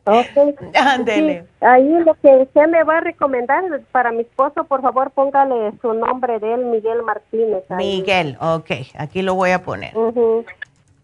Ok. 0.05 0.27
Ándele. 0.75 1.47
ahí 1.61 1.89
lo 2.05 2.15
que 2.15 2.29
usted 2.29 2.67
me 2.69 2.83
va 2.85 2.99
a 2.99 3.01
recomendar 3.01 3.63
para 3.93 4.13
mi 4.13 4.21
esposo, 4.21 4.65
por 4.65 4.83
favor, 4.83 5.11
póngale 5.11 5.73
su 5.81 5.93
nombre 5.95 6.39
de 6.39 6.55
él, 6.55 6.65
Miguel 6.67 7.03
Martínez. 7.03 7.65
Miguel, 7.71 8.37
ok, 8.41 8.71
aquí 8.97 9.23
lo 9.23 9.35
voy 9.35 9.51
a 9.51 9.63
poner. 9.63 9.95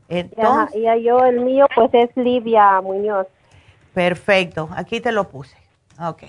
Entonces, 0.09 0.76
y 0.76 1.02
yo 1.02 1.24
el 1.24 1.40
mío 1.40 1.66
pues 1.74 1.90
es 1.93 2.10
Livia 2.16 2.81
Muñoz. 2.81 3.26
Perfecto, 3.93 4.68
aquí 4.74 5.01
te 5.01 5.12
lo 5.12 5.28
puse. 5.28 5.56
Ok. 6.01 6.24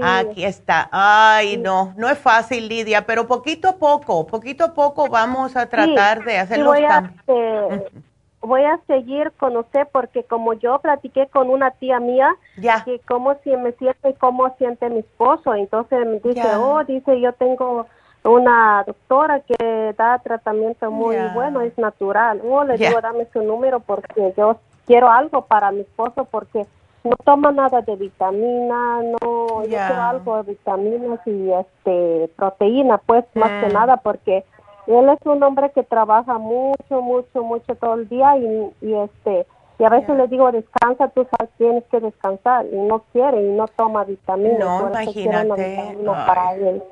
Aquí 0.00 0.44
está. 0.44 0.88
Ay, 0.92 1.56
no, 1.56 1.92
no 1.96 2.08
es 2.08 2.18
fácil, 2.18 2.68
Lidia, 2.68 3.06
pero 3.06 3.26
poquito 3.26 3.68
a 3.68 3.76
poco, 3.76 4.26
poquito 4.26 4.64
a 4.64 4.74
poco 4.74 5.08
vamos 5.08 5.56
a 5.56 5.66
tratar 5.66 6.24
de 6.24 6.38
hacer 6.38 6.58
los 6.58 6.78
cambios. 6.78 7.82
voy 8.40 8.64
a 8.64 8.80
seguir 8.86 9.32
con 9.32 9.56
usted 9.56 9.86
porque 9.92 10.24
como 10.24 10.54
yo 10.54 10.78
platiqué 10.78 11.26
con 11.26 11.50
una 11.50 11.72
tía 11.72 12.00
mía, 12.00 12.34
ya. 12.56 12.84
que 12.84 13.00
cómo 13.00 13.36
si 13.44 13.54
me 13.56 13.72
siente 13.72 14.10
y 14.10 14.14
cómo 14.14 14.54
siente 14.56 14.88
mi 14.88 15.00
esposo, 15.00 15.54
entonces 15.54 16.06
me 16.06 16.20
dice, 16.20 16.56
oh, 16.56 16.82
dice, 16.84 17.20
yo 17.20 17.32
tengo 17.34 17.86
una 18.24 18.84
doctora 18.86 19.40
que 19.40 19.94
da 19.96 20.18
tratamiento 20.18 20.90
muy 20.90 21.16
bueno, 21.34 21.60
es 21.62 21.76
natural. 21.78 22.40
Oh, 22.44 22.64
le 22.64 22.76
digo, 22.76 23.00
dame 23.00 23.26
su 23.32 23.42
número 23.42 23.80
porque 23.80 24.34
yo 24.36 24.58
quiero 24.86 25.10
algo 25.10 25.46
para 25.46 25.70
mi 25.72 25.80
esposo 25.80 26.26
porque 26.30 26.66
no 27.02 27.16
toma 27.24 27.50
nada 27.50 27.80
de 27.80 27.96
vitamina, 27.96 29.00
no, 29.02 29.62
yo 29.64 29.68
quiero 29.68 30.02
algo 30.02 30.42
de 30.42 30.52
vitaminas 30.52 31.20
y 31.26 31.50
este 31.50 32.30
proteína, 32.36 32.98
pues 32.98 33.24
más 33.34 33.64
que 33.64 33.72
nada 33.72 33.96
porque 33.98 34.44
él 34.86 35.08
es 35.08 35.24
un 35.24 35.42
hombre 35.42 35.70
que 35.70 35.82
trabaja 35.82 36.38
mucho, 36.38 37.00
mucho, 37.00 37.42
mucho 37.42 37.74
todo 37.76 37.94
el 37.94 38.08
día 38.08 38.36
y, 38.36 38.70
y 38.82 38.94
este 38.94 39.46
y 39.78 39.84
a 39.84 39.88
veces 39.88 40.14
le 40.14 40.28
digo 40.28 40.52
descansa, 40.52 41.08
tú 41.08 41.26
sabes 41.30 41.50
tienes 41.56 41.84
que 41.84 42.00
descansar 42.00 42.66
y 42.66 42.76
no 42.76 43.02
quiere 43.12 43.40
y 43.42 43.52
no 43.52 43.66
toma 43.66 44.04
vitamina. 44.04 44.58
No, 44.58 44.88
imagínate. 44.90 45.96
Para 46.04 46.54
él. 46.54 46.82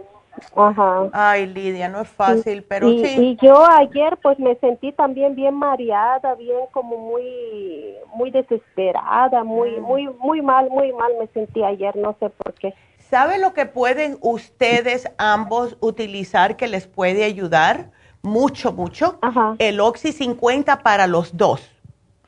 Ajá. 0.55 1.09
Ay, 1.13 1.47
Lidia, 1.47 1.89
no 1.89 2.01
es 2.01 2.09
fácil, 2.09 2.63
pero 2.63 2.89
y, 2.89 3.05
sí. 3.05 3.21
Y 3.21 3.47
yo 3.47 3.65
ayer 3.65 4.19
pues 4.23 4.39
me 4.39 4.55
sentí 4.57 4.93
también 4.93 5.35
bien 5.35 5.55
mareada, 5.55 6.35
bien 6.35 6.61
como 6.73 6.97
muy 6.97 7.95
muy 8.15 8.31
desesperada, 8.31 9.45
muy 9.45 9.73
mm. 9.73 9.83
muy 9.83 10.09
muy 10.19 10.43
mal, 10.43 10.71
muy 10.71 10.93
mal 10.93 11.13
me 11.19 11.27
sentí 11.29 11.63
ayer, 11.63 11.97
no 11.97 12.17
sé 12.21 12.31
por 12.31 12.55
qué. 12.55 12.75
¿Sabe 12.99 13.39
lo 13.39 13.55
que 13.55 13.65
pueden 13.65 14.19
ustedes 14.21 15.11
ambos 15.17 15.77
utilizar 15.81 16.57
que 16.57 16.69
les 16.69 16.87
puede 16.87 17.25
ayudar? 17.25 17.91
Mucho, 18.23 18.73
mucho. 18.73 19.19
Ajá. 19.23 19.55
El 19.59 19.81
Oxy 19.81 20.13
50 20.13 20.83
para 20.83 21.07
los 21.07 21.37
dos. 21.37 21.71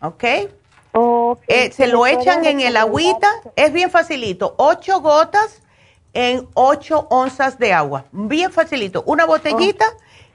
¿Ok? 0.01 0.24
Okay. 0.93 1.45
Eh, 1.47 1.70
se 1.73 1.87
lo 1.87 2.07
echan 2.07 2.45
en 2.45 2.61
el 2.61 2.77
agüita, 2.77 3.28
es 3.55 3.73
bien 3.73 3.91
facilito. 3.91 4.55
Ocho 4.57 5.01
gotas 5.01 5.60
en 6.12 6.49
8 6.55 7.09
onzas 7.11 7.59
de 7.59 7.73
agua. 7.73 8.05
Bien 8.12 8.51
facilito. 8.51 9.03
Una 9.07 9.27
botellita 9.27 9.85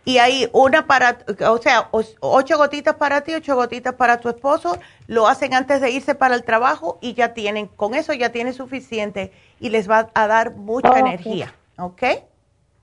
y 0.06 0.20
ahí 0.20 0.48
una 0.54 0.86
para, 0.86 1.18
o 1.50 1.58
sea, 1.58 1.90
8 1.92 2.58
gotitas 2.58 2.96
para 2.96 3.22
ti, 3.22 3.34
8 3.34 3.56
gotitas 3.56 3.96
para 3.96 4.20
tu 4.20 4.30
esposo. 4.30 4.78
Lo 5.08 5.28
hacen 5.28 5.54
antes 5.54 5.82
de 5.82 5.92
irse 5.92 6.16
para 6.16 6.36
el 6.36 6.44
trabajo 6.44 7.00
y 7.02 7.14
ya 7.14 7.34
tienen, 7.34 7.68
con 7.68 7.96
eso 7.96 8.14
ya 8.14 8.32
tiene 8.32 8.54
suficiente 8.54 9.34
y 9.60 9.70
les 9.70 9.90
va 9.90 10.10
a 10.14 10.28
dar 10.28 10.56
mucha 10.56 11.00
energía. 11.00 11.54
¿Ok? 11.78 12.04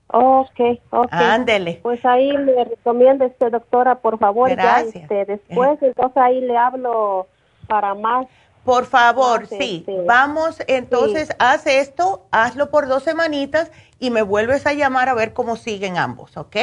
Ok, 0.07 0.59
ok. 0.91 1.07
Ándele. 1.11 1.79
Pues 1.81 2.05
ahí 2.05 2.31
le 2.31 2.65
recomiendo, 2.65 3.25
este 3.25 3.49
doctora, 3.49 3.95
por 3.95 4.19
favor, 4.19 4.49
Gracias. 4.51 4.93
ya 4.93 4.99
este, 5.01 5.25
después, 5.25 5.81
entonces 5.81 6.17
ahí 6.17 6.41
le 6.41 6.55
hablo 6.55 7.27
para 7.67 7.95
más 7.95 8.27
por 8.63 8.85
favor, 8.85 9.47
sí. 9.47 9.85
Vamos, 10.07 10.57
entonces, 10.67 11.29
haz 11.39 11.67
esto, 11.67 12.25
hazlo 12.31 12.69
por 12.69 12.87
dos 12.87 13.03
semanitas 13.03 13.71
y 13.99 14.09
me 14.09 14.21
vuelves 14.21 14.65
a 14.65 14.73
llamar 14.73 15.09
a 15.09 15.13
ver 15.13 15.33
cómo 15.33 15.55
siguen 15.55 15.97
ambos, 15.97 16.37
¿ok? 16.37 16.55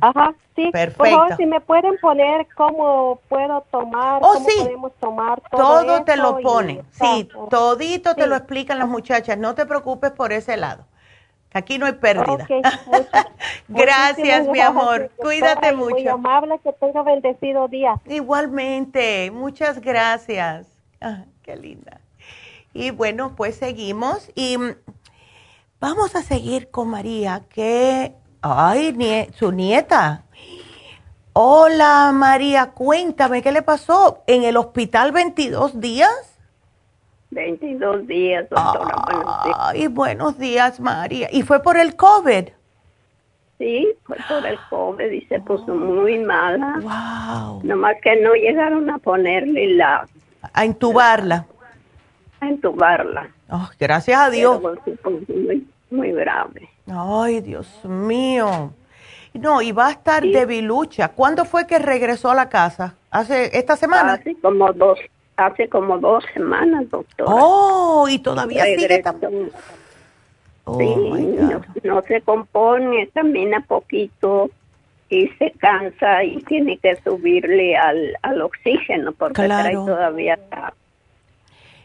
Ajá, 0.00 0.34
sí. 0.54 0.70
Perfecto. 0.70 0.98
Por 0.98 1.10
favor, 1.10 1.36
si 1.36 1.46
me 1.46 1.60
pueden 1.60 1.98
poner 1.98 2.46
cómo 2.54 3.20
puedo 3.28 3.64
tomar, 3.70 4.22
oh, 4.22 4.34
cómo 4.34 4.48
sí. 4.48 4.56
podemos 4.58 4.92
tomar 5.00 5.42
todo, 5.50 5.84
todo 5.84 6.04
te 6.04 6.16
lo 6.16 6.38
ponen. 6.40 6.82
Sí, 6.90 7.28
todito 7.50 8.14
te 8.14 8.26
lo 8.26 8.36
explican 8.36 8.78
las 8.78 8.88
muchachas. 8.88 9.38
No 9.38 9.54
te 9.54 9.66
preocupes 9.66 10.12
por 10.12 10.32
ese 10.32 10.56
lado. 10.56 10.84
Aquí 11.52 11.78
no 11.78 11.86
hay 11.86 11.94
pérdida. 11.94 12.46
Gracias, 13.68 14.46
mi 14.48 14.60
amor. 14.60 14.98
gracias, 14.98 15.18
Cuídate 15.18 15.68
y 15.70 15.76
Muy 15.76 15.94
mucho. 15.94 16.12
amable, 16.12 16.58
que 16.62 16.72
tenga 16.74 17.02
bendecido 17.02 17.68
día. 17.68 17.98
Igualmente, 18.04 19.30
muchas 19.30 19.80
gracias. 19.80 20.75
Ah, 21.00 21.24
qué 21.42 21.56
linda. 21.56 22.00
Y 22.72 22.90
bueno, 22.90 23.34
pues 23.36 23.56
seguimos 23.56 24.30
y 24.34 24.58
mm, 24.58 24.76
vamos 25.80 26.14
a 26.14 26.22
seguir 26.22 26.70
con 26.70 26.88
María, 26.88 27.42
que, 27.48 28.12
ay, 28.42 29.28
su 29.34 29.52
nieta. 29.52 30.24
Hola 31.32 32.12
María, 32.14 32.70
cuéntame, 32.70 33.42
¿qué 33.42 33.52
le 33.52 33.62
pasó? 33.62 34.22
¿En 34.26 34.44
el 34.44 34.56
hospital 34.56 35.12
22 35.12 35.80
días? 35.80 36.36
22 37.30 38.06
días, 38.06 38.48
doctora. 38.48 38.96
buenos 39.04 39.44
días. 39.44 39.56
Ay, 39.58 39.86
buenos 39.88 40.38
días, 40.38 40.80
María. 40.80 41.28
¿Y 41.30 41.42
fue 41.42 41.62
por 41.62 41.76
el 41.76 41.96
COVID? 41.96 42.48
Sí, 43.58 43.88
fue 44.04 44.16
por 44.28 44.46
el 44.46 44.58
COVID 44.70 45.10
y 45.10 45.22
se 45.26 45.40
puso 45.40 45.74
muy 45.74 46.18
mala. 46.18 46.78
Wow. 46.80 47.62
Nomás 47.64 47.96
que 48.02 48.16
no 48.20 48.34
llegaron 48.34 48.90
a 48.90 48.98
ponerle 48.98 49.74
la... 49.74 50.06
A 50.56 50.64
intubarla. 50.64 51.46
a 52.40 52.46
intubarla. 52.46 53.28
Oh, 53.50 53.68
gracias 53.78 54.18
a 54.18 54.30
Dios. 54.30 54.60
muy, 55.28 55.68
muy 55.90 56.12
grave. 56.12 56.70
Ay, 56.90 57.42
Dios 57.42 57.68
mío. 57.84 58.72
No, 59.34 59.60
y 59.60 59.72
va 59.72 59.88
a 59.88 59.90
estar 59.90 60.22
de 60.22 60.30
debilucha. 60.30 61.10
¿Cuándo 61.10 61.44
fue 61.44 61.66
que 61.66 61.78
regresó 61.78 62.30
a 62.30 62.34
la 62.34 62.48
casa? 62.48 62.94
¿Hace 63.10 63.56
esta 63.58 63.76
semana? 63.76 64.14
Hace 64.14 64.34
como 64.36 64.72
dos, 64.72 64.98
hace 65.36 65.68
como 65.68 65.98
dos 65.98 66.24
semanas, 66.32 66.88
doctor. 66.88 67.26
Oh, 67.28 68.06
y 68.08 68.18
todavía 68.18 68.64
sigue 68.64 69.02
Oh, 70.64 70.78
sí, 70.78 70.86
no, 71.84 72.02
se 72.02 72.22
compone, 72.22 73.08
camina 73.14 73.60
poquito 73.60 74.50
y 75.08 75.28
se 75.38 75.52
cansa 75.52 76.24
y 76.24 76.38
tiene 76.42 76.78
que 76.78 76.96
subirle 76.96 77.76
al, 77.76 78.16
al 78.22 78.42
oxígeno 78.42 79.12
porque 79.12 79.44
trae 79.44 79.74
todavía 79.74 80.38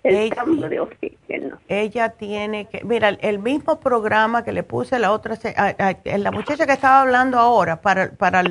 el 0.03 0.15
ella, 0.15 0.35
cambio 0.35 0.68
de 0.68 0.80
oxígeno. 0.80 1.60
Ella 1.68 2.10
tiene 2.10 2.65
que, 2.65 2.84
mira, 2.84 3.10
el 3.10 3.39
mismo 3.39 3.80
programa 3.80 4.43
que 4.43 4.52
le 4.52 4.64
puse 4.64 4.98
la 4.98 5.11
otra, 5.11 5.38
la 6.06 6.31
muchacha 6.31 6.65
que 6.65 6.73
estaba 6.73 7.02
hablando 7.02 7.38
ahora 7.38 7.81
para, 7.81 8.11
para 8.11 8.43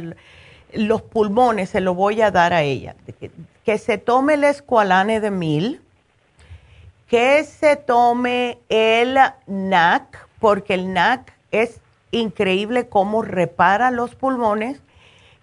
los 0.72 1.02
pulmones, 1.02 1.70
se 1.70 1.80
lo 1.80 1.94
voy 1.94 2.22
a 2.22 2.30
dar 2.30 2.52
a 2.52 2.62
ella. 2.62 2.94
Que, 3.18 3.30
que 3.64 3.78
se 3.78 3.98
tome 3.98 4.34
el 4.34 4.44
escualane 4.44 5.20
de 5.20 5.30
mil 5.32 5.80
que 7.10 7.42
se 7.42 7.74
tome 7.74 8.60
el 8.68 9.18
NAC, 9.48 10.28
porque 10.38 10.74
el 10.74 10.92
NAC 10.92 11.32
es 11.50 11.80
increíble 12.10 12.88
cómo 12.88 13.22
repara 13.22 13.90
los 13.90 14.14
pulmones, 14.14 14.82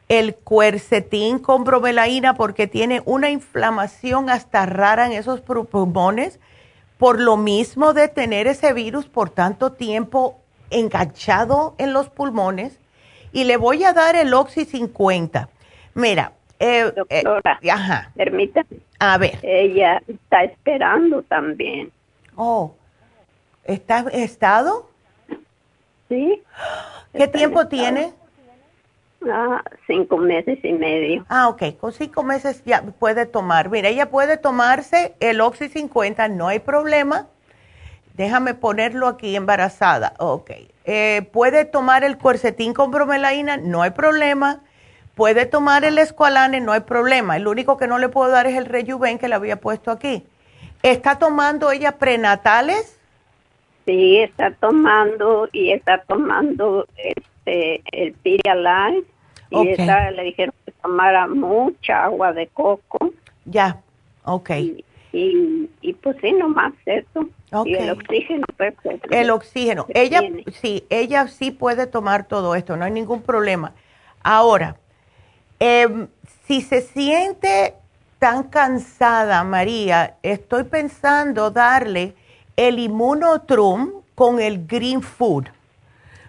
el 0.09 0.35
cuercetín 0.35 1.39
con 1.39 1.63
bromelaína, 1.63 2.35
porque 2.35 2.67
tiene 2.67 3.01
una 3.05 3.29
inflamación 3.29 4.29
hasta 4.29 4.65
rara 4.65 5.05
en 5.05 5.11
esos 5.13 5.41
pulmones, 5.41 6.39
por 6.97 7.19
lo 7.19 7.37
mismo 7.37 7.93
de 7.93 8.07
tener 8.07 8.47
ese 8.47 8.73
virus 8.73 9.05
por 9.07 9.29
tanto 9.29 9.73
tiempo 9.73 10.39
enganchado 10.69 11.75
en 11.77 11.93
los 11.93 12.09
pulmones. 12.09 12.79
Y 13.33 13.43
le 13.43 13.57
voy 13.57 13.83
a 13.83 13.93
dar 13.93 14.15
el 14.15 14.33
Oxy 14.33 14.65
50. 14.65 15.49
Mira, 15.93 16.31
eh, 16.59 16.91
Doctora, 16.95 17.59
eh, 17.61 17.71
ajá. 17.71 18.11
permítame. 18.15 18.79
A 18.99 19.17
ver. 19.17 19.39
Ella 19.43 20.01
está 20.07 20.43
esperando 20.43 21.21
también. 21.23 21.91
Oh, 22.35 22.73
¿está 23.63 24.05
estado? 24.11 24.89
Sí. 26.09 26.41
¿Qué 27.13 27.27
tiempo 27.27 27.67
tiene? 27.67 28.13
Ah, 29.29 29.63
cinco 29.87 30.17
meses 30.17 30.59
y 30.63 30.73
medio. 30.73 31.25
Ah, 31.29 31.49
ok. 31.49 31.77
Con 31.79 31.91
cinco 31.91 32.23
meses 32.23 32.63
ya 32.65 32.81
puede 32.83 33.25
tomar. 33.25 33.69
Mira, 33.69 33.89
ella 33.89 34.09
puede 34.09 34.37
tomarse 34.37 35.15
el 35.19 35.41
Oxy 35.41 35.69
50, 35.69 36.27
no 36.29 36.47
hay 36.47 36.59
problema. 36.59 37.27
Déjame 38.15 38.53
ponerlo 38.53 39.07
aquí 39.07 39.35
embarazada. 39.35 40.13
Ok. 40.19 40.51
Eh, 40.85 41.27
puede 41.31 41.65
tomar 41.65 42.03
el 42.03 42.17
cuercetín 42.17 42.73
con 42.73 42.91
bromelaína, 42.91 43.57
no 43.57 43.81
hay 43.81 43.91
problema 43.91 44.61
Puede 45.17 45.47
tomar 45.47 45.83
el 45.83 45.97
escualane, 45.97 46.61
no 46.61 46.73
hay 46.73 46.81
problema. 46.81 47.37
El 47.37 47.47
único 47.47 47.75
que 47.75 47.87
no 47.87 47.97
le 47.97 48.07
puedo 48.07 48.29
dar 48.29 48.45
es 48.45 48.55
el 48.55 48.67
rejuven 48.67 49.17
que 49.17 49.27
le 49.27 49.33
había 49.33 49.59
puesto 49.59 49.89
aquí. 49.89 50.23
¿Está 50.83 51.17
tomando 51.17 51.71
ella 51.71 51.97
prenatales? 51.97 52.96
Sí, 53.87 54.17
está 54.17 54.51
tomando 54.51 55.49
y 55.51 55.71
está 55.71 56.03
tomando 56.03 56.85
este 56.95 57.81
el 57.91 58.13
Pirialyte 58.13 59.07
y 59.49 59.69
esa, 59.69 60.11
le 60.11 60.23
dijeron 60.23 60.53
que 60.65 60.71
tomara 60.73 61.27
mucha 61.27 62.03
agua 62.03 62.33
de 62.33 62.45
coco. 62.47 63.13
Ya, 63.45 63.81
ok. 64.25 64.51
Y, 65.13 65.69
y, 65.81 65.93
pues 65.93 66.17
sí, 66.21 66.33
nomás 66.33 66.73
eso. 66.85 67.27
Y 67.65 67.73
el 67.73 67.89
oxígeno. 67.89 68.45
Perfecto. 68.55 69.09
El 69.09 69.31
oxígeno. 69.31 69.87
Ella, 69.89 70.21
sí, 70.51 70.83
ella 70.91 71.27
sí 71.27 71.49
puede 71.49 71.87
tomar 71.87 72.27
todo 72.27 72.53
esto, 72.53 72.77
no 72.77 72.85
hay 72.85 72.91
ningún 72.91 73.23
problema. 73.23 73.73
Ahora, 74.21 74.75
Em, 75.59 76.07
si 76.45 76.61
se 76.61 76.81
siente 76.81 77.73
tan 78.19 78.43
cansada, 78.43 79.43
María, 79.43 80.17
estoy 80.21 80.63
pensando 80.65 81.49
darle 81.49 82.13
el 82.57 82.79
inmunotrum 82.79 84.01
con 84.15 84.41
el 84.41 84.67
green 84.67 85.01
food, 85.01 85.45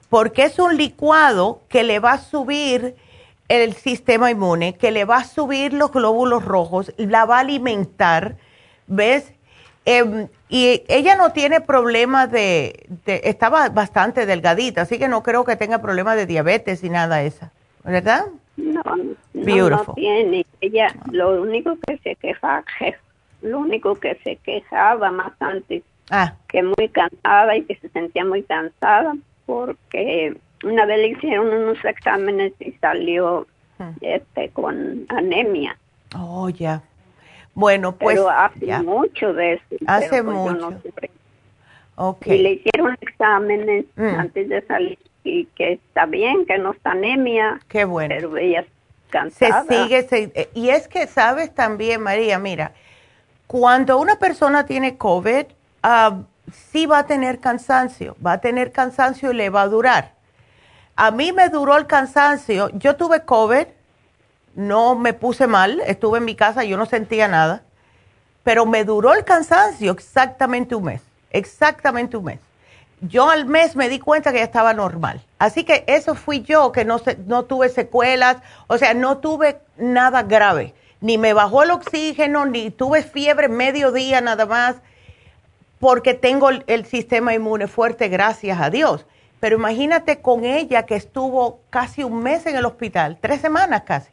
porque 0.08 0.44
es 0.44 0.58
un 0.58 0.76
licuado 0.76 1.62
que 1.68 1.82
le 1.82 1.98
va 1.98 2.12
a 2.12 2.18
subir 2.18 2.94
el 3.48 3.72
sistema 3.72 4.30
inmune, 4.30 4.74
que 4.74 4.90
le 4.90 5.04
va 5.04 5.16
a 5.16 5.24
subir 5.24 5.72
los 5.72 5.90
glóbulos 5.90 6.44
rojos, 6.44 6.92
la 6.98 7.24
va 7.24 7.38
a 7.38 7.40
alimentar, 7.40 8.36
¿ves? 8.86 9.32
Em, 9.86 10.28
y 10.50 10.82
ella 10.88 11.16
no 11.16 11.32
tiene 11.32 11.62
problemas 11.62 12.30
de, 12.30 12.86
de, 13.06 13.22
estaba 13.24 13.70
bastante 13.70 14.26
delgadita, 14.26 14.82
así 14.82 14.98
que 14.98 15.08
no 15.08 15.22
creo 15.22 15.44
que 15.44 15.56
tenga 15.56 15.80
problemas 15.80 16.16
de 16.16 16.26
diabetes 16.26 16.84
y 16.84 16.90
nada 16.90 17.22
eso, 17.22 17.50
¿verdad? 17.84 18.26
No, 18.58 18.82
no, 19.32 19.94
tiene. 19.94 20.44
Ella 20.60 20.94
lo 21.10 21.40
único 21.40 21.76
que 21.86 21.96
se 21.98 22.16
queja, 22.16 22.64
lo 23.40 23.60
único 23.60 23.94
que 23.94 24.16
se 24.24 24.36
quejaba 24.36 25.10
más 25.10 25.32
antes, 25.40 25.82
ah. 26.10 26.34
que 26.48 26.62
muy 26.62 26.88
cansada 26.88 27.56
y 27.56 27.64
que 27.64 27.76
se 27.76 27.88
sentía 27.90 28.24
muy 28.24 28.42
cansada 28.42 29.16
porque 29.46 30.36
una 30.64 30.86
vez 30.86 30.98
le 30.98 31.08
hicieron 31.08 31.48
unos 31.48 31.84
exámenes 31.84 32.52
y 32.60 32.72
salió 32.72 33.46
hmm. 33.78 33.90
este 34.00 34.50
con 34.50 35.06
anemia. 35.08 35.76
Oh, 36.16 36.48
ya. 36.48 36.82
Bueno, 37.54 37.96
pues 37.96 38.16
pero 38.16 38.30
hace 38.30 38.82
mucho 38.82 39.32
de 39.32 39.54
eso. 39.54 39.64
Hace 39.86 40.22
pues 40.22 40.24
mucho. 40.24 40.80
Y 42.26 42.38
le 42.38 42.52
hicieron 42.52 42.96
exámenes 43.00 43.84
mm. 43.96 44.14
antes 44.16 44.48
de 44.48 44.62
salir 44.66 44.98
y 45.24 45.46
que 45.46 45.72
está 45.72 46.06
bien, 46.06 46.46
que 46.46 46.56
no 46.58 46.72
está 46.72 46.92
anemia. 46.92 47.58
Qué 47.66 47.84
bueno. 47.84 48.14
Pero 48.14 48.36
ella 48.36 48.64
cansada. 49.10 49.64
Se 49.64 49.82
sigue, 49.82 50.30
eh, 50.34 50.50
y 50.54 50.68
es 50.68 50.86
que 50.86 51.08
sabes 51.08 51.52
también, 51.52 52.00
María, 52.00 52.38
mira, 52.38 52.72
cuando 53.48 53.98
una 53.98 54.20
persona 54.20 54.64
tiene 54.64 54.96
COVID, 54.96 55.46
uh, 55.88 56.24
sí 56.70 56.86
va 56.86 56.98
a 56.98 57.06
tener 57.06 57.40
cansancio, 57.40 58.16
va 58.24 58.32
a 58.32 58.40
tener 58.40 58.72
cansancio 58.72 59.32
y 59.32 59.34
le 59.34 59.50
va 59.50 59.62
a 59.62 59.68
durar. 59.68 60.14
A 60.96 61.10
mí 61.10 61.32
me 61.32 61.48
duró 61.48 61.76
el 61.76 61.86
cansancio, 61.86 62.70
yo 62.70 62.96
tuve 62.96 63.24
COVID, 63.24 63.66
no 64.54 64.94
me 64.94 65.12
puse 65.12 65.46
mal, 65.46 65.80
estuve 65.86 66.18
en 66.18 66.24
mi 66.24 66.34
casa, 66.34 66.64
yo 66.64 66.76
no 66.76 66.86
sentía 66.86 67.28
nada, 67.28 67.62
pero 68.42 68.66
me 68.66 68.84
duró 68.84 69.14
el 69.14 69.24
cansancio 69.24 69.92
exactamente 69.92 70.74
un 70.74 70.84
mes, 70.84 71.02
exactamente 71.30 72.16
un 72.16 72.24
mes 72.24 72.40
yo 73.00 73.30
al 73.30 73.46
mes 73.46 73.76
me 73.76 73.88
di 73.88 73.98
cuenta 73.98 74.32
que 74.32 74.38
ya 74.38 74.44
estaba 74.44 74.74
normal. 74.74 75.22
Así 75.38 75.64
que 75.64 75.84
eso 75.86 76.14
fui 76.14 76.42
yo, 76.42 76.72
que 76.72 76.84
no, 76.84 77.00
no 77.26 77.44
tuve 77.44 77.68
secuelas, 77.68 78.38
o 78.66 78.78
sea, 78.78 78.94
no 78.94 79.18
tuve 79.18 79.60
nada 79.76 80.22
grave. 80.22 80.74
Ni 81.00 81.16
me 81.16 81.32
bajó 81.32 81.62
el 81.62 81.70
oxígeno, 81.70 82.44
ni 82.46 82.70
tuve 82.70 83.02
fiebre 83.02 83.48
medio 83.48 83.92
día 83.92 84.20
nada 84.20 84.46
más, 84.46 84.76
porque 85.78 86.14
tengo 86.14 86.50
el, 86.50 86.86
sistema 86.86 87.34
inmune 87.34 87.68
fuerte, 87.68 88.08
gracias 88.08 88.60
a 88.60 88.70
Dios. 88.70 89.06
Pero 89.40 89.56
imagínate 89.56 90.20
con 90.20 90.44
ella 90.44 90.84
que 90.84 90.96
estuvo 90.96 91.60
casi 91.70 92.02
un 92.02 92.22
mes 92.22 92.46
en 92.46 92.56
el 92.56 92.64
hospital, 92.64 93.18
tres 93.20 93.40
semanas 93.40 93.82
casi. 93.82 94.10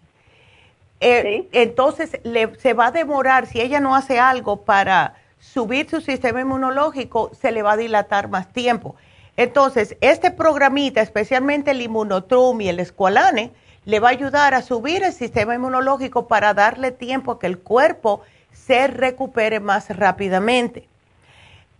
Eh, 1.00 1.48
entonces 1.52 2.20
se 2.60 2.74
va 2.74 2.88
a 2.88 2.92
demorar, 2.92 3.48
si 3.48 3.60
ella 3.60 3.80
no 3.80 3.96
hace 3.96 4.20
algo 4.20 4.62
para 4.62 5.16
subir 5.40 5.90
su 5.90 6.02
sistema 6.02 6.42
inmunológico, 6.42 7.32
se 7.40 7.52
le 7.52 7.64
va 7.64 7.74
a 7.74 7.78
dilatar 7.78 8.30
más 8.30 8.52
tiempo. 8.54 8.96
Entonces, 9.38 9.98
este 10.00 10.32
programita, 10.32 11.02
especialmente 11.02 11.72
el 11.72 11.82
inmunotrum 11.82 12.62
y 12.62 12.70
el 12.70 12.80
escualane, 12.80 13.52
le 13.84 14.00
va 14.00 14.10
a 14.10 14.12
ayudar 14.12 14.54
a 14.54 14.62
subir 14.62 15.04
el 15.04 15.12
sistema 15.12 15.56
inmunológico 15.56 16.28
para 16.28 16.54
darle 16.54 16.92
tiempo 16.92 17.34
a 17.34 17.40
que 17.40 17.48
el 17.48 17.60
cuerpo 17.60 18.22
se 18.52 18.88
recupere 18.88 19.60
más 19.60 19.96
rápidamente. 19.96 20.88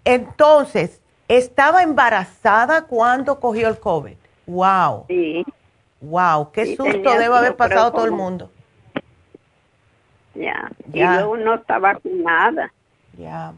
Entonces, 0.06 1.02
estaba 1.28 1.84
embarazada 1.84 2.84
cuando 2.84 3.40
cogió 3.40 3.68
el 3.68 3.80
COVID. 3.80 4.16
Wow. 4.48 5.06
Sí. 5.08 5.44
Wow, 6.02 6.52
qué 6.52 6.76
susto 6.76 7.18
debe 7.18 7.36
haber 7.36 7.56
pasado 7.56 7.92
todo 7.92 8.06
el 8.06 8.12
mundo. 8.12 8.52
Ya. 10.36 10.70
Y 10.94 11.00
luego 11.00 11.38
no 11.38 11.56
está 11.56 11.80
vacunada. 11.80 12.72
Ya. 13.18 13.54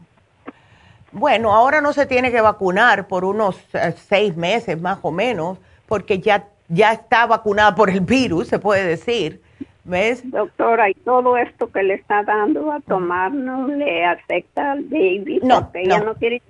Bueno, 1.12 1.54
ahora 1.54 1.80
no 1.80 1.92
se 1.92 2.06
tiene 2.06 2.30
que 2.30 2.40
vacunar 2.40 3.08
por 3.08 3.24
unos 3.24 3.58
eh, 3.74 3.94
seis 3.96 4.36
meses 4.36 4.80
más 4.80 4.98
o 5.02 5.10
menos, 5.10 5.58
porque 5.86 6.20
ya, 6.20 6.46
ya 6.68 6.92
está 6.92 7.26
vacunada 7.26 7.74
por 7.74 7.90
el 7.90 8.00
virus, 8.00 8.48
se 8.48 8.58
puede 8.58 8.84
decir. 8.84 9.42
¿Ves? 9.88 10.20
Doctora, 10.30 10.90
¿y 10.90 10.94
todo 10.94 11.38
esto 11.38 11.72
que 11.72 11.82
le 11.82 11.94
está 11.94 12.22
dando 12.22 12.70
a 12.70 12.80
tomar 12.80 13.32
no 13.32 13.68
le 13.68 14.04
afecta 14.04 14.72
al 14.72 14.84
baby? 14.84 15.40
No, 15.42 15.62
porque 15.62 15.80
ella 15.80 16.00
no 16.00 16.14
quiere 16.14 16.42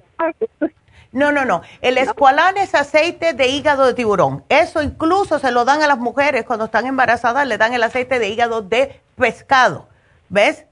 no, 1.12 1.31
no, 1.31 1.44
no. 1.44 1.62
El 1.81 1.98
escualán 1.98 2.59
es 2.59 2.74
aceite 2.74 3.35
de 3.35 3.47
hígado 3.47 3.86
de 3.86 3.94
tiburón. 3.94 4.43
Eso 4.48 4.82
incluso 4.82 5.39
se 5.39 5.52
lo 5.52 5.65
dan 5.65 5.82
a 5.82 5.86
las 5.86 5.98
mujeres 5.98 6.44
cuando 6.44 6.65
están 6.65 6.86
embarazadas, 6.86 7.47
le 7.47 7.59
dan 7.59 7.73
el 7.73 7.85
aceite 7.85 8.19
de 8.19 8.28
hígado 8.28 8.62
de 8.62 9.01
pescado. 9.16 9.86
¿Ves? 10.28 10.66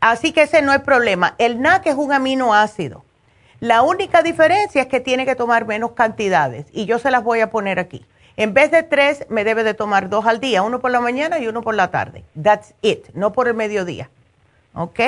Así 0.00 0.32
que 0.32 0.42
ese 0.42 0.62
no 0.62 0.72
es 0.72 0.80
problema. 0.80 1.36
El 1.38 1.62
NAC 1.62 1.86
es 1.86 1.94
un 1.94 2.12
aminoácido. 2.12 3.04
La 3.60 3.82
única 3.82 4.22
diferencia 4.22 4.82
es 4.82 4.88
que 4.88 4.98
tiene 4.98 5.26
que 5.26 5.36
tomar 5.36 5.64
menos 5.64 5.92
cantidades 5.92 6.66
y 6.72 6.86
yo 6.86 6.98
se 6.98 7.12
las 7.12 7.22
voy 7.22 7.38
a 7.38 7.50
poner 7.50 7.78
aquí. 7.78 8.04
En 8.36 8.54
vez 8.54 8.70
de 8.70 8.82
tres, 8.82 9.26
me 9.28 9.44
debe 9.44 9.64
de 9.64 9.74
tomar 9.74 10.08
dos 10.08 10.26
al 10.26 10.40
día, 10.40 10.62
uno 10.62 10.80
por 10.80 10.90
la 10.90 11.00
mañana 11.00 11.38
y 11.38 11.48
uno 11.48 11.62
por 11.62 11.74
la 11.74 11.90
tarde. 11.90 12.24
That's 12.40 12.74
it, 12.82 13.08
no 13.14 13.32
por 13.32 13.48
el 13.48 13.54
mediodía. 13.54 14.08
¿Ok? 14.74 15.00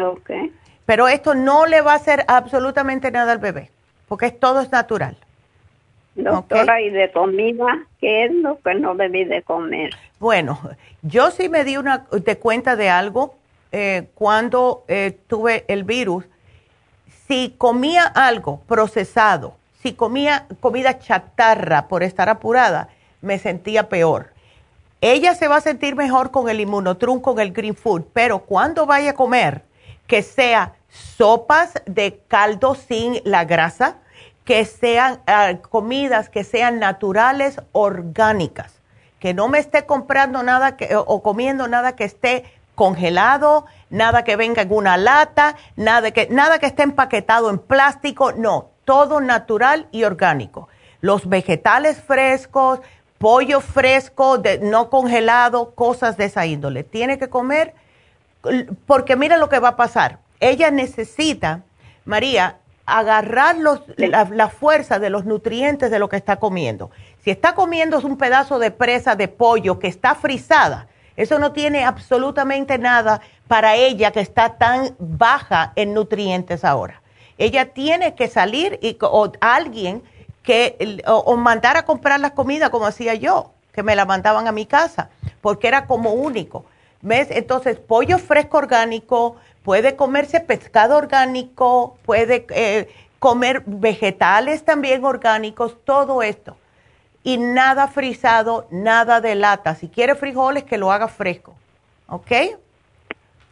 Ok. 0.00 0.30
Pero 0.86 1.08
esto 1.08 1.34
no 1.34 1.66
le 1.66 1.82
va 1.82 1.92
a 1.92 1.96
hacer 1.96 2.24
absolutamente 2.26 3.10
nada 3.10 3.32
al 3.32 3.38
bebé, 3.38 3.70
porque 4.08 4.30
todo 4.30 4.60
es 4.60 4.72
natural. 4.72 5.16
Doctora, 6.16 6.80
¿y 6.80 6.90
de 6.90 7.12
comida 7.12 7.86
qué 8.00 8.24
es 8.24 8.32
lo 8.32 8.58
que 8.60 8.74
no 8.74 8.94
debí 8.94 9.24
de 9.24 9.42
comer? 9.42 9.90
Bueno, 10.18 10.58
yo 11.02 11.30
sí 11.30 11.48
me 11.48 11.64
di 11.64 11.76
una 11.76 12.06
de 12.10 12.38
cuenta 12.38 12.76
de 12.76 12.90
algo 12.90 13.36
eh, 13.72 14.08
cuando 14.14 14.84
eh, 14.88 15.16
tuve 15.28 15.64
el 15.68 15.84
virus. 15.84 16.24
Si 17.28 17.54
comía 17.56 18.04
algo 18.04 18.60
procesado, 18.66 19.54
si 19.82 19.94
comía 19.94 20.46
comida 20.60 20.98
chatarra 20.98 21.88
por 21.88 22.02
estar 22.02 22.28
apurada, 22.28 22.88
me 23.20 23.38
sentía 23.38 23.88
peor. 23.88 24.32
Ella 25.00 25.34
se 25.34 25.48
va 25.48 25.56
a 25.56 25.60
sentir 25.62 25.96
mejor 25.96 26.30
con 26.30 26.48
el 26.48 26.60
inmunotrum, 26.60 27.20
con 27.20 27.40
el 27.40 27.52
green 27.52 27.74
food, 27.74 28.02
pero 28.12 28.40
cuando 28.40 28.84
vaya 28.84 29.12
a 29.12 29.14
comer, 29.14 29.64
que 30.06 30.22
sea 30.22 30.74
sopas 30.88 31.74
de 31.86 32.20
caldo 32.28 32.74
sin 32.74 33.20
la 33.24 33.44
grasa, 33.44 33.96
que 34.44 34.64
sean 34.64 35.20
ah, 35.26 35.54
comidas 35.70 36.28
que 36.28 36.44
sean 36.44 36.80
naturales, 36.80 37.60
orgánicas, 37.72 38.74
que 39.18 39.32
no 39.32 39.48
me 39.48 39.58
esté 39.58 39.86
comprando 39.86 40.42
nada 40.42 40.76
que, 40.76 40.96
o 40.96 41.22
comiendo 41.22 41.68
nada 41.68 41.94
que 41.94 42.04
esté 42.04 42.44
congelado, 42.74 43.66
nada 43.90 44.24
que 44.24 44.36
venga 44.36 44.62
en 44.62 44.72
una 44.72 44.96
lata, 44.96 45.56
nada 45.76 46.10
que, 46.10 46.28
nada 46.30 46.58
que 46.58 46.66
esté 46.66 46.82
empaquetado 46.82 47.50
en 47.50 47.58
plástico, 47.58 48.32
no, 48.32 48.69
todo 48.84 49.20
natural 49.20 49.88
y 49.92 50.04
orgánico. 50.04 50.68
Los 51.00 51.28
vegetales 51.28 52.00
frescos, 52.00 52.80
pollo 53.18 53.60
fresco, 53.60 54.38
de, 54.38 54.58
no 54.58 54.90
congelado, 54.90 55.74
cosas 55.74 56.16
de 56.16 56.26
esa 56.26 56.46
índole. 56.46 56.84
Tiene 56.84 57.18
que 57.18 57.28
comer, 57.28 57.74
porque 58.86 59.16
mira 59.16 59.36
lo 59.36 59.48
que 59.48 59.58
va 59.58 59.70
a 59.70 59.76
pasar 59.76 60.18
ella 60.40 60.70
necesita, 60.70 61.62
María, 62.04 62.56
agarrar 62.86 63.56
la, 63.58 64.48
fuerza 64.48 64.98
de 64.98 65.10
los 65.10 65.24
nutrientes 65.24 65.90
de 65.90 65.98
lo 65.98 66.08
que 66.08 66.16
está 66.16 66.36
comiendo. 66.36 66.90
Si 67.22 67.30
está 67.30 67.54
comiendo 67.54 67.98
un 68.00 68.16
pedazo 68.16 68.58
de 68.58 68.72
presa 68.72 69.14
de 69.14 69.28
pollo 69.28 69.78
que 69.78 69.86
está 69.86 70.14
frisada, 70.14 70.88
eso 71.16 71.38
no 71.38 71.52
tiene 71.52 71.84
absolutamente 71.84 72.78
nada 72.78 73.20
para 73.46 73.76
ella 73.76 74.10
que 74.10 74.20
está 74.20 74.56
tan 74.56 74.96
baja 74.98 75.72
en 75.76 75.92
nutrientes 75.94 76.64
ahora. 76.64 76.99
Ella 77.40 77.72
tiene 77.72 78.14
que 78.14 78.28
salir 78.28 78.78
y, 78.82 78.98
o 79.00 79.32
alguien 79.40 80.02
que 80.42 81.02
o, 81.06 81.36
mandar 81.36 81.78
a 81.78 81.86
comprar 81.86 82.20
las 82.20 82.32
comidas 82.32 82.68
como 82.68 82.84
hacía 82.84 83.14
yo, 83.14 83.52
que 83.72 83.82
me 83.82 83.96
la 83.96 84.04
mandaban 84.04 84.46
a 84.46 84.52
mi 84.52 84.66
casa, 84.66 85.08
porque 85.40 85.66
era 85.66 85.86
como 85.86 86.12
único. 86.12 86.66
¿Ves? 87.00 87.28
Entonces, 87.30 87.78
pollo 87.78 88.18
fresco 88.18 88.58
orgánico, 88.58 89.36
puede 89.62 89.96
comerse 89.96 90.40
pescado 90.40 90.98
orgánico, 90.98 91.96
puede 92.04 92.46
eh, 92.50 92.90
comer 93.18 93.62
vegetales 93.64 94.62
también 94.66 95.02
orgánicos, 95.02 95.78
todo 95.82 96.22
esto. 96.22 96.58
Y 97.24 97.38
nada 97.38 97.88
frisado, 97.88 98.66
nada 98.70 99.22
de 99.22 99.34
lata. 99.34 99.74
Si 99.76 99.88
quiere 99.88 100.14
frijoles, 100.14 100.64
que 100.64 100.76
lo 100.76 100.92
haga 100.92 101.08
fresco. 101.08 101.54
¿Ok? 102.06 102.32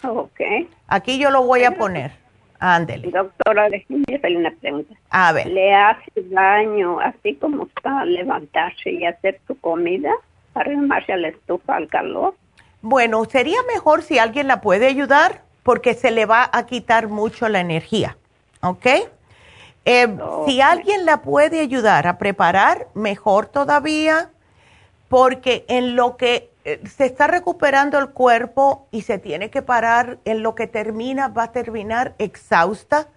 Ok. 0.04 0.40
Aquí 0.88 1.18
yo 1.18 1.30
lo 1.30 1.42
voy 1.44 1.64
a 1.64 1.78
poner. 1.78 2.27
Ándele. 2.60 3.10
Doctora, 3.10 3.68
déjeme 3.68 4.04
hacerle 4.16 4.38
una 4.38 4.50
pregunta. 4.60 4.94
A 5.10 5.32
ver. 5.32 5.46
¿Le 5.46 5.74
hace 5.74 6.10
daño, 6.30 6.98
así 7.00 7.34
como 7.36 7.66
está, 7.66 8.04
levantarse 8.04 8.90
y 8.90 9.04
hacer 9.04 9.40
su 9.46 9.58
comida, 9.60 10.12
arrimarse 10.54 11.12
a 11.12 11.16
la 11.16 11.28
estufa 11.28 11.76
al 11.76 11.88
calor? 11.88 12.34
Bueno, 12.82 13.24
sería 13.24 13.58
mejor 13.72 14.02
si 14.02 14.18
alguien 14.18 14.48
la 14.48 14.60
puede 14.60 14.86
ayudar 14.86 15.42
porque 15.62 15.94
se 15.94 16.10
le 16.10 16.26
va 16.26 16.48
a 16.52 16.66
quitar 16.66 17.08
mucho 17.08 17.48
la 17.48 17.60
energía. 17.60 18.16
¿Ok? 18.62 18.86
Eh, 19.84 20.16
si 20.46 20.60
alguien 20.60 21.06
la 21.06 21.22
puede 21.22 21.60
ayudar 21.60 22.06
a 22.06 22.18
preparar, 22.18 22.88
mejor 22.94 23.46
todavía, 23.46 24.30
porque 25.08 25.64
en 25.68 25.96
lo 25.96 26.16
que 26.16 26.50
se 26.88 27.06
está 27.06 27.26
recuperando 27.26 27.98
el 27.98 28.10
cuerpo 28.10 28.86
y 28.90 29.02
se 29.02 29.18
tiene 29.18 29.50
que 29.50 29.62
parar, 29.62 30.18
en 30.24 30.42
lo 30.42 30.54
que 30.54 30.66
termina, 30.66 31.28
va 31.28 31.44
a 31.44 31.52
terminar 31.52 32.14
exhausta, 32.18 33.08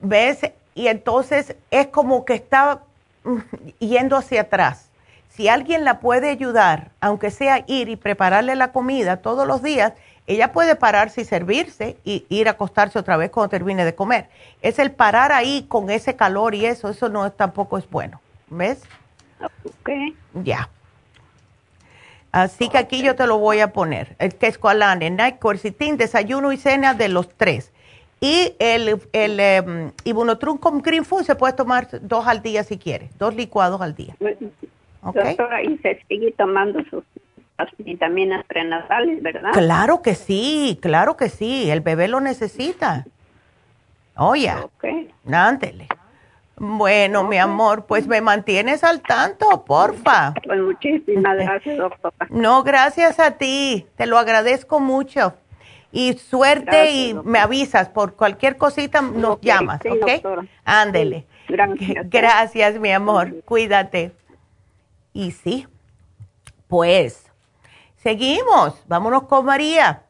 ¿ves? 0.00 0.40
Y 0.74 0.88
entonces 0.88 1.56
es 1.70 1.86
como 1.88 2.24
que 2.24 2.34
está 2.34 2.82
mm, 3.24 3.38
yendo 3.78 4.16
hacia 4.16 4.42
atrás. 4.42 4.90
Si 5.28 5.48
alguien 5.48 5.84
la 5.84 6.00
puede 6.00 6.30
ayudar, 6.30 6.90
aunque 7.00 7.30
sea 7.30 7.64
ir 7.66 7.88
y 7.88 7.96
prepararle 7.96 8.56
la 8.56 8.72
comida 8.72 9.18
todos 9.18 9.46
los 9.46 9.62
días, 9.62 9.92
ella 10.26 10.52
puede 10.52 10.76
pararse 10.76 11.20
y 11.20 11.24
servirse 11.24 11.98
y 12.04 12.26
ir 12.28 12.48
a 12.48 12.52
acostarse 12.52 12.98
otra 12.98 13.16
vez 13.16 13.30
cuando 13.30 13.50
termine 13.50 13.84
de 13.84 13.94
comer. 13.94 14.28
Es 14.60 14.78
el 14.78 14.90
parar 14.90 15.32
ahí 15.32 15.66
con 15.68 15.90
ese 15.90 16.16
calor 16.16 16.54
y 16.54 16.66
eso, 16.66 16.88
eso 16.88 17.08
no 17.08 17.30
tampoco 17.32 17.78
es 17.78 17.88
bueno. 17.88 18.20
¿Ves? 18.48 18.82
Ok. 19.40 19.90
Ya. 20.42 20.68
Así 22.36 22.68
que 22.68 22.76
aquí 22.76 23.02
yo 23.02 23.16
te 23.16 23.26
lo 23.26 23.38
voy 23.38 23.60
a 23.60 23.72
poner. 23.72 24.14
El 24.18 24.34
Quescoalane, 24.34 25.08
Night 25.08 25.38
Quercetin, 25.40 25.96
desayuno 25.96 26.52
y 26.52 26.58
cena 26.58 26.92
de 26.92 27.08
los 27.08 27.30
tres. 27.30 27.72
Y 28.20 28.54
el, 28.58 29.00
el 29.14 29.92
um, 30.04 30.58
con 30.58 30.82
Green 30.82 31.06
Food 31.06 31.22
se 31.22 31.34
puede 31.34 31.54
tomar 31.54 31.88
dos 32.02 32.26
al 32.26 32.42
día 32.42 32.62
si 32.62 32.76
quiere, 32.76 33.08
dos 33.18 33.34
licuados 33.34 33.80
al 33.80 33.94
día. 33.94 34.14
¿Okay? 35.00 35.22
Doctora, 35.28 35.62
y 35.62 35.78
se 35.78 35.98
sigue 36.08 36.30
tomando 36.32 36.84
sus 36.90 37.04
vitaminas 37.78 38.44
prenatales, 38.44 39.22
¿verdad? 39.22 39.52
Claro 39.54 40.02
que 40.02 40.14
sí, 40.14 40.78
claro 40.82 41.16
que 41.16 41.30
sí, 41.30 41.70
el 41.70 41.80
bebé 41.80 42.06
lo 42.06 42.20
necesita. 42.20 43.06
Oye, 44.14 44.52
okay. 44.62 45.10
ándele. 45.32 45.88
Bueno, 46.56 47.24
mi 47.24 47.36
amor, 47.38 47.86
pues 47.86 48.06
me 48.06 48.20
mantienes 48.20 48.82
al 48.82 49.02
tanto, 49.02 49.64
porfa. 49.64 50.34
Pues 50.44 50.60
muchísimas 50.60 51.36
gracias, 51.38 51.76
doctora. 51.76 52.26
No, 52.30 52.62
gracias 52.62 53.20
a 53.20 53.32
ti, 53.32 53.86
te 53.96 54.06
lo 54.06 54.18
agradezco 54.18 54.80
mucho. 54.80 55.34
Y 55.92 56.14
suerte 56.14 56.90
y 56.90 57.14
me 57.24 57.38
avisas, 57.38 57.88
por 57.88 58.16
cualquier 58.16 58.56
cosita 58.56 59.00
nos 59.02 59.40
llamas, 59.40 59.80
¿ok? 59.86 60.44
Ándele. 60.64 61.26
Gracias. 61.48 62.10
Gracias, 62.10 62.78
mi 62.78 62.90
amor, 62.92 63.42
cuídate. 63.44 64.12
Y 65.12 65.30
sí, 65.30 65.66
pues 66.68 67.26
Seguimos, 68.06 68.84
vámonos 68.86 69.24
con 69.24 69.44
María. 69.46 70.04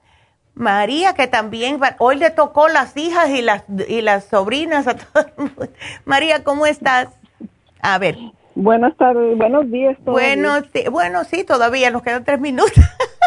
María, 0.56 1.14
que 1.14 1.26
también 1.26 1.78
hoy 1.98 2.16
le 2.16 2.30
tocó 2.30 2.68
las 2.68 2.96
hijas 2.96 3.28
y 3.30 3.42
las, 3.42 3.64
y 3.88 4.00
las 4.00 4.24
sobrinas 4.24 4.88
a 4.88 4.96
todos. 4.96 5.26
María, 6.04 6.42
¿cómo 6.42 6.66
estás? 6.66 7.08
A 7.80 7.98
ver. 7.98 8.16
Buenas 8.54 8.96
tardes, 8.96 9.36
buenos 9.36 9.70
días. 9.70 9.96
Bueno, 10.00 10.54
sí, 10.72 10.84
bueno, 10.90 11.24
sí, 11.24 11.44
todavía 11.44 11.90
nos 11.90 12.02
quedan 12.02 12.24
tres 12.24 12.40
minutos. 12.40 12.82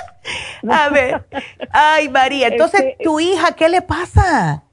a 0.70 0.90
ver, 0.90 1.24
ay 1.72 2.10
María, 2.10 2.48
entonces 2.48 2.82
este, 2.82 3.04
tu 3.04 3.20
hija, 3.20 3.56
¿qué 3.56 3.70
le 3.70 3.84
pasa? 3.84 4.64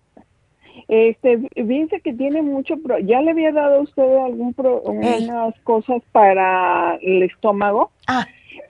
Este, 0.88 1.38
dice 1.56 2.00
que 2.00 2.14
tiene 2.14 2.40
mucho, 2.40 2.76
ya 3.04 3.20
le 3.20 3.32
había 3.32 3.52
dado 3.52 3.76
a 3.76 3.80
usted 3.80 4.02
algún 4.02 4.54
unas 4.84 5.54
cosas 5.60 6.00
para 6.10 6.96
el 7.02 7.22
estómago. 7.22 7.90
Ah 8.06 8.26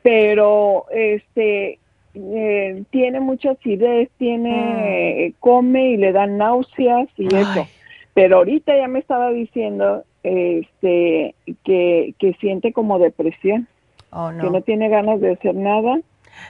pero 0.06 0.86
este 0.90 1.80
eh, 2.18 2.84
tiene 2.90 3.20
mucha 3.20 3.50
acidez, 3.50 4.08
tiene, 4.16 5.28
mm. 5.30 5.40
come 5.40 5.90
y 5.90 5.96
le 5.96 6.12
dan 6.12 6.38
náuseas 6.38 7.08
y 7.18 7.26
eso. 7.26 7.66
Pero 8.14 8.38
ahorita 8.38 8.74
ya 8.76 8.88
me 8.88 9.00
estaba 9.00 9.30
diciendo 9.30 10.02
este 10.22 11.34
que, 11.64 12.14
que 12.18 12.32
siente 12.40 12.72
como 12.72 12.98
depresión, 12.98 13.68
oh, 14.10 14.30
que 14.40 14.50
no. 14.50 14.62
tiene 14.62 14.88
ganas 14.88 15.20
de 15.20 15.32
hacer 15.32 15.54
nada, 15.54 16.00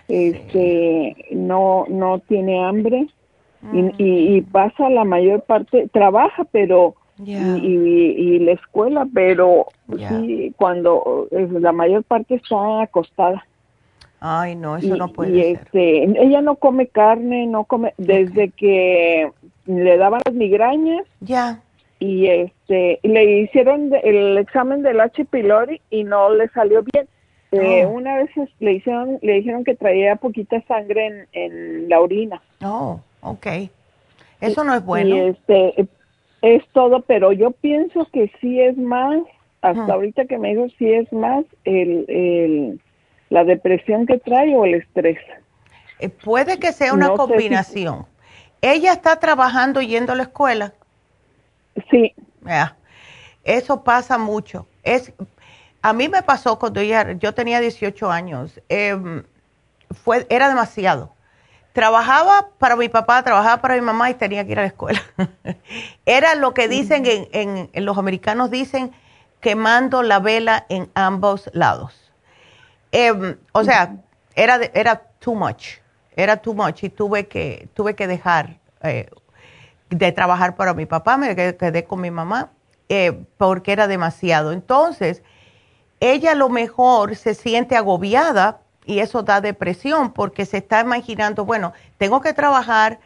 este 0.08 1.16
no 1.32 1.86
no 1.88 2.20
tiene 2.20 2.64
hambre. 2.64 3.06
Y, 3.98 4.42
pasa 4.42 4.88
la 4.88 5.02
mayor 5.02 5.42
parte, 5.42 5.88
trabaja, 5.92 6.44
pero 6.52 6.94
y, 7.24 8.38
la 8.38 8.52
escuela, 8.52 9.08
pero 9.12 9.66
sí, 9.88 10.54
cuando 10.56 11.26
la 11.32 11.72
mayor 11.72 12.04
parte 12.04 12.36
está 12.36 12.82
acostada. 12.82 13.44
Ay, 14.20 14.56
no, 14.56 14.76
eso 14.76 14.96
no 14.96 15.08
puede 15.08 15.32
y 15.32 15.40
Este, 15.52 16.04
ella 16.04 16.40
no 16.40 16.56
come 16.56 16.86
carne, 16.86 17.46
no 17.46 17.64
come, 17.64 17.94
desde 17.98 18.50
que 18.50 19.30
le 19.66 19.96
daban 19.96 20.22
las 20.24 20.34
migrañas. 20.34 21.04
Ya. 21.20 21.60
Y 21.98 22.26
este, 22.26 23.00
le 23.02 23.40
hicieron 23.40 23.90
el 24.02 24.38
examen 24.38 24.82
del 24.82 25.00
H. 25.00 25.24
pylori 25.26 25.80
y 25.90 26.04
no 26.04 26.34
le 26.34 26.48
salió 26.48 26.82
bien. 26.82 27.08
Eh. 27.52 27.86
Una 27.86 28.16
vez 28.18 28.30
le 28.58 28.72
hicieron, 28.74 29.18
le 29.22 29.34
dijeron 29.34 29.64
que 29.64 29.74
traía 29.74 30.16
poquita 30.16 30.60
sangre 30.66 31.06
en, 31.06 31.28
en 31.32 31.88
la 31.88 32.00
orina. 32.00 32.42
Oh, 32.62 33.00
ok. 33.20 33.46
Eso 34.40 34.64
no 34.64 34.74
es 34.74 34.84
bueno. 34.84 35.16
Y 35.16 35.18
este, 35.20 35.88
es 36.42 36.62
todo, 36.72 37.00
pero 37.00 37.32
yo 37.32 37.50
pienso 37.50 38.06
que 38.12 38.30
sí 38.40 38.60
es 38.60 38.76
más, 38.76 39.20
hasta 39.62 39.92
ahorita 39.92 40.26
que 40.26 40.38
me 40.38 40.50
dijo, 40.50 40.66
sí 40.78 40.92
es 40.92 41.10
más 41.12 41.44
el, 41.64 42.04
el, 42.08 42.80
la 43.30 43.44
depresión 43.44 44.06
que 44.06 44.18
trae 44.18 44.56
o 44.56 44.64
el 44.64 44.74
estrés. 44.74 45.18
Eh, 45.98 46.08
puede 46.08 46.58
que 46.58 46.72
sea 46.72 46.92
una 46.92 47.10
combinación. 47.10 48.06
¿Ella 48.60 48.92
está 48.92 49.18
trabajando 49.18 49.80
yendo 49.80 50.12
a 50.12 50.16
la 50.16 50.24
escuela? 50.24 50.72
Sí. 51.90 52.14
Eso 53.44 53.84
pasa 53.84 54.18
mucho. 54.18 54.66
Es, 54.82 55.12
a 55.82 55.92
mí 55.92 56.08
me 56.08 56.22
pasó 56.22 56.58
cuando 56.58 56.80
ella, 56.80 57.12
yo 57.12 57.34
tenía 57.34 57.60
18 57.60 58.10
años, 58.10 58.60
em, 58.68 59.24
fue, 59.90 60.26
era 60.30 60.48
demasiado. 60.48 61.12
Trabajaba 61.72 62.48
para 62.58 62.74
mi 62.74 62.88
papá, 62.88 63.22
trabajaba 63.22 63.60
para 63.60 63.74
mi 63.74 63.82
mamá 63.82 64.10
y 64.10 64.14
tenía 64.14 64.44
que 64.44 64.52
ir 64.52 64.58
a 64.58 64.62
la 64.62 64.68
escuela. 64.68 65.00
era 66.06 66.34
lo 66.34 66.54
que 66.54 66.68
dicen, 66.68 67.04
en, 67.06 67.68
en, 67.72 67.84
los 67.84 67.98
americanos 67.98 68.50
dicen, 68.50 68.92
quemando 69.40 70.02
la 70.02 70.18
vela 70.18 70.64
en 70.68 70.88
ambos 70.94 71.50
lados. 71.52 72.05
Em, 72.98 73.36
o 73.52 73.62
sea, 73.62 73.94
era, 74.34 74.58
era 74.72 74.96
too 75.18 75.34
much, 75.34 75.80
era 76.16 76.38
too 76.38 76.54
much 76.54 76.82
y 76.82 76.88
tuve 76.88 77.26
que, 77.28 77.68
tuve 77.74 77.94
que 77.94 78.06
dejar 78.06 78.58
eh, 78.82 79.10
de 79.90 80.12
trabajar 80.12 80.56
para 80.56 80.72
mi 80.72 80.86
papá, 80.86 81.18
me 81.18 81.36
quedé 81.36 81.84
con 81.84 82.00
mi 82.00 82.10
mamá 82.10 82.52
eh, 82.88 83.12
porque 83.36 83.72
era 83.72 83.86
demasiado. 83.86 84.50
Entonces, 84.50 85.22
ella 86.00 86.32
a 86.32 86.34
lo 86.34 86.48
mejor 86.48 87.16
se 87.16 87.34
siente 87.34 87.76
agobiada 87.76 88.60
y 88.86 89.00
eso 89.00 89.22
da 89.22 89.42
depresión 89.42 90.14
porque 90.14 90.46
se 90.46 90.56
está 90.56 90.80
imaginando, 90.80 91.44
bueno, 91.44 91.74
tengo 91.98 92.22
que 92.22 92.32
trabajar 92.32 92.98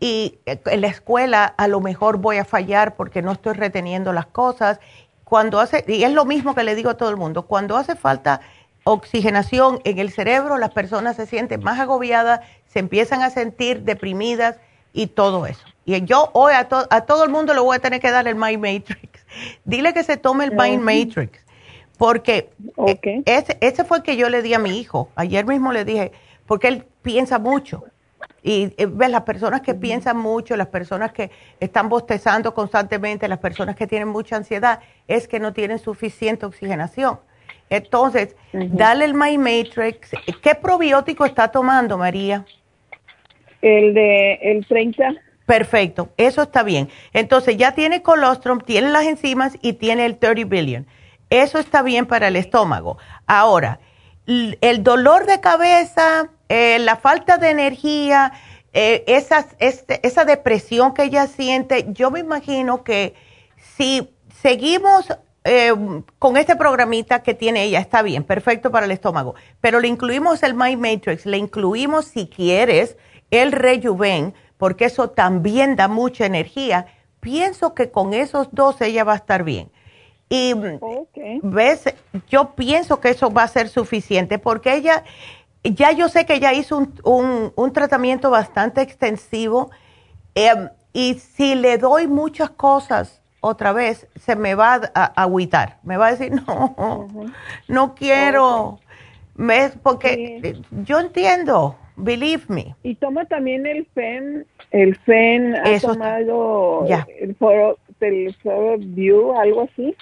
y 0.00 0.38
eh, 0.46 0.58
en 0.64 0.80
la 0.80 0.86
escuela 0.86 1.44
a 1.44 1.68
lo 1.68 1.82
mejor 1.82 2.16
voy 2.16 2.38
a 2.38 2.46
fallar 2.46 2.96
porque 2.96 3.20
no 3.20 3.32
estoy 3.32 3.52
reteniendo 3.52 4.14
las 4.14 4.24
cosas. 4.24 4.80
Cuando 5.24 5.60
hace, 5.60 5.84
y 5.86 6.02
es 6.02 6.12
lo 6.12 6.24
mismo 6.24 6.54
que 6.54 6.64
le 6.64 6.74
digo 6.74 6.88
a 6.88 6.96
todo 6.96 7.10
el 7.10 7.18
mundo, 7.18 7.42
cuando 7.42 7.76
hace 7.76 7.94
falta 7.94 8.40
oxigenación 8.84 9.80
en 9.84 9.98
el 9.98 10.10
cerebro, 10.10 10.58
las 10.58 10.70
personas 10.70 11.16
se 11.16 11.26
sienten 11.26 11.62
más 11.62 11.80
agobiadas, 11.80 12.40
se 12.66 12.78
empiezan 12.78 13.22
a 13.22 13.30
sentir 13.30 13.82
deprimidas 13.82 14.56
y 14.92 15.08
todo 15.08 15.46
eso. 15.46 15.64
Y 15.84 16.02
yo 16.04 16.30
hoy 16.32 16.52
a, 16.54 16.68
a 16.90 17.00
todo 17.02 17.24
el 17.24 17.30
mundo 17.30 17.52
le 17.54 17.60
voy 17.60 17.76
a 17.76 17.80
tener 17.80 18.00
que 18.00 18.10
dar 18.10 18.28
el 18.28 18.36
Mind 18.36 18.60
Matrix. 18.60 19.26
Dile 19.64 19.92
que 19.92 20.04
se 20.04 20.16
tome 20.16 20.44
el 20.44 20.52
Mind 20.52 20.82
Matrix 20.82 21.44
porque 21.98 22.50
e, 22.86 23.22
ese, 23.26 23.56
ese 23.60 23.84
fue 23.84 23.98
el 23.98 24.02
que 24.02 24.16
yo 24.16 24.28
le 24.28 24.42
di 24.42 24.54
a 24.54 24.58
mi 24.58 24.78
hijo. 24.78 25.08
Ayer 25.14 25.46
mismo 25.46 25.72
le 25.72 25.84
dije, 25.84 26.12
porque 26.46 26.68
él 26.68 26.86
piensa 27.02 27.38
mucho. 27.38 27.84
Y 28.42 28.74
eh, 28.76 28.86
ves, 28.86 29.10
las 29.10 29.22
personas 29.22 29.62
que 29.62 29.74
piensan 29.74 30.18
mucho, 30.18 30.56
las 30.56 30.68
personas 30.68 31.12
que 31.12 31.30
están 31.60 31.88
bostezando 31.88 32.52
constantemente, 32.54 33.28
las 33.28 33.38
personas 33.38 33.76
que 33.76 33.86
tienen 33.86 34.08
mucha 34.08 34.36
ansiedad, 34.36 34.80
es 35.08 35.28
que 35.28 35.40
no 35.40 35.52
tienen 35.52 35.78
suficiente 35.78 36.46
oxigenación. 36.46 37.20
Entonces, 37.70 38.36
dale 38.52 39.04
el 39.04 39.14
My 39.14 39.38
Matrix. 39.38 40.10
¿Qué 40.42 40.54
probiótico 40.54 41.24
está 41.24 41.48
tomando, 41.48 41.98
María? 41.98 42.44
El 43.62 43.94
de 43.94 44.34
el 44.42 44.66
30. 44.66 45.14
Perfecto, 45.46 46.10
eso 46.16 46.42
está 46.42 46.62
bien. 46.62 46.88
Entonces, 47.12 47.56
ya 47.56 47.72
tiene 47.72 48.02
colostrum, 48.02 48.60
tiene 48.60 48.90
las 48.90 49.04
enzimas 49.04 49.56
y 49.60 49.74
tiene 49.74 50.06
el 50.06 50.16
30 50.16 50.44
billion. 50.48 50.86
Eso 51.30 51.58
está 51.58 51.82
bien 51.82 52.06
para 52.06 52.28
el 52.28 52.36
estómago. 52.36 52.98
Ahora, 53.26 53.80
el 54.26 54.82
dolor 54.82 55.26
de 55.26 55.40
cabeza, 55.40 56.30
eh, 56.48 56.78
la 56.78 56.96
falta 56.96 57.36
de 57.36 57.50
energía, 57.50 58.32
eh, 58.72 59.04
este, 59.58 60.06
esa 60.06 60.24
depresión 60.24 60.94
que 60.94 61.04
ella 61.04 61.26
siente, 61.26 61.86
yo 61.90 62.10
me 62.10 62.20
imagino 62.20 62.84
que 62.84 63.14
si 63.56 64.10
seguimos 64.40 65.16
eh, 65.44 65.72
con 66.18 66.36
este 66.38 66.56
programita 66.56 67.22
que 67.22 67.34
tiene 67.34 67.64
ella, 67.64 67.78
está 67.78 68.00
bien, 68.00 68.24
perfecto 68.24 68.70
para 68.70 68.86
el 68.86 68.92
estómago, 68.92 69.34
pero 69.60 69.78
le 69.78 69.88
incluimos 69.88 70.42
el 70.42 70.54
My 70.54 70.76
Matrix, 70.76 71.26
le 71.26 71.36
incluimos 71.36 72.06
si 72.06 72.26
quieres 72.28 72.96
el 73.30 73.52
Rejuven, 73.52 74.34
porque 74.56 74.86
eso 74.86 75.10
también 75.10 75.76
da 75.76 75.88
mucha 75.88 76.24
energía. 76.24 76.86
Pienso 77.20 77.74
que 77.74 77.90
con 77.90 78.14
esos 78.14 78.48
dos 78.52 78.80
ella 78.80 79.04
va 79.04 79.12
a 79.12 79.16
estar 79.16 79.44
bien. 79.44 79.70
Y 80.30 80.54
ves, 81.42 81.94
yo 82.28 82.54
pienso 82.54 82.98
que 83.00 83.10
eso 83.10 83.30
va 83.30 83.42
a 83.42 83.48
ser 83.48 83.68
suficiente 83.68 84.38
porque 84.38 84.74
ella, 84.74 85.04
ya 85.62 85.92
yo 85.92 86.08
sé 86.08 86.24
que 86.24 86.34
ella 86.34 86.54
hizo 86.54 86.78
un, 86.78 87.52
un, 87.54 87.72
tratamiento 87.72 88.30
bastante 88.30 88.80
extensivo 88.80 89.70
em, 90.34 90.70
y 90.94 91.14
si 91.14 91.54
le 91.54 91.76
doy 91.76 92.08
muchas 92.08 92.50
cosas 92.50 93.20
otra 93.44 93.72
vez, 93.72 94.08
se 94.16 94.36
me 94.36 94.54
va 94.54 94.80
a, 94.94 95.04
agüitar, 95.22 95.78
me 95.82 95.96
va 95.96 96.08
a 96.08 96.10
decir, 96.12 96.32
no, 96.46 97.06
no 97.68 97.94
quiero, 97.94 98.80
porque 99.82 100.62
yo 100.84 101.00
entiendo, 101.00 101.76
believe 101.96 102.44
me. 102.48 102.74
Y 102.82 102.94
toma 102.94 103.26
también 103.26 103.66
el 103.66 103.86
FEN, 103.94 104.46
el 104.70 104.96
FEN 104.96 105.56
ha 105.56 105.78
tomado 105.80 106.86
el 107.18 107.34
foro 107.36 107.78
del 108.00 108.34
View, 108.78 109.38
algo 109.38 109.68
así. 109.70 109.94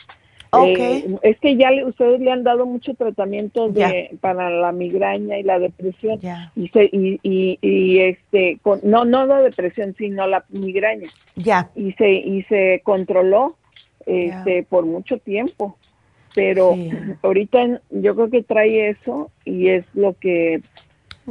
Eh, 0.54 1.16
es 1.22 1.40
que 1.40 1.56
ya 1.56 1.70
ustedes 1.86 2.20
le 2.20 2.30
han 2.30 2.44
dado 2.44 2.66
mucho 2.66 2.92
tratamiento 2.94 3.70
de, 3.70 4.18
para 4.20 4.50
la 4.50 4.70
migraña 4.70 5.38
y 5.38 5.42
la 5.42 5.58
depresión. 5.58 6.20
Y, 6.54 6.70
y, 7.22 7.58
y, 7.62 7.98
este 8.00 8.58
no 8.82 9.06
no 9.06 9.24
la 9.24 9.40
depresión 9.40 9.94
sino 9.96 10.26
la 10.26 10.44
migraña. 10.50 11.08
Ya. 11.36 11.70
Y 11.74 11.92
se 11.92 12.10
y 12.10 12.42
se 12.44 12.82
controló 12.84 13.56
este 14.04 14.62
por 14.64 14.84
mucho 14.84 15.16
tiempo. 15.18 15.78
Pero 16.34 16.74
ahorita 17.22 17.80
yo 17.90 18.14
creo 18.14 18.30
que 18.30 18.42
trae 18.42 18.90
eso 18.90 19.30
y 19.46 19.68
es 19.68 19.86
lo 19.94 20.12
que 20.18 20.60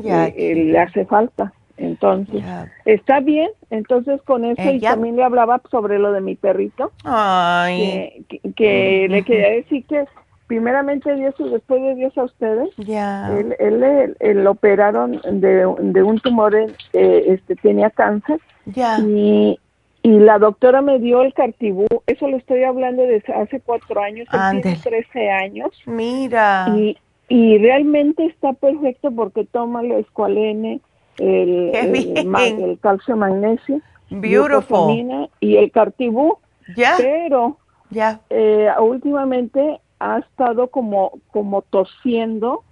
eh, 0.04 0.56
le 0.56 0.80
hace 0.80 1.06
falta 1.06 1.54
entonces, 1.82 2.44
está 2.86 3.20
bien. 3.20 3.50
Entonces, 3.70 4.22
con 4.24 4.46
eso, 4.46 4.72
y 4.72 4.80
también 4.80 5.16
le 5.16 5.24
hablaba 5.24 5.62
sobre 5.70 6.00
lo 6.00 6.12
de 6.12 6.22
mi 6.22 6.36
perrito. 6.36 6.92
Ay. 7.04 8.26
Que, 8.56 9.08
le 9.10 9.24
quería 9.24 9.50
decir 9.50 9.86
que, 9.86 10.06
primeramente, 10.48 11.16
Dios 11.16 11.34
y 11.40 11.50
después 11.50 11.82
de 11.82 11.96
Dios 11.96 12.18
a 12.18 12.24
ustedes. 12.24 12.70
Ya. 12.78 13.36
Él, 13.38 13.56
él, 13.60 14.16
él, 14.20 14.44
lo 14.44 14.52
operaron 14.52 15.22
de, 15.24 15.74
de 15.80 16.04
un 16.04 16.20
tumor, 16.20 16.56
eh, 16.56 16.70
este 16.94 17.56
tenía 17.56 17.90
cáncer. 17.90 18.40
Ya. 18.66 19.00
Y, 19.00 19.60
y 20.04 20.20
la 20.20 20.40
doctora 20.40 20.82
me 20.82 21.00
dio 21.00 21.22
el 21.22 21.34
cartibú. 21.34 21.88
Eso 22.08 22.28
lo 22.28 22.38
estoy 22.38 22.64
hablando 22.64 23.04
desde 23.04 23.34
hace 23.34 23.60
cuatro 23.60 24.02
años. 24.02 24.28
Tiene 24.30 24.76
13 24.76 25.30
años. 25.30 25.70
Mira. 25.86 26.68
Y, 26.76 26.98
y 27.30 27.58
realmente 27.60 28.26
está 28.26 28.54
perfecto 28.54 29.12
porque 29.12 29.46
toma 29.46 29.84
lo 29.84 29.98
escualene 29.98 30.82
el, 31.18 31.72
el, 31.74 32.80
calcio 32.82 33.16
magnesio, 33.16 33.82
Beautiful. 34.10 35.30
y 35.40 35.58
el 35.58 35.72
cartibú. 35.72 36.38
Ya. 36.76 36.96
Pero 36.98 37.58
ya. 37.90 38.22
Eh, 38.30 38.70
últimamente 38.80 39.80
ha 40.00 40.20
estado 40.20 40.68
como, 40.68 41.20
como 41.32 41.62
tosiendo 41.62 42.64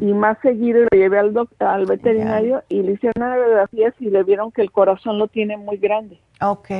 y 0.00 0.06
más 0.06 0.36
seguido 0.42 0.80
lo 0.80 0.98
llevé 0.98 1.18
al, 1.18 1.32
al 1.60 1.86
veterinario 1.86 2.62
y 2.68 2.82
le 2.82 2.92
hicieron 2.92 3.14
una 3.16 3.36
radiografía 3.36 3.94
y 4.00 4.10
le 4.10 4.22
vieron 4.24 4.50
que 4.50 4.62
el 4.62 4.72
corazón 4.72 5.18
lo 5.18 5.28
tiene 5.28 5.56
muy 5.56 5.76
grande. 5.76 6.18
Ok. 6.40 6.70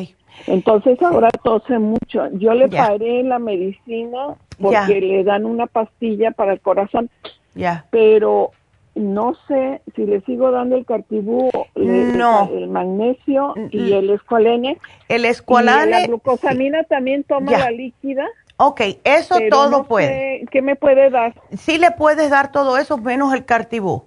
Entonces 0.46 1.00
ahora 1.02 1.28
tose 1.42 1.78
mucho. 1.78 2.28
Yo 2.32 2.52
le 2.54 2.68
paré 2.68 3.22
la 3.22 3.38
medicina 3.38 4.34
porque 4.60 5.00
le 5.00 5.24
dan 5.24 5.46
una 5.46 5.66
pastilla 5.66 6.32
para 6.32 6.52
el 6.52 6.60
corazón. 6.60 7.08
Ya. 7.54 7.86
Pero 7.90 8.50
no 8.96 9.34
sé 9.46 9.82
si 9.94 10.06
le 10.06 10.22
sigo 10.22 10.50
dando 10.50 10.76
el 10.76 10.86
cartibú, 10.86 11.50
no. 11.74 12.50
el, 12.50 12.68
magnesio 12.68 13.54
y 13.70 13.92
el 13.92 14.10
escualene. 14.10 14.78
El 15.08 15.26
escualene. 15.26 15.90
la 15.90 16.06
glucosamina 16.06 16.82
también 16.84 17.22
toma 17.22 17.52
la 17.52 17.70
líquida. 17.70 18.26
Ok, 18.56 18.80
eso 19.04 19.36
todo 19.50 19.84
puede. 19.84 20.46
¿Qué 20.50 20.62
me 20.62 20.76
puede 20.76 21.10
dar? 21.10 21.34
Sí 21.58 21.76
le 21.76 21.90
puedes 21.90 22.30
dar 22.30 22.50
todo 22.50 22.78
eso 22.78 22.96
menos 22.96 23.34
el 23.34 23.44
cartibú. 23.44 24.04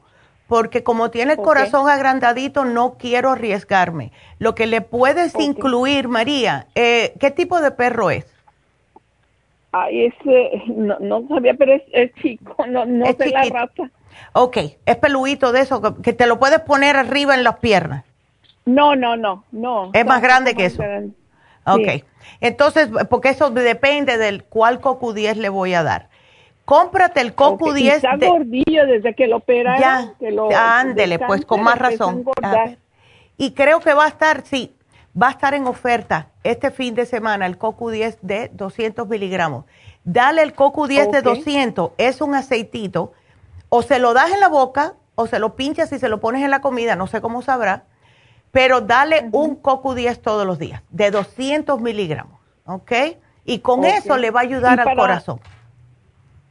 porque 0.48 0.82
como 0.82 1.12
tiene 1.12 1.34
el 1.34 1.38
corazón 1.38 1.88
agrandadito, 1.88 2.66
no 2.66 2.96
quiero 2.98 3.30
arriesgarme. 3.30 4.12
Lo 4.40 4.56
que 4.56 4.66
le 4.66 4.82
puedes 4.82 5.40
incluir, 5.40 6.08
María, 6.08 6.66
eh, 6.74 7.14
¿qué 7.20 7.30
tipo 7.30 7.62
de 7.62 7.70
perro 7.70 8.10
es? 8.10 8.26
Ay, 9.72 10.06
ese, 10.06 10.64
no, 10.66 10.98
no 11.00 11.28
sabía, 11.28 11.54
pero 11.54 11.74
es, 11.74 12.12
chico, 12.16 12.66
no, 12.68 12.88
no 12.88 13.06
sé 13.06 13.30
la 13.30 13.44
raza. 13.44 13.92
Ok, 14.34 14.58
es 14.86 14.96
peluito 14.98 15.52
de 15.52 15.62
eso, 15.62 15.96
que 16.02 16.14
te 16.14 16.28
lo 16.28 16.40
puedes 16.40 16.60
poner 16.62 16.96
arriba 16.96 17.36
en 17.36 17.44
las 17.44 17.58
piernas. 17.58 18.04
No, 18.66 18.96
no, 18.96 19.16
no, 19.16 19.44
no. 19.52 19.92
Es 19.94 20.06
más 20.06 20.22
grande 20.22 20.56
que 20.56 20.66
eso. 20.66 20.84
Ok, 21.66 22.04
entonces, 22.42 22.90
porque 23.10 23.30
eso 23.30 23.50
depende 23.50 24.18
del 24.18 24.44
cuál 24.44 24.82
CoQ10 24.82 25.36
le 25.36 25.50
voy 25.50 25.74
a 25.74 25.84
dar. 25.84 26.10
Cómprate 26.66 27.22
el 27.22 27.36
CoQ10. 27.36 27.96
Está 27.96 28.16
gordillo 28.18 28.86
desde 28.86 29.16
que 29.16 29.28
lo 29.28 29.38
operaron. 29.38 29.82
Ya, 29.82 30.14
que 30.20 30.32
lo, 30.32 30.50
ándele, 30.56 31.18
pues 31.18 31.44
con 31.46 31.64
más 31.64 31.80
razón. 31.80 32.24
Y 33.38 33.54
creo 33.54 33.80
que 33.80 33.94
va 33.94 34.06
a 34.06 34.10
estar, 34.10 34.44
sí, 34.46 34.76
va 35.20 35.30
a 35.30 35.32
estar 35.32 35.54
en 35.54 35.66
oferta 35.66 36.28
este 36.44 36.72
fin 36.72 36.94
de 36.94 37.06
semana 37.06 37.46
el 37.46 37.58
CoQ10 37.58 38.18
de 38.22 38.52
200 38.54 39.08
miligramos. 39.08 39.66
Dale 40.04 40.44
el 40.44 40.56
CoQ10 40.56 41.12
de 41.12 41.22
200, 41.22 41.92
es 41.98 42.22
un 42.22 42.36
aceitito, 42.36 43.14
o 43.70 43.82
se 43.82 44.00
lo 44.00 44.14
das 44.14 44.32
en 44.32 44.40
la 44.40 44.48
boca 44.48 44.94
o 45.16 45.28
se 45.28 45.40
lo 45.40 45.56
pinchas 45.56 45.92
y 45.92 46.00
se 46.00 46.10
lo 46.10 46.20
pones 46.20 46.44
en 46.44 46.52
la 46.52 46.62
comida, 46.62 46.96
no 46.96 47.08
sé 47.08 47.22
cómo 47.22 47.42
sabrá, 47.42 47.86
pero 48.52 48.82
dale 48.82 49.30
un 49.32 49.62
CoQ10 49.62 50.20
todos 50.20 50.46
los 50.46 50.60
días, 50.60 50.82
de 50.90 51.12
200 51.12 51.80
miligramos, 51.82 52.40
¿ok? 52.66 52.92
Y 53.46 53.60
con 53.60 53.86
eso 53.86 54.18
le 54.18 54.32
va 54.32 54.42
a 54.42 54.44
ayudar 54.44 54.80
al 54.80 54.96
corazón. 54.96 55.40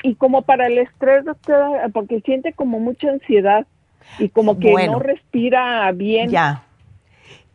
Y 0.02 0.14
como 0.14 0.42
para 0.42 0.66
el 0.66 0.78
estrés, 0.78 1.24
doctora, 1.24 1.88
porque 1.92 2.20
siente 2.20 2.52
como 2.52 2.78
mucha 2.78 3.10
ansiedad 3.10 3.66
y 4.18 4.28
como 4.28 4.58
que 4.58 4.86
no 4.86 5.00
respira 5.00 5.90
bien. 5.92 6.30
Ya 6.30 6.62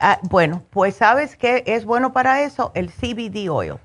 Ah, 0.06 0.20
bueno, 0.24 0.64
pues 0.70 0.96
sabes 0.96 1.38
que 1.38 1.64
es 1.66 1.86
bueno 1.86 2.12
para 2.12 2.42
eso 2.42 2.74
el 2.76 2.90
CBD 2.90 3.50
oil. 3.50 3.76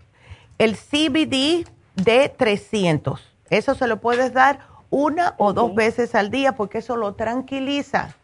El 0.58 0.74
CBD 0.74 1.64
de 1.94 2.28
300. 2.36 3.36
Eso 3.50 3.76
se 3.76 3.86
lo 3.86 4.00
puedes 4.00 4.32
dar 4.32 4.58
una 4.90 5.34
o 5.38 5.52
dos 5.52 5.74
veces 5.74 6.14
al 6.14 6.30
día 6.30 6.52
porque 6.52 6.78
eso 6.78 6.96
lo 6.96 7.14
tranquiliza. 7.14 8.14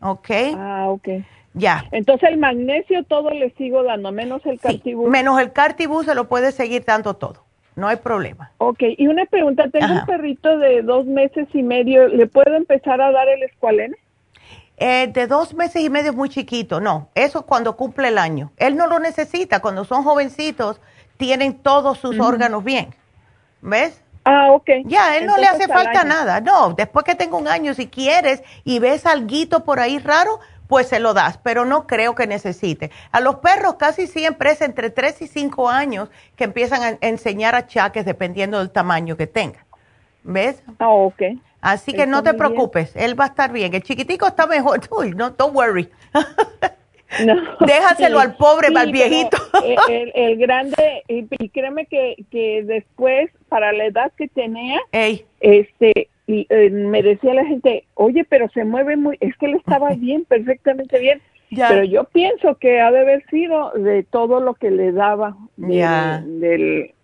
¿Ok? 0.00 0.30
Ah, 0.56 0.86
ok. 0.88 1.08
Ya. 1.54 1.84
Entonces 1.92 2.30
el 2.30 2.38
magnesio 2.38 3.04
todo 3.04 3.30
le 3.30 3.50
sigo 3.50 3.82
dando, 3.82 4.10
menos 4.10 4.44
el 4.46 4.58
cartibú. 4.58 5.08
menos 5.08 5.40
el 5.40 5.52
cartibú 5.52 6.02
se 6.02 6.14
lo 6.14 6.28
puedes 6.28 6.54
seguir 6.54 6.84
dando 6.84 7.14
todo. 7.14 7.44
No 7.74 7.88
hay 7.88 7.96
problema. 7.96 8.52
Ok, 8.58 8.82
y 8.98 9.06
una 9.06 9.24
pregunta, 9.24 9.68
tengo 9.70 9.92
un 9.92 10.04
perrito 10.04 10.58
de 10.58 10.82
dos 10.82 11.06
meses 11.06 11.48
y 11.54 11.62
medio, 11.62 12.06
¿le 12.08 12.26
puedo 12.26 12.54
empezar 12.54 13.00
a 13.00 13.10
dar 13.12 13.28
el 13.28 13.42
escualene? 13.44 13.96
Eh, 14.76 15.06
de 15.06 15.26
dos 15.26 15.54
meses 15.54 15.82
y 15.82 15.88
medio 15.88 16.10
es 16.10 16.16
muy 16.16 16.28
chiquito, 16.28 16.80
no, 16.80 17.08
eso 17.14 17.40
es 17.40 17.44
cuando 17.46 17.76
cumple 17.76 18.08
el 18.08 18.18
año. 18.18 18.52
Él 18.58 18.76
no 18.76 18.86
lo 18.88 18.98
necesita, 18.98 19.60
cuando 19.60 19.84
son 19.84 20.02
jovencitos 20.02 20.80
tienen 21.16 21.54
todos 21.54 21.98
sus 21.98 22.18
órganos 22.18 22.64
bien, 22.64 22.94
¿ves? 23.60 24.01
Ah, 24.24 24.52
ok. 24.52 24.68
Ya, 24.84 25.16
él 25.16 25.26
no 25.26 25.36
le 25.36 25.46
hace 25.46 25.66
falta 25.66 26.04
nada, 26.04 26.40
no, 26.40 26.74
después 26.74 27.04
que 27.04 27.14
tenga 27.14 27.36
un 27.36 27.48
año, 27.48 27.74
si 27.74 27.88
quieres 27.88 28.42
y 28.64 28.78
ves 28.78 29.04
algo 29.06 29.60
por 29.64 29.80
ahí 29.80 29.98
raro, 29.98 30.38
pues 30.68 30.88
se 30.88 31.00
lo 31.00 31.12
das, 31.12 31.38
pero 31.38 31.64
no 31.64 31.86
creo 31.86 32.14
que 32.14 32.26
necesite. 32.26 32.90
A 33.10 33.20
los 33.20 33.36
perros 33.36 33.74
casi 33.74 34.06
siempre 34.06 34.52
es 34.52 34.62
entre 34.62 34.90
3 34.90 35.22
y 35.22 35.26
5 35.26 35.68
años 35.68 36.08
que 36.36 36.44
empiezan 36.44 36.82
a 36.82 36.98
enseñar 37.06 37.54
achaques 37.54 38.04
dependiendo 38.04 38.58
del 38.58 38.70
tamaño 38.70 39.16
que 39.16 39.26
tengan. 39.26 39.64
¿Ves? 40.22 40.62
Ah, 40.78 40.88
ok. 40.88 41.22
Así 41.60 41.92
que 41.92 42.06
no 42.06 42.22
te 42.22 42.34
preocupes, 42.34 42.92
él 42.96 43.18
va 43.18 43.24
a 43.24 43.28
estar 43.28 43.52
bien. 43.52 43.74
El 43.74 43.82
chiquitico 43.82 44.26
está 44.26 44.46
mejor. 44.46 44.80
Uy, 44.90 45.12
no, 45.12 45.30
don't 45.30 45.54
worry. 45.54 45.90
No, 47.26 47.34
Déjaselo 47.66 48.18
al 48.18 48.36
pobre, 48.36 48.68
al 48.74 48.92
viejito. 48.92 49.36
El, 49.88 50.36
grande, 50.38 51.02
y, 51.08 51.48
créeme 51.50 51.86
que, 51.86 52.24
que, 52.30 52.62
después, 52.64 53.30
para 53.48 53.72
la 53.72 53.86
edad 53.86 54.12
que 54.16 54.28
tenía, 54.28 54.80
este 55.40 56.08
y, 56.26 56.46
eh, 56.50 56.70
me 56.70 57.02
decía 57.02 57.34
la 57.34 57.44
gente, 57.44 57.84
oye, 57.94 58.24
pero 58.24 58.48
se 58.50 58.64
mueve 58.64 58.96
muy, 58.96 59.16
es 59.20 59.36
que 59.36 59.46
él 59.46 59.54
estaba 59.54 59.90
bien, 59.96 60.24
perfectamente 60.24 60.98
bien. 60.98 61.20
Pero 61.54 61.84
yo 61.84 62.04
pienso 62.04 62.54
que 62.54 62.80
ha 62.80 62.90
de 62.90 63.00
haber 63.00 63.26
sido 63.26 63.72
de 63.72 64.04
todo 64.04 64.40
lo 64.40 64.54
que 64.54 64.70
le 64.70 64.90
daba 64.90 65.36
del 65.58 66.94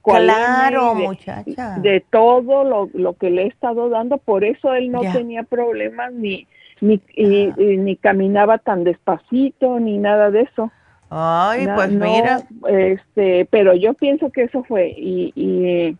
claro, 0.00 0.94
de, 0.94 1.02
muchacha. 1.02 1.76
De 1.80 2.00
todo 2.08 2.62
lo, 2.62 2.88
lo, 2.94 3.14
que 3.14 3.30
le 3.30 3.42
he 3.42 3.46
estado 3.48 3.88
dando, 3.88 4.18
por 4.18 4.44
eso 4.44 4.74
él 4.74 4.92
no 4.92 5.00
tenía 5.00 5.42
problemas 5.42 6.12
ni 6.12 6.46
ni, 6.80 6.94
ah. 6.94 7.54
ni 7.58 7.96
caminaba 7.96 8.58
tan 8.58 8.84
despacito 8.84 9.80
ni 9.80 9.98
nada 9.98 10.30
de 10.30 10.42
eso. 10.42 10.70
Ay, 11.10 11.66
pues 11.74 11.90
mira. 11.90 12.42
Este, 12.68 13.46
pero 13.50 13.74
yo 13.74 13.94
pienso 13.94 14.30
que 14.30 14.44
eso 14.44 14.62
fue 14.64 14.90
y 14.96 15.32
y, 15.34 15.96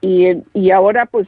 y, 0.00 0.42
y 0.54 0.70
ahora 0.70 1.06
pues 1.06 1.26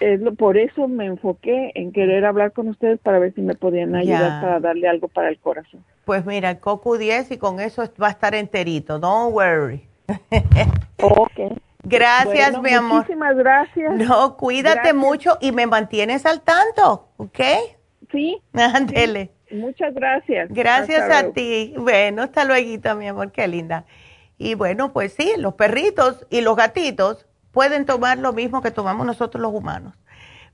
es 0.00 0.20
lo, 0.20 0.34
por 0.34 0.56
eso 0.56 0.88
me 0.88 1.06
enfoqué 1.06 1.72
en 1.74 1.92
querer 1.92 2.24
hablar 2.24 2.52
con 2.52 2.68
ustedes 2.68 2.98
para 2.98 3.18
ver 3.18 3.34
si 3.34 3.42
me 3.42 3.54
podían 3.54 3.94
ayudar 3.94 4.40
para 4.40 4.60
darle 4.60 4.88
algo 4.88 5.08
para 5.08 5.28
el 5.28 5.38
corazón. 5.38 5.84
Pues 6.04 6.24
mira, 6.26 6.50
el 6.50 6.58
Coco 6.58 6.98
10 6.98 7.32
y 7.32 7.38
con 7.38 7.60
eso 7.60 7.84
va 8.02 8.08
a 8.08 8.10
estar 8.10 8.34
enterito, 8.34 8.98
don't 8.98 9.34
worry. 9.34 9.86
ok. 11.02 11.58
Gracias, 11.82 12.60
mi 12.60 12.72
amor. 12.72 12.98
Muchísimas 12.98 13.36
gracias. 13.36 13.94
No, 13.94 14.36
cuídate 14.36 14.92
mucho 14.92 15.38
y 15.40 15.52
me 15.52 15.66
mantienes 15.66 16.26
al 16.26 16.40
tanto, 16.42 17.08
¿ok? 17.16 17.40
Sí. 18.10 18.40
Ándele. 18.52 19.30
Muchas 19.50 19.94
gracias. 19.94 20.48
Gracias 20.50 21.10
a 21.10 21.32
ti. 21.32 21.74
Bueno, 21.76 22.22
hasta 22.22 22.44
luego, 22.44 22.94
mi 22.96 23.08
amor, 23.08 23.32
qué 23.32 23.48
linda. 23.48 23.84
Y 24.38 24.54
bueno, 24.54 24.92
pues 24.92 25.12
sí, 25.12 25.32
los 25.36 25.54
perritos 25.54 26.26
y 26.30 26.40
los 26.40 26.56
gatitos 26.56 27.26
pueden 27.52 27.84
tomar 27.84 28.18
lo 28.18 28.32
mismo 28.32 28.62
que 28.62 28.70
tomamos 28.70 29.06
nosotros 29.06 29.42
los 29.42 29.52
humanos. 29.52 29.94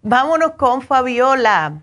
Vámonos 0.02 0.52
con 0.52 0.82
Fabiola. 0.82 1.82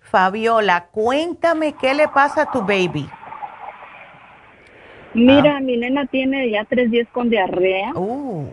Fabiola, 0.00 0.86
cuéntame 0.86 1.74
qué 1.74 1.92
le 1.92 2.08
pasa 2.08 2.42
a 2.42 2.50
tu 2.50 2.60
baby. 2.62 3.08
Mira, 5.14 5.56
ah. 5.56 5.60
mi 5.60 5.76
nena 5.76 6.06
tiene 6.06 6.50
ya 6.50 6.64
tres 6.64 6.90
días 6.90 7.08
con 7.12 7.28
diarrea. 7.28 7.92
Uh. 7.94 8.48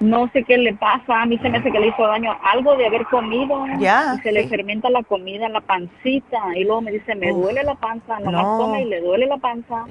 No 0.00 0.30
sé 0.32 0.44
qué 0.44 0.56
le 0.56 0.72
pasa, 0.74 1.22
a 1.22 1.26
mí 1.26 1.36
se 1.38 1.50
me 1.50 1.58
hace 1.58 1.70
que 1.70 1.78
le 1.78 1.88
hizo 1.88 2.06
daño 2.06 2.34
algo 2.42 2.74
de 2.76 2.86
haber 2.86 3.04
comido. 3.04 3.66
Ya. 3.78 4.16
se 4.22 4.32
le 4.32 4.48
fermenta 4.48 4.88
la 4.88 5.02
comida 5.02 5.46
en 5.46 5.52
la 5.52 5.60
pancita 5.60 6.38
y 6.56 6.64
luego 6.64 6.80
me 6.80 6.90
dice, 6.90 7.14
me 7.14 7.30
duele 7.30 7.62
la 7.62 7.74
panza, 7.74 8.18
nomás 8.18 8.42
no. 8.42 8.58
come 8.58 8.82
y 8.82 8.84
le 8.86 9.00
duele 9.02 9.26
la 9.26 9.36
panza. 9.36 9.84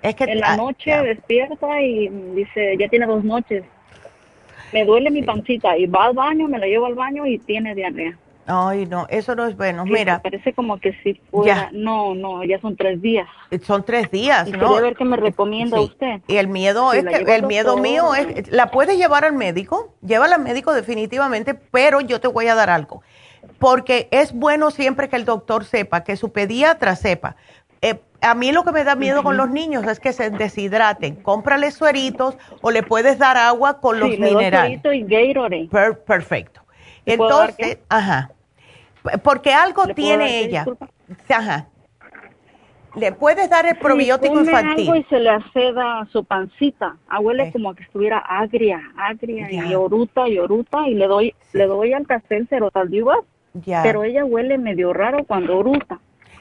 Es 0.00 0.14
que 0.14 0.24
en 0.24 0.40
la 0.40 0.56
noche 0.56 0.96
despierta 1.02 1.80
y 1.80 2.08
dice, 2.34 2.76
ya 2.78 2.88
tiene 2.88 3.06
dos 3.06 3.24
noches. 3.24 3.64
Me 4.72 4.84
duele 4.84 5.10
mi 5.10 5.22
pancita 5.22 5.76
y 5.76 5.86
va 5.86 6.06
al 6.06 6.14
baño, 6.14 6.46
me 6.46 6.58
la 6.58 6.66
llevo 6.66 6.86
al 6.86 6.94
baño 6.94 7.26
y 7.26 7.38
tiene 7.38 7.74
diarrea. 7.74 8.16
Ay, 8.46 8.86
no, 8.86 9.06
eso 9.08 9.34
no 9.36 9.46
es 9.46 9.56
bueno. 9.56 9.84
Mira. 9.84 10.20
Parece 10.20 10.52
como 10.52 10.78
que 10.78 10.92
si 11.02 11.14
fuera. 11.30 11.70
No, 11.72 12.14
no, 12.14 12.42
ya 12.44 12.60
son 12.60 12.76
tres 12.76 13.00
días. 13.00 13.28
Son 13.62 13.84
tres 13.84 14.10
días, 14.10 14.48
y 14.48 14.52
¿no? 14.52 14.76
a 14.76 14.80
ver 14.80 14.96
qué 14.96 15.04
me 15.04 15.16
recomienda 15.16 15.80
usted. 15.80 16.20
Y 16.26 16.36
el 16.36 16.48
miedo 16.48 16.92
es 16.92 17.04
que, 17.04 17.34
el 17.34 17.44
miedo 17.44 17.76
mío 17.76 18.14
es. 18.14 18.50
¿La 18.50 18.70
puedes 18.70 18.96
llevar 18.96 19.24
al 19.24 19.34
médico? 19.34 19.94
Llévala 20.02 20.36
al 20.36 20.42
médico 20.42 20.72
definitivamente, 20.72 21.54
pero 21.54 22.00
yo 22.00 22.20
te 22.20 22.28
voy 22.28 22.48
a 22.48 22.54
dar 22.54 22.70
algo. 22.70 23.02
Porque 23.58 24.08
es 24.10 24.32
bueno 24.32 24.70
siempre 24.70 25.08
que 25.08 25.16
el 25.16 25.24
doctor 25.24 25.64
sepa, 25.64 26.02
que 26.02 26.16
su 26.16 26.32
pediatra 26.32 26.96
sepa. 26.96 27.36
Eh, 27.80 28.00
a 28.20 28.34
mí 28.34 28.52
lo 28.52 28.64
que 28.64 28.72
me 28.72 28.84
da 28.84 28.94
miedo 28.94 29.22
con 29.22 29.36
los 29.36 29.50
niños 29.50 29.84
es 29.86 30.00
que 30.00 30.12
se 30.12 30.30
deshidraten. 30.30 31.16
Cómprale 31.16 31.70
sueritos 31.70 32.36
o 32.60 32.70
le 32.70 32.82
puedes 32.82 33.18
dar 33.18 33.36
agua 33.36 33.80
con 33.80 34.00
los 34.00 34.10
minerales. 34.10 34.80
y 34.84 35.02
Gatorade. 35.02 35.68
perfecto. 36.06 36.61
Entonces, 37.06 37.78
ajá. 37.88 38.30
Porque 39.22 39.52
algo 39.52 39.86
tiene 39.88 40.40
ella. 40.40 40.64
Ajá. 41.28 41.66
Le 42.94 43.10
puedes 43.12 43.48
dar 43.48 43.64
el 43.66 43.76
probiótico 43.76 44.40
infantil. 44.40 44.88
Algo 44.88 44.96
y 44.96 45.04
se 45.04 45.18
le 45.18 45.30
aceda 45.30 46.06
su 46.12 46.24
pancita. 46.24 46.96
Ah, 47.08 47.20
huele 47.20 47.50
como 47.50 47.74
que 47.74 47.84
estuviera 47.84 48.18
agria, 48.18 48.80
agria 48.96 49.50
y 49.50 49.74
oruta 49.74 50.28
y 50.28 50.38
oruta 50.38 50.86
y 50.88 50.94
le 50.94 51.06
doy 51.06 51.34
le 51.52 51.66
doy 51.66 51.94
al 51.94 52.06
castel 52.06 52.46
serotaldivas. 52.48 53.18
Ya. 53.54 53.82
Pero 53.82 54.04
ella 54.04 54.24
huele 54.24 54.58
medio 54.58 54.92
raro 54.92 55.24
cuando 55.24 55.58
oruta. 55.58 56.00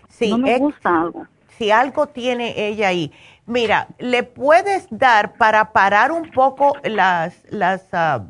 Sí, 0.09 0.29
no 0.29 0.39
me 0.39 0.57
gusta 0.57 1.01
algo. 1.01 1.25
Si 1.57 1.71
algo 1.71 2.07
tiene 2.07 2.67
ella 2.67 2.89
ahí. 2.89 3.11
Mira, 3.45 3.88
le 3.97 4.23
puedes 4.23 4.88
dar 4.89 5.33
para 5.33 5.71
parar 5.71 6.11
un 6.11 6.31
poco 6.31 6.75
las 6.83 7.45
las 7.49 7.88
ah, 7.93 8.25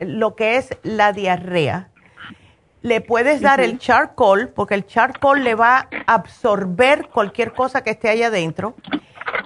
lo 0.00 0.34
que 0.34 0.56
es 0.56 0.70
la 0.82 1.12
diarrea, 1.12 1.88
le 2.82 3.00
puedes 3.00 3.40
dar 3.42 3.60
el 3.60 3.78
charcoal, 3.78 4.48
porque 4.48 4.74
el 4.74 4.86
charcoal 4.86 5.44
le 5.44 5.54
va 5.54 5.88
a 6.06 6.14
absorber 6.14 7.08
cualquier 7.08 7.52
cosa 7.52 7.82
que 7.82 7.90
esté 7.90 8.08
allá 8.08 8.28
adentro. 8.28 8.74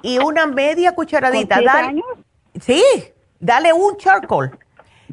Y 0.02 0.18
una 0.18 0.46
media 0.46 0.92
cucharadita. 0.92 1.60
Dale, 1.60 2.00
Sí, 2.60 2.82
dale 3.40 3.72
un 3.72 3.96
charcoal. 3.96 4.56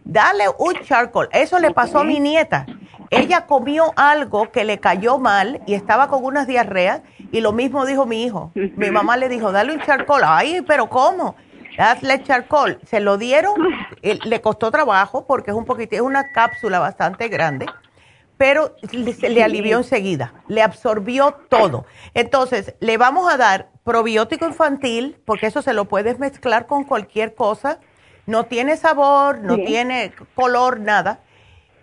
Dale 0.04 0.46
un 0.60 0.76
charcoal. 0.84 1.30
Eso 1.32 1.58
le 1.60 1.72
pasó 1.72 2.00
a 2.00 2.04
mi 2.04 2.20
nieta. 2.20 2.66
ella 3.10 3.46
comió 3.46 3.92
algo 3.96 4.52
que 4.52 4.64
le 4.64 4.80
cayó 4.80 5.18
mal 5.18 5.62
y 5.66 5.74
estaba 5.74 6.08
con 6.08 6.24
unas 6.24 6.48
diarreas 6.48 7.02
y 7.32 7.42
lo 7.42 7.52
mismo 7.52 7.86
dijo 7.86 8.06
mi 8.06 8.24
hijo. 8.24 8.52
Mi 8.54 8.92
mamá 8.92 9.18
le 9.18 9.30
dijo, 9.30 9.52
dale 9.52 9.74
un 9.74 9.82
charcoal. 9.82 10.22
Ay, 10.26 10.62
pero 10.68 10.88
¿cómo? 10.90 11.36
Hazle 11.78 12.24
charcoal. 12.24 12.80
Se 12.86 13.00
lo 13.00 13.18
dieron, 13.18 13.56
le 14.02 14.42
costó 14.42 14.72
trabajo 14.72 15.26
porque 15.26 15.52
es 15.52 15.58
un 15.58 15.66
poquito, 15.66 15.96
es 15.96 16.02
una 16.02 16.32
cápsula 16.32 16.80
bastante 16.80 17.28
grande, 17.28 17.66
pero 18.38 18.76
se 19.20 19.30
le 19.30 19.44
alivió 19.44 19.78
enseguida, 19.78 20.34
le 20.48 20.62
absorbió 20.62 21.34
todo. 21.50 21.86
Entonces, 22.14 22.76
le 22.80 22.98
vamos 22.98 23.32
a 23.32 23.38
dar 23.38 23.70
probiótico 23.84 24.46
infantil, 24.46 25.18
porque 25.26 25.48
eso 25.48 25.62
se 25.62 25.74
lo 25.74 25.86
puedes 25.86 26.20
mezclar 26.20 26.68
con 26.68 26.84
cualquier 26.84 27.36
cosa. 27.36 27.80
No 28.26 28.46
tiene 28.46 28.78
sabor, 28.78 29.40
no 29.40 29.56
tiene 29.56 30.14
color, 30.36 30.80
nada. 30.80 31.20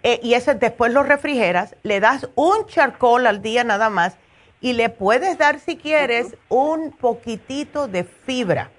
Eh, 0.02 0.20
y 0.22 0.34
ese 0.34 0.54
después 0.54 0.92
lo 0.92 1.02
refrigeras, 1.02 1.74
le 1.82 1.98
das 1.98 2.28
un 2.36 2.66
charcoal 2.66 3.26
al 3.26 3.42
día 3.42 3.64
nada 3.64 3.90
más 3.90 4.16
y 4.60 4.72
le 4.72 4.90
puedes 4.90 5.38
dar 5.38 5.58
si 5.58 5.76
quieres 5.76 6.36
un 6.48 6.92
poquitito 6.92 7.88
de 7.88 8.04
fibra 8.04 8.70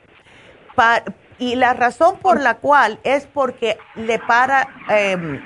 y 1.37 1.55
la 1.55 1.73
razón 1.73 2.17
por 2.19 2.41
la 2.41 2.55
cual 2.55 2.99
es 3.03 3.25
porque 3.27 3.77
le 3.95 4.19
para 4.19 4.67
em, 4.89 5.41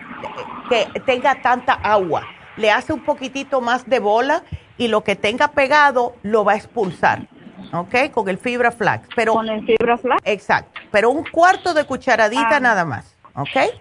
que 0.70 1.00
tenga 1.02 1.42
tanta 1.42 1.74
agua. 1.74 2.24
Le 2.58 2.72
hace 2.72 2.94
un 2.94 3.04
poquitito 3.04 3.62
más 3.62 3.88
de 3.88 4.00
bola 4.00 4.44
y 4.78 4.88
lo 4.88 5.04
que 5.04 5.16
tenga 5.16 5.50
pegado 5.50 6.16
lo 6.24 6.44
va 6.44 6.54
a 6.54 6.56
expulsar. 6.56 7.28
¿Ok? 7.72 8.12
Con 8.12 8.30
el 8.30 8.38
fibra 8.38 8.72
flax. 8.72 9.08
Pero, 9.16 9.34
¿Con 9.34 9.50
el 9.50 9.66
fibra 9.66 9.98
flax? 9.98 10.22
Exacto. 10.26 10.82
Pero 10.92 11.10
un 11.10 11.24
cuarto 11.26 11.74
de 11.74 11.86
cucharadita 11.86 12.58
ah. 12.58 12.60
nada 12.60 12.86
más. 12.86 13.16
¿Ok? 13.36 13.74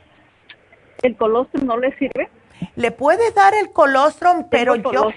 ¿El 1.02 1.16
colostrum 1.16 1.66
no 1.66 1.76
le 1.76 1.96
sirve? 1.98 2.30
Le 2.76 2.90
puedes 2.90 3.34
dar 3.34 3.54
el 3.54 3.72
colostrum, 3.72 4.46
pero 4.50 4.76
yo... 4.76 5.10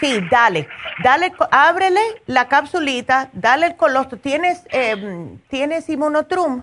Sí, 0.00 0.20
dale. 0.30 0.68
Dale, 1.02 1.32
ábrele 1.50 2.00
la 2.26 2.48
capsulita, 2.48 3.30
dale 3.32 3.66
el 3.66 3.76
colostrum. 3.76 4.20
¿Tienes, 4.20 4.66
eh, 4.70 5.36
¿tienes 5.48 5.88
inmunotrum? 5.88 6.62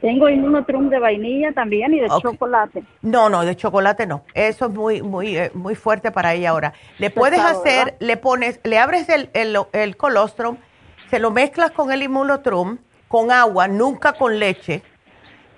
Tengo 0.00 0.30
inmunotrum 0.30 0.88
de 0.88 0.98
vainilla 0.98 1.52
también 1.52 1.92
y 1.92 2.00
de 2.00 2.08
chocolate. 2.08 2.82
No, 3.02 3.28
no, 3.28 3.44
de 3.44 3.54
chocolate 3.54 4.06
no. 4.06 4.22
Eso 4.32 4.66
es 4.66 4.72
muy, 4.72 5.02
muy, 5.02 5.36
eh, 5.36 5.50
muy 5.52 5.74
fuerte 5.74 6.10
para 6.10 6.32
ella 6.32 6.50
ahora. 6.50 6.72
Le 6.98 7.10
puedes 7.10 7.40
hacer, 7.40 7.96
le 7.98 8.16
pones, 8.16 8.60
le 8.64 8.78
abres 8.78 9.10
el, 9.10 9.28
el, 9.34 9.58
el 9.72 9.96
colostrum, 9.98 10.56
se 11.10 11.18
lo 11.18 11.30
mezclas 11.30 11.72
con 11.72 11.92
el 11.92 12.02
inmunotrum, 12.02 12.78
con 13.08 13.30
agua, 13.30 13.68
nunca 13.68 14.14
con 14.14 14.38
leche 14.38 14.82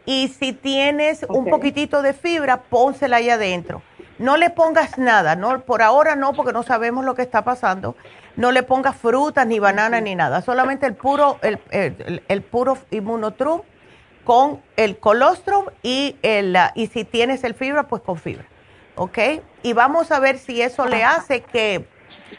y 0.05 0.29
si 0.29 0.53
tienes 0.53 1.25
un 1.29 1.47
poquitito 1.47 2.03
de 2.03 2.13
fibra, 2.13 2.63
pónsela 2.63 3.19
ahí 3.19 3.31
adentro. 3.31 3.83
No 4.19 4.37
le 4.37 4.51
pongas 4.51 4.99
nada, 4.99 5.37
no, 5.37 5.61
por 5.61 5.83
ahora 5.83 6.17
no, 6.17 6.33
porque 6.33 6.53
no 6.53 6.63
sabemos 6.63 7.05
lo 7.05 7.15
que 7.15 7.23
está 7.23 7.43
pasando. 7.43 7.97
No 8.37 8.51
le 8.51 8.63
pongas 8.63 8.97
frutas, 8.97 9.47
ni 9.47 9.59
banana, 9.59 10.01
ni 10.01 10.15
nada. 10.15 10.43
Solamente 10.43 10.87
el 10.87 10.95
puro, 10.95 11.39
el, 11.43 11.61
el, 12.29 12.43
puro 12.43 12.79
inmunotrum 12.91 13.63
con 14.25 14.63
el 14.77 14.99
colostrum 14.99 15.67
y, 15.83 16.17
el, 16.23 16.57
y 16.75 16.87
si 16.87 17.05
tienes 17.05 17.45
el 17.45 17.55
fibra, 17.55 17.85
pues 17.85 18.03
con 18.03 18.17
fibra. 18.19 18.47
¿Ok? 18.95 19.19
Y 19.63 19.73
vamos 19.73 20.11
a 20.13 20.21
ver 20.21 20.39
si 20.39 20.63
eso 20.63 20.87
le 20.87 21.05
hace 21.05 21.43
que 21.43 21.87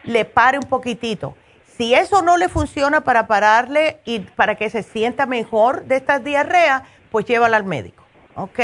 le 0.04 0.26
pare 0.26 0.58
un 0.58 0.70
poquitito. 0.70 1.36
Si 1.78 1.94
eso 1.94 2.22
no 2.22 2.38
le 2.38 2.50
funciona 2.50 3.02
para 3.02 3.28
pararle 3.28 4.00
y 4.06 4.20
para 4.20 4.56
que 4.56 4.70
se 4.70 4.84
sienta 4.84 5.26
mejor 5.26 5.86
de 5.86 5.96
estas 5.96 6.24
diarreas, 6.24 6.84
pues 7.14 7.26
llévala 7.26 7.58
al 7.58 7.64
médico, 7.64 8.04
¿ok? 8.36 8.60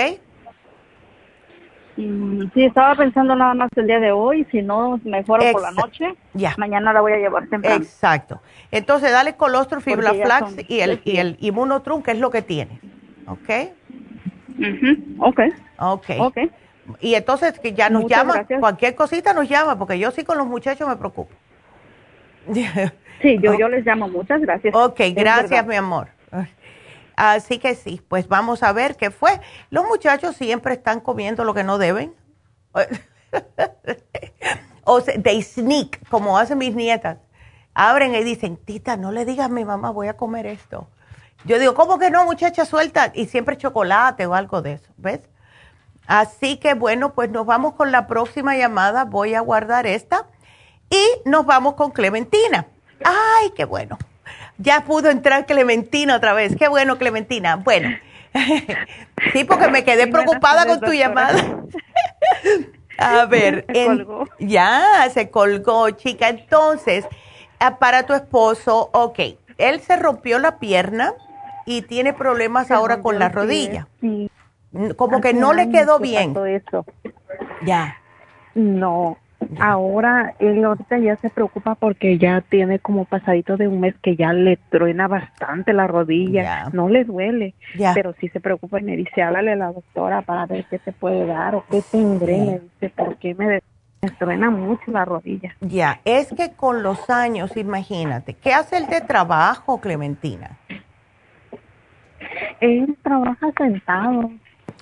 Sí, 1.95 2.49
estaba 2.65 2.95
pensando 2.95 3.35
nada 3.35 3.53
más 3.53 3.69
el 3.75 3.85
día 3.85 3.99
de 3.99 4.11
hoy, 4.11 4.47
si 4.49 4.63
no, 4.63 4.99
mejor 5.03 5.39
por 5.51 5.61
la 5.61 5.69
noche. 5.69 6.15
Ya. 6.33 6.55
Mañana 6.57 6.91
la 6.91 7.01
voy 7.01 7.11
a 7.11 7.17
llevar 7.17 7.47
temprano. 7.47 7.75
Exacto. 7.75 8.41
Entonces, 8.71 9.11
dale 9.11 9.35
colostrum, 9.35 9.81
fibra 9.81 10.15
flax 10.15 10.55
y 10.67 10.79
el, 10.79 10.99
y 11.05 11.17
el 11.17 11.37
inmunotrum, 11.39 12.01
que 12.01 12.09
es 12.11 12.17
lo 12.17 12.31
que 12.31 12.41
tiene. 12.41 12.79
¿Ok? 13.27 13.49
Ok. 15.19 15.39
Ok. 15.77 16.09
Ok. 16.19 16.37
Y 17.01 17.13
entonces, 17.13 17.59
que 17.59 17.73
ya 17.73 17.91
nos 17.91 18.07
llama, 18.07 18.47
cualquier 18.59 18.95
cosita 18.95 19.31
nos 19.33 19.47
llama, 19.47 19.77
porque 19.77 19.99
yo 19.99 20.09
sí 20.09 20.23
con 20.23 20.39
los 20.39 20.47
muchachos 20.47 20.87
me 20.87 20.95
preocupo. 20.95 21.35
sí, 23.21 23.37
yo, 23.43 23.53
yo 23.59 23.69
les 23.69 23.85
llamo. 23.85 24.07
Muchas 24.07 24.41
gracias. 24.41 24.73
Ok, 24.73 25.01
gracias, 25.13 25.67
mi 25.67 25.75
amor. 25.75 26.07
Así 27.19 27.59
que 27.59 27.75
sí, 27.75 28.01
pues 28.07 28.29
vamos 28.29 28.63
a 28.63 28.71
ver 28.71 28.95
qué 28.95 29.11
fue. 29.11 29.41
Los 29.71 29.85
muchachos 29.85 30.37
siempre 30.37 30.75
están 30.75 31.01
comiendo 31.01 31.43
lo 31.43 31.53
que 31.53 31.65
no 31.65 31.77
deben. 31.77 32.15
o 34.85 35.01
they 35.01 35.41
sneak, 35.41 36.07
como 36.07 36.37
hacen 36.37 36.59
mis 36.59 36.73
nietas. 36.73 37.17
Abren 37.73 38.15
y 38.15 38.23
dicen, 38.23 38.55
tita, 38.55 38.95
no 38.95 39.11
le 39.11 39.25
digas 39.25 39.47
a 39.47 39.53
mi 39.53 39.65
mamá, 39.65 39.89
voy 39.89 40.07
a 40.07 40.15
comer 40.15 40.45
esto. 40.45 40.87
Yo 41.43 41.59
digo, 41.59 41.73
¿cómo 41.73 41.99
que 41.99 42.09
no, 42.09 42.23
muchacha, 42.23 42.63
suelta? 42.63 43.11
Y 43.13 43.25
siempre 43.25 43.57
chocolate 43.57 44.25
o 44.25 44.33
algo 44.33 44.61
de 44.61 44.75
eso, 44.75 44.93
¿ves? 44.95 45.19
Así 46.07 46.55
que 46.55 46.73
bueno, 46.73 47.13
pues 47.15 47.29
nos 47.29 47.45
vamos 47.45 47.73
con 47.73 47.91
la 47.91 48.07
próxima 48.07 48.55
llamada. 48.55 49.03
Voy 49.03 49.35
a 49.35 49.41
guardar 49.41 49.87
esta. 49.87 50.27
Y 50.89 51.03
nos 51.25 51.45
vamos 51.45 51.73
con 51.73 51.91
Clementina. 51.91 52.67
¡Ay, 53.03 53.51
qué 53.57 53.65
bueno! 53.65 53.97
Ya 54.59 54.81
pudo 54.81 55.09
entrar 55.09 55.45
Clementina 55.45 56.17
otra 56.17 56.33
vez. 56.33 56.55
Qué 56.57 56.67
bueno, 56.67 56.97
Clementina. 56.97 57.55
Bueno, 57.55 57.89
sí, 59.33 59.43
porque 59.45 59.69
me 59.69 59.83
quedé 59.83 60.07
preocupada 60.07 60.65
con 60.65 60.81
tu 60.81 60.91
llamada. 60.91 61.63
A 62.97 63.25
ver, 63.25 63.65
ya 64.39 65.09
se 65.13 65.29
colgó, 65.29 65.89
chica. 65.91 66.27
Entonces, 66.27 67.07
ah, 67.59 67.77
para 67.77 68.03
tu 68.03 68.13
esposo, 68.13 68.89
ok, 68.91 69.19
él 69.57 69.79
se 69.79 69.95
rompió 69.95 70.37
la 70.37 70.59
pierna 70.59 71.13
y 71.65 71.83
tiene 71.83 72.11
problemas 72.11 72.71
ahora 72.71 73.01
con 73.01 73.17
la 73.17 73.29
rodilla. 73.29 73.87
Sí. 74.01 74.29
Como 74.97 75.21
que 75.21 75.33
no 75.33 75.53
le 75.53 75.69
quedó 75.69 75.99
bien. 75.99 76.35
Eso. 76.45 76.85
Ya. 77.65 77.95
No, 78.53 79.17
Ahora, 79.57 80.35
él 80.39 80.63
ahorita 80.63 80.99
ya 80.99 81.15
se 81.17 81.29
preocupa 81.29 81.75
porque 81.75 82.17
ya 82.17 82.41
tiene 82.41 82.79
como 82.79 83.05
pasadito 83.05 83.57
de 83.57 83.67
un 83.67 83.79
mes 83.79 83.95
que 84.01 84.15
ya 84.15 84.31
le 84.31 84.57
truena 84.69 85.07
bastante 85.07 85.73
la 85.73 85.87
rodilla. 85.87 86.69
No 86.71 86.87
le 86.87 87.03
duele, 87.03 87.55
pero 87.95 88.13
sí 88.19 88.29
se 88.29 88.39
preocupa 88.39 88.79
y 88.79 88.83
me 88.83 88.95
dice, 88.95 89.23
háblale 89.23 89.53
a 89.53 89.55
la 89.55 89.71
doctora 89.71 90.21
para 90.21 90.45
ver 90.45 90.65
qué 90.69 90.77
se 90.79 90.91
puede 90.91 91.25
dar 91.25 91.55
o 91.55 91.65
qué 91.69 91.81
tendré. 91.81 92.37
Me 92.37 92.59
dice, 92.59 92.93
porque 92.95 93.33
me, 93.33 93.61
me 94.01 94.09
truena 94.19 94.51
mucho 94.51 94.91
la 94.91 95.05
rodilla. 95.05 95.55
Ya, 95.61 95.99
es 96.05 96.29
que 96.29 96.51
con 96.51 96.83
los 96.83 97.09
años, 97.09 97.57
imagínate, 97.57 98.35
¿qué 98.35 98.53
hace 98.53 98.77
el 98.77 98.87
de 98.87 99.01
trabajo, 99.01 99.81
Clementina? 99.81 100.57
Él 102.59 102.95
trabaja 103.01 103.47
sentado, 103.57 104.29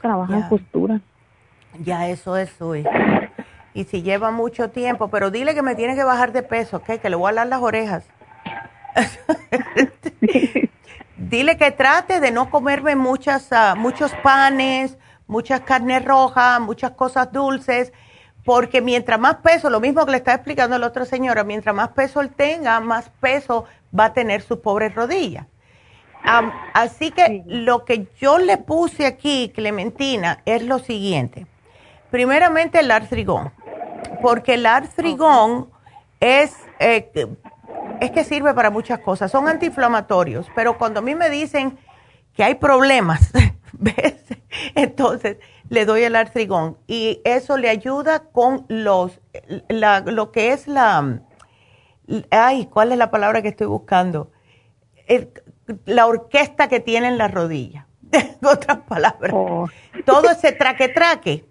trabaja 0.02 0.36
en 0.36 0.44
costura. 0.44 1.00
Ya, 1.80 2.10
eso 2.10 2.36
es 2.36 2.50
suyo 2.50 2.90
y 3.78 3.84
si 3.84 4.02
lleva 4.02 4.32
mucho 4.32 4.72
tiempo, 4.72 5.10
pero 5.10 5.30
dile 5.30 5.54
que 5.54 5.62
me 5.62 5.76
tiene 5.76 5.94
que 5.94 6.04
bajar 6.04 6.32
de 6.32 6.42
peso, 6.42 6.78
¿ok? 6.78 7.00
Que 7.00 7.12
le 7.12 7.16
voy 7.16 7.30
a 7.30 7.36
dar 7.36 7.48
las 7.48 7.62
orejas. 7.62 8.06
dile 11.18 11.58
que 11.58 11.70
trate 11.70 12.20
de 12.20 12.32
no 12.32 12.50
comerme 12.50 12.96
muchas, 12.96 13.50
ah, 13.52 13.76
muchos 13.78 14.12
panes, 14.24 14.98
muchas 15.28 15.62
carnes 15.62 16.04
rojas, 16.04 16.60
muchas 16.60 16.94
cosas 16.94 17.32
dulces, 17.32 17.94
porque 18.44 18.82
mientras 18.82 19.20
más 19.20 19.36
peso, 19.44 19.70
lo 19.70 19.80
mismo 19.80 20.04
que 20.06 20.12
le 20.12 20.18
está 20.18 20.34
explicando 20.34 20.80
la 20.80 20.88
otra 20.88 21.06
señora, 21.06 21.44
mientras 21.44 21.76
más 21.76 21.90
peso 21.90 22.22
él 22.22 22.32
tenga, 22.32 22.80
más 22.80 23.12
peso 23.20 23.66
va 23.98 24.06
a 24.06 24.14
tener 24.14 24.42
sus 24.42 24.58
pobres 24.58 24.96
rodillas. 24.96 25.46
así 26.74 27.12
que 27.12 27.44
lo 27.46 27.86
que 27.86 28.08
yo 28.20 28.40
le 28.40 28.58
puse 28.58 29.06
aquí, 29.06 29.52
Clementina, 29.54 30.42
es 30.46 30.64
lo 30.64 30.80
siguiente. 30.80 31.46
Primeramente 32.10 32.80
el 32.80 32.90
artrigón 32.90 33.52
porque 34.22 34.56
el 34.56 34.66
artrigón 34.66 35.70
es, 36.20 36.56
eh, 36.80 37.12
es 38.00 38.12
que 38.12 38.24
sirve 38.24 38.54
para 38.54 38.70
muchas 38.70 39.00
cosas. 39.00 39.32
Son 39.32 39.48
antiinflamatorios, 39.48 40.48
pero 40.56 40.78
cuando 40.78 41.00
a 41.00 41.04
mí 41.04 41.16
me 41.16 41.30
dicen 41.30 41.78
que 42.34 42.44
hay 42.44 42.56
problemas, 42.56 43.32
¿ves? 43.74 44.24
Entonces 44.76 45.38
le 45.70 45.86
doy 45.86 46.04
el 46.04 46.16
artrigón 46.16 46.78
y 46.88 47.22
eso 47.24 47.58
le 47.58 47.70
ayuda 47.70 48.20
con 48.20 48.66
los, 48.70 49.20
lo 49.70 50.32
que 50.32 50.54
es 50.54 50.68
la, 50.68 51.22
ay, 52.32 52.68
¿cuál 52.68 52.92
es 52.92 52.98
la 52.98 53.12
palabra 53.12 53.42
que 53.42 53.50
estoy 53.50 53.68
buscando? 53.68 54.32
la 55.86 56.06
orquesta 56.06 56.68
que 56.68 56.80
tiene 56.80 57.08
en 57.08 57.18
la 57.18 57.28
rodilla. 57.28 57.88
En 58.12 58.38
otras 58.46 58.78
palabras, 58.88 59.34
oh. 59.36 59.68
todo 60.06 60.30
ese 60.30 60.54
traque-traque 60.54 61.46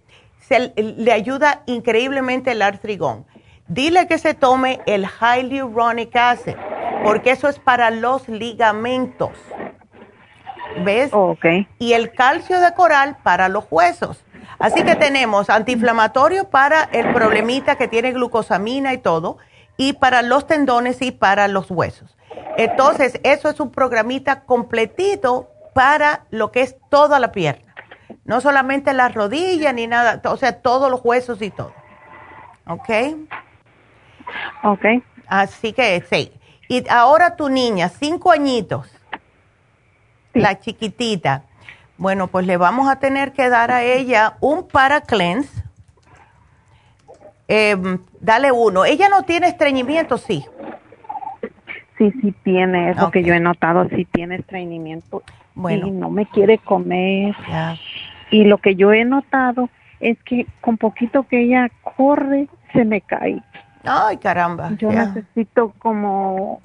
le 0.48 1.12
ayuda 1.12 1.62
increíblemente 1.66 2.52
el 2.52 2.62
artrigón. 2.62 3.26
Dile 3.68 4.06
que 4.06 4.18
se 4.18 4.34
tome 4.34 4.80
el 4.86 5.06
hyaluronic 5.06 6.14
acid, 6.14 6.54
porque 7.02 7.32
eso 7.32 7.48
es 7.48 7.58
para 7.58 7.90
los 7.90 8.28
ligamentos. 8.28 9.30
¿Ves? 10.84 11.10
Y 11.78 11.94
el 11.94 12.12
calcio 12.12 12.60
de 12.60 12.74
coral 12.74 13.16
para 13.22 13.48
los 13.48 13.64
huesos. 13.70 14.24
Así 14.58 14.84
que 14.84 14.94
tenemos 14.94 15.50
antiinflamatorio 15.50 16.48
para 16.48 16.84
el 16.92 17.12
problemita 17.12 17.76
que 17.76 17.88
tiene 17.88 18.12
glucosamina 18.12 18.92
y 18.92 18.98
todo, 18.98 19.38
y 19.76 19.94
para 19.94 20.22
los 20.22 20.46
tendones 20.46 21.02
y 21.02 21.10
para 21.10 21.48
los 21.48 21.70
huesos. 21.70 22.16
Entonces, 22.56 23.20
eso 23.22 23.48
es 23.48 23.60
un 23.60 23.70
programita 23.70 24.44
completito 24.44 25.50
para 25.74 26.24
lo 26.30 26.52
que 26.52 26.62
es 26.62 26.76
toda 26.88 27.18
la 27.18 27.32
pierna. 27.32 27.65
No 28.24 28.40
solamente 28.40 28.92
las 28.92 29.14
rodillas 29.14 29.74
ni 29.74 29.86
nada, 29.86 30.20
o 30.24 30.36
sea, 30.36 30.60
todos 30.60 30.90
los 30.90 31.00
huesos 31.04 31.42
y 31.42 31.50
todo. 31.50 31.72
¿Ok? 32.66 32.90
Ok. 34.64 34.84
Así 35.26 35.72
que 35.72 36.02
sí. 36.08 36.32
Y 36.68 36.88
ahora 36.88 37.36
tu 37.36 37.48
niña, 37.48 37.88
cinco 37.88 38.32
añitos, 38.32 38.90
la 40.34 40.58
chiquitita. 40.58 41.44
Bueno, 41.98 42.26
pues 42.26 42.46
le 42.46 42.56
vamos 42.56 42.88
a 42.88 42.98
tener 42.98 43.32
que 43.32 43.48
dar 43.48 43.70
a 43.70 43.82
ella 43.82 44.36
un 44.40 44.66
para 44.66 45.00
cleanse. 45.00 45.64
Em, 47.48 47.98
dale 48.20 48.50
uno. 48.52 48.84
Ella 48.84 49.08
no 49.08 49.22
tiene 49.22 49.46
estreñimiento, 49.46 50.18
sí. 50.18 50.44
Sí, 51.96 52.12
sí 52.20 52.34
tiene, 52.44 52.90
es 52.90 52.96
lo 52.98 53.10
que 53.10 53.22
yo 53.22 53.32
he 53.32 53.40
notado, 53.40 53.88
sí 53.88 54.04
tiene 54.04 54.36
estreñimiento. 54.36 55.22
Bueno. 55.54 55.86
Y 55.86 55.90
no 55.90 56.10
me 56.10 56.26
quiere 56.26 56.58
comer. 56.58 57.34
Y 58.30 58.44
lo 58.44 58.58
que 58.58 58.74
yo 58.74 58.92
he 58.92 59.04
notado 59.04 59.68
es 60.00 60.18
que 60.24 60.46
con 60.60 60.76
poquito 60.76 61.24
que 61.24 61.42
ella 61.42 61.70
corre, 61.96 62.48
se 62.72 62.84
me 62.84 63.00
cae. 63.00 63.42
Ay, 63.84 64.16
caramba. 64.18 64.70
Yo 64.78 64.90
necesito 64.90 65.72
como 65.78 66.60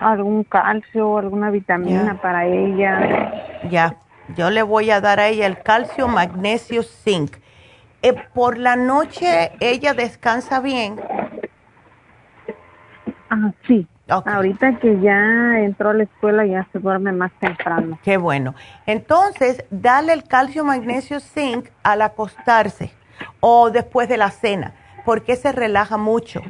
algún 0.00 0.44
calcio, 0.44 1.18
alguna 1.18 1.50
vitamina 1.50 2.20
para 2.20 2.46
ella. 2.46 3.60
Ya, 3.70 3.96
yo 4.36 4.50
le 4.50 4.62
voy 4.62 4.90
a 4.90 5.00
dar 5.00 5.20
a 5.20 5.28
ella 5.28 5.46
el 5.46 5.60
calcio, 5.62 6.08
magnesio, 6.08 6.82
zinc. 6.82 7.36
Eh, 8.02 8.14
por 8.34 8.58
la 8.58 8.74
noche 8.74 9.52
ella 9.60 9.94
descansa 9.94 10.60
bien. 10.60 11.00
Ah, 13.30 13.52
sí. 13.66 13.86
Ahorita 14.24 14.78
que 14.78 15.00
ya 15.00 15.60
entró 15.60 15.90
a 15.90 15.94
la 15.94 16.04
escuela 16.04 16.44
ya 16.44 16.66
se 16.72 16.78
duerme 16.78 17.12
más 17.12 17.32
temprano. 17.40 17.98
Qué 18.02 18.16
bueno. 18.16 18.54
Entonces, 18.86 19.64
dale 19.70 20.12
el 20.12 20.24
calcio, 20.24 20.64
magnesio, 20.64 21.20
zinc 21.20 21.68
al 21.82 22.02
acostarse 22.02 22.92
o 23.40 23.70
después 23.70 24.08
de 24.08 24.16
la 24.16 24.30
cena, 24.30 24.74
porque 25.04 25.36
se 25.36 25.52
relaja 25.52 25.96
mucho. 25.96 26.40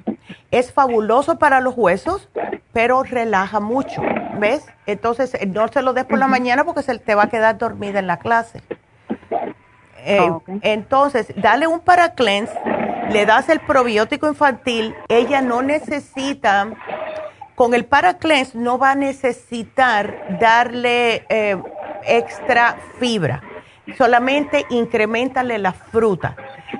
Es 0.50 0.72
fabuloso 0.72 1.38
para 1.38 1.60
los 1.60 1.74
huesos, 1.76 2.28
pero 2.72 3.02
relaja 3.02 3.60
mucho, 3.60 4.02
¿ves? 4.38 4.66
Entonces, 4.86 5.36
no 5.46 5.68
se 5.68 5.82
lo 5.82 5.92
des 5.92 6.04
por 6.04 6.18
la 6.18 6.26
mañana 6.26 6.64
porque 6.64 6.82
se 6.82 6.98
te 6.98 7.14
va 7.14 7.24
a 7.24 7.28
quedar 7.28 7.58
dormida 7.58 7.98
en 7.98 8.06
la 8.06 8.18
clase. 8.18 8.62
Eh, 10.04 10.18
ah, 10.20 10.40
entonces, 10.62 11.32
dale 11.36 11.66
un 11.66 11.80
para 11.80 12.14
cleanse, 12.14 12.52
le 13.10 13.24
das 13.24 13.48
el 13.48 13.60
probiótico 13.60 14.26
infantil, 14.26 14.94
ella 15.08 15.40
no 15.40 15.62
necesita 15.62 16.68
con 17.54 17.74
el 17.74 17.84
Paraclens 17.84 18.54
no 18.54 18.78
va 18.78 18.92
a 18.92 18.94
necesitar 18.94 20.38
darle 20.40 21.24
eh, 21.28 21.56
extra 22.04 22.76
fibra, 22.98 23.42
solamente 23.96 24.66
incrementale 24.70 25.58
la 25.58 25.72
fruta. 25.72 26.36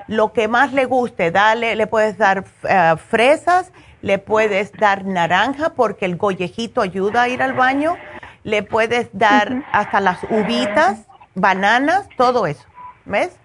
Lo 0.07 0.33
que 0.33 0.47
más 0.47 0.73
le 0.73 0.85
guste, 0.85 1.31
dale, 1.31 1.75
le 1.75 1.87
puedes 1.87 2.17
dar 2.17 2.43
eh, 2.67 2.95
fresas, 3.09 3.71
le 4.01 4.17
puedes 4.17 4.71
dar 4.73 5.05
naranja 5.05 5.69
porque 5.69 6.05
el 6.05 6.17
gollejito 6.17 6.81
ayuda 6.81 7.23
a 7.23 7.29
ir 7.29 7.41
al 7.41 7.53
baño, 7.53 7.95
le 8.43 8.63
puedes 8.63 9.09
dar 9.13 9.63
hasta 9.71 10.01
las 10.01 10.23
uvitas, 10.29 11.05
bananas, 11.35 12.07
todo 12.17 12.45
eso, 12.45 12.65
¿ves? 13.05 13.37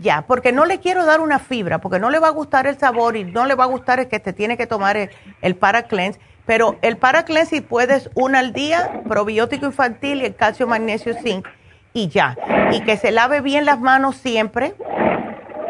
Ya, 0.00 0.22
porque 0.22 0.52
no 0.52 0.64
le 0.64 0.78
quiero 0.78 1.04
dar 1.04 1.20
una 1.20 1.38
fibra, 1.38 1.78
porque 1.78 1.98
no 1.98 2.10
le 2.10 2.18
va 2.18 2.28
a 2.28 2.30
gustar 2.30 2.66
el 2.66 2.78
sabor 2.78 3.16
y 3.16 3.24
no 3.24 3.44
le 3.44 3.54
va 3.54 3.64
a 3.64 3.66
gustar 3.66 3.98
el 4.00 4.08
que 4.08 4.20
te 4.20 4.32
tiene 4.32 4.56
que 4.56 4.66
tomar 4.66 4.96
el, 4.96 5.10
el 5.42 5.56
Paraclens. 5.56 6.18
Pero 6.46 6.76
el 6.82 6.96
Paraclens, 6.96 7.48
si 7.48 7.60
puedes, 7.60 8.08
una 8.14 8.38
al 8.38 8.52
día, 8.52 9.02
probiótico 9.08 9.66
infantil 9.66 10.22
y 10.22 10.26
el 10.26 10.36
calcio, 10.36 10.68
magnesio, 10.68 11.14
zinc, 11.14 11.46
y 11.92 12.08
ya. 12.08 12.36
Y 12.72 12.82
que 12.82 12.96
se 12.96 13.10
lave 13.10 13.40
bien 13.40 13.64
las 13.64 13.80
manos 13.80 14.16
siempre, 14.16 14.74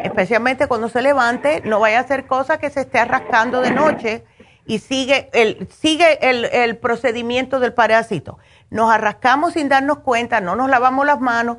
especialmente 0.02 0.66
cuando 0.66 0.88
se 0.88 1.00
levante, 1.00 1.62
no 1.64 1.80
vaya 1.80 1.98
a 1.98 2.02
hacer 2.02 2.26
cosas 2.26 2.58
que 2.58 2.68
se 2.68 2.80
esté 2.80 2.98
arrascando 2.98 3.62
de 3.62 3.70
noche 3.70 4.24
y 4.66 4.80
sigue 4.80 5.30
el, 5.32 5.68
sigue 5.70 6.18
el, 6.28 6.44
el 6.46 6.76
procedimiento 6.76 7.58
del 7.60 7.72
parásito. 7.72 8.38
Nos 8.68 8.92
arrascamos 8.92 9.54
sin 9.54 9.68
darnos 9.68 10.00
cuenta, 10.00 10.40
no 10.40 10.56
nos 10.56 10.68
lavamos 10.68 11.06
las 11.06 11.20
manos, 11.20 11.58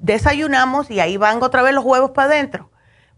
desayunamos 0.00 0.90
y 0.90 1.00
ahí 1.00 1.16
van 1.16 1.42
otra 1.42 1.62
vez 1.62 1.74
los 1.74 1.84
huevos 1.84 2.10
para 2.10 2.32
adentro. 2.32 2.70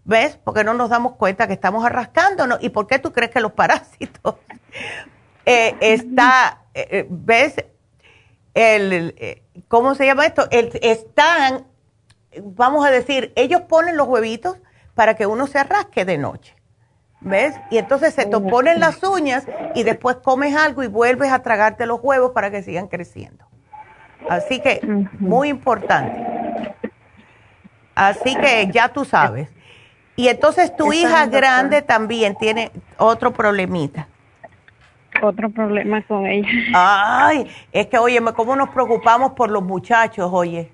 ¿Ves? 0.05 0.37
Porque 0.43 0.65
no 0.65 0.75
nos 0.75 0.91
damos 0.91 1.15
cuenta 1.15 1.47
que 1.47 1.53
estamos 1.53 1.85
arrascándonos. 1.85 2.59
¿Y 2.63 2.71
por 2.71 2.87
qué 2.87 2.99
tú 2.99 3.13
crees 3.13 3.31
que 3.31 3.41
los 3.41 3.53
parásitos 3.53 4.37
eh, 5.47 5.77
está, 5.81 6.63
eh, 6.75 6.89
eh, 6.91 7.07
ves? 7.09 7.55
El, 8.55 9.15
¿Cómo 9.69 9.95
se 9.95 10.05
llama 10.05 10.27
esto? 10.27 10.47
están, 10.51 11.67
vamos 12.43 12.85
a 12.85 12.91
decir, 12.91 13.33
ellos 13.37 13.63
ponen 13.63 13.97
los 13.97 14.09
huevitos 14.09 14.59
para 14.95 15.15
que 15.15 15.27
uno 15.27 15.47
se 15.47 15.59
arrasque 15.59 16.05
de 16.05 16.19
noche. 16.19 16.55
¿Ves? 17.21 17.55
Y 17.71 17.79
entonces 17.79 18.15
se 18.15 18.27
te 18.27 18.41
ponen 18.41 18.81
las 18.81 19.03
uñas 19.05 19.47
y 19.77 19.85
después 19.85 20.17
comes 20.17 20.57
algo 20.57 20.83
y 20.83 20.89
vuelves 20.89 21.31
a 21.31 21.41
tragarte 21.41 21.87
los 21.87 22.01
huevos 22.03 22.33
para 22.33 22.51
que 22.51 22.65
sigan 22.65 22.89
creciendo. 22.89 23.47
Así 24.29 24.61
que, 24.61 24.81
muy 25.19 25.49
importante. 25.49 26.25
Así 27.95 28.35
que 28.37 28.69
ya 28.73 28.89
tú 28.89 29.05
sabes. 29.05 29.49
Y 30.17 30.29
entonces 30.29 30.75
tu 30.77 30.93
hija 30.93 31.27
grande 31.27 31.83
también 31.83 32.37
tiene 32.37 32.71
otro 32.99 33.33
problemita. 33.33 34.09
Otro 35.21 35.51
problema 35.51 36.03
con 36.03 36.27
ella. 36.27 36.49
Ay, 36.75 37.51
es 37.71 37.87
que, 37.87 37.99
oye, 37.99 38.21
¿cómo 38.35 38.57
nos 38.57 38.71
preocupamos 38.71 39.33
por 39.33 39.51
los 39.51 39.63
muchachos, 39.63 40.31
oye? 40.33 40.71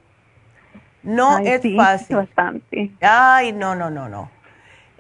No 1.03 1.39
es 1.39 1.63
fácil. 1.77 2.17
Bastante. 2.17 2.91
Ay, 3.01 3.53
no, 3.53 3.75
no, 3.75 3.91
no, 3.91 4.09
no. 4.09 4.31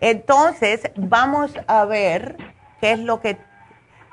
Entonces, 0.00 0.90
vamos 0.96 1.54
a 1.66 1.84
ver 1.84 2.36
qué 2.80 2.92
es 2.92 3.00
lo 3.00 3.20
que, 3.20 3.36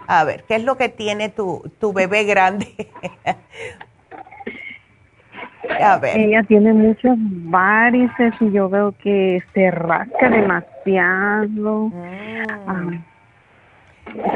a 0.07 0.23
ver, 0.23 0.43
qué 0.43 0.55
es 0.55 0.63
lo 0.63 0.77
que 0.77 0.89
tiene 0.89 1.29
tu, 1.29 1.71
tu 1.79 1.93
bebé 1.93 2.23
grande. 2.23 2.91
Ella 6.15 6.43
tiene 6.43 6.73
muchos 6.73 7.15
varices 7.17 8.33
y 8.39 8.51
yo 8.51 8.69
veo 8.69 8.93
que 9.01 9.43
se 9.53 9.71
rasca 9.71 10.29
demasiado. 10.29 11.87
Mm. 11.87 13.03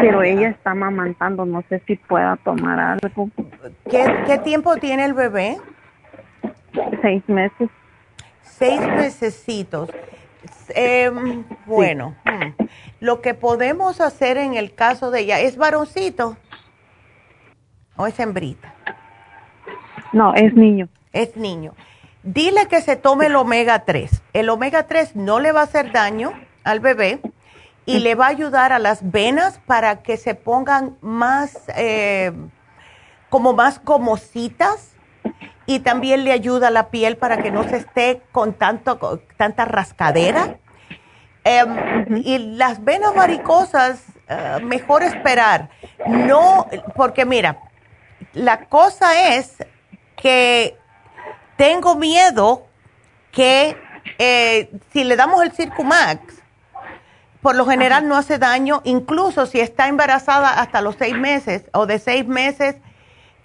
pero 0.02 0.24
ella 0.24 0.50
está 0.50 0.74
mamantando, 0.74 1.46
no 1.46 1.64
sé 1.70 1.82
si 1.86 1.96
pueda 1.96 2.38
tomar 2.38 2.80
algo. 2.80 3.30
¿Qué, 3.90 4.40
tiempo 4.44 4.76
tiene 4.78 5.06
el 5.06 5.14
bebé? 5.14 5.58
Seis 7.02 7.28
meses. 7.28 7.70
Seis 8.42 8.82
mesecitos. 8.82 9.90
Em, 10.70 11.44
bueno, 11.66 12.16
mm, 12.26 12.64
lo 13.00 13.22
que 13.22 13.34
podemos 13.34 14.02
hacer 14.02 14.38
en 14.38 14.56
el 14.56 14.74
caso 14.74 15.12
de 15.12 15.22
ella, 15.22 15.40
¿es 15.40 15.58
varoncito 15.58 16.38
o 17.96 18.08
es 18.08 18.20
hembrita? 18.20 18.74
No, 20.14 20.34
es 20.34 20.54
niño 20.54 20.88
es 21.14 21.36
niño. 21.36 21.74
Dile 22.24 22.68
que 22.68 22.82
se 22.82 22.96
tome 22.96 23.28
el 23.28 23.36
omega 23.36 23.86
3. 23.86 24.22
El 24.34 24.50
omega 24.50 24.88
3 24.88 25.16
no 25.16 25.40
le 25.40 25.52
va 25.52 25.62
a 25.62 25.64
hacer 25.64 25.92
daño 25.92 26.34
al 26.64 26.80
bebé 26.80 27.22
y 27.86 28.00
le 28.00 28.16
va 28.16 28.26
a 28.26 28.30
ayudar 28.30 28.74
a 28.74 28.80
las 28.80 29.12
venas 29.12 29.60
para 29.66 30.04
que 30.04 30.18
se 30.18 30.36
pongan 30.36 30.98
más, 31.02 31.58
eh, 31.76 32.32
como 33.30 33.54
más 33.54 33.80
comositas 33.80 34.92
y 35.66 35.80
también 35.80 36.24
le 36.24 36.32
ayuda 36.32 36.70
a 36.70 36.72
la 36.72 36.90
piel 36.90 37.16
para 37.18 37.38
que 37.38 37.52
no 37.52 37.64
se 37.64 37.78
esté 37.78 38.22
con 38.32 38.54
tanto, 38.54 39.22
tanta 39.38 39.66
rascadera. 39.66 40.58
Em, 41.44 42.22
y 42.26 42.38
las 42.58 42.84
venas 42.84 43.14
varicosas, 43.16 44.04
eh, 44.28 44.58
mejor 44.64 45.04
esperar. 45.04 45.70
No, 46.08 46.68
porque 46.96 47.24
mira, 47.26 47.60
la 48.34 48.66
cosa 48.66 49.36
es 49.36 49.58
que 50.16 50.79
tengo 51.60 51.96
miedo 51.96 52.68
que 53.34 53.76
eh, 54.18 54.72
si 54.94 55.04
le 55.04 55.18
damos 55.18 55.44
el 55.44 55.52
Circumax, 55.52 56.22
por 57.42 57.54
lo 57.56 57.66
general 57.66 58.08
no 58.08 58.16
hace 58.16 58.38
daño, 58.38 58.82
incluso 58.86 59.46
si 59.46 59.60
está 59.60 59.90
embarazada 59.90 60.62
hasta 60.62 60.80
los 60.80 60.96
seis 60.96 61.18
meses 61.18 61.64
o 61.74 61.86
de 61.86 62.00
seis 62.00 62.26
meses 62.26 62.78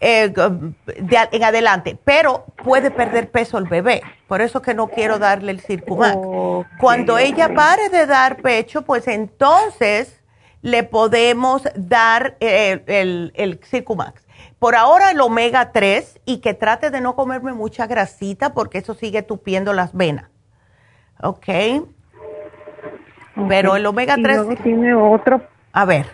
eh, 0.00 0.32
en 1.32 1.42
adelante, 1.42 1.98
pero 2.04 2.44
puede 2.62 2.92
perder 2.92 3.32
peso 3.32 3.58
el 3.58 3.64
bebé. 3.64 4.00
Por 4.28 4.42
eso 4.42 4.62
que 4.62 4.74
no 4.74 4.86
quiero 4.86 5.18
darle 5.18 5.50
el 5.50 5.60
Circumax. 5.60 6.16
Cuando 6.78 7.18
ella 7.18 7.52
pare 7.52 7.88
de 7.88 8.06
dar 8.06 8.36
pecho, 8.36 8.82
pues 8.82 9.08
entonces 9.08 10.20
le 10.62 10.84
podemos 10.84 11.62
dar 11.74 12.36
eh, 12.38 12.80
el, 12.86 13.32
el, 13.34 13.58
Circumax. 13.64 14.23
Por 14.64 14.76
ahora 14.76 15.10
el 15.10 15.20
omega 15.20 15.72
3 15.72 16.22
y 16.24 16.38
que 16.38 16.54
trate 16.54 16.90
de 16.90 17.02
no 17.02 17.14
comerme 17.14 17.52
mucha 17.52 17.86
grasita 17.86 18.54
porque 18.54 18.78
eso 18.78 18.94
sigue 18.94 19.20
tupiendo 19.20 19.74
las 19.74 19.94
venas. 19.94 20.30
¿Ok? 21.20 21.84
Pero 23.46 23.76
el 23.76 23.84
omega 23.84 24.14
3... 24.14 24.24
Luego 24.24 24.56
tiene 24.62 24.94
otro... 24.94 25.42
A 25.74 25.84
ver. 25.84 26.06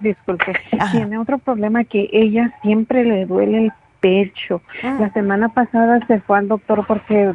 disculpe. 0.00 0.54
Tiene 0.90 1.18
otro 1.18 1.38
problema 1.38 1.84
que 1.84 2.10
ella 2.10 2.52
siempre 2.62 3.04
le 3.04 3.26
duele 3.26 3.66
el 3.66 3.72
pecho. 4.00 4.60
Ah. 4.82 4.96
La 4.98 5.12
semana 5.12 5.50
pasada 5.50 6.04
se 6.08 6.18
fue 6.22 6.38
al 6.38 6.48
doctor 6.48 6.84
porque 6.84 7.32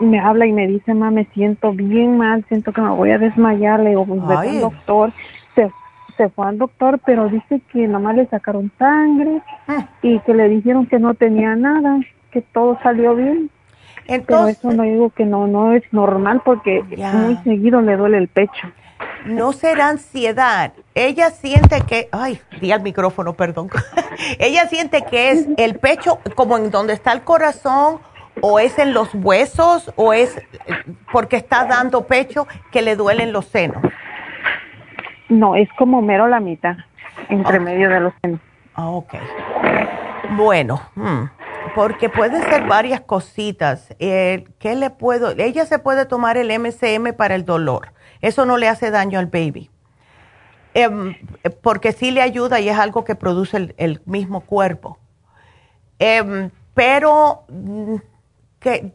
me 0.00 0.18
habla 0.18 0.46
y 0.46 0.54
me 0.54 0.68
dice, 0.68 0.94
ma, 0.94 1.10
me 1.10 1.26
siento 1.34 1.72
bien 1.72 2.16
mal, 2.16 2.46
siento 2.48 2.72
que 2.72 2.80
me 2.80 2.92
voy 2.92 3.10
a 3.10 3.18
desmayar. 3.18 3.80
Le 3.80 3.90
digo, 3.90 4.06
pues 4.06 4.22
al 4.38 4.58
doctor. 4.58 5.12
Se, 5.54 5.70
se 6.16 6.28
fue 6.30 6.46
al 6.46 6.58
doctor, 6.58 7.00
pero 7.04 7.28
dice 7.28 7.60
que 7.72 7.86
nomás 7.86 8.16
le 8.16 8.26
sacaron 8.26 8.72
sangre 8.78 9.42
ah. 9.68 9.88
y 10.02 10.18
que 10.20 10.34
le 10.34 10.48
dijeron 10.48 10.86
que 10.86 10.98
no 10.98 11.14
tenía 11.14 11.54
nada, 11.56 12.00
que 12.30 12.42
todo 12.42 12.78
salió 12.82 13.14
bien. 13.14 13.50
Entonces, 14.06 14.58
pero 14.60 14.72
eso 14.72 14.76
no 14.76 14.82
digo 14.84 15.10
que 15.10 15.24
no, 15.24 15.46
no 15.46 15.72
es 15.72 15.82
normal 15.92 16.42
porque 16.44 16.82
muy 16.82 17.36
seguido 17.44 17.80
le 17.82 17.96
duele 17.96 18.18
el 18.18 18.28
pecho. 18.28 18.68
No 19.24 19.52
será 19.52 19.88
ansiedad. 19.88 20.72
Ella 20.94 21.30
siente 21.30 21.80
que, 21.82 22.08
ay, 22.12 22.40
di 22.60 22.70
al 22.70 22.82
micrófono, 22.82 23.34
perdón. 23.34 23.68
Ella 24.38 24.68
siente 24.68 25.02
que 25.02 25.30
es 25.30 25.48
el 25.56 25.78
pecho 25.78 26.20
como 26.36 26.56
en 26.56 26.70
donde 26.70 26.92
está 26.92 27.12
el 27.12 27.22
corazón 27.22 27.98
o 28.40 28.60
es 28.60 28.78
en 28.78 28.94
los 28.94 29.14
huesos 29.14 29.92
o 29.96 30.12
es 30.12 30.40
porque 31.12 31.36
está 31.36 31.64
dando 31.64 32.06
pecho 32.06 32.46
que 32.70 32.82
le 32.82 32.94
duelen 32.94 33.32
los 33.32 33.46
senos. 33.46 33.82
No, 35.28 35.56
es 35.56 35.68
como 35.78 36.02
mero 36.02 36.28
la 36.28 36.40
mitad, 36.40 36.76
entre 37.28 37.60
medio 37.60 37.88
de 37.88 38.00
los 38.00 38.12
senos. 38.22 38.40
Ah, 38.74 38.88
ok. 38.88 39.14
Bueno, 40.36 40.80
hmm, 40.94 41.24
porque 41.74 42.08
pueden 42.08 42.42
ser 42.42 42.66
varias 42.66 43.00
cositas. 43.00 43.94
Eh, 43.98 44.44
¿Qué 44.58 44.74
le 44.74 44.90
puedo? 44.90 45.30
Ella 45.30 45.66
se 45.66 45.78
puede 45.78 46.06
tomar 46.06 46.36
el 46.36 46.50
MCM 46.50 47.14
para 47.16 47.34
el 47.34 47.44
dolor. 47.44 47.92
Eso 48.20 48.46
no 48.46 48.56
le 48.56 48.68
hace 48.68 48.90
daño 48.90 49.18
al 49.18 49.26
baby. 49.26 49.70
Em, 50.74 51.14
porque 51.62 51.92
sí 51.92 52.10
le 52.10 52.20
ayuda 52.20 52.60
y 52.60 52.68
es 52.68 52.78
algo 52.78 53.02
que 53.02 53.14
produce 53.14 53.74
el, 53.76 54.02
mismo 54.04 54.42
cuerpo. 54.42 54.98
Em, 55.98 56.50
pero 56.74 57.44
mm, 57.48 57.94
que 58.60 58.92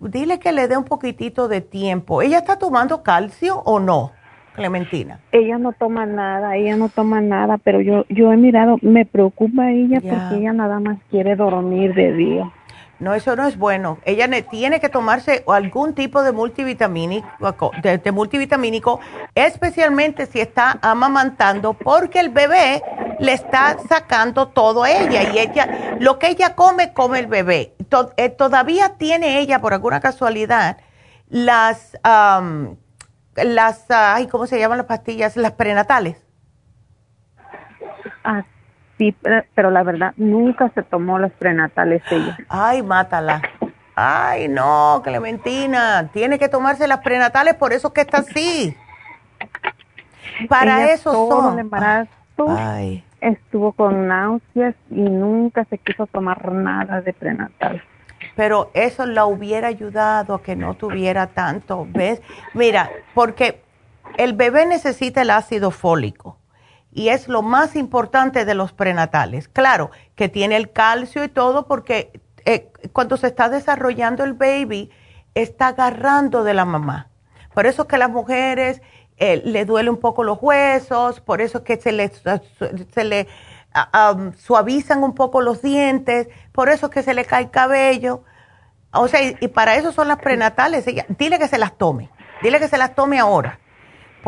dile 0.00 0.38
que 0.38 0.52
le 0.52 0.68
dé 0.68 0.76
un 0.76 0.84
poquitito 0.84 1.48
de 1.48 1.60
tiempo. 1.60 2.22
¿Ella 2.22 2.38
está 2.38 2.58
tomando 2.58 3.02
calcio 3.02 3.58
o 3.58 3.78
no, 3.78 4.12
Clementina? 4.58 5.20
Ella 5.32 5.56
no 5.56 5.72
toma 5.72 6.04
nada, 6.04 6.56
ella 6.56 6.76
no 6.76 6.88
toma 6.88 7.20
nada, 7.20 7.56
pero 7.58 7.80
yo 7.80 8.04
yo 8.10 8.32
he 8.32 8.36
mirado, 8.36 8.76
me 8.82 9.06
preocupa 9.06 9.70
ella 9.70 10.00
porque 10.00 10.40
ella 10.40 10.52
nada 10.52 10.80
más 10.80 10.98
quiere 11.10 11.36
dormir 11.36 11.94
de 11.94 12.12
día. 12.12 12.52
No, 13.00 13.14
eso 13.14 13.36
no 13.36 13.46
es 13.46 13.56
bueno. 13.56 13.98
Ella 14.04 14.28
tiene 14.50 14.80
que 14.80 14.88
tomarse 14.88 15.44
algún 15.46 15.94
tipo 15.94 16.22
de 16.22 16.32
multivitamínico, 16.32 17.70
de, 17.80 18.12
multivitamínico, 18.12 18.98
especialmente 19.36 20.26
si 20.26 20.40
está 20.40 20.78
amamantando, 20.82 21.74
porque 21.74 22.18
el 22.18 22.30
bebé 22.30 22.82
le 23.20 23.32
está 23.32 23.76
sacando 23.88 24.48
todo 24.48 24.82
a 24.82 24.90
ella 24.90 25.32
y 25.32 25.38
ella, 25.38 25.96
lo 26.00 26.18
que 26.18 26.28
ella 26.28 26.56
come, 26.56 26.92
come 26.92 27.20
el 27.20 27.28
bebé. 27.28 27.74
Eh, 28.16 28.30
todavía 28.30 28.94
tiene 28.98 29.38
ella, 29.38 29.60
por 29.60 29.74
alguna 29.74 30.00
casualidad, 30.00 30.78
las, 31.28 31.96
las, 33.44 33.90
ay, 33.90 34.26
¿cómo 34.26 34.46
se 34.46 34.58
llaman 34.58 34.78
las 34.78 34.86
pastillas? 34.86 35.36
Las 35.36 35.52
prenatales. 35.52 36.24
Ah, 38.24 38.44
sí, 38.98 39.16
pero 39.54 39.70
la 39.70 39.82
verdad 39.82 40.12
nunca 40.16 40.70
se 40.74 40.82
tomó 40.82 41.18
las 41.18 41.32
prenatales 41.32 42.02
ella. 42.10 42.38
Ay, 42.48 42.82
mátala. 42.82 43.42
Ay, 43.94 44.48
no, 44.48 45.00
Clementina, 45.02 46.08
tiene 46.12 46.38
que 46.38 46.48
tomarse 46.48 46.86
las 46.86 46.98
prenatales, 46.98 47.54
por 47.54 47.72
eso 47.72 47.92
que 47.92 48.02
está 48.02 48.18
así. 48.18 48.76
Para 50.48 50.92
eso 50.92 51.10
todo 51.10 51.52
El 51.52 51.58
embarazo 51.58 52.06
estuvo 53.20 53.72
con 53.72 54.06
náuseas 54.06 54.76
y 54.90 55.00
nunca 55.00 55.64
se 55.64 55.78
quiso 55.78 56.06
tomar 56.06 56.52
nada 56.52 57.00
de 57.00 57.12
prenatal. 57.12 57.82
Pero 58.38 58.70
eso 58.72 59.04
la 59.04 59.26
hubiera 59.26 59.66
ayudado 59.66 60.32
a 60.32 60.42
que 60.44 60.54
no 60.54 60.74
tuviera 60.74 61.26
tanto, 61.26 61.88
¿ves? 61.90 62.22
Mira, 62.54 62.88
porque 63.12 63.64
el 64.16 64.34
bebé 64.34 64.64
necesita 64.64 65.22
el 65.22 65.30
ácido 65.30 65.72
fólico 65.72 66.38
y 66.92 67.08
es 67.08 67.26
lo 67.26 67.42
más 67.42 67.74
importante 67.74 68.44
de 68.44 68.54
los 68.54 68.72
prenatales. 68.72 69.48
Claro, 69.48 69.90
que 70.14 70.28
tiene 70.28 70.54
el 70.54 70.70
calcio 70.70 71.24
y 71.24 71.28
todo 71.28 71.66
porque 71.66 72.20
eh, 72.44 72.70
cuando 72.92 73.16
se 73.16 73.26
está 73.26 73.48
desarrollando 73.48 74.22
el 74.22 74.34
baby, 74.34 74.88
está 75.34 75.66
agarrando 75.66 76.44
de 76.44 76.54
la 76.54 76.64
mamá. 76.64 77.08
Por 77.54 77.66
eso 77.66 77.88
que 77.88 77.98
las 77.98 78.08
mujeres 78.08 78.82
eh, 79.16 79.42
le 79.44 79.64
duele 79.64 79.90
un 79.90 79.98
poco 79.98 80.22
los 80.22 80.38
huesos, 80.40 81.20
por 81.20 81.40
eso 81.40 81.64
que 81.64 81.76
se 81.76 82.08
se 82.08 83.02
le 83.04 83.26
suavizan 84.36 85.02
un 85.02 85.14
poco 85.14 85.40
los 85.40 85.62
dientes, 85.62 86.28
por 86.52 86.68
eso 86.68 86.90
que 86.90 87.02
se 87.02 87.14
le 87.14 87.24
cae 87.24 87.44
el 87.44 87.50
cabello. 87.50 88.22
O 88.92 89.08
sea, 89.08 89.20
y, 89.22 89.48
para 89.48 89.76
eso 89.76 89.92
son 89.92 90.08
las 90.08 90.18
prenatales. 90.18 90.84
dile 90.84 91.38
que 91.38 91.48
se 91.48 91.58
las 91.58 91.76
tome, 91.76 92.10
dile 92.42 92.58
que 92.58 92.68
se 92.68 92.78
las 92.78 92.94
tome 92.94 93.18
ahora 93.18 93.58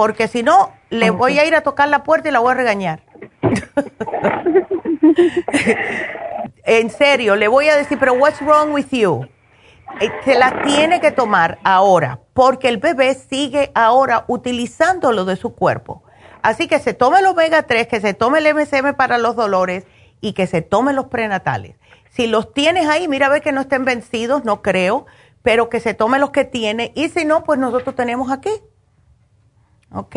porque 0.01 0.28
si 0.28 0.43
no, 0.43 0.72
le 0.89 1.10
voy 1.10 1.39
a 1.39 1.44
ir 1.44 1.55
a 1.55 1.60
tocar 1.60 1.86
la 1.89 2.05
puerta 2.05 2.31
y 2.31 2.32
la 2.32 2.39
voy 2.39 2.52
a 2.52 2.55
regañar. 2.55 3.02
en 6.64 6.90
serio, 6.90 7.36
le 7.36 7.48
voy 7.48 7.68
a 7.68 7.77
decir, 7.77 7.98
pero 7.98 8.14
what's 8.14 8.40
wrong 8.40 8.72
with 8.72 8.86
you? 8.90 9.27
Eh, 10.01 10.10
se 10.24 10.39
la 10.39 10.62
tiene 10.62 11.01
que 11.01 11.10
tomar 11.10 11.59
ahora, 11.64 12.20
porque 12.32 12.68
el 12.68 12.78
bebé 12.78 13.14
sigue 13.14 13.70
ahora 13.74 14.24
utilizándolo 14.28 15.27
de 15.27 15.36
su 15.36 15.55
cuerpo. 15.55 16.02
Así 16.43 16.69
que 16.69 16.79
se 16.79 16.95
tome 16.95 17.21
el 17.21 17.27
omega 17.27 17.62
3, 17.62 17.87
que 17.87 18.01
se 18.01 18.15
tome 18.15 18.39
el 18.39 18.55
MSM 18.55 18.95
para 18.95 19.19
los 19.19 19.37
dolores 19.37 19.87
y 20.21 20.33
que 20.33 20.47
se 20.47 20.62
tome 20.62 20.93
los 20.93 21.07
prenatales. 21.07 21.77
Si 22.11 22.27
los 22.27 22.53
tienes 22.53 22.87
ahí, 22.87 23.09
mira 23.09 23.27
a 23.27 23.31
ver 23.31 23.43
que 23.43 23.53
no 23.53 23.61
estén 23.62 23.85
vencidos, 23.85 24.45
no 24.45 24.62
creo, 24.62 25.07
pero 25.43 25.69
que 25.69 25.81
se 25.81 25.95
tome 25.95 26.19
los 26.19 26.31
que 26.31 26.45
tiene 26.45 26.93
y 26.95 27.09
si 27.09 27.25
no, 27.25 27.45
pues 27.45 27.59
nosotros 27.59 27.95
tenemos 27.95 28.31
aquí. 28.31 28.51
¿Ok? 29.93 30.17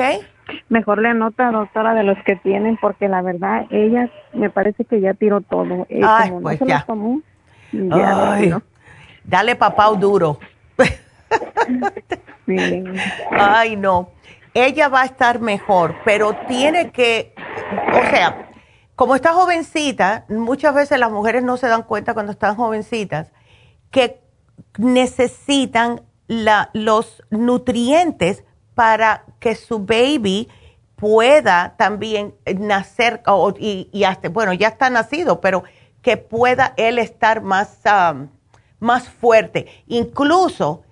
Mejor 0.70 1.02
le 1.02 1.10
anota, 1.10 1.52
doctora, 1.52 1.94
de 1.94 2.04
los 2.04 2.18
que 2.26 2.36
tienen, 2.36 2.78
porque 2.78 3.08
la 3.08 3.22
verdad, 3.22 3.66
ella 3.70 4.10
me 4.34 4.50
parece 4.50 4.86
que 4.86 5.00
ya 5.00 5.14
tiró 5.14 5.42
todo. 5.42 5.86
Eh, 5.90 6.02
Ay, 6.04 6.32
pues 6.42 6.60
ya. 6.60 6.86
Dale 9.24 9.56
papá 9.56 9.88
duro. 9.92 10.40
Ay, 13.32 13.76
no. 13.78 14.10
Ella 14.54 14.88
va 14.88 15.02
a 15.02 15.06
estar 15.06 15.40
mejor, 15.40 15.96
pero 16.06 16.36
tiene 16.48 16.92
que, 16.92 17.34
o 17.92 18.10
sea, 18.10 18.52
como 18.96 19.16
está 19.16 19.34
jovencita, 19.34 20.26
muchas 20.30 20.76
veces 20.76 21.00
las 21.00 21.12
mujeres 21.12 21.44
no 21.44 21.58
se 21.58 21.68
dan 21.68 21.84
cuenta 21.84 22.14
cuando 22.14 22.32
están 22.32 22.56
jovencitas 22.56 23.32
que 23.90 24.22
necesitan 24.78 26.02
los 26.28 27.24
nutrientes 27.32 28.44
para 28.76 29.26
que 29.40 29.56
su 29.56 29.80
baby 29.80 30.50
pueda 30.96 31.76
también 31.78 32.36
nacer, 32.56 33.22
y, 33.60 34.04
hasta, 34.04 34.30
bueno, 34.30 34.54
ya 34.54 34.70
está 34.70 34.90
nacido, 34.90 35.42
pero 35.42 35.64
que 36.02 36.18
pueda 36.18 36.74
él 36.78 37.00
estar 37.00 37.42
más, 37.42 37.80
más 38.80 39.10
fuerte. 39.10 39.68
Incluso 39.88 40.84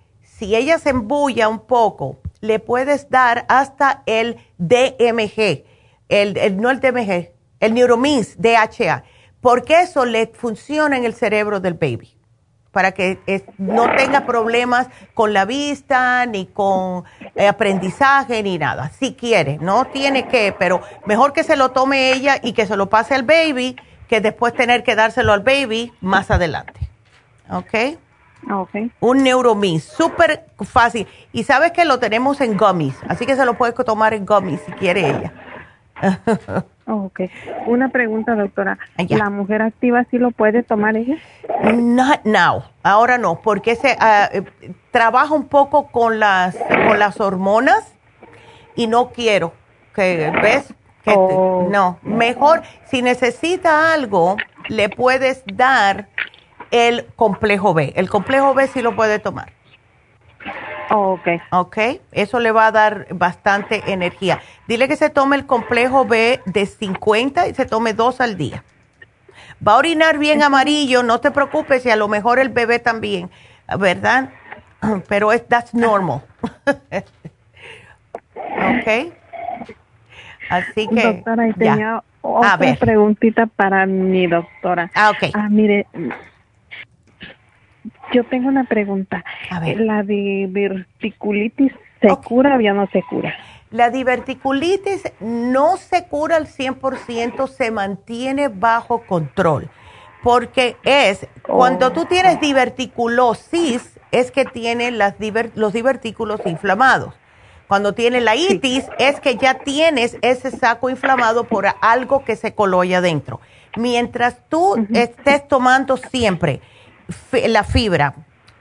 si 0.41 0.55
ella 0.55 0.79
se 0.79 0.89
embulla 0.89 1.47
un 1.47 1.59
poco, 1.59 2.17
le 2.39 2.57
puedes 2.57 3.11
dar 3.11 3.45
hasta 3.47 4.01
el 4.07 4.37
DMG, 4.57 5.65
el, 6.09 6.59
no 6.59 6.71
el 6.71 6.79
DMG, 6.79 7.29
el 7.59 7.73
Neuromins 7.75 8.41
DHA, 8.41 9.03
porque 9.39 9.81
eso 9.81 10.03
le 10.03 10.25
funciona 10.25 10.97
en 10.97 11.05
el 11.05 11.13
cerebro 11.13 11.59
del 11.59 11.75
baby 11.75 12.17
para 12.71 12.91
que 12.93 13.19
no 13.59 13.93
tenga 13.95 14.25
problemas 14.25 14.87
con 15.13 15.31
la 15.31 15.45
vista, 15.45 16.25
ni 16.25 16.47
con 16.47 17.03
eh, 17.35 17.47
aprendizaje, 17.47 18.41
ni 18.41 18.57
nada. 18.57 18.89
Si 18.97 19.13
quiere, 19.13 19.59
no 19.61 19.85
tiene 19.85 20.27
que, 20.27 20.55
pero 20.57 20.81
mejor 21.05 21.33
que 21.33 21.43
se 21.43 21.55
lo 21.55 21.69
tome 21.69 22.13
ella 22.13 22.39
y 22.41 22.53
que 22.53 22.65
se 22.65 22.77
lo 22.77 22.89
pase 22.89 23.13
al 23.13 23.23
baby, 23.23 23.75
que 24.07 24.21
después 24.21 24.55
tener 24.55 24.81
que 24.81 24.95
dárselo 24.95 25.33
al 25.33 25.41
baby 25.41 25.93
más 26.01 26.31
adelante. 26.31 26.79
¿Ok? 27.51 27.99
Ok. 28.49 28.69
Un 28.99 29.23
Neuromix, 29.23 29.83
súper 29.83 30.45
fácil. 30.59 31.07
Y 31.31 31.43
sabes 31.43 31.71
que 31.71 31.85
lo 31.85 31.99
tenemos 31.99 32.41
en 32.41 32.57
gummies, 32.57 32.95
así 33.07 33.25
que 33.25 33.35
se 33.35 33.45
lo 33.45 33.55
puedes 33.55 33.75
tomar 33.85 34.13
en 34.13 34.25
gummies 34.25 34.61
si 34.61 34.71
quiere 34.73 35.09
ella. 35.09 35.33
Ok. 36.87 37.21
Una 37.67 37.89
pregunta, 37.89 38.35
doctora. 38.35 38.77
¿La 39.07 39.29
mujer 39.29 39.61
activa 39.61 40.05
sí 40.11 40.17
lo 40.17 40.31
puede 40.31 40.61
tomar 40.61 40.97
ella? 40.97 41.15
No, 42.25 42.65
ahora 42.83 43.17
no, 43.17 43.39
porque 43.41 43.75
se 43.75 43.95
ah, 43.97 44.29
eh, 44.33 44.43
trabaja 44.91 45.33
un 45.33 45.47
poco 45.47 45.87
con 45.87 46.19
las, 46.19 46.57
con 46.87 46.99
las 46.99 47.21
hormonas 47.21 47.93
y 48.75 48.87
no 48.87 49.11
quiero 49.11 49.53
que, 49.95 50.31
¿ves? 50.41 50.73
Que 51.03 51.13
oh. 51.15 51.69
no, 51.71 51.97
mejor, 52.03 52.61
si 52.85 53.01
necesita 53.01 53.93
algo, 53.93 54.35
le 54.67 54.89
puedes 54.89 55.43
dar 55.45 56.09
el 56.71 57.05
complejo 57.15 57.73
B. 57.73 57.93
El 57.95 58.09
complejo 58.09 58.53
B 58.53 58.67
sí 58.67 58.81
lo 58.81 58.95
puede 58.95 59.19
tomar. 59.19 59.51
Oh, 60.89 61.13
ok. 61.13 61.27
Ok, 61.51 61.77
eso 62.11 62.39
le 62.39 62.51
va 62.51 62.67
a 62.67 62.71
dar 62.71 63.07
bastante 63.11 63.81
energía. 63.93 64.41
Dile 64.67 64.87
que 64.87 64.97
se 64.97 65.09
tome 65.09 65.37
el 65.37 65.45
complejo 65.45 66.05
B 66.05 66.41
de 66.45 66.65
50 66.65 67.47
y 67.47 67.53
se 67.53 67.65
tome 67.65 67.93
dos 67.93 68.19
al 68.19 68.35
día. 68.35 68.63
Va 69.65 69.75
a 69.75 69.77
orinar 69.77 70.17
bien 70.17 70.43
amarillo, 70.43 71.03
no 71.03 71.21
te 71.21 71.31
preocupes, 71.31 71.85
y 71.85 71.91
a 71.91 71.95
lo 71.95 72.07
mejor 72.07 72.39
el 72.39 72.49
bebé 72.49 72.79
también, 72.79 73.29
¿verdad? 73.79 74.31
Pero 75.07 75.31
es 75.31 75.47
that's 75.47 75.73
normal. 75.73 76.23
ok. 78.35 79.13
Así 80.49 80.87
que. 80.89 81.03
Doctora, 81.03 81.47
y 81.47 81.53
tenía 81.53 82.03
otra 82.21 82.75
preguntita 82.79 83.45
para 83.45 83.85
mi 83.85 84.27
doctora. 84.27 84.91
Ah, 84.93 85.11
ok. 85.11 85.29
Ah, 85.33 85.47
mire, 85.49 85.87
yo 88.13 88.23
tengo 88.25 88.47
una 88.47 88.65
pregunta. 88.65 89.23
¿La 89.49 90.03
diverticulitis 90.03 91.73
se 92.01 92.07
cura 92.23 92.55
o 92.57 92.59
ya 92.59 92.73
no 92.73 92.87
se 92.87 93.01
cura? 93.03 93.33
La 93.71 93.89
diverticulitis 93.89 95.11
no 95.19 95.77
se 95.77 96.05
cura 96.05 96.35
al 96.37 96.47
100%, 96.47 97.47
se 97.47 97.71
mantiene 97.71 98.49
bajo 98.49 99.03
control. 99.03 99.69
Porque 100.21 100.75
es, 100.83 101.27
cuando 101.41 101.91
tú 101.93 102.05
tienes 102.05 102.39
diverticulosis, 102.39 103.99
es 104.11 104.31
que 104.31 104.45
tienen 104.45 104.97
las 104.97 105.15
los 105.55 105.73
divertículos 105.73 106.41
inflamados. 106.45 107.15
Cuando 107.67 107.93
tienes 107.93 108.21
la 108.21 108.35
itis, 108.35 108.85
es 108.99 109.21
que 109.21 109.37
ya 109.37 109.59
tienes 109.59 110.17
ese 110.21 110.51
saco 110.51 110.89
inflamado 110.89 111.45
por 111.45 111.65
algo 111.79 112.25
que 112.25 112.35
se 112.35 112.53
coló 112.53 112.81
allá 112.81 112.97
adentro. 112.97 113.39
Mientras 113.77 114.37
tú 114.49 114.75
estés 114.93 115.47
tomando 115.47 115.95
siempre 115.95 116.59
la 117.47 117.63
fibra, 117.63 118.13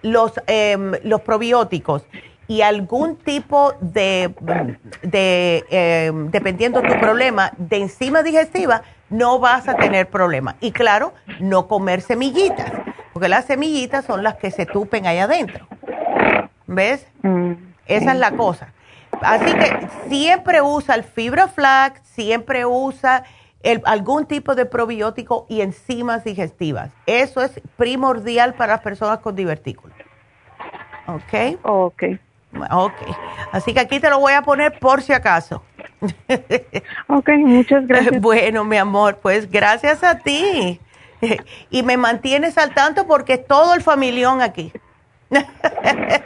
los, 0.03 0.33
em, 0.47 0.93
los 1.05 1.21
probióticos 1.23 2.05
y 2.49 2.63
algún 2.63 3.17
tipo 3.17 3.75
de, 3.81 4.35
de 5.03 5.65
em, 5.71 6.31
dependiendo 6.31 6.83
tu 6.83 6.99
problema, 6.99 7.53
de 7.57 7.77
enzima 7.77 8.23
digestiva, 8.23 8.83
no 9.09 9.39
vas 9.39 9.69
a 9.69 9.77
tener 9.77 10.09
problema. 10.09 10.57
Y 10.61 10.73
claro, 10.73 11.13
no 11.39 11.69
comer 11.69 12.01
semillitas, 12.01 12.73
porque 13.13 13.29
las 13.29 13.45
semillitas 13.45 14.05
son 14.05 14.23
las 14.23 14.37
que 14.37 14.51
se 14.51 14.67
tupen 14.67 15.07
ahí 15.07 15.19
adentro. 15.19 15.67
¿Ves? 16.67 17.07
Mm, 17.23 17.53
Esa 17.87 18.13
es 18.13 18.19
la 18.19 18.33
cosa. 18.33 18.73
Así 19.21 19.53
que 19.53 19.89
siempre 20.09 20.63
usa 20.63 20.95
el 20.95 21.05
fibra 21.05 21.49
flax, 21.49 22.01
siempre 22.05 22.65
usa 22.65 23.25
algún 23.85 24.27
tipo 24.27 24.55
de 24.55 24.67
probiótico 24.67 25.47
y 25.49 25.61
enzimas 25.61 26.25
digestivas. 26.25 26.91
Eso 27.07 27.43
es 27.43 27.61
primordial 27.77 28.55
para 28.55 28.75
las 28.75 28.83
personas 28.83 29.19
con 29.19 29.37
divertículos. 29.37 29.97
¿Ok? 31.07 31.59
Ok. 31.63 32.03
Ok. 32.71 32.95
Así 33.53 33.73
que 33.73 33.81
aquí 33.81 34.01
te 34.01 34.11
lo 34.11 34.19
voy 34.19 34.33
a 34.33 34.43
poner 34.43 34.79
por 34.79 35.03
si 35.03 35.13
acaso. 35.13 35.63
ok, 37.09 37.29
muchas 37.39 37.87
gracias. 37.87 38.21
Bueno, 38.21 38.65
mi 38.65 38.77
amor, 38.77 39.19
pues 39.23 39.51
gracias 39.51 40.03
a 40.03 40.19
ti. 40.19 40.81
Y 41.71 41.83
me 41.83 41.99
mantienes 41.99 42.57
al 42.57 42.73
tanto 42.73 43.07
porque 43.07 43.35
es 43.35 43.47
todo 43.47 43.75
el 43.75 43.83
familión 43.83 44.41
aquí. 44.41 44.73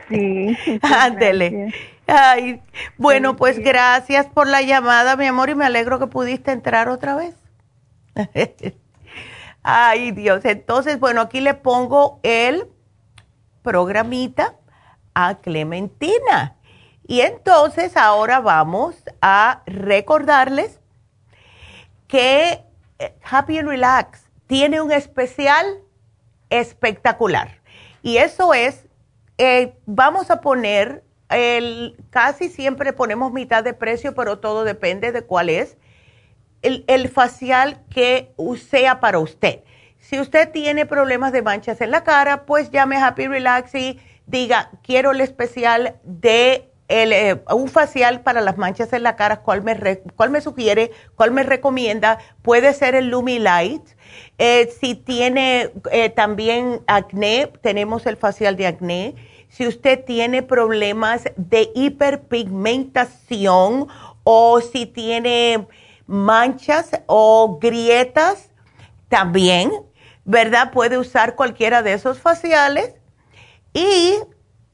sí. 0.08 0.56
Ándele. 0.82 1.74
Ay, 2.06 2.62
bueno, 2.98 3.36
pues 3.36 3.58
gracias 3.58 4.26
por 4.26 4.46
la 4.46 4.62
llamada, 4.62 5.16
mi 5.16 5.26
amor, 5.26 5.48
y 5.50 5.54
me 5.54 5.64
alegro 5.64 5.98
que 5.98 6.06
pudiste 6.06 6.52
entrar 6.52 6.88
otra 6.88 7.14
vez. 7.14 7.34
Ay, 9.62 10.10
Dios. 10.10 10.44
Entonces, 10.44 11.00
bueno, 11.00 11.22
aquí 11.22 11.40
le 11.40 11.54
pongo 11.54 12.20
el 12.22 12.68
programita 13.62 14.54
a 15.14 15.36
Clementina. 15.36 16.56
Y 17.06 17.20
entonces 17.20 17.96
ahora 17.96 18.40
vamos 18.40 18.96
a 19.20 19.62
recordarles 19.66 20.80
que 22.06 22.64
eh, 22.98 23.16
Happy 23.22 23.58
and 23.58 23.68
Relax 23.68 24.24
tiene 24.46 24.80
un 24.80 24.92
especial 24.92 25.66
espectacular. 26.50 27.60
Y 28.02 28.18
eso 28.18 28.52
es, 28.52 28.86
eh, 29.38 29.78
vamos 29.86 30.30
a 30.30 30.40
poner 30.40 31.04
el, 31.30 31.96
casi 32.10 32.48
siempre 32.48 32.92
ponemos 32.92 33.32
mitad 33.32 33.64
de 33.64 33.74
precio, 33.74 34.14
pero 34.14 34.38
todo 34.38 34.64
depende 34.64 35.12
de 35.12 35.22
cuál 35.22 35.50
es 35.50 35.76
el, 36.62 36.84
el 36.86 37.08
facial 37.08 37.82
que 37.90 38.34
sea 38.70 39.00
para 39.00 39.18
usted. 39.18 39.60
Si 39.98 40.20
usted 40.20 40.50
tiene 40.50 40.86
problemas 40.86 41.32
de 41.32 41.42
manchas 41.42 41.80
en 41.80 41.90
la 41.90 42.04
cara, 42.04 42.44
pues 42.44 42.70
llame 42.70 42.96
Happy 42.96 43.26
Relax 43.26 43.74
y 43.74 44.00
diga, 44.26 44.70
quiero 44.82 45.12
el 45.12 45.20
especial 45.20 45.96
de 46.04 46.70
el, 46.88 47.12
eh, 47.12 47.42
un 47.50 47.68
facial 47.68 48.20
para 48.20 48.40
las 48.40 48.58
manchas 48.58 48.92
en 48.92 49.02
la 49.02 49.16
cara, 49.16 49.40
¿cuál 49.40 49.62
me, 49.62 50.02
cuál 50.16 50.30
me 50.30 50.40
sugiere? 50.40 50.90
¿Cuál 51.14 51.30
me 51.30 51.42
recomienda? 51.42 52.18
Puede 52.42 52.74
ser 52.74 52.94
el 52.94 53.08
Lumi 53.08 53.38
Light. 53.38 53.82
Eh, 54.38 54.70
si 54.80 54.94
tiene 54.94 55.70
eh, 55.90 56.10
también 56.10 56.82
acné, 56.86 57.50
tenemos 57.62 58.06
el 58.06 58.16
facial 58.16 58.56
de 58.56 58.66
acné 58.66 59.14
si 59.54 59.66
usted 59.68 60.04
tiene 60.04 60.42
problemas 60.42 61.22
de 61.36 61.70
hiperpigmentación 61.76 63.86
o 64.24 64.60
si 64.60 64.86
tiene 64.86 65.68
manchas 66.08 66.90
o 67.06 67.60
grietas, 67.60 68.50
también, 69.08 69.70
¿verdad? 70.24 70.72
Puede 70.72 70.98
usar 70.98 71.36
cualquiera 71.36 71.82
de 71.82 71.92
esos 71.92 72.18
faciales. 72.18 72.94
Y 73.72 74.16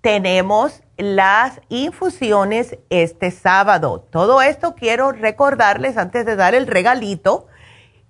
tenemos 0.01 0.83
las 0.97 1.61
infusiones 1.69 2.79
este 2.89 3.31
sábado. 3.33 4.09
Todo 4.11 4.41
esto 4.41 4.75
quiero 4.75 5.13
recordarles 5.13 5.99
antes 5.99 6.25
de 6.25 6.37
dar 6.37 6.55
el 6.55 6.67
regalito 6.67 7.49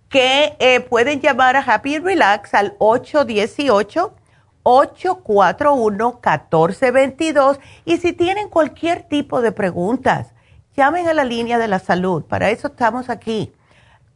que 0.08 0.54
eh, 0.60 0.78
pueden 0.78 1.20
llamar 1.20 1.56
a 1.56 1.62
Happy 1.62 1.98
Relax 1.98 2.54
al 2.54 2.76
818 2.78 4.19
841-1422. 4.64 7.60
Y 7.84 7.98
si 7.98 8.12
tienen 8.12 8.48
cualquier 8.48 9.04
tipo 9.04 9.40
de 9.40 9.52
preguntas, 9.52 10.32
llamen 10.76 11.06
a 11.08 11.14
la 11.14 11.22
línea 11.24 11.58
de 11.58 11.68
la 11.68 11.78
salud. 11.78 12.24
Para 12.24 12.50
eso 12.50 12.66
estamos 12.68 13.10
aquí. 13.10 13.52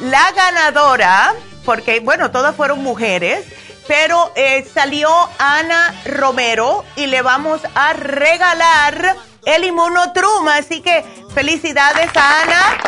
la 0.00 0.30
ganadora, 0.32 1.34
porque 1.64 2.00
bueno, 2.00 2.30
todas 2.30 2.54
fueron 2.54 2.82
mujeres, 2.82 3.46
pero 3.86 4.32
eh, 4.34 4.66
salió 4.72 5.10
Ana 5.38 5.94
Romero 6.04 6.84
y 6.96 7.06
le 7.06 7.22
vamos 7.22 7.60
a 7.74 7.92
regalar 7.92 9.16
el 9.46 9.64
Inmunotrum. 9.64 10.48
Así 10.48 10.82
que 10.82 11.02
felicidades 11.32 12.14
a 12.14 12.42
Ana, 12.42 12.78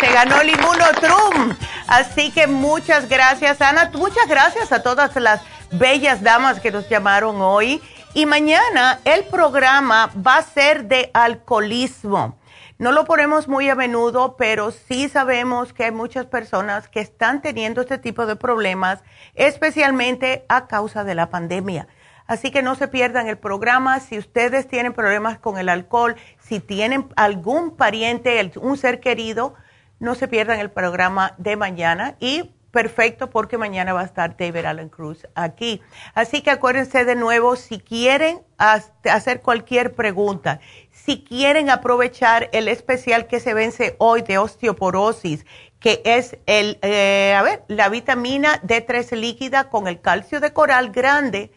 se 0.00 0.10
ganó 0.10 0.40
el 0.40 0.50
Inmunotrum. 0.50 1.54
Así 1.86 2.30
que 2.30 2.46
muchas 2.46 3.08
gracias, 3.08 3.60
Ana. 3.60 3.90
Muchas 3.92 4.26
gracias 4.26 4.72
a 4.72 4.82
todas 4.82 5.14
las 5.16 5.42
bellas 5.72 6.22
damas 6.22 6.60
que 6.60 6.70
nos 6.70 6.88
llamaron 6.88 7.42
hoy. 7.42 7.82
Y 8.14 8.26
mañana 8.26 9.00
el 9.04 9.24
programa 9.24 10.10
va 10.16 10.36
a 10.36 10.42
ser 10.42 10.84
de 10.84 11.10
alcoholismo. 11.12 12.38
No 12.78 12.90
lo 12.90 13.04
ponemos 13.04 13.46
muy 13.46 13.68
a 13.68 13.74
menudo, 13.74 14.36
pero 14.36 14.72
sí 14.72 15.08
sabemos 15.08 15.72
que 15.72 15.84
hay 15.84 15.92
muchas 15.92 16.26
personas 16.26 16.88
que 16.88 17.00
están 17.00 17.40
teniendo 17.40 17.80
este 17.80 17.98
tipo 17.98 18.26
de 18.26 18.34
problemas, 18.34 19.00
especialmente 19.34 20.44
a 20.48 20.66
causa 20.66 21.04
de 21.04 21.14
la 21.14 21.30
pandemia. 21.30 21.86
Así 22.26 22.50
que 22.50 22.62
no 22.62 22.74
se 22.74 22.88
pierdan 22.88 23.28
el 23.28 23.38
programa. 23.38 24.00
Si 24.00 24.18
ustedes 24.18 24.66
tienen 24.66 24.92
problemas 24.92 25.38
con 25.38 25.58
el 25.58 25.68
alcohol, 25.68 26.16
si 26.38 26.60
tienen 26.60 27.08
algún 27.16 27.76
pariente, 27.76 28.52
un 28.60 28.76
ser 28.76 29.00
querido, 29.00 29.54
no 29.98 30.14
se 30.14 30.28
pierdan 30.28 30.60
el 30.60 30.70
programa 30.70 31.34
de 31.38 31.56
mañana 31.56 32.16
y 32.20 32.50
perfecto 32.74 33.30
porque 33.30 33.56
mañana 33.56 33.92
va 33.92 34.00
a 34.00 34.04
estar 34.04 34.36
David 34.36 34.64
Allen 34.64 34.88
Cruz 34.88 35.26
aquí. 35.34 35.80
Así 36.12 36.42
que 36.42 36.50
acuérdense 36.50 37.04
de 37.04 37.14
nuevo, 37.14 37.54
si 37.54 37.78
quieren 37.78 38.42
hacer 38.58 39.42
cualquier 39.42 39.94
pregunta, 39.94 40.60
si 40.90 41.22
quieren 41.22 41.70
aprovechar 41.70 42.50
el 42.52 42.66
especial 42.66 43.28
que 43.28 43.38
se 43.38 43.54
vence 43.54 43.94
hoy 43.98 44.22
de 44.22 44.38
osteoporosis, 44.38 45.46
que 45.78 46.02
es 46.04 46.36
el, 46.46 46.78
eh, 46.82 47.34
a 47.36 47.42
ver, 47.42 47.62
la 47.68 47.88
vitamina 47.88 48.60
D3 48.62 49.16
líquida 49.16 49.70
con 49.70 49.86
el 49.86 50.00
calcio 50.00 50.40
de 50.40 50.52
coral 50.52 50.90
grande, 50.90 51.52